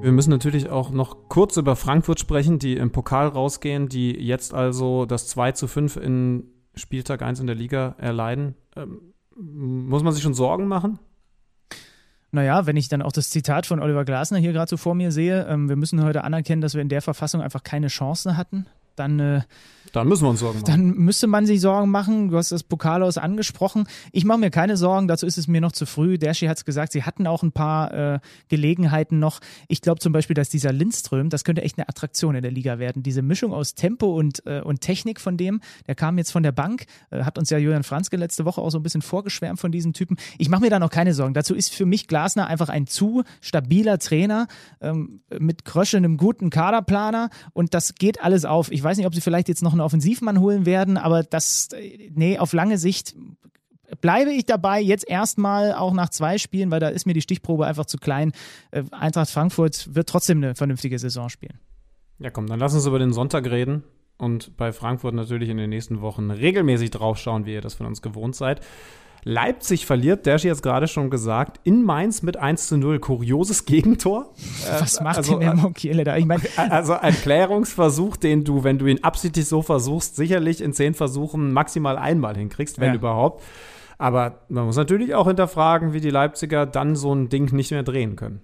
Wir 0.00 0.12
müssen 0.12 0.30
natürlich 0.30 0.68
auch 0.68 0.90
noch 0.92 1.28
kurz 1.28 1.56
über 1.56 1.74
Frankfurt 1.74 2.20
sprechen, 2.20 2.60
die 2.60 2.76
im 2.76 2.92
Pokal 2.92 3.26
rausgehen, 3.26 3.88
die 3.88 4.12
jetzt 4.12 4.54
also 4.54 5.06
das 5.06 5.26
2 5.26 5.50
zu 5.52 5.66
5 5.66 5.96
in 5.96 6.44
Spieltag 6.76 7.22
1 7.22 7.40
in 7.40 7.48
der 7.48 7.56
Liga 7.56 7.96
erleiden. 7.98 8.54
Ähm, 8.76 9.12
muss 9.34 10.04
man 10.04 10.12
sich 10.12 10.22
schon 10.22 10.34
Sorgen 10.34 10.68
machen? 10.68 11.00
Naja, 12.30 12.64
wenn 12.64 12.76
ich 12.76 12.88
dann 12.88 13.02
auch 13.02 13.10
das 13.10 13.30
Zitat 13.30 13.66
von 13.66 13.80
Oliver 13.80 14.04
Glasner 14.04 14.38
hier 14.38 14.52
gerade 14.52 14.70
so 14.70 14.76
vor 14.76 14.94
mir 14.94 15.10
sehe, 15.10 15.48
ähm, 15.48 15.68
wir 15.68 15.74
müssen 15.74 16.00
heute 16.04 16.22
anerkennen, 16.22 16.62
dass 16.62 16.74
wir 16.74 16.82
in 16.82 16.90
der 16.90 17.02
Verfassung 17.02 17.40
einfach 17.40 17.64
keine 17.64 17.88
Chance 17.88 18.36
hatten 18.36 18.66
dann, 18.96 19.20
äh, 19.20 19.40
dann 19.92 20.08
müssen 20.08 20.24
wir 20.24 20.30
uns 20.30 20.40
Sorgen 20.40 20.60
machen. 20.60 20.70
Dann 20.70 20.90
müsste 20.90 21.26
man 21.26 21.46
sich 21.46 21.60
Sorgen 21.60 21.90
machen. 21.90 22.28
Du 22.28 22.36
hast 22.36 22.52
das 22.52 22.62
Pokalhaus 22.62 23.18
angesprochen. 23.18 23.86
Ich 24.12 24.24
mache 24.24 24.38
mir 24.38 24.50
keine 24.50 24.76
Sorgen, 24.76 25.08
dazu 25.08 25.26
ist 25.26 25.38
es 25.38 25.48
mir 25.48 25.60
noch 25.60 25.72
zu 25.72 25.86
früh. 25.86 26.18
Derschi 26.18 26.46
hat 26.46 26.58
es 26.58 26.64
gesagt, 26.64 26.92
sie 26.92 27.02
hatten 27.02 27.26
auch 27.26 27.42
ein 27.42 27.52
paar 27.52 27.92
äh, 27.92 28.20
Gelegenheiten 28.48 29.18
noch. 29.18 29.40
Ich 29.68 29.80
glaube 29.80 30.00
zum 30.00 30.12
Beispiel, 30.12 30.34
dass 30.34 30.48
dieser 30.48 30.72
Lindström, 30.72 31.28
das 31.28 31.44
könnte 31.44 31.62
echt 31.62 31.78
eine 31.78 31.88
Attraktion 31.88 32.34
in 32.34 32.42
der 32.42 32.52
Liga 32.52 32.78
werden. 32.78 33.02
Diese 33.02 33.22
Mischung 33.22 33.52
aus 33.52 33.74
Tempo 33.74 34.16
und, 34.16 34.46
äh, 34.46 34.60
und 34.60 34.80
Technik 34.80 35.20
von 35.20 35.36
dem, 35.36 35.60
der 35.86 35.94
kam 35.94 36.18
jetzt 36.18 36.30
von 36.30 36.42
der 36.42 36.52
Bank, 36.52 36.84
äh, 37.10 37.24
hat 37.24 37.38
uns 37.38 37.50
ja 37.50 37.58
Julian 37.58 37.82
Franzke 37.82 38.16
letzte 38.16 38.44
Woche 38.44 38.60
auch 38.60 38.70
so 38.70 38.78
ein 38.78 38.82
bisschen 38.82 39.02
vorgeschwärmt 39.02 39.58
von 39.58 39.72
diesem 39.72 39.92
Typen. 39.92 40.16
Ich 40.38 40.48
mache 40.48 40.62
mir 40.62 40.70
da 40.70 40.78
noch 40.78 40.90
keine 40.90 41.14
Sorgen. 41.14 41.34
Dazu 41.34 41.54
ist 41.54 41.74
für 41.74 41.86
mich 41.86 42.06
Glasner 42.06 42.46
einfach 42.46 42.68
ein 42.68 42.86
zu 42.86 43.24
stabiler 43.40 43.98
Trainer 43.98 44.46
ähm, 44.80 45.20
mit 45.38 45.64
Krösche, 45.64 45.96
einem 45.96 46.16
guten 46.16 46.50
Kaderplaner 46.50 47.30
und 47.52 47.74
das 47.74 47.94
geht 47.94 48.22
alles 48.22 48.44
auf. 48.44 48.70
Ich 48.70 48.82
weiß 48.82 48.89
weiß 48.90 48.96
nicht, 48.96 49.06
ob 49.06 49.14
sie 49.14 49.20
vielleicht 49.20 49.48
jetzt 49.48 49.62
noch 49.62 49.72
einen 49.72 49.80
Offensivmann 49.80 50.40
holen 50.40 50.66
werden, 50.66 50.96
aber 50.96 51.22
das, 51.22 51.68
nee, 52.12 52.38
auf 52.38 52.52
lange 52.52 52.76
Sicht 52.76 53.14
bleibe 54.00 54.32
ich 54.32 54.46
dabei, 54.46 54.80
jetzt 54.80 55.08
erstmal 55.08 55.74
auch 55.74 55.92
nach 55.92 56.08
zwei 56.08 56.38
Spielen, 56.38 56.70
weil 56.70 56.80
da 56.80 56.88
ist 56.88 57.06
mir 57.06 57.14
die 57.14 57.20
Stichprobe 57.20 57.66
einfach 57.66 57.86
zu 57.86 57.98
klein. 57.98 58.32
Äh, 58.70 58.84
Eintracht 58.90 59.30
Frankfurt 59.30 59.94
wird 59.94 60.08
trotzdem 60.08 60.38
eine 60.38 60.54
vernünftige 60.54 60.98
Saison 60.98 61.28
spielen. 61.28 61.58
Ja, 62.18 62.30
komm, 62.30 62.46
dann 62.46 62.58
lass 62.58 62.74
uns 62.74 62.86
über 62.86 62.98
den 62.98 63.12
Sonntag 63.12 63.48
reden 63.50 63.84
und 64.18 64.56
bei 64.56 64.72
Frankfurt 64.72 65.14
natürlich 65.14 65.48
in 65.48 65.56
den 65.56 65.70
nächsten 65.70 66.00
Wochen 66.00 66.30
regelmäßig 66.30 66.90
draufschauen, 66.90 67.46
wie 67.46 67.54
ihr 67.54 67.60
das 67.60 67.74
von 67.74 67.86
uns 67.86 68.02
gewohnt 68.02 68.34
seid. 68.34 68.60
Leipzig 69.24 69.86
verliert, 69.86 70.26
der 70.26 70.34
hat 70.34 70.44
jetzt 70.44 70.62
gerade 70.62 70.88
schon 70.88 71.10
gesagt, 71.10 71.60
in 71.64 71.82
Mainz 71.82 72.22
mit 72.22 72.36
1 72.36 72.68
zu 72.68 72.76
0. 72.76 72.98
Kurioses 73.00 73.64
Gegentor. 73.64 74.32
Was 74.80 75.00
macht 75.00 75.18
also, 75.18 75.32
denn 75.32 75.40
der 75.40 75.54
Mokiele 75.54 76.04
da? 76.04 76.16
Ich 76.16 76.26
mein, 76.26 76.40
also 76.56 76.94
ein 76.94 77.14
Klärungsversuch, 77.14 78.16
den 78.16 78.44
du, 78.44 78.64
wenn 78.64 78.78
du 78.78 78.86
ihn 78.86 79.02
absichtlich 79.04 79.46
so 79.46 79.62
versuchst, 79.62 80.16
sicherlich 80.16 80.60
in 80.60 80.72
zehn 80.72 80.94
Versuchen 80.94 81.52
maximal 81.52 81.98
einmal 81.98 82.36
hinkriegst, 82.36 82.80
wenn 82.80 82.88
ja. 82.88 82.94
überhaupt. 82.94 83.42
Aber 83.98 84.40
man 84.48 84.64
muss 84.64 84.76
natürlich 84.76 85.14
auch 85.14 85.26
hinterfragen, 85.26 85.92
wie 85.92 86.00
die 86.00 86.10
Leipziger 86.10 86.64
dann 86.64 86.96
so 86.96 87.14
ein 87.14 87.28
Ding 87.28 87.52
nicht 87.54 87.70
mehr 87.70 87.82
drehen 87.82 88.16
können. 88.16 88.40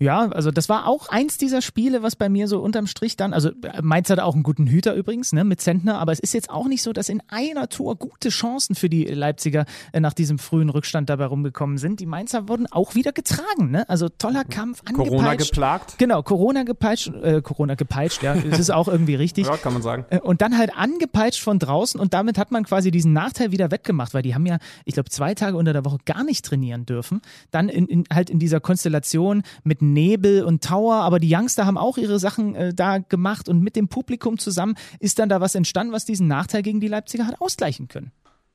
Ja, 0.00 0.28
also 0.28 0.50
das 0.50 0.70
war 0.70 0.88
auch 0.88 1.10
eins 1.10 1.36
dieser 1.36 1.60
Spiele, 1.60 2.02
was 2.02 2.16
bei 2.16 2.30
mir 2.30 2.48
so 2.48 2.60
unterm 2.60 2.86
Strich 2.86 3.18
dann, 3.18 3.34
also 3.34 3.50
Mainz 3.82 4.08
hat 4.08 4.18
auch 4.18 4.32
einen 4.32 4.42
guten 4.42 4.66
Hüter 4.66 4.94
übrigens, 4.94 5.34
ne, 5.34 5.44
mit 5.44 5.60
Zentner, 5.60 5.98
aber 5.98 6.10
es 6.12 6.20
ist 6.20 6.32
jetzt 6.32 6.48
auch 6.48 6.68
nicht 6.68 6.82
so, 6.82 6.94
dass 6.94 7.10
in 7.10 7.22
einer 7.28 7.68
Tour 7.68 7.96
gute 7.96 8.30
Chancen 8.30 8.74
für 8.74 8.88
die 8.88 9.04
Leipziger 9.04 9.66
äh, 9.92 10.00
nach 10.00 10.14
diesem 10.14 10.38
frühen 10.38 10.70
Rückstand 10.70 11.10
dabei 11.10 11.26
rumgekommen 11.26 11.76
sind. 11.76 12.00
Die 12.00 12.06
Mainzer 12.06 12.48
wurden 12.48 12.66
auch 12.66 12.94
wieder 12.94 13.12
getragen, 13.12 13.70
ne? 13.70 13.86
Also 13.90 14.08
toller 14.08 14.44
Kampf, 14.44 14.80
angepeitscht. 14.86 15.10
Corona 15.10 15.34
geplagt? 15.34 15.98
Genau, 15.98 16.22
Corona 16.22 16.62
gepeitscht, 16.62 17.12
äh, 17.22 17.42
Corona 17.42 17.74
gepeitscht, 17.74 18.22
ja, 18.22 18.34
das 18.34 18.58
ist 18.58 18.70
auch 18.70 18.88
irgendwie 18.88 19.16
richtig. 19.16 19.48
Ja, 19.48 19.58
kann 19.58 19.74
man 19.74 19.82
sagen. 19.82 20.06
Äh, 20.08 20.20
und 20.20 20.40
dann 20.40 20.56
halt 20.56 20.74
angepeitscht 20.74 21.42
von 21.42 21.58
draußen 21.58 22.00
und 22.00 22.14
damit 22.14 22.38
hat 22.38 22.52
man 22.52 22.64
quasi 22.64 22.90
diesen 22.90 23.12
Nachteil 23.12 23.52
wieder 23.52 23.70
wettgemacht, 23.70 24.14
weil 24.14 24.22
die 24.22 24.34
haben 24.34 24.46
ja, 24.46 24.60
ich 24.86 24.94
glaube, 24.94 25.10
zwei 25.10 25.34
Tage 25.34 25.58
unter 25.58 25.74
der 25.74 25.84
Woche 25.84 25.98
gar 26.06 26.24
nicht 26.24 26.42
trainieren 26.42 26.86
dürfen. 26.86 27.20
Dann 27.50 27.68
in, 27.68 27.84
in, 27.86 28.04
halt 28.10 28.30
in 28.30 28.38
dieser 28.38 28.60
Konstellation 28.60 29.42
mit 29.62 29.82
Nebel 29.92 30.44
und 30.44 30.64
Tower, 30.64 30.96
aber 30.96 31.18
die 31.18 31.34
Youngster 31.34 31.66
haben 31.66 31.78
auch 31.78 31.98
ihre 31.98 32.18
Sachen 32.18 32.54
äh, 32.54 32.74
da 32.74 32.98
gemacht 32.98 33.48
und 33.48 33.60
mit 33.60 33.76
dem 33.76 33.88
Publikum 33.88 34.38
zusammen 34.38 34.76
ist 34.98 35.18
dann 35.18 35.28
da 35.28 35.40
was 35.40 35.54
entstanden, 35.54 35.92
was 35.92 36.04
diesen 36.04 36.28
Nachteil 36.28 36.62
gegen 36.62 36.80
die 36.80 36.88
Leipziger 36.88 37.26
hat 37.26 37.40
ausgleichen 37.40 37.88
können. 37.88 38.12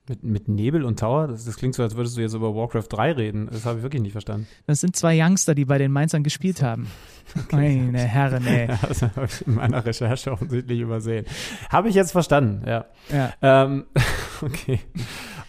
Mit, 0.07 0.23
mit 0.23 0.47
Nebel 0.47 0.83
und 0.83 0.99
Tower? 0.99 1.27
Das, 1.27 1.45
das, 1.45 1.55
klingt 1.55 1.73
so, 1.73 1.81
als 1.81 1.95
würdest 1.95 2.15
du 2.15 2.21
jetzt 2.21 2.35
über 2.35 2.53
Warcraft 2.55 2.87
3 2.89 3.11
reden. 3.13 3.49
Das 3.51 3.65
habe 3.65 3.77
ich 3.77 3.83
wirklich 3.83 4.03
nicht 4.03 4.11
verstanden. 4.11 4.47
Das 4.67 4.79
sind 4.79 4.95
zwei 4.95 5.19
Youngster, 5.19 5.55
die 5.55 5.65
bei 5.65 5.79
den 5.79 5.91
Mainzern 5.91 6.23
gespielt 6.23 6.61
haben. 6.61 6.87
Okay. 7.35 7.55
Meine 7.55 7.97
Herren, 7.97 8.45
ey. 8.45 8.67
Ja, 8.69 8.79
das 8.87 9.01
habe 9.01 9.25
ich 9.25 9.47
in 9.47 9.55
meiner 9.55 9.83
Recherche 9.83 10.31
offensichtlich 10.31 10.79
übersehen. 10.79 11.25
Habe 11.71 11.89
ich 11.89 11.95
jetzt 11.95 12.11
verstanden, 12.11 12.61
ja. 12.67 12.85
ja. 13.11 13.33
Ähm, 13.41 13.85
okay. 14.43 14.79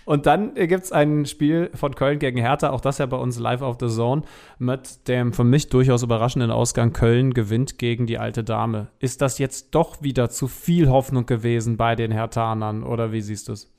Und 0.07 0.27
dann 0.27 0.55
gibt 0.55 0.85
es 0.85 0.93
ein 0.93 1.27
Spiel 1.27 1.69
von 1.75 1.95
Köln 1.95 2.21
gegen 2.21 2.39
Hertha, 2.39 2.71
auch 2.71 2.81
das 2.81 2.99
ja 2.99 3.07
bei 3.07 3.17
uns 3.17 3.41
live 3.41 3.61
auf 3.61 3.77
the 3.81 3.89
Zone, 3.89 4.23
mit 4.59 5.09
dem 5.09 5.33
für 5.33 5.43
mich 5.43 5.69
durchaus 5.69 6.05
überraschenden 6.05 6.53
Ausgang 6.53 6.93
Köln 6.93 7.35
gewinnt 7.35 7.79
gegen 7.79 8.07
die 8.07 8.17
alte 8.17 8.45
Dame. 8.45 8.87
Ist 9.01 9.21
das 9.21 9.39
jetzt 9.39 9.75
doch 9.75 10.03
wieder 10.03 10.31
zu 10.31 10.47
viel 10.47 10.89
Hoffnung 10.89 11.27
gewesen 11.27 11.77
bei 11.77 11.97
den 11.97 12.13
Herthanern 12.13 12.85
oder 12.85 13.11
wie 13.11 13.21
siehst 13.21 13.49
du 13.49 13.53
es? 13.53 13.71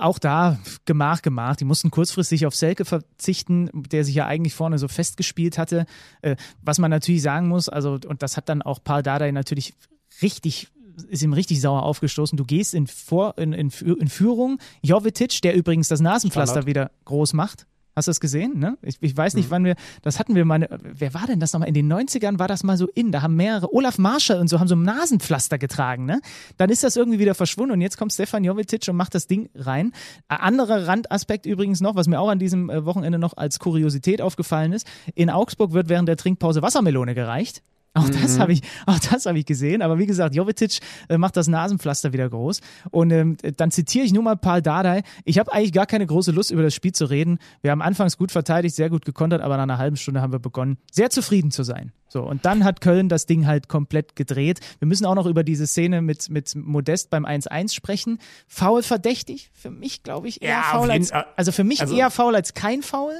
Auch 0.00 0.18
da 0.18 0.58
Gemach 0.84 1.22
gemacht. 1.22 1.60
Die 1.60 1.64
mussten 1.64 1.90
kurzfristig 1.90 2.46
auf 2.46 2.54
Selke 2.54 2.84
verzichten, 2.84 3.70
der 3.72 4.04
sich 4.04 4.14
ja 4.14 4.26
eigentlich 4.26 4.54
vorne 4.54 4.78
so 4.78 4.88
festgespielt 4.88 5.58
hatte. 5.58 5.86
Äh, 6.20 6.36
was 6.60 6.78
man 6.78 6.90
natürlich 6.90 7.22
sagen 7.22 7.48
muss, 7.48 7.68
also, 7.68 7.98
und 8.06 8.22
das 8.22 8.36
hat 8.36 8.48
dann 8.48 8.62
auch 8.62 8.82
Paul 8.82 9.02
Dardai 9.02 9.32
natürlich 9.32 9.74
richtig 10.20 10.68
ist 11.08 11.22
ihm 11.22 11.32
richtig 11.32 11.60
sauer 11.60 11.84
aufgestoßen. 11.84 12.36
Du 12.36 12.44
gehst 12.44 12.74
in, 12.74 12.86
Vor, 12.86 13.38
in, 13.38 13.54
in, 13.54 13.70
in 13.70 14.08
Führung. 14.08 14.58
Jovetic, 14.82 15.40
der 15.42 15.54
übrigens 15.54 15.88
das 15.88 16.00
Nasenpflaster 16.00 16.60
Standard. 16.60 16.66
wieder 16.66 16.90
groß 17.06 17.32
macht. 17.32 17.66
Hast 17.94 18.08
du 18.08 18.10
das 18.10 18.20
gesehen? 18.20 18.58
Ne? 18.58 18.78
Ich, 18.80 18.96
ich 19.00 19.14
weiß 19.14 19.34
nicht, 19.34 19.48
mhm. 19.48 19.50
wann 19.50 19.64
wir, 19.64 19.76
das 20.00 20.18
hatten 20.18 20.34
wir 20.34 20.46
mal, 20.46 20.66
wer 20.82 21.12
war 21.12 21.26
denn 21.26 21.40
das 21.40 21.52
nochmal? 21.52 21.68
In 21.68 21.74
den 21.74 21.92
90ern 21.92 22.38
war 22.38 22.48
das 22.48 22.62
mal 22.62 22.78
so 22.78 22.88
in, 22.88 23.12
da 23.12 23.20
haben 23.20 23.36
mehrere, 23.36 23.72
Olaf 23.74 23.98
Marschall 23.98 24.40
und 24.40 24.48
so 24.48 24.60
haben 24.60 24.68
so 24.68 24.74
ein 24.74 24.82
Nasenpflaster 24.82 25.58
getragen, 25.58 26.06
ne? 26.06 26.20
Dann 26.56 26.70
ist 26.70 26.84
das 26.84 26.96
irgendwie 26.96 27.18
wieder 27.18 27.34
verschwunden 27.34 27.72
und 27.72 27.80
jetzt 27.82 27.98
kommt 27.98 28.12
Stefan 28.12 28.44
Jovetic 28.44 28.88
und 28.88 28.96
macht 28.96 29.14
das 29.14 29.26
Ding 29.26 29.50
rein. 29.54 29.92
Ein 30.28 30.38
anderer 30.38 30.86
Randaspekt 30.86 31.44
übrigens 31.44 31.82
noch, 31.82 31.94
was 31.94 32.08
mir 32.08 32.18
auch 32.18 32.30
an 32.30 32.38
diesem 32.38 32.70
äh, 32.70 32.86
Wochenende 32.86 33.18
noch 33.18 33.36
als 33.36 33.58
Kuriosität 33.58 34.22
aufgefallen 34.22 34.72
ist, 34.72 34.86
in 35.14 35.28
Augsburg 35.28 35.72
wird 35.72 35.90
während 35.90 36.08
der 36.08 36.16
Trinkpause 36.16 36.62
Wassermelone 36.62 37.14
gereicht. 37.14 37.62
Auch 37.94 38.08
mhm. 38.08 38.22
das 38.22 38.38
habe 38.38 38.52
ich, 38.52 38.62
auch 38.86 38.98
das 38.98 39.26
habe 39.26 39.38
ich 39.38 39.44
gesehen. 39.44 39.82
Aber 39.82 39.98
wie 39.98 40.06
gesagt, 40.06 40.34
Jovetic 40.34 40.78
äh, 41.08 41.18
macht 41.18 41.36
das 41.36 41.48
Nasenpflaster 41.48 42.12
wieder 42.12 42.28
groß. 42.28 42.60
Und 42.90 43.10
ähm, 43.10 43.36
dann 43.56 43.70
zitiere 43.70 44.06
ich 44.06 44.12
nur 44.12 44.22
mal 44.22 44.36
Paul 44.36 44.62
Dardai. 44.62 45.02
Ich 45.24 45.38
habe 45.38 45.52
eigentlich 45.52 45.72
gar 45.72 45.86
keine 45.86 46.06
große 46.06 46.32
Lust, 46.32 46.50
über 46.50 46.62
das 46.62 46.74
Spiel 46.74 46.92
zu 46.92 47.04
reden. 47.04 47.38
Wir 47.60 47.70
haben 47.70 47.82
anfangs 47.82 48.16
gut 48.16 48.32
verteidigt, 48.32 48.74
sehr 48.74 48.88
gut 48.88 49.04
gekontert, 49.04 49.42
aber 49.42 49.56
nach 49.56 49.64
einer 49.64 49.78
halben 49.78 49.96
Stunde 49.96 50.22
haben 50.22 50.32
wir 50.32 50.38
begonnen, 50.38 50.78
sehr 50.90 51.10
zufrieden 51.10 51.50
zu 51.50 51.64
sein. 51.64 51.92
So, 52.08 52.22
und 52.22 52.44
dann 52.44 52.64
hat 52.64 52.82
Köln 52.82 53.08
das 53.08 53.24
Ding 53.26 53.46
halt 53.46 53.68
komplett 53.68 54.16
gedreht. 54.16 54.60
Wir 54.78 54.88
müssen 54.88 55.06
auch 55.06 55.14
noch 55.14 55.26
über 55.26 55.44
diese 55.44 55.66
Szene 55.66 56.02
mit, 56.02 56.28
mit 56.28 56.54
Modest 56.54 57.08
beim 57.08 57.24
1-1 57.24 57.74
sprechen. 57.74 58.18
Foul 58.46 58.82
verdächtig. 58.82 59.50
Für 59.54 59.70
mich, 59.70 60.02
glaube 60.02 60.28
ich, 60.28 60.42
eher 60.42 60.50
ja, 60.50 60.62
faul 60.62 60.90
als, 60.90 61.10
also 61.12 61.52
für 61.52 61.64
mich 61.64 61.80
also, 61.80 61.96
eher 61.96 62.10
faul 62.10 62.34
als 62.34 62.52
kein 62.52 62.82
Foul. 62.82 63.14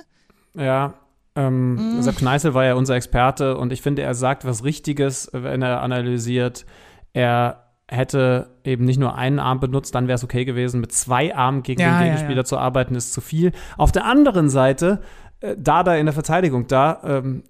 Ja, 0.54 0.94
ähm, 1.34 1.98
mm. 1.98 2.02
Sepp 2.02 2.16
Kneißl 2.16 2.54
war 2.54 2.64
ja 2.64 2.74
unser 2.74 2.94
Experte 2.94 3.56
und 3.56 3.72
ich 3.72 3.82
finde, 3.82 4.02
er 4.02 4.14
sagt 4.14 4.44
was 4.44 4.64
Richtiges, 4.64 5.30
wenn 5.32 5.62
er 5.62 5.82
analysiert. 5.82 6.66
Er 7.12 7.62
hätte 7.88 8.50
eben 8.64 8.84
nicht 8.84 8.98
nur 8.98 9.14
einen 9.14 9.38
Arm 9.38 9.60
benutzt, 9.60 9.94
dann 9.94 10.08
wäre 10.08 10.16
es 10.16 10.24
okay 10.24 10.44
gewesen. 10.44 10.80
Mit 10.80 10.92
zwei 10.92 11.34
Armen 11.34 11.62
gegen 11.62 11.80
ja, 11.80 11.98
den 11.98 12.04
Gegenspieler 12.04 12.32
ja, 12.32 12.40
ja. 12.40 12.44
zu 12.44 12.58
arbeiten, 12.58 12.94
ist 12.94 13.12
zu 13.12 13.20
viel. 13.20 13.52
Auf 13.76 13.92
der 13.92 14.04
anderen 14.04 14.48
Seite, 14.48 15.02
äh, 15.40 15.56
da 15.58 15.82
da 15.82 15.94
in 15.96 16.06
der 16.06 16.12
Verteidigung, 16.12 16.66
da 16.66 17.00
ähm, 17.04 17.44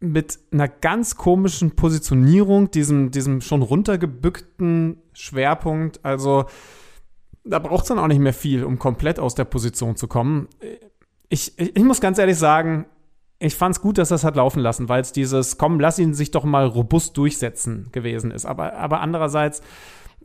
mit 0.00 0.38
einer 0.52 0.68
ganz 0.68 1.16
komischen 1.16 1.74
Positionierung, 1.76 2.70
diesem, 2.70 3.10
diesem 3.10 3.40
schon 3.40 3.62
runtergebückten 3.62 5.02
Schwerpunkt, 5.12 6.04
also 6.04 6.46
da 7.44 7.58
braucht 7.58 7.82
es 7.82 7.88
dann 7.88 7.98
auch 7.98 8.06
nicht 8.06 8.20
mehr 8.20 8.34
viel, 8.34 8.64
um 8.64 8.78
komplett 8.78 9.18
aus 9.18 9.34
der 9.34 9.44
Position 9.44 9.96
zu 9.96 10.06
kommen. 10.06 10.48
Ich, 11.28 11.58
ich, 11.58 11.76
ich 11.76 11.82
muss 11.82 12.00
ganz 12.00 12.18
ehrlich 12.18 12.36
sagen, 12.36 12.86
ich 13.40 13.54
fand 13.54 13.76
es 13.76 13.80
gut, 13.80 13.98
dass 13.98 14.08
das 14.08 14.24
hat 14.24 14.36
laufen 14.36 14.60
lassen, 14.60 14.88
weil 14.88 15.00
es 15.00 15.12
dieses, 15.12 15.58
komm, 15.58 15.78
lass 15.78 15.98
ihn 15.98 16.12
sich 16.12 16.30
doch 16.32 16.44
mal 16.44 16.66
robust 16.66 17.16
durchsetzen 17.16 17.88
gewesen 17.92 18.30
ist. 18.32 18.46
Aber, 18.46 18.74
aber 18.74 19.00
andererseits, 19.00 19.62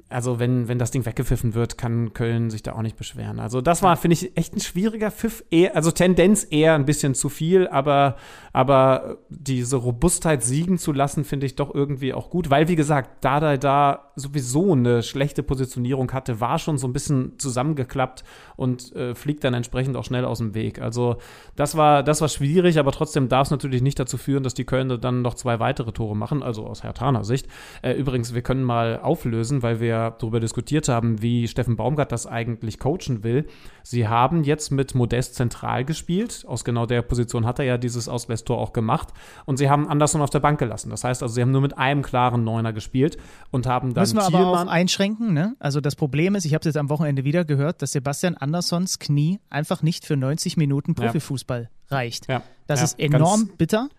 also 0.09 0.39
wenn, 0.39 0.67
wenn 0.67 0.77
das 0.77 0.91
Ding 0.91 1.05
weggepfiffen 1.05 1.55
wird, 1.55 1.77
kann 1.77 2.13
Köln 2.13 2.49
sich 2.49 2.61
da 2.61 2.73
auch 2.73 2.81
nicht 2.81 2.97
beschweren. 2.97 3.39
Also 3.39 3.61
das 3.61 3.81
war, 3.81 3.97
finde 3.97 4.13
ich, 4.13 4.37
echt 4.37 4.55
ein 4.55 4.59
schwieriger 4.59 5.09
Pfiff. 5.09 5.43
Eher, 5.49 5.75
also 5.75 5.91
Tendenz 5.91 6.45
eher 6.49 6.75
ein 6.75 6.85
bisschen 6.85 7.15
zu 7.15 7.29
viel, 7.29 7.67
aber, 7.67 8.15
aber 8.51 9.17
diese 9.29 9.77
Robustheit 9.77 10.43
siegen 10.43 10.77
zu 10.77 10.91
lassen, 10.91 11.23
finde 11.23 11.47
ich 11.47 11.55
doch 11.55 11.73
irgendwie 11.73 12.13
auch 12.13 12.29
gut. 12.29 12.49
Weil, 12.49 12.67
wie 12.67 12.75
gesagt, 12.75 13.23
da 13.23 13.39
da 13.39 13.57
da 13.57 14.11
sowieso 14.15 14.73
eine 14.73 15.01
schlechte 15.01 15.41
Positionierung 15.41 16.11
hatte, 16.11 16.39
war 16.39 16.59
schon 16.59 16.77
so 16.77 16.87
ein 16.87 16.93
bisschen 16.93 17.39
zusammengeklappt 17.39 18.23
und 18.55 18.95
äh, 18.95 19.15
fliegt 19.15 19.43
dann 19.43 19.55
entsprechend 19.55 19.95
auch 19.95 20.03
schnell 20.03 20.25
aus 20.25 20.37
dem 20.37 20.53
Weg. 20.53 20.79
Also 20.79 21.17
das 21.55 21.75
war, 21.75 22.03
das 22.03 22.21
war 22.21 22.29
schwierig, 22.29 22.77
aber 22.77 22.91
trotzdem 22.91 23.29
darf 23.29 23.47
es 23.47 23.51
natürlich 23.51 23.81
nicht 23.81 23.99
dazu 23.99 24.17
führen, 24.17 24.43
dass 24.43 24.53
die 24.53 24.65
Kölner 24.65 24.99
dann 24.99 25.23
noch 25.23 25.33
zwei 25.33 25.59
weitere 25.59 25.91
Tore 25.91 26.15
machen, 26.15 26.43
also 26.43 26.67
aus 26.67 26.83
Hertaner 26.83 27.23
Sicht. 27.23 27.47
Äh, 27.81 27.93
übrigens, 27.93 28.35
wir 28.35 28.43
können 28.43 28.63
mal 28.63 28.99
auflösen, 28.99 29.63
weil 29.63 29.79
wir 29.79 29.92
wir 29.93 30.15
darüber 30.19 30.39
diskutiert 30.39 30.87
haben, 30.89 31.21
wie 31.21 31.47
Steffen 31.47 31.75
Baumgart 31.75 32.11
das 32.11 32.27
eigentlich 32.27 32.79
coachen 32.79 33.23
will. 33.23 33.45
Sie 33.83 34.07
haben 34.07 34.43
jetzt 34.43 34.71
mit 34.71 34.95
Modest 34.95 35.35
zentral 35.35 35.85
gespielt. 35.85 36.43
Aus 36.47 36.63
genau 36.63 36.85
der 36.85 37.01
Position 37.01 37.45
hat 37.45 37.59
er 37.59 37.65
ja 37.65 37.77
dieses 37.77 38.07
Ausgleichstor 38.09 38.57
auch 38.57 38.73
gemacht. 38.73 39.09
Und 39.45 39.57
sie 39.57 39.69
haben 39.69 39.87
Anderson 39.87 40.21
auf 40.21 40.29
der 40.29 40.39
Bank 40.39 40.59
gelassen. 40.59 40.89
Das 40.89 41.03
heißt 41.03 41.21
also, 41.23 41.33
sie 41.35 41.41
haben 41.41 41.51
nur 41.51 41.61
mit 41.61 41.77
einem 41.77 42.01
klaren 42.01 42.43
Neuner 42.43 42.73
gespielt 42.73 43.17
und 43.51 43.65
haben 43.67 43.93
dann 43.93 44.01
Müssen 44.01 44.17
wir 44.17 44.27
Thielmann 44.27 44.45
aber 44.45 44.61
auch 44.63 44.67
einschränken, 44.73 45.33
ne? 45.33 45.55
Also 45.59 45.79
das 45.81 45.95
Problem 45.95 46.35
ist, 46.35 46.45
ich 46.45 46.53
habe 46.53 46.59
es 46.61 46.65
jetzt 46.65 46.77
am 46.77 46.89
Wochenende 46.89 47.23
wieder 47.23 47.45
gehört, 47.45 47.81
dass 47.81 47.91
Sebastian 47.91 48.35
Andersons 48.35 48.99
Knie 48.99 49.39
einfach 49.49 49.81
nicht 49.83 50.05
für 50.05 50.17
90 50.17 50.57
Minuten 50.57 50.95
Profifußball 50.95 51.69
reicht. 51.89 52.27
Ja. 52.29 52.41
Das 52.67 52.79
Ja, 52.79 52.85
ist 52.85 52.99
enorm 52.99 53.41
ganz- 53.45 53.57
bitter. 53.57 53.89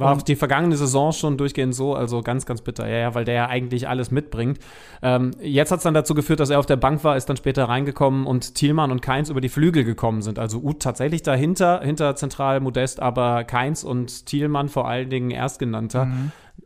War 0.00 0.16
auch 0.16 0.22
die 0.22 0.36
vergangene 0.36 0.76
Saison 0.76 1.12
schon 1.12 1.36
durchgehend 1.36 1.74
so, 1.74 1.94
also 1.94 2.22
ganz, 2.22 2.46
ganz 2.46 2.62
bitter, 2.62 2.88
ja, 2.88 2.98
ja 2.98 3.14
weil 3.14 3.24
der 3.24 3.34
ja 3.34 3.48
eigentlich 3.48 3.88
alles 3.88 4.10
mitbringt. 4.10 4.58
Ähm, 5.02 5.32
jetzt 5.40 5.70
hat 5.70 5.78
es 5.78 5.84
dann 5.84 5.94
dazu 5.94 6.14
geführt, 6.14 6.40
dass 6.40 6.50
er 6.50 6.58
auf 6.58 6.66
der 6.66 6.76
Bank 6.76 7.04
war, 7.04 7.16
ist 7.16 7.28
dann 7.28 7.36
später 7.36 7.64
reingekommen 7.64 8.26
und 8.26 8.54
Thielmann 8.54 8.90
und 8.90 9.02
Keins 9.02 9.30
über 9.30 9.40
die 9.40 9.48
Flügel 9.48 9.84
gekommen 9.84 10.22
sind. 10.22 10.38
Also 10.38 10.58
Uth 10.58 10.80
tatsächlich 10.80 11.22
dahinter, 11.22 11.80
hinter 11.82 12.16
zentral 12.16 12.60
Modest, 12.60 13.00
aber 13.00 13.44
Keins 13.44 13.84
und 13.84 14.26
Thielmann 14.26 14.68
vor 14.68 14.88
allen 14.88 15.10
Dingen 15.10 15.30
Erstgenannter. 15.30 16.08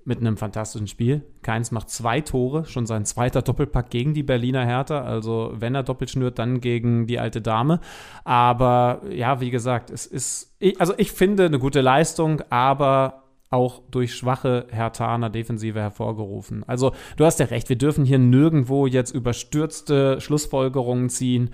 Mit 0.07 0.19
einem 0.19 0.37
fantastischen 0.37 0.87
Spiel. 0.87 1.23
Keins 1.43 1.71
macht 1.71 1.89
zwei 1.89 2.21
Tore, 2.21 2.67
schon 2.67 2.85
sein 2.85 3.07
zweiter 3.07 3.41
Doppelpack 3.41 3.89
gegen 3.91 4.13
die 4.13 4.23
Berliner 4.23 4.67
Hertha. 4.67 5.01
Also, 5.03 5.53
wenn 5.55 5.75
er 5.75 5.83
doppelt 5.83 6.11
schnürt, 6.11 6.39
dann 6.39 6.61
gegen 6.61 7.07
die 7.07 7.19
alte 7.19 7.41
Dame. 7.41 7.81
Aber 8.25 9.01
ja, 9.09 9.41
wie 9.41 9.51
gesagt, 9.51 9.91
es 9.91 10.05
ist, 10.05 10.57
also 10.79 10.93
ich 10.99 11.13
finde 11.13 11.47
eine 11.47 11.59
gute 11.59 11.81
Leistung, 11.81 12.43
aber 12.51 13.24
auch 13.55 13.81
durch 13.91 14.15
schwache 14.15 14.67
Hertaner 14.71 15.31
Defensive 15.31 15.81
hervorgerufen. 15.81 16.65
Also 16.67 16.93
du 17.17 17.25
hast 17.25 17.39
ja 17.41 17.47
recht, 17.47 17.69
wir 17.69 17.79
dürfen 17.79 18.05
hier 18.05 18.19
nirgendwo 18.19 18.87
jetzt 18.87 19.15
überstürzte 19.15 20.21
Schlussfolgerungen 20.21 21.09
ziehen. 21.09 21.51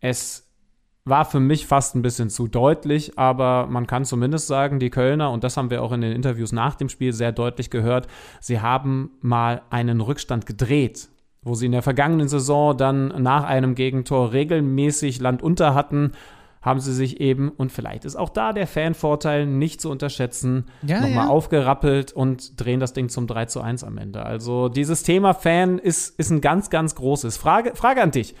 Es 0.00 0.48
war 1.04 1.24
für 1.24 1.40
mich 1.40 1.66
fast 1.66 1.94
ein 1.94 2.02
bisschen 2.02 2.30
zu 2.30 2.46
deutlich, 2.46 3.18
aber 3.18 3.66
man 3.66 3.86
kann 3.86 4.04
zumindest 4.04 4.46
sagen, 4.46 4.78
die 4.78 4.90
Kölner, 4.90 5.30
und 5.30 5.44
das 5.44 5.56
haben 5.56 5.70
wir 5.70 5.82
auch 5.82 5.92
in 5.92 6.00
den 6.00 6.12
Interviews 6.12 6.52
nach 6.52 6.74
dem 6.74 6.88
Spiel 6.88 7.12
sehr 7.12 7.32
deutlich 7.32 7.70
gehört, 7.70 8.06
sie 8.40 8.60
haben 8.60 9.10
mal 9.20 9.62
einen 9.70 10.00
Rückstand 10.00 10.46
gedreht, 10.46 11.08
wo 11.42 11.54
sie 11.54 11.66
in 11.66 11.72
der 11.72 11.82
vergangenen 11.82 12.28
Saison 12.28 12.76
dann 12.76 13.08
nach 13.20 13.44
einem 13.44 13.74
Gegentor 13.74 14.32
regelmäßig 14.32 15.20
Land 15.20 15.42
unter 15.42 15.74
hatten 15.74 16.12
haben 16.62 16.80
sie 16.80 16.94
sich 16.94 17.20
eben, 17.20 17.50
und 17.50 17.72
vielleicht 17.72 18.04
ist 18.04 18.16
auch 18.16 18.30
da 18.30 18.52
der 18.52 18.66
Fanvorteil 18.66 19.46
nicht 19.46 19.80
zu 19.80 19.90
unterschätzen, 19.90 20.66
Ja, 20.82 21.00
nochmal 21.00 21.26
ja. 21.26 21.28
aufgerappelt 21.28 22.12
und 22.12 22.60
drehen 22.60 22.80
das 22.80 22.92
Ding 22.92 23.08
zum 23.08 23.26
3 23.26 23.46
zu 23.46 23.60
1 23.60 23.84
am 23.84 23.98
Ende. 23.98 24.24
Also 24.24 24.68
dieses 24.68 25.02
Thema 25.02 25.34
Fan 25.34 25.78
ist, 25.78 26.18
ist 26.18 26.30
ein 26.30 26.40
ganz, 26.40 26.70
ganz 26.70 26.94
großes. 26.94 27.36
Frage, 27.36 27.74
Frage 27.74 28.02
an 28.02 28.12
dich. 28.12 28.34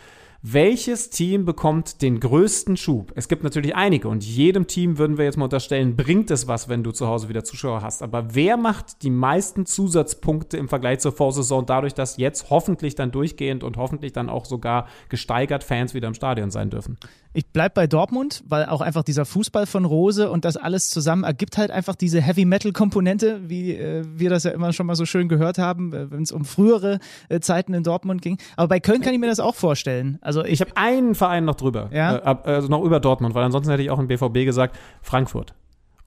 Welches 0.44 1.08
Team 1.08 1.44
bekommt 1.44 2.02
den 2.02 2.18
größten 2.18 2.76
Schub? 2.76 3.12
Es 3.14 3.28
gibt 3.28 3.44
natürlich 3.44 3.76
einige 3.76 4.08
und 4.08 4.24
jedem 4.24 4.66
Team 4.66 4.98
würden 4.98 5.16
wir 5.16 5.24
jetzt 5.24 5.36
mal 5.36 5.44
unterstellen, 5.44 5.94
bringt 5.94 6.32
es 6.32 6.48
was, 6.48 6.68
wenn 6.68 6.82
du 6.82 6.90
zu 6.90 7.06
Hause 7.06 7.28
wieder 7.28 7.44
Zuschauer 7.44 7.80
hast. 7.80 8.02
Aber 8.02 8.34
wer 8.34 8.56
macht 8.56 9.04
die 9.04 9.10
meisten 9.10 9.66
Zusatzpunkte 9.66 10.56
im 10.56 10.68
Vergleich 10.68 10.98
zur 10.98 11.12
Vorsaison 11.12 11.64
dadurch, 11.64 11.94
dass 11.94 12.16
jetzt 12.16 12.50
hoffentlich 12.50 12.96
dann 12.96 13.12
durchgehend 13.12 13.62
und 13.62 13.76
hoffentlich 13.76 14.12
dann 14.12 14.28
auch 14.28 14.44
sogar 14.44 14.88
gesteigert 15.08 15.62
Fans 15.62 15.94
wieder 15.94 16.08
im 16.08 16.14
Stadion 16.14 16.50
sein 16.50 16.70
dürfen? 16.70 16.98
Ich 17.34 17.46
bleib 17.50 17.72
bei 17.74 17.86
Dortmund, 17.86 18.42
weil 18.46 18.66
auch 18.66 18.80
einfach 18.82 19.02
dieser 19.02 19.24
Fußball 19.24 19.64
von 19.66 19.84
Rose 19.86 20.30
und 20.30 20.44
das 20.44 20.56
alles 20.58 20.90
zusammen 20.90 21.24
ergibt 21.24 21.56
halt 21.56 21.70
einfach 21.70 21.94
diese 21.94 22.20
Heavy 22.20 22.44
Metal 22.44 22.72
Komponente, 22.72 23.40
wie 23.48 23.72
äh, 23.74 24.04
wir 24.14 24.28
das 24.28 24.44
ja 24.44 24.50
immer 24.50 24.72
schon 24.74 24.86
mal 24.86 24.96
so 24.96 25.06
schön 25.06 25.28
gehört 25.28 25.56
haben, 25.58 25.92
äh, 25.94 26.10
wenn 26.10 26.22
es 26.22 26.30
um 26.32 26.44
frühere 26.44 26.98
äh, 27.30 27.40
Zeiten 27.40 27.72
in 27.72 27.84
Dortmund 27.84 28.20
ging. 28.20 28.36
Aber 28.56 28.68
bei 28.68 28.80
Köln 28.80 29.00
kann 29.00 29.14
ich 29.14 29.18
mir 29.20 29.28
das 29.28 29.40
auch 29.40 29.54
vorstellen. 29.54 30.18
Also 30.20 30.44
ich 30.44 30.52
Ich 30.52 30.60
habe 30.60 30.72
einen 30.76 31.14
Verein 31.14 31.44
noch 31.46 31.54
drüber, 31.54 31.88
Ja? 31.92 32.16
äh, 32.16 32.22
ab- 32.22 32.46
also 32.46 32.68
noch 32.68 32.82
über 32.84 33.00
Dortmund, 33.00 33.34
weil 33.34 33.44
ansonsten 33.44 33.70
hätte 33.70 33.82
ich 33.82 33.90
auch 33.90 33.98
im 33.98 34.08
BVB 34.08 34.44
gesagt, 34.44 34.76
Frankfurt. 35.00 35.54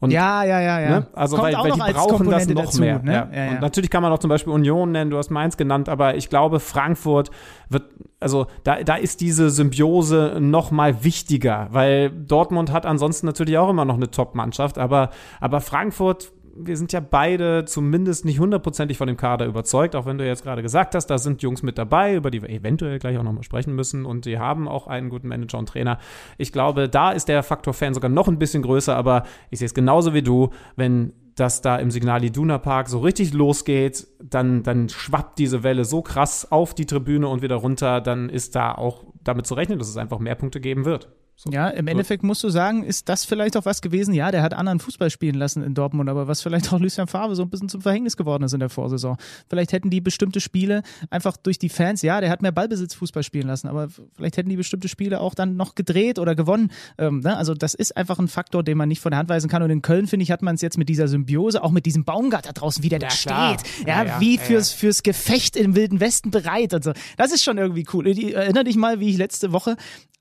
Und 0.01 0.11
ja, 0.11 0.43
ja, 0.43 0.59
ja, 0.59 0.79
ja. 0.81 0.89
Ne? 0.89 1.07
Also 1.13 1.37
Kommt 1.37 1.47
weil, 1.47 1.55
weil 1.63 1.71
die 1.71 1.81
als 1.81 1.93
brauchen 1.93 2.17
Komponente 2.17 2.47
das 2.47 2.55
noch 2.55 2.65
dazu, 2.65 2.81
mehr. 2.81 2.99
Ne? 3.01 3.13
Ja. 3.13 3.29
Ja, 3.33 3.45
ja. 3.45 3.51
Und 3.51 3.61
natürlich 3.61 3.89
kann 3.89 4.03
man 4.03 4.11
auch 4.11 4.19
zum 4.19 4.29
Beispiel 4.29 4.51
Union 4.51 4.91
nennen, 4.91 5.09
du 5.09 5.17
hast 5.17 5.31
Mainz 5.31 5.55
genannt, 5.55 5.87
aber 5.87 6.15
ich 6.17 6.29
glaube, 6.29 6.59
Frankfurt 6.59 7.31
wird, 7.69 7.85
also 8.19 8.47
da, 8.63 8.83
da 8.83 8.95
ist 8.95 9.21
diese 9.21 9.49
Symbiose 9.49 10.37
noch 10.39 10.71
mal 10.71 11.03
wichtiger, 11.03 11.67
weil 11.71 12.09
Dortmund 12.09 12.71
hat 12.71 12.85
ansonsten 12.85 13.25
natürlich 13.25 13.57
auch 13.57 13.69
immer 13.69 13.85
noch 13.85 13.95
eine 13.95 14.09
Top-Mannschaft, 14.09 14.77
aber, 14.77 15.09
aber 15.39 15.61
Frankfurt 15.61 16.31
wir 16.57 16.77
sind 16.77 16.93
ja 16.93 17.01
beide 17.01 17.65
zumindest 17.65 18.23
nicht 18.23 18.39
hundertprozentig 18.39 18.97
von 18.97 19.07
dem 19.07 19.17
Kader 19.17 19.45
überzeugt, 19.45 19.95
auch 19.95 20.05
wenn 20.05 20.17
du 20.17 20.25
jetzt 20.25 20.43
gerade 20.43 20.61
gesagt 20.61 20.95
hast, 20.95 21.07
da 21.07 21.17
sind 21.17 21.41
Jungs 21.41 21.63
mit 21.63 21.77
dabei, 21.77 22.15
über 22.15 22.31
die 22.31 22.41
wir 22.41 22.49
eventuell 22.49 22.97
gleich 22.97 23.17
auch 23.17 23.23
nochmal 23.23 23.43
sprechen 23.43 23.75
müssen 23.75 24.05
und 24.05 24.25
die 24.25 24.39
haben 24.39 24.67
auch 24.67 24.87
einen 24.87 25.09
guten 25.09 25.27
Manager 25.27 25.57
und 25.57 25.67
Trainer. 25.67 25.99
Ich 26.37 26.53
glaube, 26.53 26.87
da 26.87 27.11
ist 27.11 27.27
der 27.27 27.43
Faktor 27.43 27.73
Fan 27.73 27.93
sogar 27.93 28.09
noch 28.09 28.29
ein 28.29 28.39
bisschen 28.39 28.63
größer, 28.63 28.95
aber 28.95 29.23
ich 29.49 29.59
sehe 29.59 29.65
es 29.65 29.73
genauso 29.73 30.13
wie 30.13 30.21
du, 30.21 30.49
wenn 30.77 31.11
das 31.35 31.61
da 31.61 31.75
im 31.75 31.91
Signal 31.91 32.23
Iduna 32.23 32.57
Park 32.57 32.87
so 32.87 32.99
richtig 32.99 33.33
losgeht, 33.33 34.07
dann, 34.23 34.63
dann 34.63 34.89
schwappt 34.89 35.37
diese 35.37 35.63
Welle 35.63 35.83
so 35.83 36.01
krass 36.01 36.51
auf 36.51 36.73
die 36.73 36.85
Tribüne 36.85 37.27
und 37.27 37.41
wieder 37.41 37.55
runter, 37.55 38.01
dann 38.01 38.29
ist 38.29 38.55
da 38.55 38.73
auch 38.73 39.03
damit 39.23 39.45
zu 39.45 39.53
rechnen, 39.53 39.77
dass 39.77 39.89
es 39.89 39.97
einfach 39.97 40.19
mehr 40.19 40.35
Punkte 40.35 40.61
geben 40.61 40.85
wird. 40.85 41.09
So. 41.37 41.51
Ja, 41.51 41.67
im 41.67 41.87
Endeffekt 41.87 42.23
musst 42.23 42.43
du 42.45 42.49
sagen, 42.49 42.83
ist 42.83 43.09
das 43.09 43.25
vielleicht 43.25 43.57
auch 43.57 43.65
was 43.65 43.81
gewesen? 43.81 44.13
Ja, 44.13 44.31
der 44.31 44.41
hat 44.41 44.53
anderen 44.53 44.79
Fußball 44.79 45.09
spielen 45.09 45.35
lassen 45.35 45.63
in 45.63 45.73
Dortmund, 45.73 46.09
aber 46.09 46.29
was 46.29 46.41
vielleicht 46.41 46.71
auch 46.71 46.79
Lucien 46.79 47.07
Favre 47.07 47.35
so 47.35 47.43
ein 47.43 47.49
bisschen 47.49 47.67
zum 47.67 47.81
Verhängnis 47.81 48.15
geworden 48.15 48.43
ist 48.43 48.53
in 48.53 48.61
der 48.61 48.69
Vorsaison. 48.69 49.17
Vielleicht 49.49 49.73
hätten 49.73 49.89
die 49.89 49.99
bestimmte 49.99 50.39
Spiele 50.39 50.81
einfach 51.09 51.35
durch 51.35 51.59
die 51.59 51.67
Fans, 51.67 52.01
ja, 52.01 52.21
der 52.21 52.29
hat 52.29 52.41
mehr 52.41 52.53
Ballbesitz 52.53 52.93
Fußball 52.93 53.23
spielen 53.23 53.47
lassen, 53.47 53.67
aber 53.67 53.89
vielleicht 54.15 54.37
hätten 54.37 54.49
die 54.49 54.55
bestimmte 54.55 54.87
Spiele 54.87 55.19
auch 55.19 55.35
dann 55.35 55.57
noch 55.57 55.75
gedreht 55.75 56.19
oder 56.19 56.35
gewonnen. 56.35 56.71
Ähm, 56.97 57.19
ne? 57.19 57.35
Also 57.35 57.53
das 57.53 57.73
ist 57.73 57.97
einfach 57.97 58.17
ein 58.17 58.29
Faktor, 58.29 58.63
den 58.63 58.77
man 58.77 58.87
nicht 58.87 59.01
von 59.01 59.11
der 59.11 59.19
Hand 59.19 59.27
weisen 59.27 59.49
kann. 59.49 59.61
Und 59.61 59.69
in 59.71 59.81
Köln, 59.81 60.07
finde 60.07 60.23
ich, 60.23 60.31
hat 60.31 60.41
man 60.41 60.55
es 60.55 60.61
jetzt 60.61 60.77
mit 60.77 60.87
dieser 60.87 61.09
Symbiose, 61.09 61.61
auch 61.61 61.71
mit 61.71 61.85
diesem 61.85 62.05
Baumgart 62.05 62.45
da 62.45 62.53
draußen, 62.53 62.81
wie 62.81 62.89
der 62.89 62.99
da 62.99 63.07
klar. 63.07 63.59
steht. 63.59 63.87
Ja, 63.87 64.03
Ja, 64.03 64.03
ja, 64.05 64.19
wie 64.21 64.37
ja, 64.37 64.41
fürs, 64.41 64.71
fürs 64.71 65.03
Gefecht 65.03 65.57
im 65.57 65.75
Wilden 65.75 65.99
Westen 65.99 66.31
bereit 66.31 66.73
und 66.73 66.83
so. 66.83 66.93
Das 67.17 67.33
ist 67.33 67.43
schon 67.43 67.57
irgendwie 67.57 67.85
cool. 67.93 68.07
Erinner 68.07 68.63
dich 68.63 68.77
mal, 68.77 68.99
wie 68.99 69.09
ich 69.09 69.17
letzte 69.17 69.51
Woche 69.51 69.75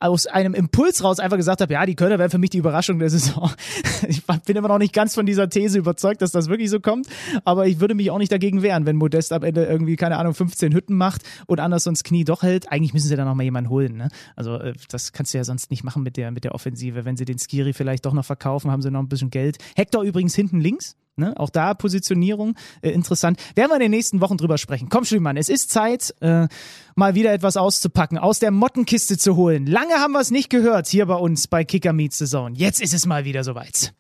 aus 0.05 0.27
einem 0.27 0.53
Impuls 0.53 1.03
raus 1.03 1.19
einfach 1.19 1.39
gesagt 1.39 1.63
habe, 1.63 1.73
ja, 1.73 1.87
die 1.87 1.95
Kölner 1.95 2.19
wären 2.19 2.31
für 2.31 2.37
mich 2.37 2.51
die 2.51 2.59
Überraschung 2.59 2.99
der 2.99 3.09
Saison. 3.09 3.51
Ich 4.07 4.23
bin 4.27 4.57
immer 4.57 4.69
noch 4.69 4.79
nicht 4.79 4.93
ganz 4.93 5.15
von 5.15 5.25
dieser 5.25 5.49
These 5.49 5.79
überzeugt, 5.79 6.21
dass 6.21 6.31
das 6.31 6.49
wirklich 6.49 6.69
so 6.69 6.79
kommt, 6.79 7.07
aber 7.45 7.67
ich 7.67 7.81
würde 7.81 7.95
mich 7.95 8.11
auch 8.11 8.19
nicht 8.19 8.31
dagegen 8.31 8.63
wehren, 8.63 8.85
wenn 8.85 8.97
Modest 8.97 9.33
am 9.33 9.43
Ende 9.43 9.65
irgendwie, 9.65 9.97
keine 9.97 10.19
Ahnung, 10.19 10.35
15 10.35 10.75
Hütten 10.75 10.95
macht 10.95 11.23
und 11.47 11.59
Andersons 11.59 12.05
Knie 12.05 12.25
doch 12.25 12.43
hält. 12.43 12.71
Eigentlich 12.71 12.93
müssen 12.93 13.09
sie 13.09 13.17
dann 13.17 13.27
noch 13.27 13.35
mal 13.35 13.45
jemanden 13.45 13.71
holen. 13.71 13.97
Ne? 13.97 14.09
Also 14.37 14.57
äh, 14.57 14.75
das 14.91 15.13
kannst 15.13 15.33
du 15.33 15.39
ja 15.39 15.45
sonst 15.45 15.71
nicht 15.71 15.85
machen 15.85 16.03
mit 16.03 16.19
der, 16.19 16.33
mit 16.33 16.45
der 16.45 16.55
Offensive. 16.55 17.07
Wenn 17.07 17.17
sie 17.17 17.25
den 17.25 17.39
Skiri 17.39 17.73
vielleicht 17.73 18.05
doch 18.05 18.13
noch 18.13 18.27
verkaufen, 18.27 18.71
haben 18.71 18.83
sie 18.83 18.91
noch 18.91 19.01
ein 19.01 19.09
bisschen 19.09 19.31
Geld. 19.31 19.57
Hector 19.75 20.03
übrigens 20.03 20.35
hinten 20.35 20.61
links. 20.61 20.97
Ne? 21.17 21.33
Auch 21.37 21.51
da 21.51 21.75
Positionierung 21.75 22.57
äh, 22.83 22.91
interessant. 22.91 23.41
Werden 23.55 23.71
wir 23.71 23.77
in 23.77 23.83
den 23.83 23.91
nächsten 23.93 24.21
Wochen 24.21 24.37
drüber 24.37 24.59
sprechen. 24.59 24.89
Komm, 24.89 25.05
Schülmann, 25.05 25.37
es 25.37 25.49
ist 25.49 25.71
Zeit, 25.71 26.15
äh, 26.21 26.49
mal 26.97 27.15
wieder 27.15 27.33
etwas 27.33 27.57
auszupacken, 27.57 28.19
aus 28.19 28.41
der 28.41 28.51
Mottenkiste 28.51 29.17
zu 29.17 29.37
holen. 29.37 29.67
Lange 29.67 29.95
haben 29.95 30.13
wir 30.13 30.21
es 30.21 30.33
nicht 30.33 30.51
gehört 30.51 30.89
hier 30.89 31.07
bei 31.07 31.15
uns 31.15 31.47
bei 31.47 31.65
Kicker 31.65 31.93
Meets 31.93 32.19
the 32.19 32.27
Zone. 32.27 32.57
Jetzt 32.57 32.81
ist 32.81 32.95
es 32.95 33.07
mal 33.07 33.25
wieder 33.25 33.45
soweit. 33.45 33.95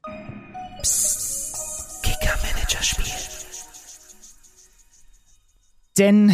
Kicker 2.03 2.35
Manager 2.43 2.82
Spiel. 2.82 3.05
Denn 5.97 6.32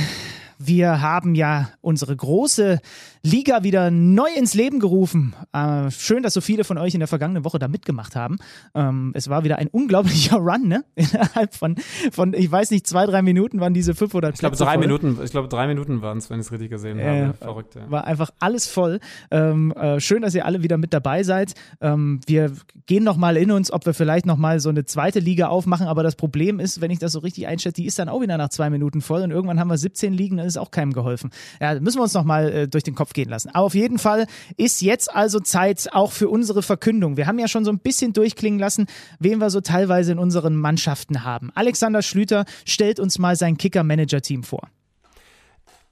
wir 0.62 1.00
haben 1.00 1.34
ja 1.34 1.70
unsere 1.80 2.14
große 2.14 2.80
Liga 3.22 3.62
wieder 3.62 3.90
neu 3.90 4.28
ins 4.36 4.52
Leben 4.54 4.78
gerufen. 4.78 5.34
Äh, 5.52 5.90
schön, 5.90 6.22
dass 6.22 6.34
so 6.34 6.40
viele 6.42 6.64
von 6.64 6.76
euch 6.78 6.92
in 6.94 7.00
der 7.00 7.08
vergangenen 7.08 7.44
Woche 7.44 7.58
da 7.58 7.66
mitgemacht 7.68 8.14
haben. 8.14 8.36
Ähm, 8.74 9.12
es 9.14 9.28
war 9.28 9.42
wieder 9.44 9.56
ein 9.56 9.68
unglaublicher 9.68 10.36
Run, 10.38 10.68
ne? 10.68 10.84
Innerhalb 10.96 11.54
von, 11.54 11.76
von, 12.12 12.34
ich 12.34 12.50
weiß 12.50 12.70
nicht, 12.72 12.86
zwei, 12.86 13.06
drei 13.06 13.22
Minuten 13.22 13.60
waren 13.60 13.72
diese 13.74 13.94
500 13.94 14.34
Ich 14.34 14.40
glaube, 14.40 14.56
drei 14.56 14.74
voll. 14.74 14.78
Minuten, 14.78 15.18
ich 15.24 15.30
glaube, 15.30 15.48
drei 15.48 15.66
Minuten 15.66 16.02
waren 16.02 16.18
es, 16.18 16.28
wenn 16.28 16.40
ich 16.40 16.46
es 16.46 16.52
richtig 16.52 16.70
gesehen 16.70 16.98
Äh, 16.98 17.24
habe. 17.26 17.34
Verrückt, 17.34 17.74
ja. 17.74 17.90
War 17.90 18.04
einfach 18.04 18.30
alles 18.38 18.66
voll. 18.66 19.00
Ähm, 19.30 19.72
äh, 19.72 19.98
schön, 20.00 20.20
dass 20.22 20.34
ihr 20.34 20.44
alle 20.44 20.62
wieder 20.62 20.76
mit 20.76 20.92
dabei 20.92 21.22
seid. 21.22 21.54
Ähm, 21.80 22.20
wir 22.26 22.52
gehen 22.86 23.04
noch 23.04 23.16
mal 23.16 23.36
in 23.38 23.50
uns, 23.50 23.72
ob 23.72 23.86
wir 23.86 23.94
vielleicht 23.94 24.26
noch 24.26 24.36
mal 24.36 24.60
so 24.60 24.68
eine 24.68 24.84
zweite 24.84 25.20
Liga 25.20 25.48
aufmachen. 25.48 25.86
Aber 25.86 26.02
das 26.02 26.16
Problem 26.16 26.60
ist, 26.60 26.80
wenn 26.82 26.90
ich 26.90 26.98
das 26.98 27.12
so 27.12 27.20
richtig 27.20 27.46
einschätze, 27.46 27.80
die 27.80 27.86
ist 27.86 27.98
dann 27.98 28.08
auch 28.10 28.20
wieder 28.20 28.36
nach 28.36 28.50
zwei 28.50 28.68
Minuten 28.68 29.00
voll 29.00 29.22
und 29.22 29.30
irgendwann 29.30 29.58
haben 29.58 29.68
wir 29.70 29.78
17 29.78 30.12
Ligen, 30.12 30.49
ist 30.50 30.58
auch 30.58 30.70
keinem 30.70 30.92
geholfen. 30.92 31.30
Ja, 31.60 31.78
müssen 31.80 31.98
wir 31.98 32.02
uns 32.02 32.14
noch 32.14 32.24
mal 32.24 32.50
äh, 32.50 32.68
durch 32.68 32.84
den 32.84 32.94
Kopf 32.94 33.12
gehen 33.12 33.28
lassen. 33.28 33.50
Aber 33.50 33.66
auf 33.66 33.74
jeden 33.74 33.98
Fall 33.98 34.26
ist 34.56 34.82
jetzt 34.82 35.14
also 35.14 35.40
Zeit 35.40 35.88
auch 35.92 36.12
für 36.12 36.28
unsere 36.28 36.62
Verkündung. 36.62 37.16
Wir 37.16 37.26
haben 37.26 37.38
ja 37.38 37.48
schon 37.48 37.64
so 37.64 37.70
ein 37.70 37.78
bisschen 37.78 38.12
durchklingen 38.12 38.58
lassen, 38.58 38.86
wen 39.18 39.38
wir 39.38 39.50
so 39.50 39.60
teilweise 39.60 40.12
in 40.12 40.18
unseren 40.18 40.56
Mannschaften 40.56 41.24
haben. 41.24 41.50
Alexander 41.54 42.02
Schlüter 42.02 42.44
stellt 42.64 43.00
uns 43.00 43.18
mal 43.18 43.36
sein 43.36 43.56
Kicker-Manager-Team 43.56 44.42
vor. 44.42 44.68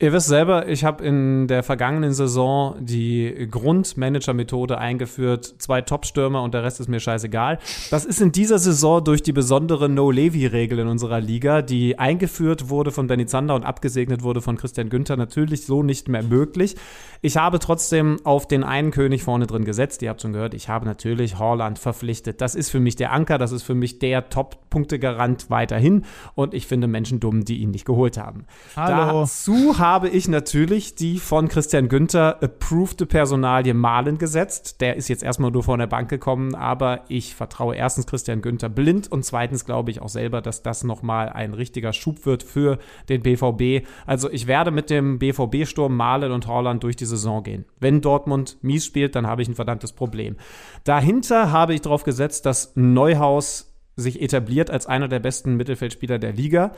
Ihr 0.01 0.13
wisst 0.13 0.29
selber, 0.29 0.69
ich 0.69 0.85
habe 0.85 1.05
in 1.05 1.49
der 1.49 1.65
vergangenen 1.65 2.13
Saison 2.13 2.77
die 2.79 3.49
Grundmanager-Methode 3.51 4.79
eingeführt. 4.79 5.57
Zwei 5.59 5.81
Top-Stürmer 5.81 6.41
und 6.45 6.55
der 6.55 6.63
Rest 6.63 6.79
ist 6.79 6.89
mir 6.89 7.01
scheißegal. 7.01 7.59
Das 7.91 8.05
ist 8.05 8.21
in 8.21 8.31
dieser 8.31 8.61
Saison 8.61 9.03
durch 9.03 9.25
die 9.25 9.33
besondere 9.33 9.89
No-Levi-Regel 9.89 10.79
in 10.79 10.87
unserer 10.87 11.21
Liga, 11.21 11.63
die 11.63 11.99
eingeführt 11.99 12.69
wurde 12.69 12.93
von 12.93 13.09
Benny 13.09 13.27
Zander 13.27 13.57
und 13.57 13.65
abgesegnet 13.65 14.23
wurde 14.23 14.41
von 14.41 14.57
Christian 14.57 14.89
Günther, 14.89 15.17
natürlich 15.17 15.67
so 15.67 15.83
nicht 15.83 16.07
mehr 16.07 16.23
möglich. 16.23 16.77
Ich 17.21 17.37
habe 17.37 17.59
trotzdem 17.59 18.19
auf 18.23 18.47
den 18.47 18.63
einen 18.63 18.93
König 18.93 19.25
vorne 19.25 19.49
drin 19.49 19.65
gesetzt. 19.65 20.01
Ihr 20.03 20.11
habt 20.11 20.23
schon 20.23 20.33
gehört, 20.33 20.55
ich 20.55 20.69
habe 20.69 20.87
natürlich 20.87 21.41
Horland 21.41 21.81
verpflichtet. 21.81 22.41
Das 22.41 22.55
ist 22.55 22.71
für 22.71 22.79
mich 22.79 22.95
der 22.95 23.13
Anker, 23.13 23.37
das 23.37 23.51
ist 23.51 23.65
für 23.65 23.75
mich 23.75 23.99
der 23.99 24.29
Top-Punktegarant 24.29 25.51
weiterhin. 25.51 26.05
Und 26.37 26.55
ich 26.55 26.69
finde 26.69 26.87
Menschen 26.87 27.19
dumm, 27.19 27.45
die 27.45 27.59
ihn 27.59 27.73
nicht 27.73 27.85
geholt 27.85 28.17
haben. 28.17 28.45
Hallo. 28.77 29.23
Dazu 29.23 29.77
habe 29.91 30.11
ich 30.11 30.29
natürlich 30.29 30.97
die 30.97 31.19
von 31.19 31.49
Christian 31.49 31.89
Günther 31.89 32.43
approved 32.43 33.09
Personalie 33.09 33.73
Malen 33.73 34.19
gesetzt. 34.19 34.83
Der 34.83 34.97
ist 34.97 35.09
jetzt 35.09 35.23
erstmal 35.23 35.51
nur 35.51 35.63
von 35.63 35.79
der 35.79 35.87
Bank 35.87 36.11
gekommen, 36.11 36.55
aber 36.55 37.05
ich 37.09 37.35
vertraue 37.35 37.75
erstens 37.75 38.07
Christian 38.07 38.43
Günther 38.43 38.69
blind 38.69 39.11
und 39.11 39.25
zweitens 39.25 39.65
glaube 39.65 39.91
ich 39.91 40.03
auch 40.03 40.11
selber, 40.11 40.43
dass 40.43 40.63
das 40.63 40.85
nochmal 40.85 41.31
ein 41.31 41.55
richtiger 41.55 41.95
Schub 41.95 42.27
wird 42.27 42.43
für 42.43 42.77
den 43.09 43.23
BVB. 43.23 43.87
Also 44.05 44.31
ich 44.31 44.47
werde 44.47 44.73
mit 44.73 44.91
dem 44.91 45.19
BVB-Sturm 45.19 45.97
Malen 45.97 46.33
und 46.33 46.47
Holland 46.47 46.83
durch 46.83 46.97
die 46.97 47.07
Saison 47.07 47.43
gehen. 47.43 47.65
Wenn 47.81 48.03
Dortmund 48.03 48.59
mies 48.61 48.85
spielt, 48.85 49.17
dann 49.17 49.27
habe 49.27 49.41
ich 49.41 49.49
ein 49.49 49.55
verdammtes 49.55 49.95
Problem. 49.95 50.37
Dahinter 50.85 51.51
habe 51.51 51.73
ich 51.73 51.81
darauf 51.81 52.05
gesetzt, 52.05 52.45
dass 52.45 52.73
Neuhaus 52.75 53.73
sich 53.97 54.21
etabliert 54.21 54.71
als 54.71 54.87
einer 54.87 55.09
der 55.09 55.21
besten 55.21 55.57
Mittelfeldspieler 55.57 56.19
der 56.19 56.33
Liga. 56.33 56.73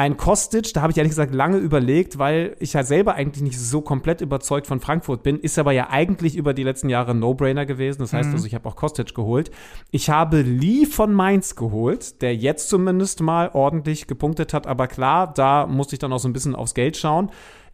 Ein 0.00 0.16
Kostic, 0.16 0.72
da 0.72 0.80
habe 0.80 0.92
ich 0.92 0.96
ehrlich 0.96 1.10
gesagt 1.10 1.34
lange 1.34 1.58
überlegt, 1.58 2.16
weil 2.16 2.56
ich 2.58 2.72
ja 2.72 2.82
selber 2.84 3.16
eigentlich 3.16 3.42
nicht 3.42 3.58
so 3.58 3.82
komplett 3.82 4.22
überzeugt 4.22 4.66
von 4.66 4.80
Frankfurt 4.80 5.22
bin, 5.22 5.38
ist 5.38 5.58
aber 5.58 5.72
ja 5.72 5.90
eigentlich 5.90 6.36
über 6.36 6.54
die 6.54 6.62
letzten 6.62 6.88
Jahre 6.88 7.14
No-Brainer 7.14 7.66
gewesen. 7.66 7.98
Das 7.98 8.14
heißt 8.14 8.30
Mhm. 8.30 8.34
also, 8.36 8.46
ich 8.46 8.54
habe 8.54 8.66
auch 8.66 8.76
Kostic 8.76 9.14
geholt. 9.14 9.50
Ich 9.90 10.08
habe 10.08 10.40
Lee 10.40 10.86
von 10.86 11.12
Mainz 11.12 11.54
geholt, 11.54 12.22
der 12.22 12.34
jetzt 12.34 12.70
zumindest 12.70 13.20
mal 13.20 13.50
ordentlich 13.52 14.06
gepunktet 14.06 14.54
hat. 14.54 14.66
Aber 14.66 14.86
klar, 14.86 15.34
da 15.34 15.66
musste 15.66 15.96
ich 15.96 15.98
dann 15.98 16.14
auch 16.14 16.18
so 16.18 16.30
ein 16.30 16.32
bisschen 16.32 16.54
aufs 16.54 16.72
Geld 16.72 16.96
schauen. 16.96 17.30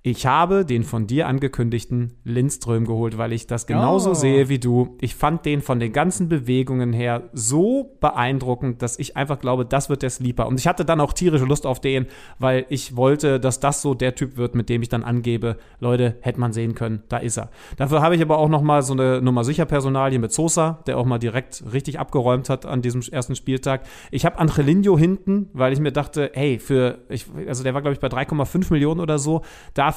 Ich 0.09 0.25
habe 0.25 0.65
den 0.65 0.85
von 0.85 1.09
dir 1.09 1.27
angekündigten 1.27 2.13
Lindström 2.23 2.87
geholt, 2.87 3.19
weil 3.19 3.33
ich 3.33 3.49
das 3.49 3.67
genauso 3.67 4.11
Oh. 4.11 4.15
sehe 4.15 4.49
wie 4.49 4.61
du. 4.61 4.97
Ich 5.01 5.17
fand 5.17 5.45
den 5.45 5.63
von 5.63 5.81
den 5.81 5.93
ganzen 5.93 6.29
Bewegungen 6.29 6.93
her 6.93 7.25
so 7.33 7.97
beeindruckend, 7.99 8.83
dass 8.83 9.01
ich 9.01 9.17
einfach 9.17 9.41
glaube, 9.41 9.67
das 9.67 9.91
wird 9.91 10.03
der 10.03 10.11
Sleeper. 10.11 10.47
Und 10.47 10.61
ich 10.61 10.69
hatte 10.69 10.85
dann 10.85 11.01
auch 11.01 11.13
tierische 11.13 11.45
Lust 11.45 11.67
auf 11.67 11.81
den, 11.81 12.07
weil 12.39 12.67
ich 12.69 12.95
wollte, 12.95 13.41
dass 13.41 13.59
das 13.59 13.83
so 13.83 13.95
der 13.95 14.15
Typ 14.15 14.37
wird, 14.37 14.55
mit 14.55 14.69
dem 14.69 14.81
ich 14.81 14.89
dann 14.89 15.03
angebe, 15.03 15.57
Leute, 15.81 16.15
hätte 16.21 16.39
man 16.39 16.53
sehen 16.53 16.77
können, 16.77 17.03
da 17.09 17.17
ist 17.17 17.37
er. 17.37 17.51
Dafür 17.77 18.01
habe 18.01 18.15
ich 18.15 18.23
aber 18.23 18.39
auch 18.39 18.49
noch 18.49 18.63
mal 18.63 18.83
so 18.83 18.93
eine 18.93 19.21
Nummer 19.21 19.43
sicher 19.43 19.65
Personalie 19.65 20.21
mit 20.21 20.33
Sosa, 20.33 20.85
der 20.87 20.99
auch 20.99 21.05
mal 21.05 21.19
direkt 21.19 21.65
richtig 21.73 21.99
abgeräumt 21.99 22.49
hat 22.49 22.65
an 22.65 22.81
diesem 22.81 23.01
ersten 23.11 23.35
Spieltag. 23.35 23.83
Ich 24.13 24.25
habe 24.25 24.39
Angelino 24.39 24.97
hinten, 24.97 25.51
weil 25.53 25.73
ich 25.73 25.81
mir 25.81 25.91
dachte, 25.91 26.31
hey, 26.33 26.61
für 26.61 26.99
ich, 27.09 27.27
also 27.49 27.65
der 27.65 27.75
war 27.75 27.83
glaube 27.83 27.95
ich 27.95 27.99
bei 28.01 28.07
3,5 28.07 28.73
Millionen 28.73 29.01
oder 29.01 29.19
so, 29.19 29.43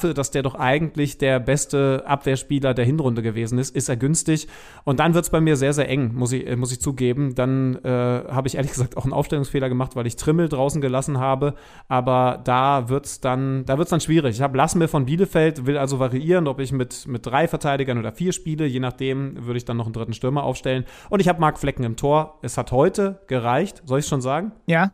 dafür, 0.00 0.14
dass 0.14 0.30
der 0.30 0.42
doch 0.42 0.54
eigentlich 0.54 1.18
der 1.18 1.40
beste 1.40 2.02
Abwehrspieler 2.06 2.72
der 2.72 2.84
Hinrunde 2.84 3.22
gewesen 3.22 3.58
ist, 3.58 3.76
ist 3.76 3.88
er 3.88 3.96
günstig. 3.96 4.48
Und 4.84 4.98
dann 4.98 5.12
wird 5.12 5.24
es 5.24 5.30
bei 5.30 5.40
mir 5.40 5.56
sehr, 5.56 5.74
sehr 5.74 5.88
eng, 5.88 6.14
muss 6.14 6.32
ich, 6.32 6.46
äh, 6.46 6.56
muss 6.56 6.72
ich 6.72 6.80
zugeben. 6.80 7.34
Dann 7.34 7.76
äh, 7.84 7.88
habe 7.88 8.48
ich 8.48 8.54
ehrlich 8.54 8.72
gesagt 8.72 8.96
auch 8.96 9.04
einen 9.04 9.12
Aufstellungsfehler 9.12 9.68
gemacht, 9.68 9.96
weil 9.96 10.06
ich 10.06 10.16
Trimmel 10.16 10.48
draußen 10.48 10.80
gelassen 10.80 11.18
habe. 11.18 11.54
Aber 11.88 12.40
da 12.44 12.88
wird 12.88 13.04
es 13.04 13.20
dann, 13.20 13.66
da 13.66 13.76
wird's 13.76 13.90
dann 13.90 14.00
schwierig. 14.00 14.36
Ich 14.36 14.42
habe 14.42 14.56
Lassme 14.56 14.88
von 14.88 15.04
Bielefeld, 15.04 15.66
will 15.66 15.76
also 15.76 15.98
variieren, 15.98 16.48
ob 16.48 16.60
ich 16.60 16.72
mit, 16.72 17.06
mit 17.06 17.26
drei 17.26 17.46
Verteidigern 17.46 17.98
oder 17.98 18.12
vier 18.12 18.32
spiele. 18.32 18.64
Je 18.64 18.80
nachdem 18.80 19.46
würde 19.46 19.58
ich 19.58 19.66
dann 19.66 19.76
noch 19.76 19.84
einen 19.86 19.92
dritten 19.92 20.14
Stürmer 20.14 20.44
aufstellen. 20.44 20.84
Und 21.10 21.20
ich 21.20 21.28
habe 21.28 21.40
Marc 21.40 21.58
Flecken 21.58 21.84
im 21.84 21.96
Tor. 21.96 22.38
Es 22.42 22.56
hat 22.56 22.72
heute 22.72 23.20
gereicht, 23.26 23.82
soll 23.84 23.98
ich 23.98 24.06
schon 24.06 24.22
sagen? 24.22 24.52
Ja, 24.66 24.92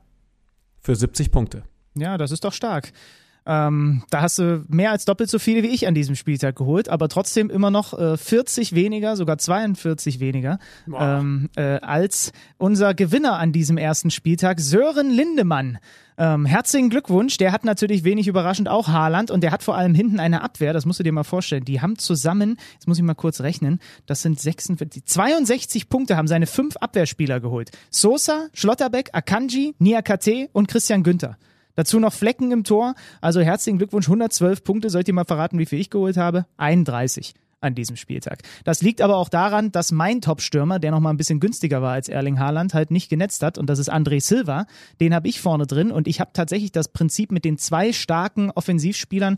Für 0.81 0.97
70 0.97 1.31
Punkte. 1.31 1.63
ja, 1.95 2.19
das 2.19 2.33
ist 2.33 2.45
doch 2.45 2.53
stark. 2.53 2.93
Ähm, 3.47 4.03
da 4.11 4.23
hast 4.23 4.39
du 4.39 4.65
mehr 4.69 4.91
als 4.91 5.05
doppelt 5.05 5.31
so 5.31 5.39
viele 5.39 5.63
wie 5.63 5.69
ich 5.69 5.87
an 5.87 5.95
diesem 5.95 6.17
Spieltag 6.17 6.57
geholt, 6.57 6.89
aber 6.89 7.09
trotzdem 7.09 7.49
immer 7.49 7.71
noch 7.71 7.97
äh, 7.97 8.17
40 8.17 8.75
weniger, 8.75 9.17
sogar 9.17 9.39
42 9.39 10.19
weniger 10.19 10.59
ähm, 10.99 11.49
äh, 11.57 11.79
als 11.81 12.33
unser 12.59 12.95
Gewinner 12.95 13.39
an 13.39 13.53
diesem 13.53 13.79
ersten 13.79 14.11
Spieltag, 14.11 14.61
Sören 14.61 15.11
Lindemann. 15.11 15.79
Ähm, 16.19 16.47
herzlichen 16.47 16.89
Glückwunsch, 16.89 17.37
der 17.37 17.53
hat 17.53 17.65
natürlich 17.65 18.03
wenig 18.03 18.27
überraschend 18.27 18.69
auch 18.69 18.89
Haaland 18.89 19.31
und 19.31 19.43
der 19.43 19.53
hat 19.53 19.63
vor 19.63 19.77
allem 19.77 19.95
hinten 19.95 20.19
eine 20.19 20.43
Abwehr, 20.43 20.73
das 20.73 20.87
musst 20.87 20.99
du 20.99 21.05
dir 21.05 21.13
mal 21.13 21.25
vorstellen. 21.25 21.65
Die 21.65 21.83
haben 21.83 21.99
zusammen, 21.99 22.57
jetzt 22.73 22.89
muss 22.89 22.97
ich 22.97 23.05
mal 23.05 23.15
kurz 23.15 23.43
rechnen, 23.43 23.81
das 24.07 24.23
sind 24.23 24.41
46, 24.41 25.05
62 25.05 25.89
Punkte 25.89 26.17
haben 26.17 26.27
seine 26.27 26.47
fünf 26.47 26.77
Abwehrspieler 26.79 27.39
geholt. 27.41 27.71
Sosa, 27.91 28.49
Schlotterbeck, 28.55 29.11
Akanji, 29.13 29.75
Niakate 29.79 30.49
und 30.53 30.69
Christian 30.69 31.03
Günther. 31.03 31.37
Dazu 31.77 32.01
noch 32.01 32.13
Flecken 32.13 32.51
im 32.51 32.65
Tor. 32.65 32.95
Also 33.21 33.41
herzlichen 33.41 33.79
Glückwunsch, 33.79 34.09
112 34.09 34.65
Punkte. 34.65 34.91
Sollt 34.91 35.07
ihr 35.07 35.15
mal 35.15 35.25
verraten, 35.25 35.59
wie 35.59 35.67
viel 35.67 35.79
ich 35.79 35.91
geholt 35.91 36.17
habe? 36.17 36.47
31 36.57 37.35
an 37.61 37.75
diesem 37.75 37.97
Spieltag. 37.97 38.43
Das 38.65 38.83
liegt 38.83 39.01
aber 39.01 39.17
auch 39.17 39.29
daran, 39.29 39.73
dass 39.73 39.93
mein 39.93 40.21
Top-Stürmer, 40.21 40.79
der 40.79 40.91
noch 40.91 41.01
mal 41.01 41.11
ein 41.11 41.17
bisschen 41.17 41.41
günstiger 41.41 41.83
war 41.83 41.93
als 41.93 42.09
Erling 42.09 42.39
Haaland, 42.39 42.75
halt 42.75 42.91
nicht 42.91 43.09
genetzt 43.09 43.43
hat 43.43 43.59
und 43.59 43.69
das 43.69 43.79
ist 43.79 43.93
André 43.93 44.21
Silva. 44.21 44.67
Den 45.01 45.15
habe 45.15 45.29
ich 45.29 45.41
vorne 45.41 45.67
drin 45.67 45.91
und 45.91 46.07
ich 46.07 46.21
habe 46.21 46.31
tatsächlich 46.33 46.73
das 46.73 46.89
Prinzip 46.89 47.33
mit 47.33 47.45
den 47.45 47.59
zwei 47.59 47.93
starken 47.93 48.51
Offensivspielern 48.51 49.37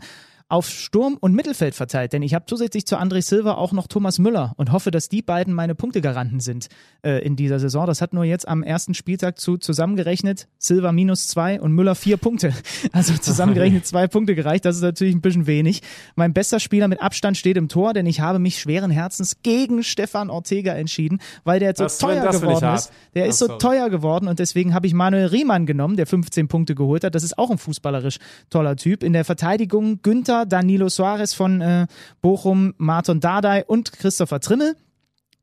auf 0.49 0.67
Sturm 0.67 1.15
und 1.19 1.33
Mittelfeld 1.35 1.75
verteilt, 1.75 2.11
denn 2.11 2.23
ich 2.23 2.33
habe 2.33 2.45
zusätzlich 2.47 2.85
zu 2.87 2.97
André 2.97 3.21
Silva 3.21 3.53
auch 3.53 3.71
noch 3.71 3.85
Thomas 3.87 4.17
Müller 4.17 4.53
und 4.57 4.71
hoffe, 4.71 4.89
dass 4.89 5.07
die 5.07 5.21
beiden 5.21 5.53
meine 5.53 5.75
Punktegaranten 5.75 6.39
sind 6.39 6.69
äh, 7.05 7.23
in 7.23 7.35
dieser 7.35 7.59
Saison. 7.59 7.85
Das 7.85 8.01
hat 8.01 8.13
nur 8.13 8.23
jetzt 8.23 8.47
am 8.47 8.63
ersten 8.63 8.95
Spieltag 8.95 9.39
zu 9.39 9.57
zusammengerechnet 9.57 10.47
Silva 10.57 10.91
minus 10.91 11.27
zwei 11.27 11.61
und 11.61 11.71
Müller 11.73 11.95
vier 11.95 12.17
Punkte. 12.17 12.51
Also 12.91 13.13
zusammengerechnet 13.13 13.85
zwei 13.85 14.07
Punkte 14.07 14.33
gereicht. 14.35 14.65
Das 14.65 14.75
ist 14.75 14.81
natürlich 14.81 15.13
ein 15.13 15.21
bisschen 15.21 15.45
wenig. 15.45 15.81
Mein 16.15 16.33
bester 16.33 16.59
Spieler 16.59 16.87
mit 16.87 17.01
Abstand 17.01 17.37
steht 17.37 17.55
im 17.55 17.67
Tor, 17.69 17.93
denn 17.93 18.05
ich 18.07 18.19
habe 18.19 18.39
mich 18.39 18.59
schweren 18.59 18.89
Herzens 18.89 19.37
gegen 19.43 19.83
Stefan 19.83 20.29
Ortega 20.31 20.73
entschieden, 20.73 21.19
weil 21.43 21.59
der 21.59 21.75
so 21.75 21.83
Das- 21.83 21.99
teuer 21.99 22.31
geworden 22.31 22.73
ist. 22.73 22.91
Der 23.13 23.27
ist 23.27 23.37
so 23.37 23.45
sorry. 23.45 23.59
teuer 23.59 23.89
geworden 23.89 24.27
und 24.27 24.39
deswegen 24.39 24.73
habe 24.73 24.87
ich 24.87 24.93
Manuel 24.93 25.27
Riemann 25.27 25.65
genommen, 25.67 25.95
der 25.97 26.07
15 26.07 26.47
Punkte 26.47 26.73
geholt 26.73 27.03
hat. 27.03 27.13
Das 27.13 27.23
ist 27.23 27.37
auch 27.37 27.51
ein 27.51 27.57
fußballerisch 27.59 28.17
toller 28.49 28.75
Typ. 28.75 29.03
In 29.03 29.13
der 29.13 29.23
Verteidigung 29.25 30.01
Günther, 30.01 30.38
Danilo 30.45 30.89
Soares 30.89 31.33
von 31.33 31.61
äh, 31.61 31.87
Bochum, 32.21 32.73
Marton 32.77 33.19
Dardai 33.19 33.65
und 33.65 33.91
Christopher 33.91 34.39
Trimmel. 34.39 34.75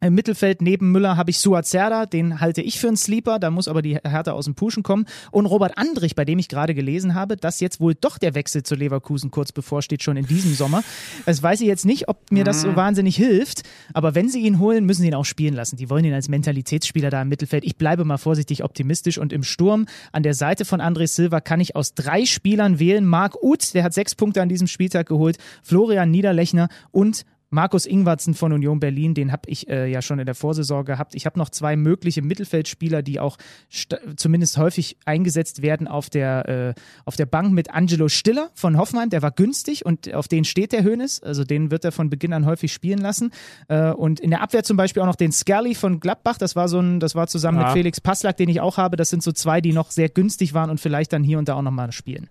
Im 0.00 0.14
Mittelfeld 0.14 0.60
neben 0.60 0.92
Müller 0.92 1.16
habe 1.16 1.30
ich 1.30 1.38
Suat 1.38 1.66
Serdar, 1.66 2.06
den 2.06 2.38
halte 2.38 2.60
ich 2.60 2.78
für 2.78 2.88
einen 2.88 2.98
Sleeper, 2.98 3.38
da 3.38 3.50
muss 3.50 3.66
aber 3.66 3.80
die 3.80 3.96
Härte 3.96 4.34
aus 4.34 4.44
dem 4.44 4.54
Puschen 4.54 4.82
kommen. 4.82 5.06
Und 5.30 5.46
Robert 5.46 5.78
Andrich, 5.78 6.14
bei 6.14 6.26
dem 6.26 6.38
ich 6.38 6.48
gerade 6.48 6.74
gelesen 6.74 7.14
habe, 7.14 7.38
dass 7.38 7.60
jetzt 7.60 7.80
wohl 7.80 7.94
doch 7.94 8.18
der 8.18 8.34
Wechsel 8.34 8.62
zu 8.62 8.74
Leverkusen 8.74 9.30
kurz 9.30 9.52
bevorsteht, 9.52 10.02
schon 10.02 10.18
in 10.18 10.26
diesem 10.26 10.52
Sommer. 10.52 10.84
Das 11.24 11.42
weiß 11.42 11.62
ich 11.62 11.66
jetzt 11.66 11.86
nicht, 11.86 12.08
ob 12.08 12.30
mir 12.30 12.44
das 12.44 12.60
so 12.60 12.76
wahnsinnig 12.76 13.16
hilft, 13.16 13.62
aber 13.94 14.14
wenn 14.14 14.28
sie 14.28 14.40
ihn 14.40 14.58
holen, 14.58 14.84
müssen 14.84 15.00
sie 15.00 15.08
ihn 15.08 15.14
auch 15.14 15.24
spielen 15.24 15.54
lassen. 15.54 15.76
Die 15.76 15.88
wollen 15.88 16.04
ihn 16.04 16.12
als 16.12 16.28
Mentalitätsspieler 16.28 17.08
da 17.08 17.22
im 17.22 17.30
Mittelfeld. 17.30 17.64
Ich 17.64 17.76
bleibe 17.76 18.04
mal 18.04 18.18
vorsichtig 18.18 18.64
optimistisch 18.64 19.16
und 19.16 19.32
im 19.32 19.44
Sturm 19.44 19.86
an 20.12 20.22
der 20.22 20.34
Seite 20.34 20.66
von 20.66 20.82
André 20.82 21.06
Silva 21.06 21.40
kann 21.40 21.58
ich 21.58 21.74
aus 21.74 21.94
drei 21.94 22.26
Spielern 22.26 22.78
wählen. 22.78 23.06
Marc 23.06 23.42
Uth, 23.42 23.72
der 23.72 23.82
hat 23.82 23.94
sechs 23.94 24.14
Punkte 24.14 24.42
an 24.42 24.50
diesem 24.50 24.66
Spieltag 24.66 25.08
geholt, 25.08 25.38
Florian 25.62 26.10
Niederlechner 26.10 26.68
und 26.90 27.24
Markus 27.56 27.86
Ingwarzen 27.86 28.34
von 28.34 28.52
Union 28.52 28.80
Berlin, 28.80 29.14
den 29.14 29.32
habe 29.32 29.48
ich 29.48 29.66
äh, 29.70 29.90
ja 29.90 30.02
schon 30.02 30.18
in 30.18 30.26
der 30.26 30.34
Vorsaison 30.34 30.84
gehabt. 30.84 31.14
Ich 31.14 31.24
habe 31.24 31.38
noch 31.38 31.48
zwei 31.48 31.74
mögliche 31.74 32.20
Mittelfeldspieler, 32.20 33.00
die 33.02 33.18
auch 33.18 33.38
st- 33.72 33.98
zumindest 34.16 34.58
häufig 34.58 34.98
eingesetzt 35.06 35.62
werden 35.62 35.88
auf 35.88 36.10
der, 36.10 36.48
äh, 36.76 36.80
auf 37.06 37.16
der 37.16 37.24
Bank 37.24 37.52
mit 37.52 37.70
Angelo 37.72 38.08
Stiller 38.08 38.50
von 38.52 38.76
Hoffenheim. 38.76 39.08
Der 39.08 39.22
war 39.22 39.30
günstig 39.30 39.86
und 39.86 40.12
auf 40.12 40.28
den 40.28 40.44
steht 40.44 40.72
der 40.72 40.84
Hönes. 40.84 41.22
Also 41.22 41.44
den 41.44 41.70
wird 41.70 41.86
er 41.86 41.92
von 41.92 42.10
Beginn 42.10 42.34
an 42.34 42.44
häufig 42.44 42.74
spielen 42.74 42.98
lassen. 42.98 43.30
Äh, 43.68 43.90
und 43.92 44.20
in 44.20 44.28
der 44.28 44.42
Abwehr 44.42 44.62
zum 44.62 44.76
Beispiel 44.76 45.00
auch 45.02 45.06
noch 45.06 45.16
den 45.16 45.32
Scully 45.32 45.74
von 45.74 45.98
Gladbach. 45.98 46.36
Das 46.36 46.56
war 46.56 46.68
so 46.68 46.78
ein, 46.78 47.00
das 47.00 47.14
war 47.14 47.26
zusammen 47.26 47.58
Ja. 47.58 47.68
mit 47.68 47.72
Felix 47.72 48.02
Passlack, 48.02 48.36
den 48.36 48.50
ich 48.50 48.60
auch 48.60 48.76
habe. 48.76 48.96
Das 48.96 49.08
sind 49.08 49.22
so 49.22 49.32
zwei, 49.32 49.62
die 49.62 49.72
noch 49.72 49.90
sehr 49.90 50.10
günstig 50.10 50.52
waren 50.52 50.68
und 50.68 50.78
vielleicht 50.78 51.12
dann 51.14 51.24
hier 51.24 51.38
und 51.38 51.48
da 51.48 51.54
auch 51.54 51.62
nochmal 51.62 51.90
spielen. 51.92 52.28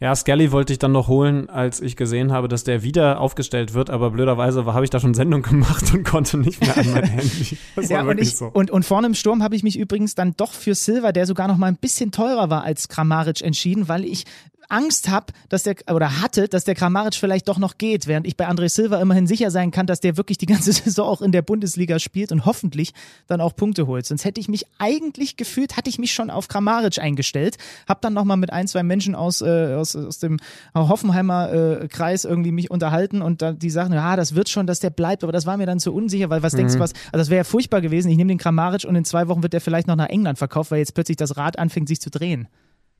Ja, 0.00 0.14
Skelly 0.14 0.52
wollte 0.52 0.72
ich 0.72 0.78
dann 0.78 0.92
noch 0.92 1.08
holen, 1.08 1.50
als 1.50 1.80
ich 1.80 1.96
gesehen 1.96 2.32
habe, 2.32 2.46
dass 2.46 2.62
der 2.62 2.84
wieder 2.84 3.20
aufgestellt 3.20 3.74
wird, 3.74 3.90
aber 3.90 4.12
blöderweise 4.12 4.64
habe 4.64 4.84
ich 4.84 4.90
da 4.90 5.00
schon 5.00 5.14
Sendung 5.14 5.42
gemacht 5.42 5.92
und 5.92 6.04
konnte 6.04 6.38
nicht 6.38 6.60
mehr 6.60 6.76
an 6.76 6.92
mein 6.92 7.04
Handy. 7.08 7.58
Das 7.74 7.90
war 7.90 7.96
Ja, 7.96 8.00
und, 8.02 8.06
wirklich 8.08 8.28
ich, 8.28 8.36
so. 8.36 8.46
und, 8.46 8.70
und 8.70 8.84
vorne 8.84 9.08
im 9.08 9.14
Sturm 9.14 9.42
habe 9.42 9.56
ich 9.56 9.64
mich 9.64 9.76
übrigens 9.78 10.14
dann 10.14 10.34
doch 10.36 10.52
für 10.52 10.74
Silva, 10.76 11.10
der 11.12 11.26
sogar 11.26 11.48
noch 11.48 11.56
mal 11.56 11.66
ein 11.66 11.76
bisschen 11.76 12.12
teurer 12.12 12.48
war 12.48 12.62
als 12.62 12.88
Kramaric, 12.88 13.42
entschieden, 13.42 13.88
weil 13.88 14.04
ich 14.04 14.24
Angst 14.68 15.08
habe, 15.08 15.32
dass 15.48 15.62
der 15.62 15.76
oder 15.90 16.20
hatte, 16.20 16.48
dass 16.48 16.64
der 16.64 16.74
Kramaric 16.74 17.14
vielleicht 17.14 17.48
doch 17.48 17.58
noch 17.58 17.78
geht, 17.78 18.06
während 18.06 18.26
ich 18.26 18.36
bei 18.36 18.48
André 18.48 18.68
Silva 18.68 19.00
immerhin 19.00 19.26
sicher 19.26 19.50
sein 19.50 19.70
kann, 19.70 19.86
dass 19.86 20.00
der 20.00 20.16
wirklich 20.16 20.38
die 20.38 20.46
ganze 20.46 20.72
Saison 20.78 21.08
auch 21.08 21.22
in 21.22 21.32
der 21.32 21.42
Bundesliga 21.42 21.98
spielt 21.98 22.32
und 22.32 22.44
hoffentlich 22.44 22.92
dann 23.26 23.40
auch 23.40 23.56
Punkte 23.56 23.86
holt. 23.86 24.06
Sonst 24.06 24.24
hätte 24.24 24.40
ich 24.40 24.48
mich 24.48 24.66
eigentlich 24.78 25.36
gefühlt, 25.36 25.76
hatte 25.76 25.88
ich 25.88 25.98
mich 25.98 26.12
schon 26.12 26.30
auf 26.30 26.48
Kramaric 26.48 26.98
eingestellt, 26.98 27.56
habe 27.88 28.00
dann 28.02 28.12
nochmal 28.12 28.36
mit 28.36 28.52
ein, 28.52 28.68
zwei 28.68 28.82
Menschen 28.82 29.14
aus, 29.14 29.40
äh, 29.40 29.74
aus, 29.74 29.96
aus 29.96 30.18
dem 30.18 30.38
Hoffenheimer 30.74 31.52
äh, 31.52 31.88
Kreis 31.88 32.24
irgendwie 32.24 32.52
mich 32.52 32.70
unterhalten 32.70 33.22
und 33.22 33.42
da, 33.42 33.52
die 33.52 33.70
sagen, 33.70 33.94
ja, 33.94 34.16
das 34.16 34.34
wird 34.34 34.48
schon, 34.48 34.66
dass 34.66 34.80
der 34.80 34.90
bleibt, 34.90 35.22
aber 35.22 35.32
das 35.32 35.46
war 35.46 35.56
mir 35.56 35.66
dann 35.66 35.80
zu 35.80 35.94
unsicher, 35.94 36.30
weil 36.30 36.42
was 36.42 36.52
mhm. 36.52 36.58
denkst 36.58 36.74
du 36.74 36.80
was, 36.80 36.92
also 37.12 37.18
das 37.18 37.30
wäre 37.30 37.38
ja 37.38 37.44
furchtbar 37.44 37.80
gewesen, 37.80 38.10
ich 38.10 38.16
nehme 38.16 38.28
den 38.28 38.38
Kramaric 38.38 38.84
und 38.84 38.96
in 38.96 39.04
zwei 39.04 39.28
Wochen 39.28 39.42
wird 39.42 39.52
der 39.52 39.60
vielleicht 39.60 39.88
noch 39.88 39.96
nach 39.96 40.08
England 40.08 40.38
verkauft, 40.38 40.70
weil 40.70 40.78
jetzt 40.78 40.94
plötzlich 40.94 41.16
das 41.16 41.36
Rad 41.36 41.58
anfängt 41.58 41.88
sich 41.88 42.00
zu 42.00 42.10
drehen. 42.10 42.48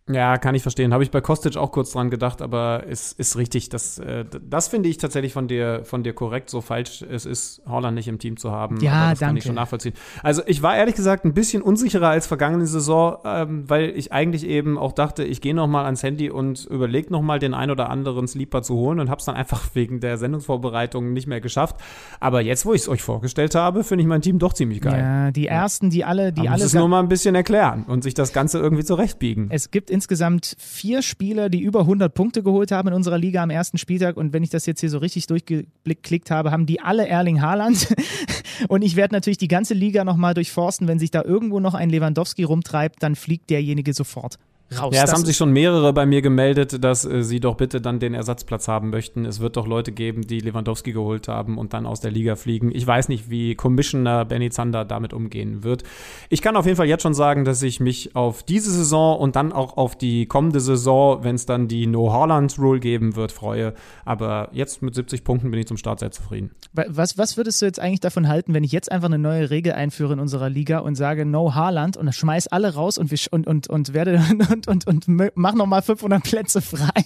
Ja, 0.08 0.38
kann 0.38 0.54
ich 0.54 0.62
verstehen. 0.62 0.92
Habe 0.92 1.02
ich 1.02 1.10
bei 1.10 1.20
Kostic 1.20 1.56
auch 1.56 1.72
kurz 1.72 1.92
dran 1.92 2.10
gedacht, 2.10 2.42
aber 2.42 2.84
es 2.88 3.12
ist 3.12 3.36
richtig. 3.36 3.68
Das, 3.68 3.98
äh, 3.98 4.24
das 4.48 4.68
finde 4.68 4.88
ich 4.88 4.98
tatsächlich 4.98 5.32
von 5.32 5.48
dir, 5.48 5.82
von 5.84 6.02
dir 6.02 6.12
korrekt. 6.12 6.50
So 6.50 6.60
falsch 6.60 7.02
es 7.02 7.26
ist, 7.26 7.62
Holland 7.66 7.94
nicht 7.94 8.08
im 8.08 8.18
Team 8.18 8.36
zu 8.36 8.50
haben. 8.50 8.80
Ja, 8.80 9.10
das 9.10 9.18
danke. 9.18 9.30
kann 9.30 9.36
ich 9.36 9.44
schon 9.44 9.54
nachvollziehen. 9.54 9.94
Also 10.22 10.42
ich 10.46 10.62
war 10.62 10.76
ehrlich 10.76 10.94
gesagt 10.94 11.24
ein 11.24 11.34
bisschen 11.34 11.62
unsicherer 11.62 12.08
als 12.08 12.26
vergangene 12.26 12.66
Saison, 12.66 13.18
ähm, 13.24 13.64
weil 13.68 13.90
ich 13.90 14.12
eigentlich 14.12 14.46
eben 14.46 14.78
auch 14.78 14.92
dachte, 14.92 15.24
ich 15.24 15.40
gehe 15.40 15.54
noch 15.54 15.66
mal 15.66 15.84
ans 15.84 16.02
Handy 16.02 16.30
und 16.30 16.66
überlege 16.66 17.12
noch 17.12 17.22
mal 17.22 17.38
den 17.38 17.54
ein 17.54 17.70
oder 17.70 17.90
anderen 17.90 18.26
Sleeper 18.26 18.62
zu 18.62 18.74
holen 18.74 19.00
und 19.00 19.10
habe 19.10 19.18
es 19.18 19.24
dann 19.26 19.36
einfach 19.36 19.64
wegen 19.74 20.00
der 20.00 20.18
Sendungsvorbereitung 20.18 21.12
nicht 21.12 21.26
mehr 21.26 21.40
geschafft. 21.40 21.76
Aber 22.20 22.40
jetzt, 22.40 22.66
wo 22.66 22.74
ich 22.74 22.82
es 22.82 22.88
euch 22.88 23.02
vorgestellt 23.02 23.54
habe, 23.54 23.84
finde 23.84 24.02
ich 24.02 24.08
mein 24.08 24.22
Team 24.22 24.38
doch 24.38 24.52
ziemlich 24.52 24.80
geil. 24.80 25.00
Ja, 25.00 25.30
die 25.30 25.46
ersten, 25.46 25.90
die 25.90 26.04
alle, 26.04 26.32
die 26.32 26.40
Man 26.40 26.48
alle. 26.48 26.56
muss 26.58 26.66
es 26.66 26.74
nur 26.74 26.88
mal 26.88 27.00
ein 27.00 27.08
bisschen 27.08 27.34
erklären 27.34 27.84
und 27.86 28.02
sich 28.02 28.14
das 28.14 28.32
Ganze 28.32 28.58
irgendwie 28.58 28.84
zurechtbiegen. 28.84 29.48
Es 29.50 29.70
gibt 29.70 29.90
insgesamt 29.98 30.54
vier 30.60 31.02
Spieler, 31.02 31.48
die 31.48 31.60
über 31.60 31.80
100 31.80 32.14
Punkte 32.14 32.44
geholt 32.44 32.70
haben 32.70 32.86
in 32.86 32.94
unserer 32.94 33.18
Liga 33.18 33.42
am 33.42 33.50
ersten 33.50 33.78
Spieltag. 33.78 34.16
Und 34.16 34.32
wenn 34.32 34.44
ich 34.44 34.50
das 34.50 34.64
jetzt 34.64 34.78
hier 34.78 34.90
so 34.90 34.98
richtig 34.98 35.26
durchgeklickt 35.26 36.30
habe, 36.30 36.52
haben 36.52 36.66
die 36.66 36.80
alle 36.80 37.08
Erling 37.08 37.42
Haaland. 37.42 37.92
Und 38.68 38.82
ich 38.82 38.94
werde 38.94 39.14
natürlich 39.14 39.38
die 39.38 39.48
ganze 39.48 39.74
Liga 39.74 40.04
nochmal 40.04 40.34
durchforsten. 40.34 40.86
Wenn 40.86 41.00
sich 41.00 41.10
da 41.10 41.24
irgendwo 41.24 41.58
noch 41.58 41.74
ein 41.74 41.90
Lewandowski 41.90 42.44
rumtreibt, 42.44 43.02
dann 43.02 43.16
fliegt 43.16 43.50
derjenige 43.50 43.92
sofort 43.92 44.38
raus. 44.76 44.94
Ja, 44.94 45.04
es 45.04 45.12
haben 45.12 45.24
sich 45.24 45.36
schon 45.36 45.52
mehrere 45.52 45.92
bei 45.92 46.06
mir 46.06 46.22
gemeldet, 46.22 46.82
dass 46.82 47.04
äh, 47.04 47.22
sie 47.22 47.40
doch 47.40 47.56
bitte 47.56 47.80
dann 47.80 47.98
den 47.98 48.14
Ersatzplatz 48.14 48.68
haben 48.68 48.90
möchten. 48.90 49.24
Es 49.24 49.40
wird 49.40 49.56
doch 49.56 49.66
Leute 49.66 49.92
geben, 49.92 50.22
die 50.26 50.40
Lewandowski 50.40 50.92
geholt 50.92 51.28
haben 51.28 51.58
und 51.58 51.72
dann 51.72 51.86
aus 51.86 52.00
der 52.00 52.10
Liga 52.10 52.36
fliegen. 52.36 52.70
Ich 52.74 52.86
weiß 52.86 53.08
nicht, 53.08 53.30
wie 53.30 53.54
Commissioner 53.54 54.24
Benny 54.24 54.50
Zander 54.50 54.84
damit 54.84 55.12
umgehen 55.12 55.64
wird. 55.64 55.84
Ich 56.28 56.42
kann 56.42 56.56
auf 56.56 56.66
jeden 56.66 56.76
Fall 56.76 56.86
jetzt 56.86 57.02
schon 57.02 57.14
sagen, 57.14 57.44
dass 57.44 57.62
ich 57.62 57.80
mich 57.80 58.14
auf 58.14 58.42
diese 58.42 58.70
Saison 58.70 59.18
und 59.18 59.36
dann 59.36 59.52
auch 59.52 59.76
auf 59.76 59.96
die 59.96 60.26
kommende 60.26 60.60
Saison, 60.60 61.24
wenn 61.24 61.36
es 61.36 61.46
dann 61.46 61.68
die 61.68 61.86
No-Holland-Rule 61.86 62.80
geben 62.80 63.16
wird, 63.16 63.32
freue. 63.32 63.74
Aber 64.04 64.48
jetzt 64.52 64.82
mit 64.82 64.94
70 64.94 65.24
Punkten 65.24 65.50
bin 65.50 65.60
ich 65.60 65.66
zum 65.66 65.76
Start 65.76 66.00
sehr 66.00 66.10
zufrieden. 66.10 66.50
Was, 66.72 67.18
was 67.18 67.36
würdest 67.36 67.62
du 67.62 67.66
jetzt 67.66 67.80
eigentlich 67.80 68.00
davon 68.00 68.28
halten, 68.28 68.54
wenn 68.54 68.64
ich 68.64 68.72
jetzt 68.72 68.90
einfach 68.92 69.08
eine 69.08 69.18
neue 69.18 69.50
Regel 69.50 69.72
einführe 69.72 70.12
in 70.12 70.20
unserer 70.20 70.50
Liga 70.50 70.78
und 70.78 70.94
sage 70.94 71.24
No 71.24 71.54
Haaland 71.54 71.96
und 71.96 72.12
schmeiß 72.12 72.48
alle 72.48 72.74
raus 72.74 72.98
und, 72.98 73.10
wir, 73.10 73.18
und, 73.30 73.46
und, 73.46 73.68
und 73.68 73.94
werde 73.94 74.22
und, 74.66 74.86
und, 74.86 75.06
und 75.06 75.30
mach 75.36 75.54
nochmal 75.54 75.82
500 75.82 76.22
Plätze 76.22 76.60
frei. 76.60 77.04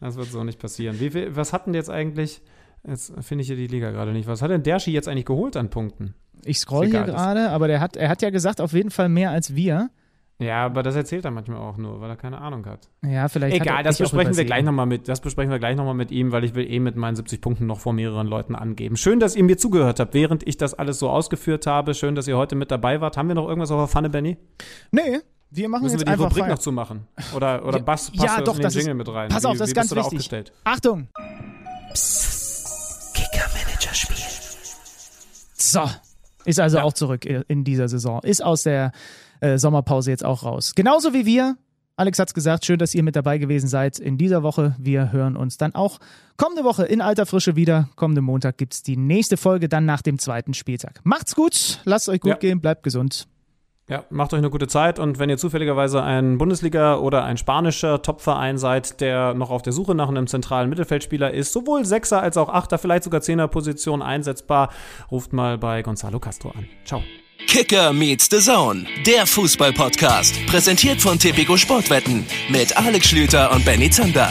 das 0.00 0.16
wird 0.16 0.28
so 0.28 0.44
nicht 0.44 0.60
passieren. 0.60 1.00
Wie 1.00 1.10
viel, 1.10 1.34
was 1.34 1.52
hatten 1.52 1.74
jetzt 1.74 1.90
eigentlich, 1.90 2.42
jetzt 2.86 3.12
finde 3.20 3.42
ich 3.42 3.48
hier 3.48 3.56
die 3.56 3.66
Liga 3.66 3.90
gerade 3.90 4.12
nicht, 4.12 4.28
was 4.28 4.42
hat 4.42 4.50
denn 4.50 4.62
Derschi 4.62 4.92
jetzt 4.92 5.08
eigentlich 5.08 5.26
geholt 5.26 5.56
an 5.56 5.70
Punkten? 5.70 6.14
Ich 6.44 6.60
scroll 6.60 6.86
hier 6.86 7.02
gerade, 7.02 7.50
aber 7.50 7.66
der 7.66 7.80
hat, 7.80 7.96
er 7.96 8.08
hat 8.08 8.22
ja 8.22 8.30
gesagt, 8.30 8.60
auf 8.60 8.72
jeden 8.72 8.90
Fall 8.90 9.08
mehr 9.08 9.30
als 9.30 9.54
wir. 9.54 9.90
Ja, 10.40 10.64
aber 10.66 10.84
das 10.84 10.94
erzählt 10.94 11.24
er 11.24 11.32
manchmal 11.32 11.58
auch 11.58 11.76
nur, 11.78 12.00
weil 12.00 12.10
er 12.10 12.16
keine 12.16 12.38
Ahnung 12.38 12.64
hat. 12.66 12.88
Ja, 13.04 13.26
vielleicht. 13.26 13.56
Egal, 13.56 13.82
das 13.82 13.98
besprechen 13.98 14.36
wir 14.36 14.44
gleich 14.44 14.62
nochmal 14.62 14.86
mit, 14.86 15.08
das 15.08 15.20
besprechen 15.20 15.50
wir 15.50 15.58
gleich 15.58 15.74
nochmal 15.74 15.94
mit 15.94 16.12
ihm, 16.12 16.30
weil 16.30 16.44
ich 16.44 16.54
will 16.54 16.70
eh 16.70 16.78
mit 16.78 16.94
meinen 16.94 17.16
70 17.16 17.40
Punkten 17.40 17.66
noch 17.66 17.80
vor 17.80 17.92
mehreren 17.92 18.28
Leuten 18.28 18.54
angeben. 18.54 18.96
Schön, 18.96 19.18
dass 19.18 19.34
ihr 19.34 19.42
mir 19.42 19.58
zugehört 19.58 19.98
habt, 19.98 20.14
während 20.14 20.46
ich 20.46 20.56
das 20.56 20.74
alles 20.74 21.00
so 21.00 21.10
ausgeführt 21.10 21.66
habe. 21.66 21.92
Schön, 21.92 22.14
dass 22.14 22.28
ihr 22.28 22.36
heute 22.36 22.54
mit 22.54 22.70
dabei 22.70 23.00
wart. 23.00 23.16
Haben 23.16 23.26
wir 23.26 23.34
noch 23.34 23.48
irgendwas 23.48 23.72
auf 23.72 23.80
der 23.80 23.88
Pfanne, 23.88 24.10
Benny? 24.10 24.36
Nee, 24.92 25.18
wir 25.50 25.68
machen 25.68 25.82
Müssen 25.84 25.94
jetzt 25.94 26.00
wir 26.02 26.04
die 26.06 26.12
einfach 26.12 26.30
Rubrik 26.36 26.48
noch 26.48 26.58
zumachen? 26.58 27.06
Oder, 27.34 27.64
oder 27.64 27.78
Ja, 27.78 27.84
Bass, 27.84 28.10
passt 28.10 28.22
ja, 28.22 28.40
doch, 28.42 28.52
in 28.54 28.58
den 28.58 28.62
das 28.64 28.74
ist- 28.74 28.80
Jingle 28.82 28.94
mit 28.94 29.08
rein? 29.08 29.28
Pass 29.28 29.44
auf, 29.44 29.54
wie, 29.54 29.58
das 29.58 29.68
ist 29.68 29.74
ganz 29.74 29.90
wichtig. 29.90 30.04
aufgestellt? 30.06 30.52
Achtung! 30.64 31.08
So, 35.54 35.82
ist 36.44 36.60
also 36.60 36.78
auch 36.80 36.92
zurück 36.92 37.24
in 37.24 37.64
dieser 37.64 37.88
Saison. 37.88 38.20
Ist 38.22 38.42
aus 38.42 38.62
der 38.62 38.92
äh, 39.40 39.58
Sommerpause 39.58 40.10
jetzt 40.10 40.24
auch 40.24 40.42
raus. 40.44 40.74
Genauso 40.74 41.12
wie 41.12 41.26
wir. 41.26 41.56
Alex 41.96 42.18
hat's 42.20 42.32
gesagt, 42.32 42.64
schön, 42.64 42.78
dass 42.78 42.94
ihr 42.94 43.02
mit 43.02 43.16
dabei 43.16 43.38
gewesen 43.38 43.66
seid 43.68 43.98
in 43.98 44.18
dieser 44.18 44.44
Woche. 44.44 44.76
Wir 44.78 45.10
hören 45.10 45.36
uns 45.36 45.56
dann 45.56 45.74
auch 45.74 45.98
kommende 46.36 46.62
Woche 46.62 46.84
in 46.84 47.00
alter 47.00 47.26
Frische 47.26 47.56
wieder. 47.56 47.88
Kommende 47.96 48.20
Montag 48.22 48.56
gibt's 48.56 48.82
die 48.84 48.96
nächste 48.96 49.36
Folge 49.36 49.68
dann 49.68 49.84
nach 49.84 50.00
dem 50.02 50.18
zweiten 50.20 50.54
Spieltag. 50.54 51.00
Macht's 51.02 51.34
gut, 51.34 51.80
lasst 51.84 52.08
euch 52.08 52.20
gut 52.20 52.30
Ja. 52.30 52.36
gehen, 52.36 52.60
bleibt 52.60 52.84
gesund. 52.84 53.26
Ja, 53.88 54.04
macht 54.10 54.34
euch 54.34 54.38
eine 54.38 54.50
gute 54.50 54.66
Zeit 54.66 54.98
und 54.98 55.18
wenn 55.18 55.30
ihr 55.30 55.38
zufälligerweise 55.38 56.02
ein 56.02 56.36
Bundesliga- 56.36 56.96
oder 56.96 57.24
ein 57.24 57.38
spanischer 57.38 58.02
Topverein 58.02 58.58
seid, 58.58 59.00
der 59.00 59.32
noch 59.32 59.50
auf 59.50 59.62
der 59.62 59.72
Suche 59.72 59.94
nach 59.94 60.10
einem 60.10 60.26
zentralen 60.26 60.68
Mittelfeldspieler 60.68 61.32
ist, 61.32 61.54
sowohl 61.54 61.86
Sechser 61.86 62.20
als 62.20 62.36
auch 62.36 62.50
Achter, 62.50 62.76
vielleicht 62.76 63.04
sogar 63.04 63.22
Zehner-Position 63.22 64.02
einsetzbar, 64.02 64.70
ruft 65.10 65.32
mal 65.32 65.56
bei 65.56 65.80
Gonzalo 65.80 66.20
Castro 66.20 66.50
an. 66.50 66.68
Ciao. 66.84 67.02
Kicker 67.46 67.94
meets 67.94 68.28
the 68.30 68.40
Zone, 68.40 68.84
der 69.06 69.26
Fußball-Podcast. 69.26 70.46
Präsentiert 70.48 71.00
von 71.00 71.18
Tipico 71.18 71.56
Sportwetten 71.56 72.26
mit 72.50 72.76
Alex 72.76 73.08
Schlüter 73.08 73.52
und 73.52 73.64
Benny 73.64 73.88
Zander. 73.88 74.30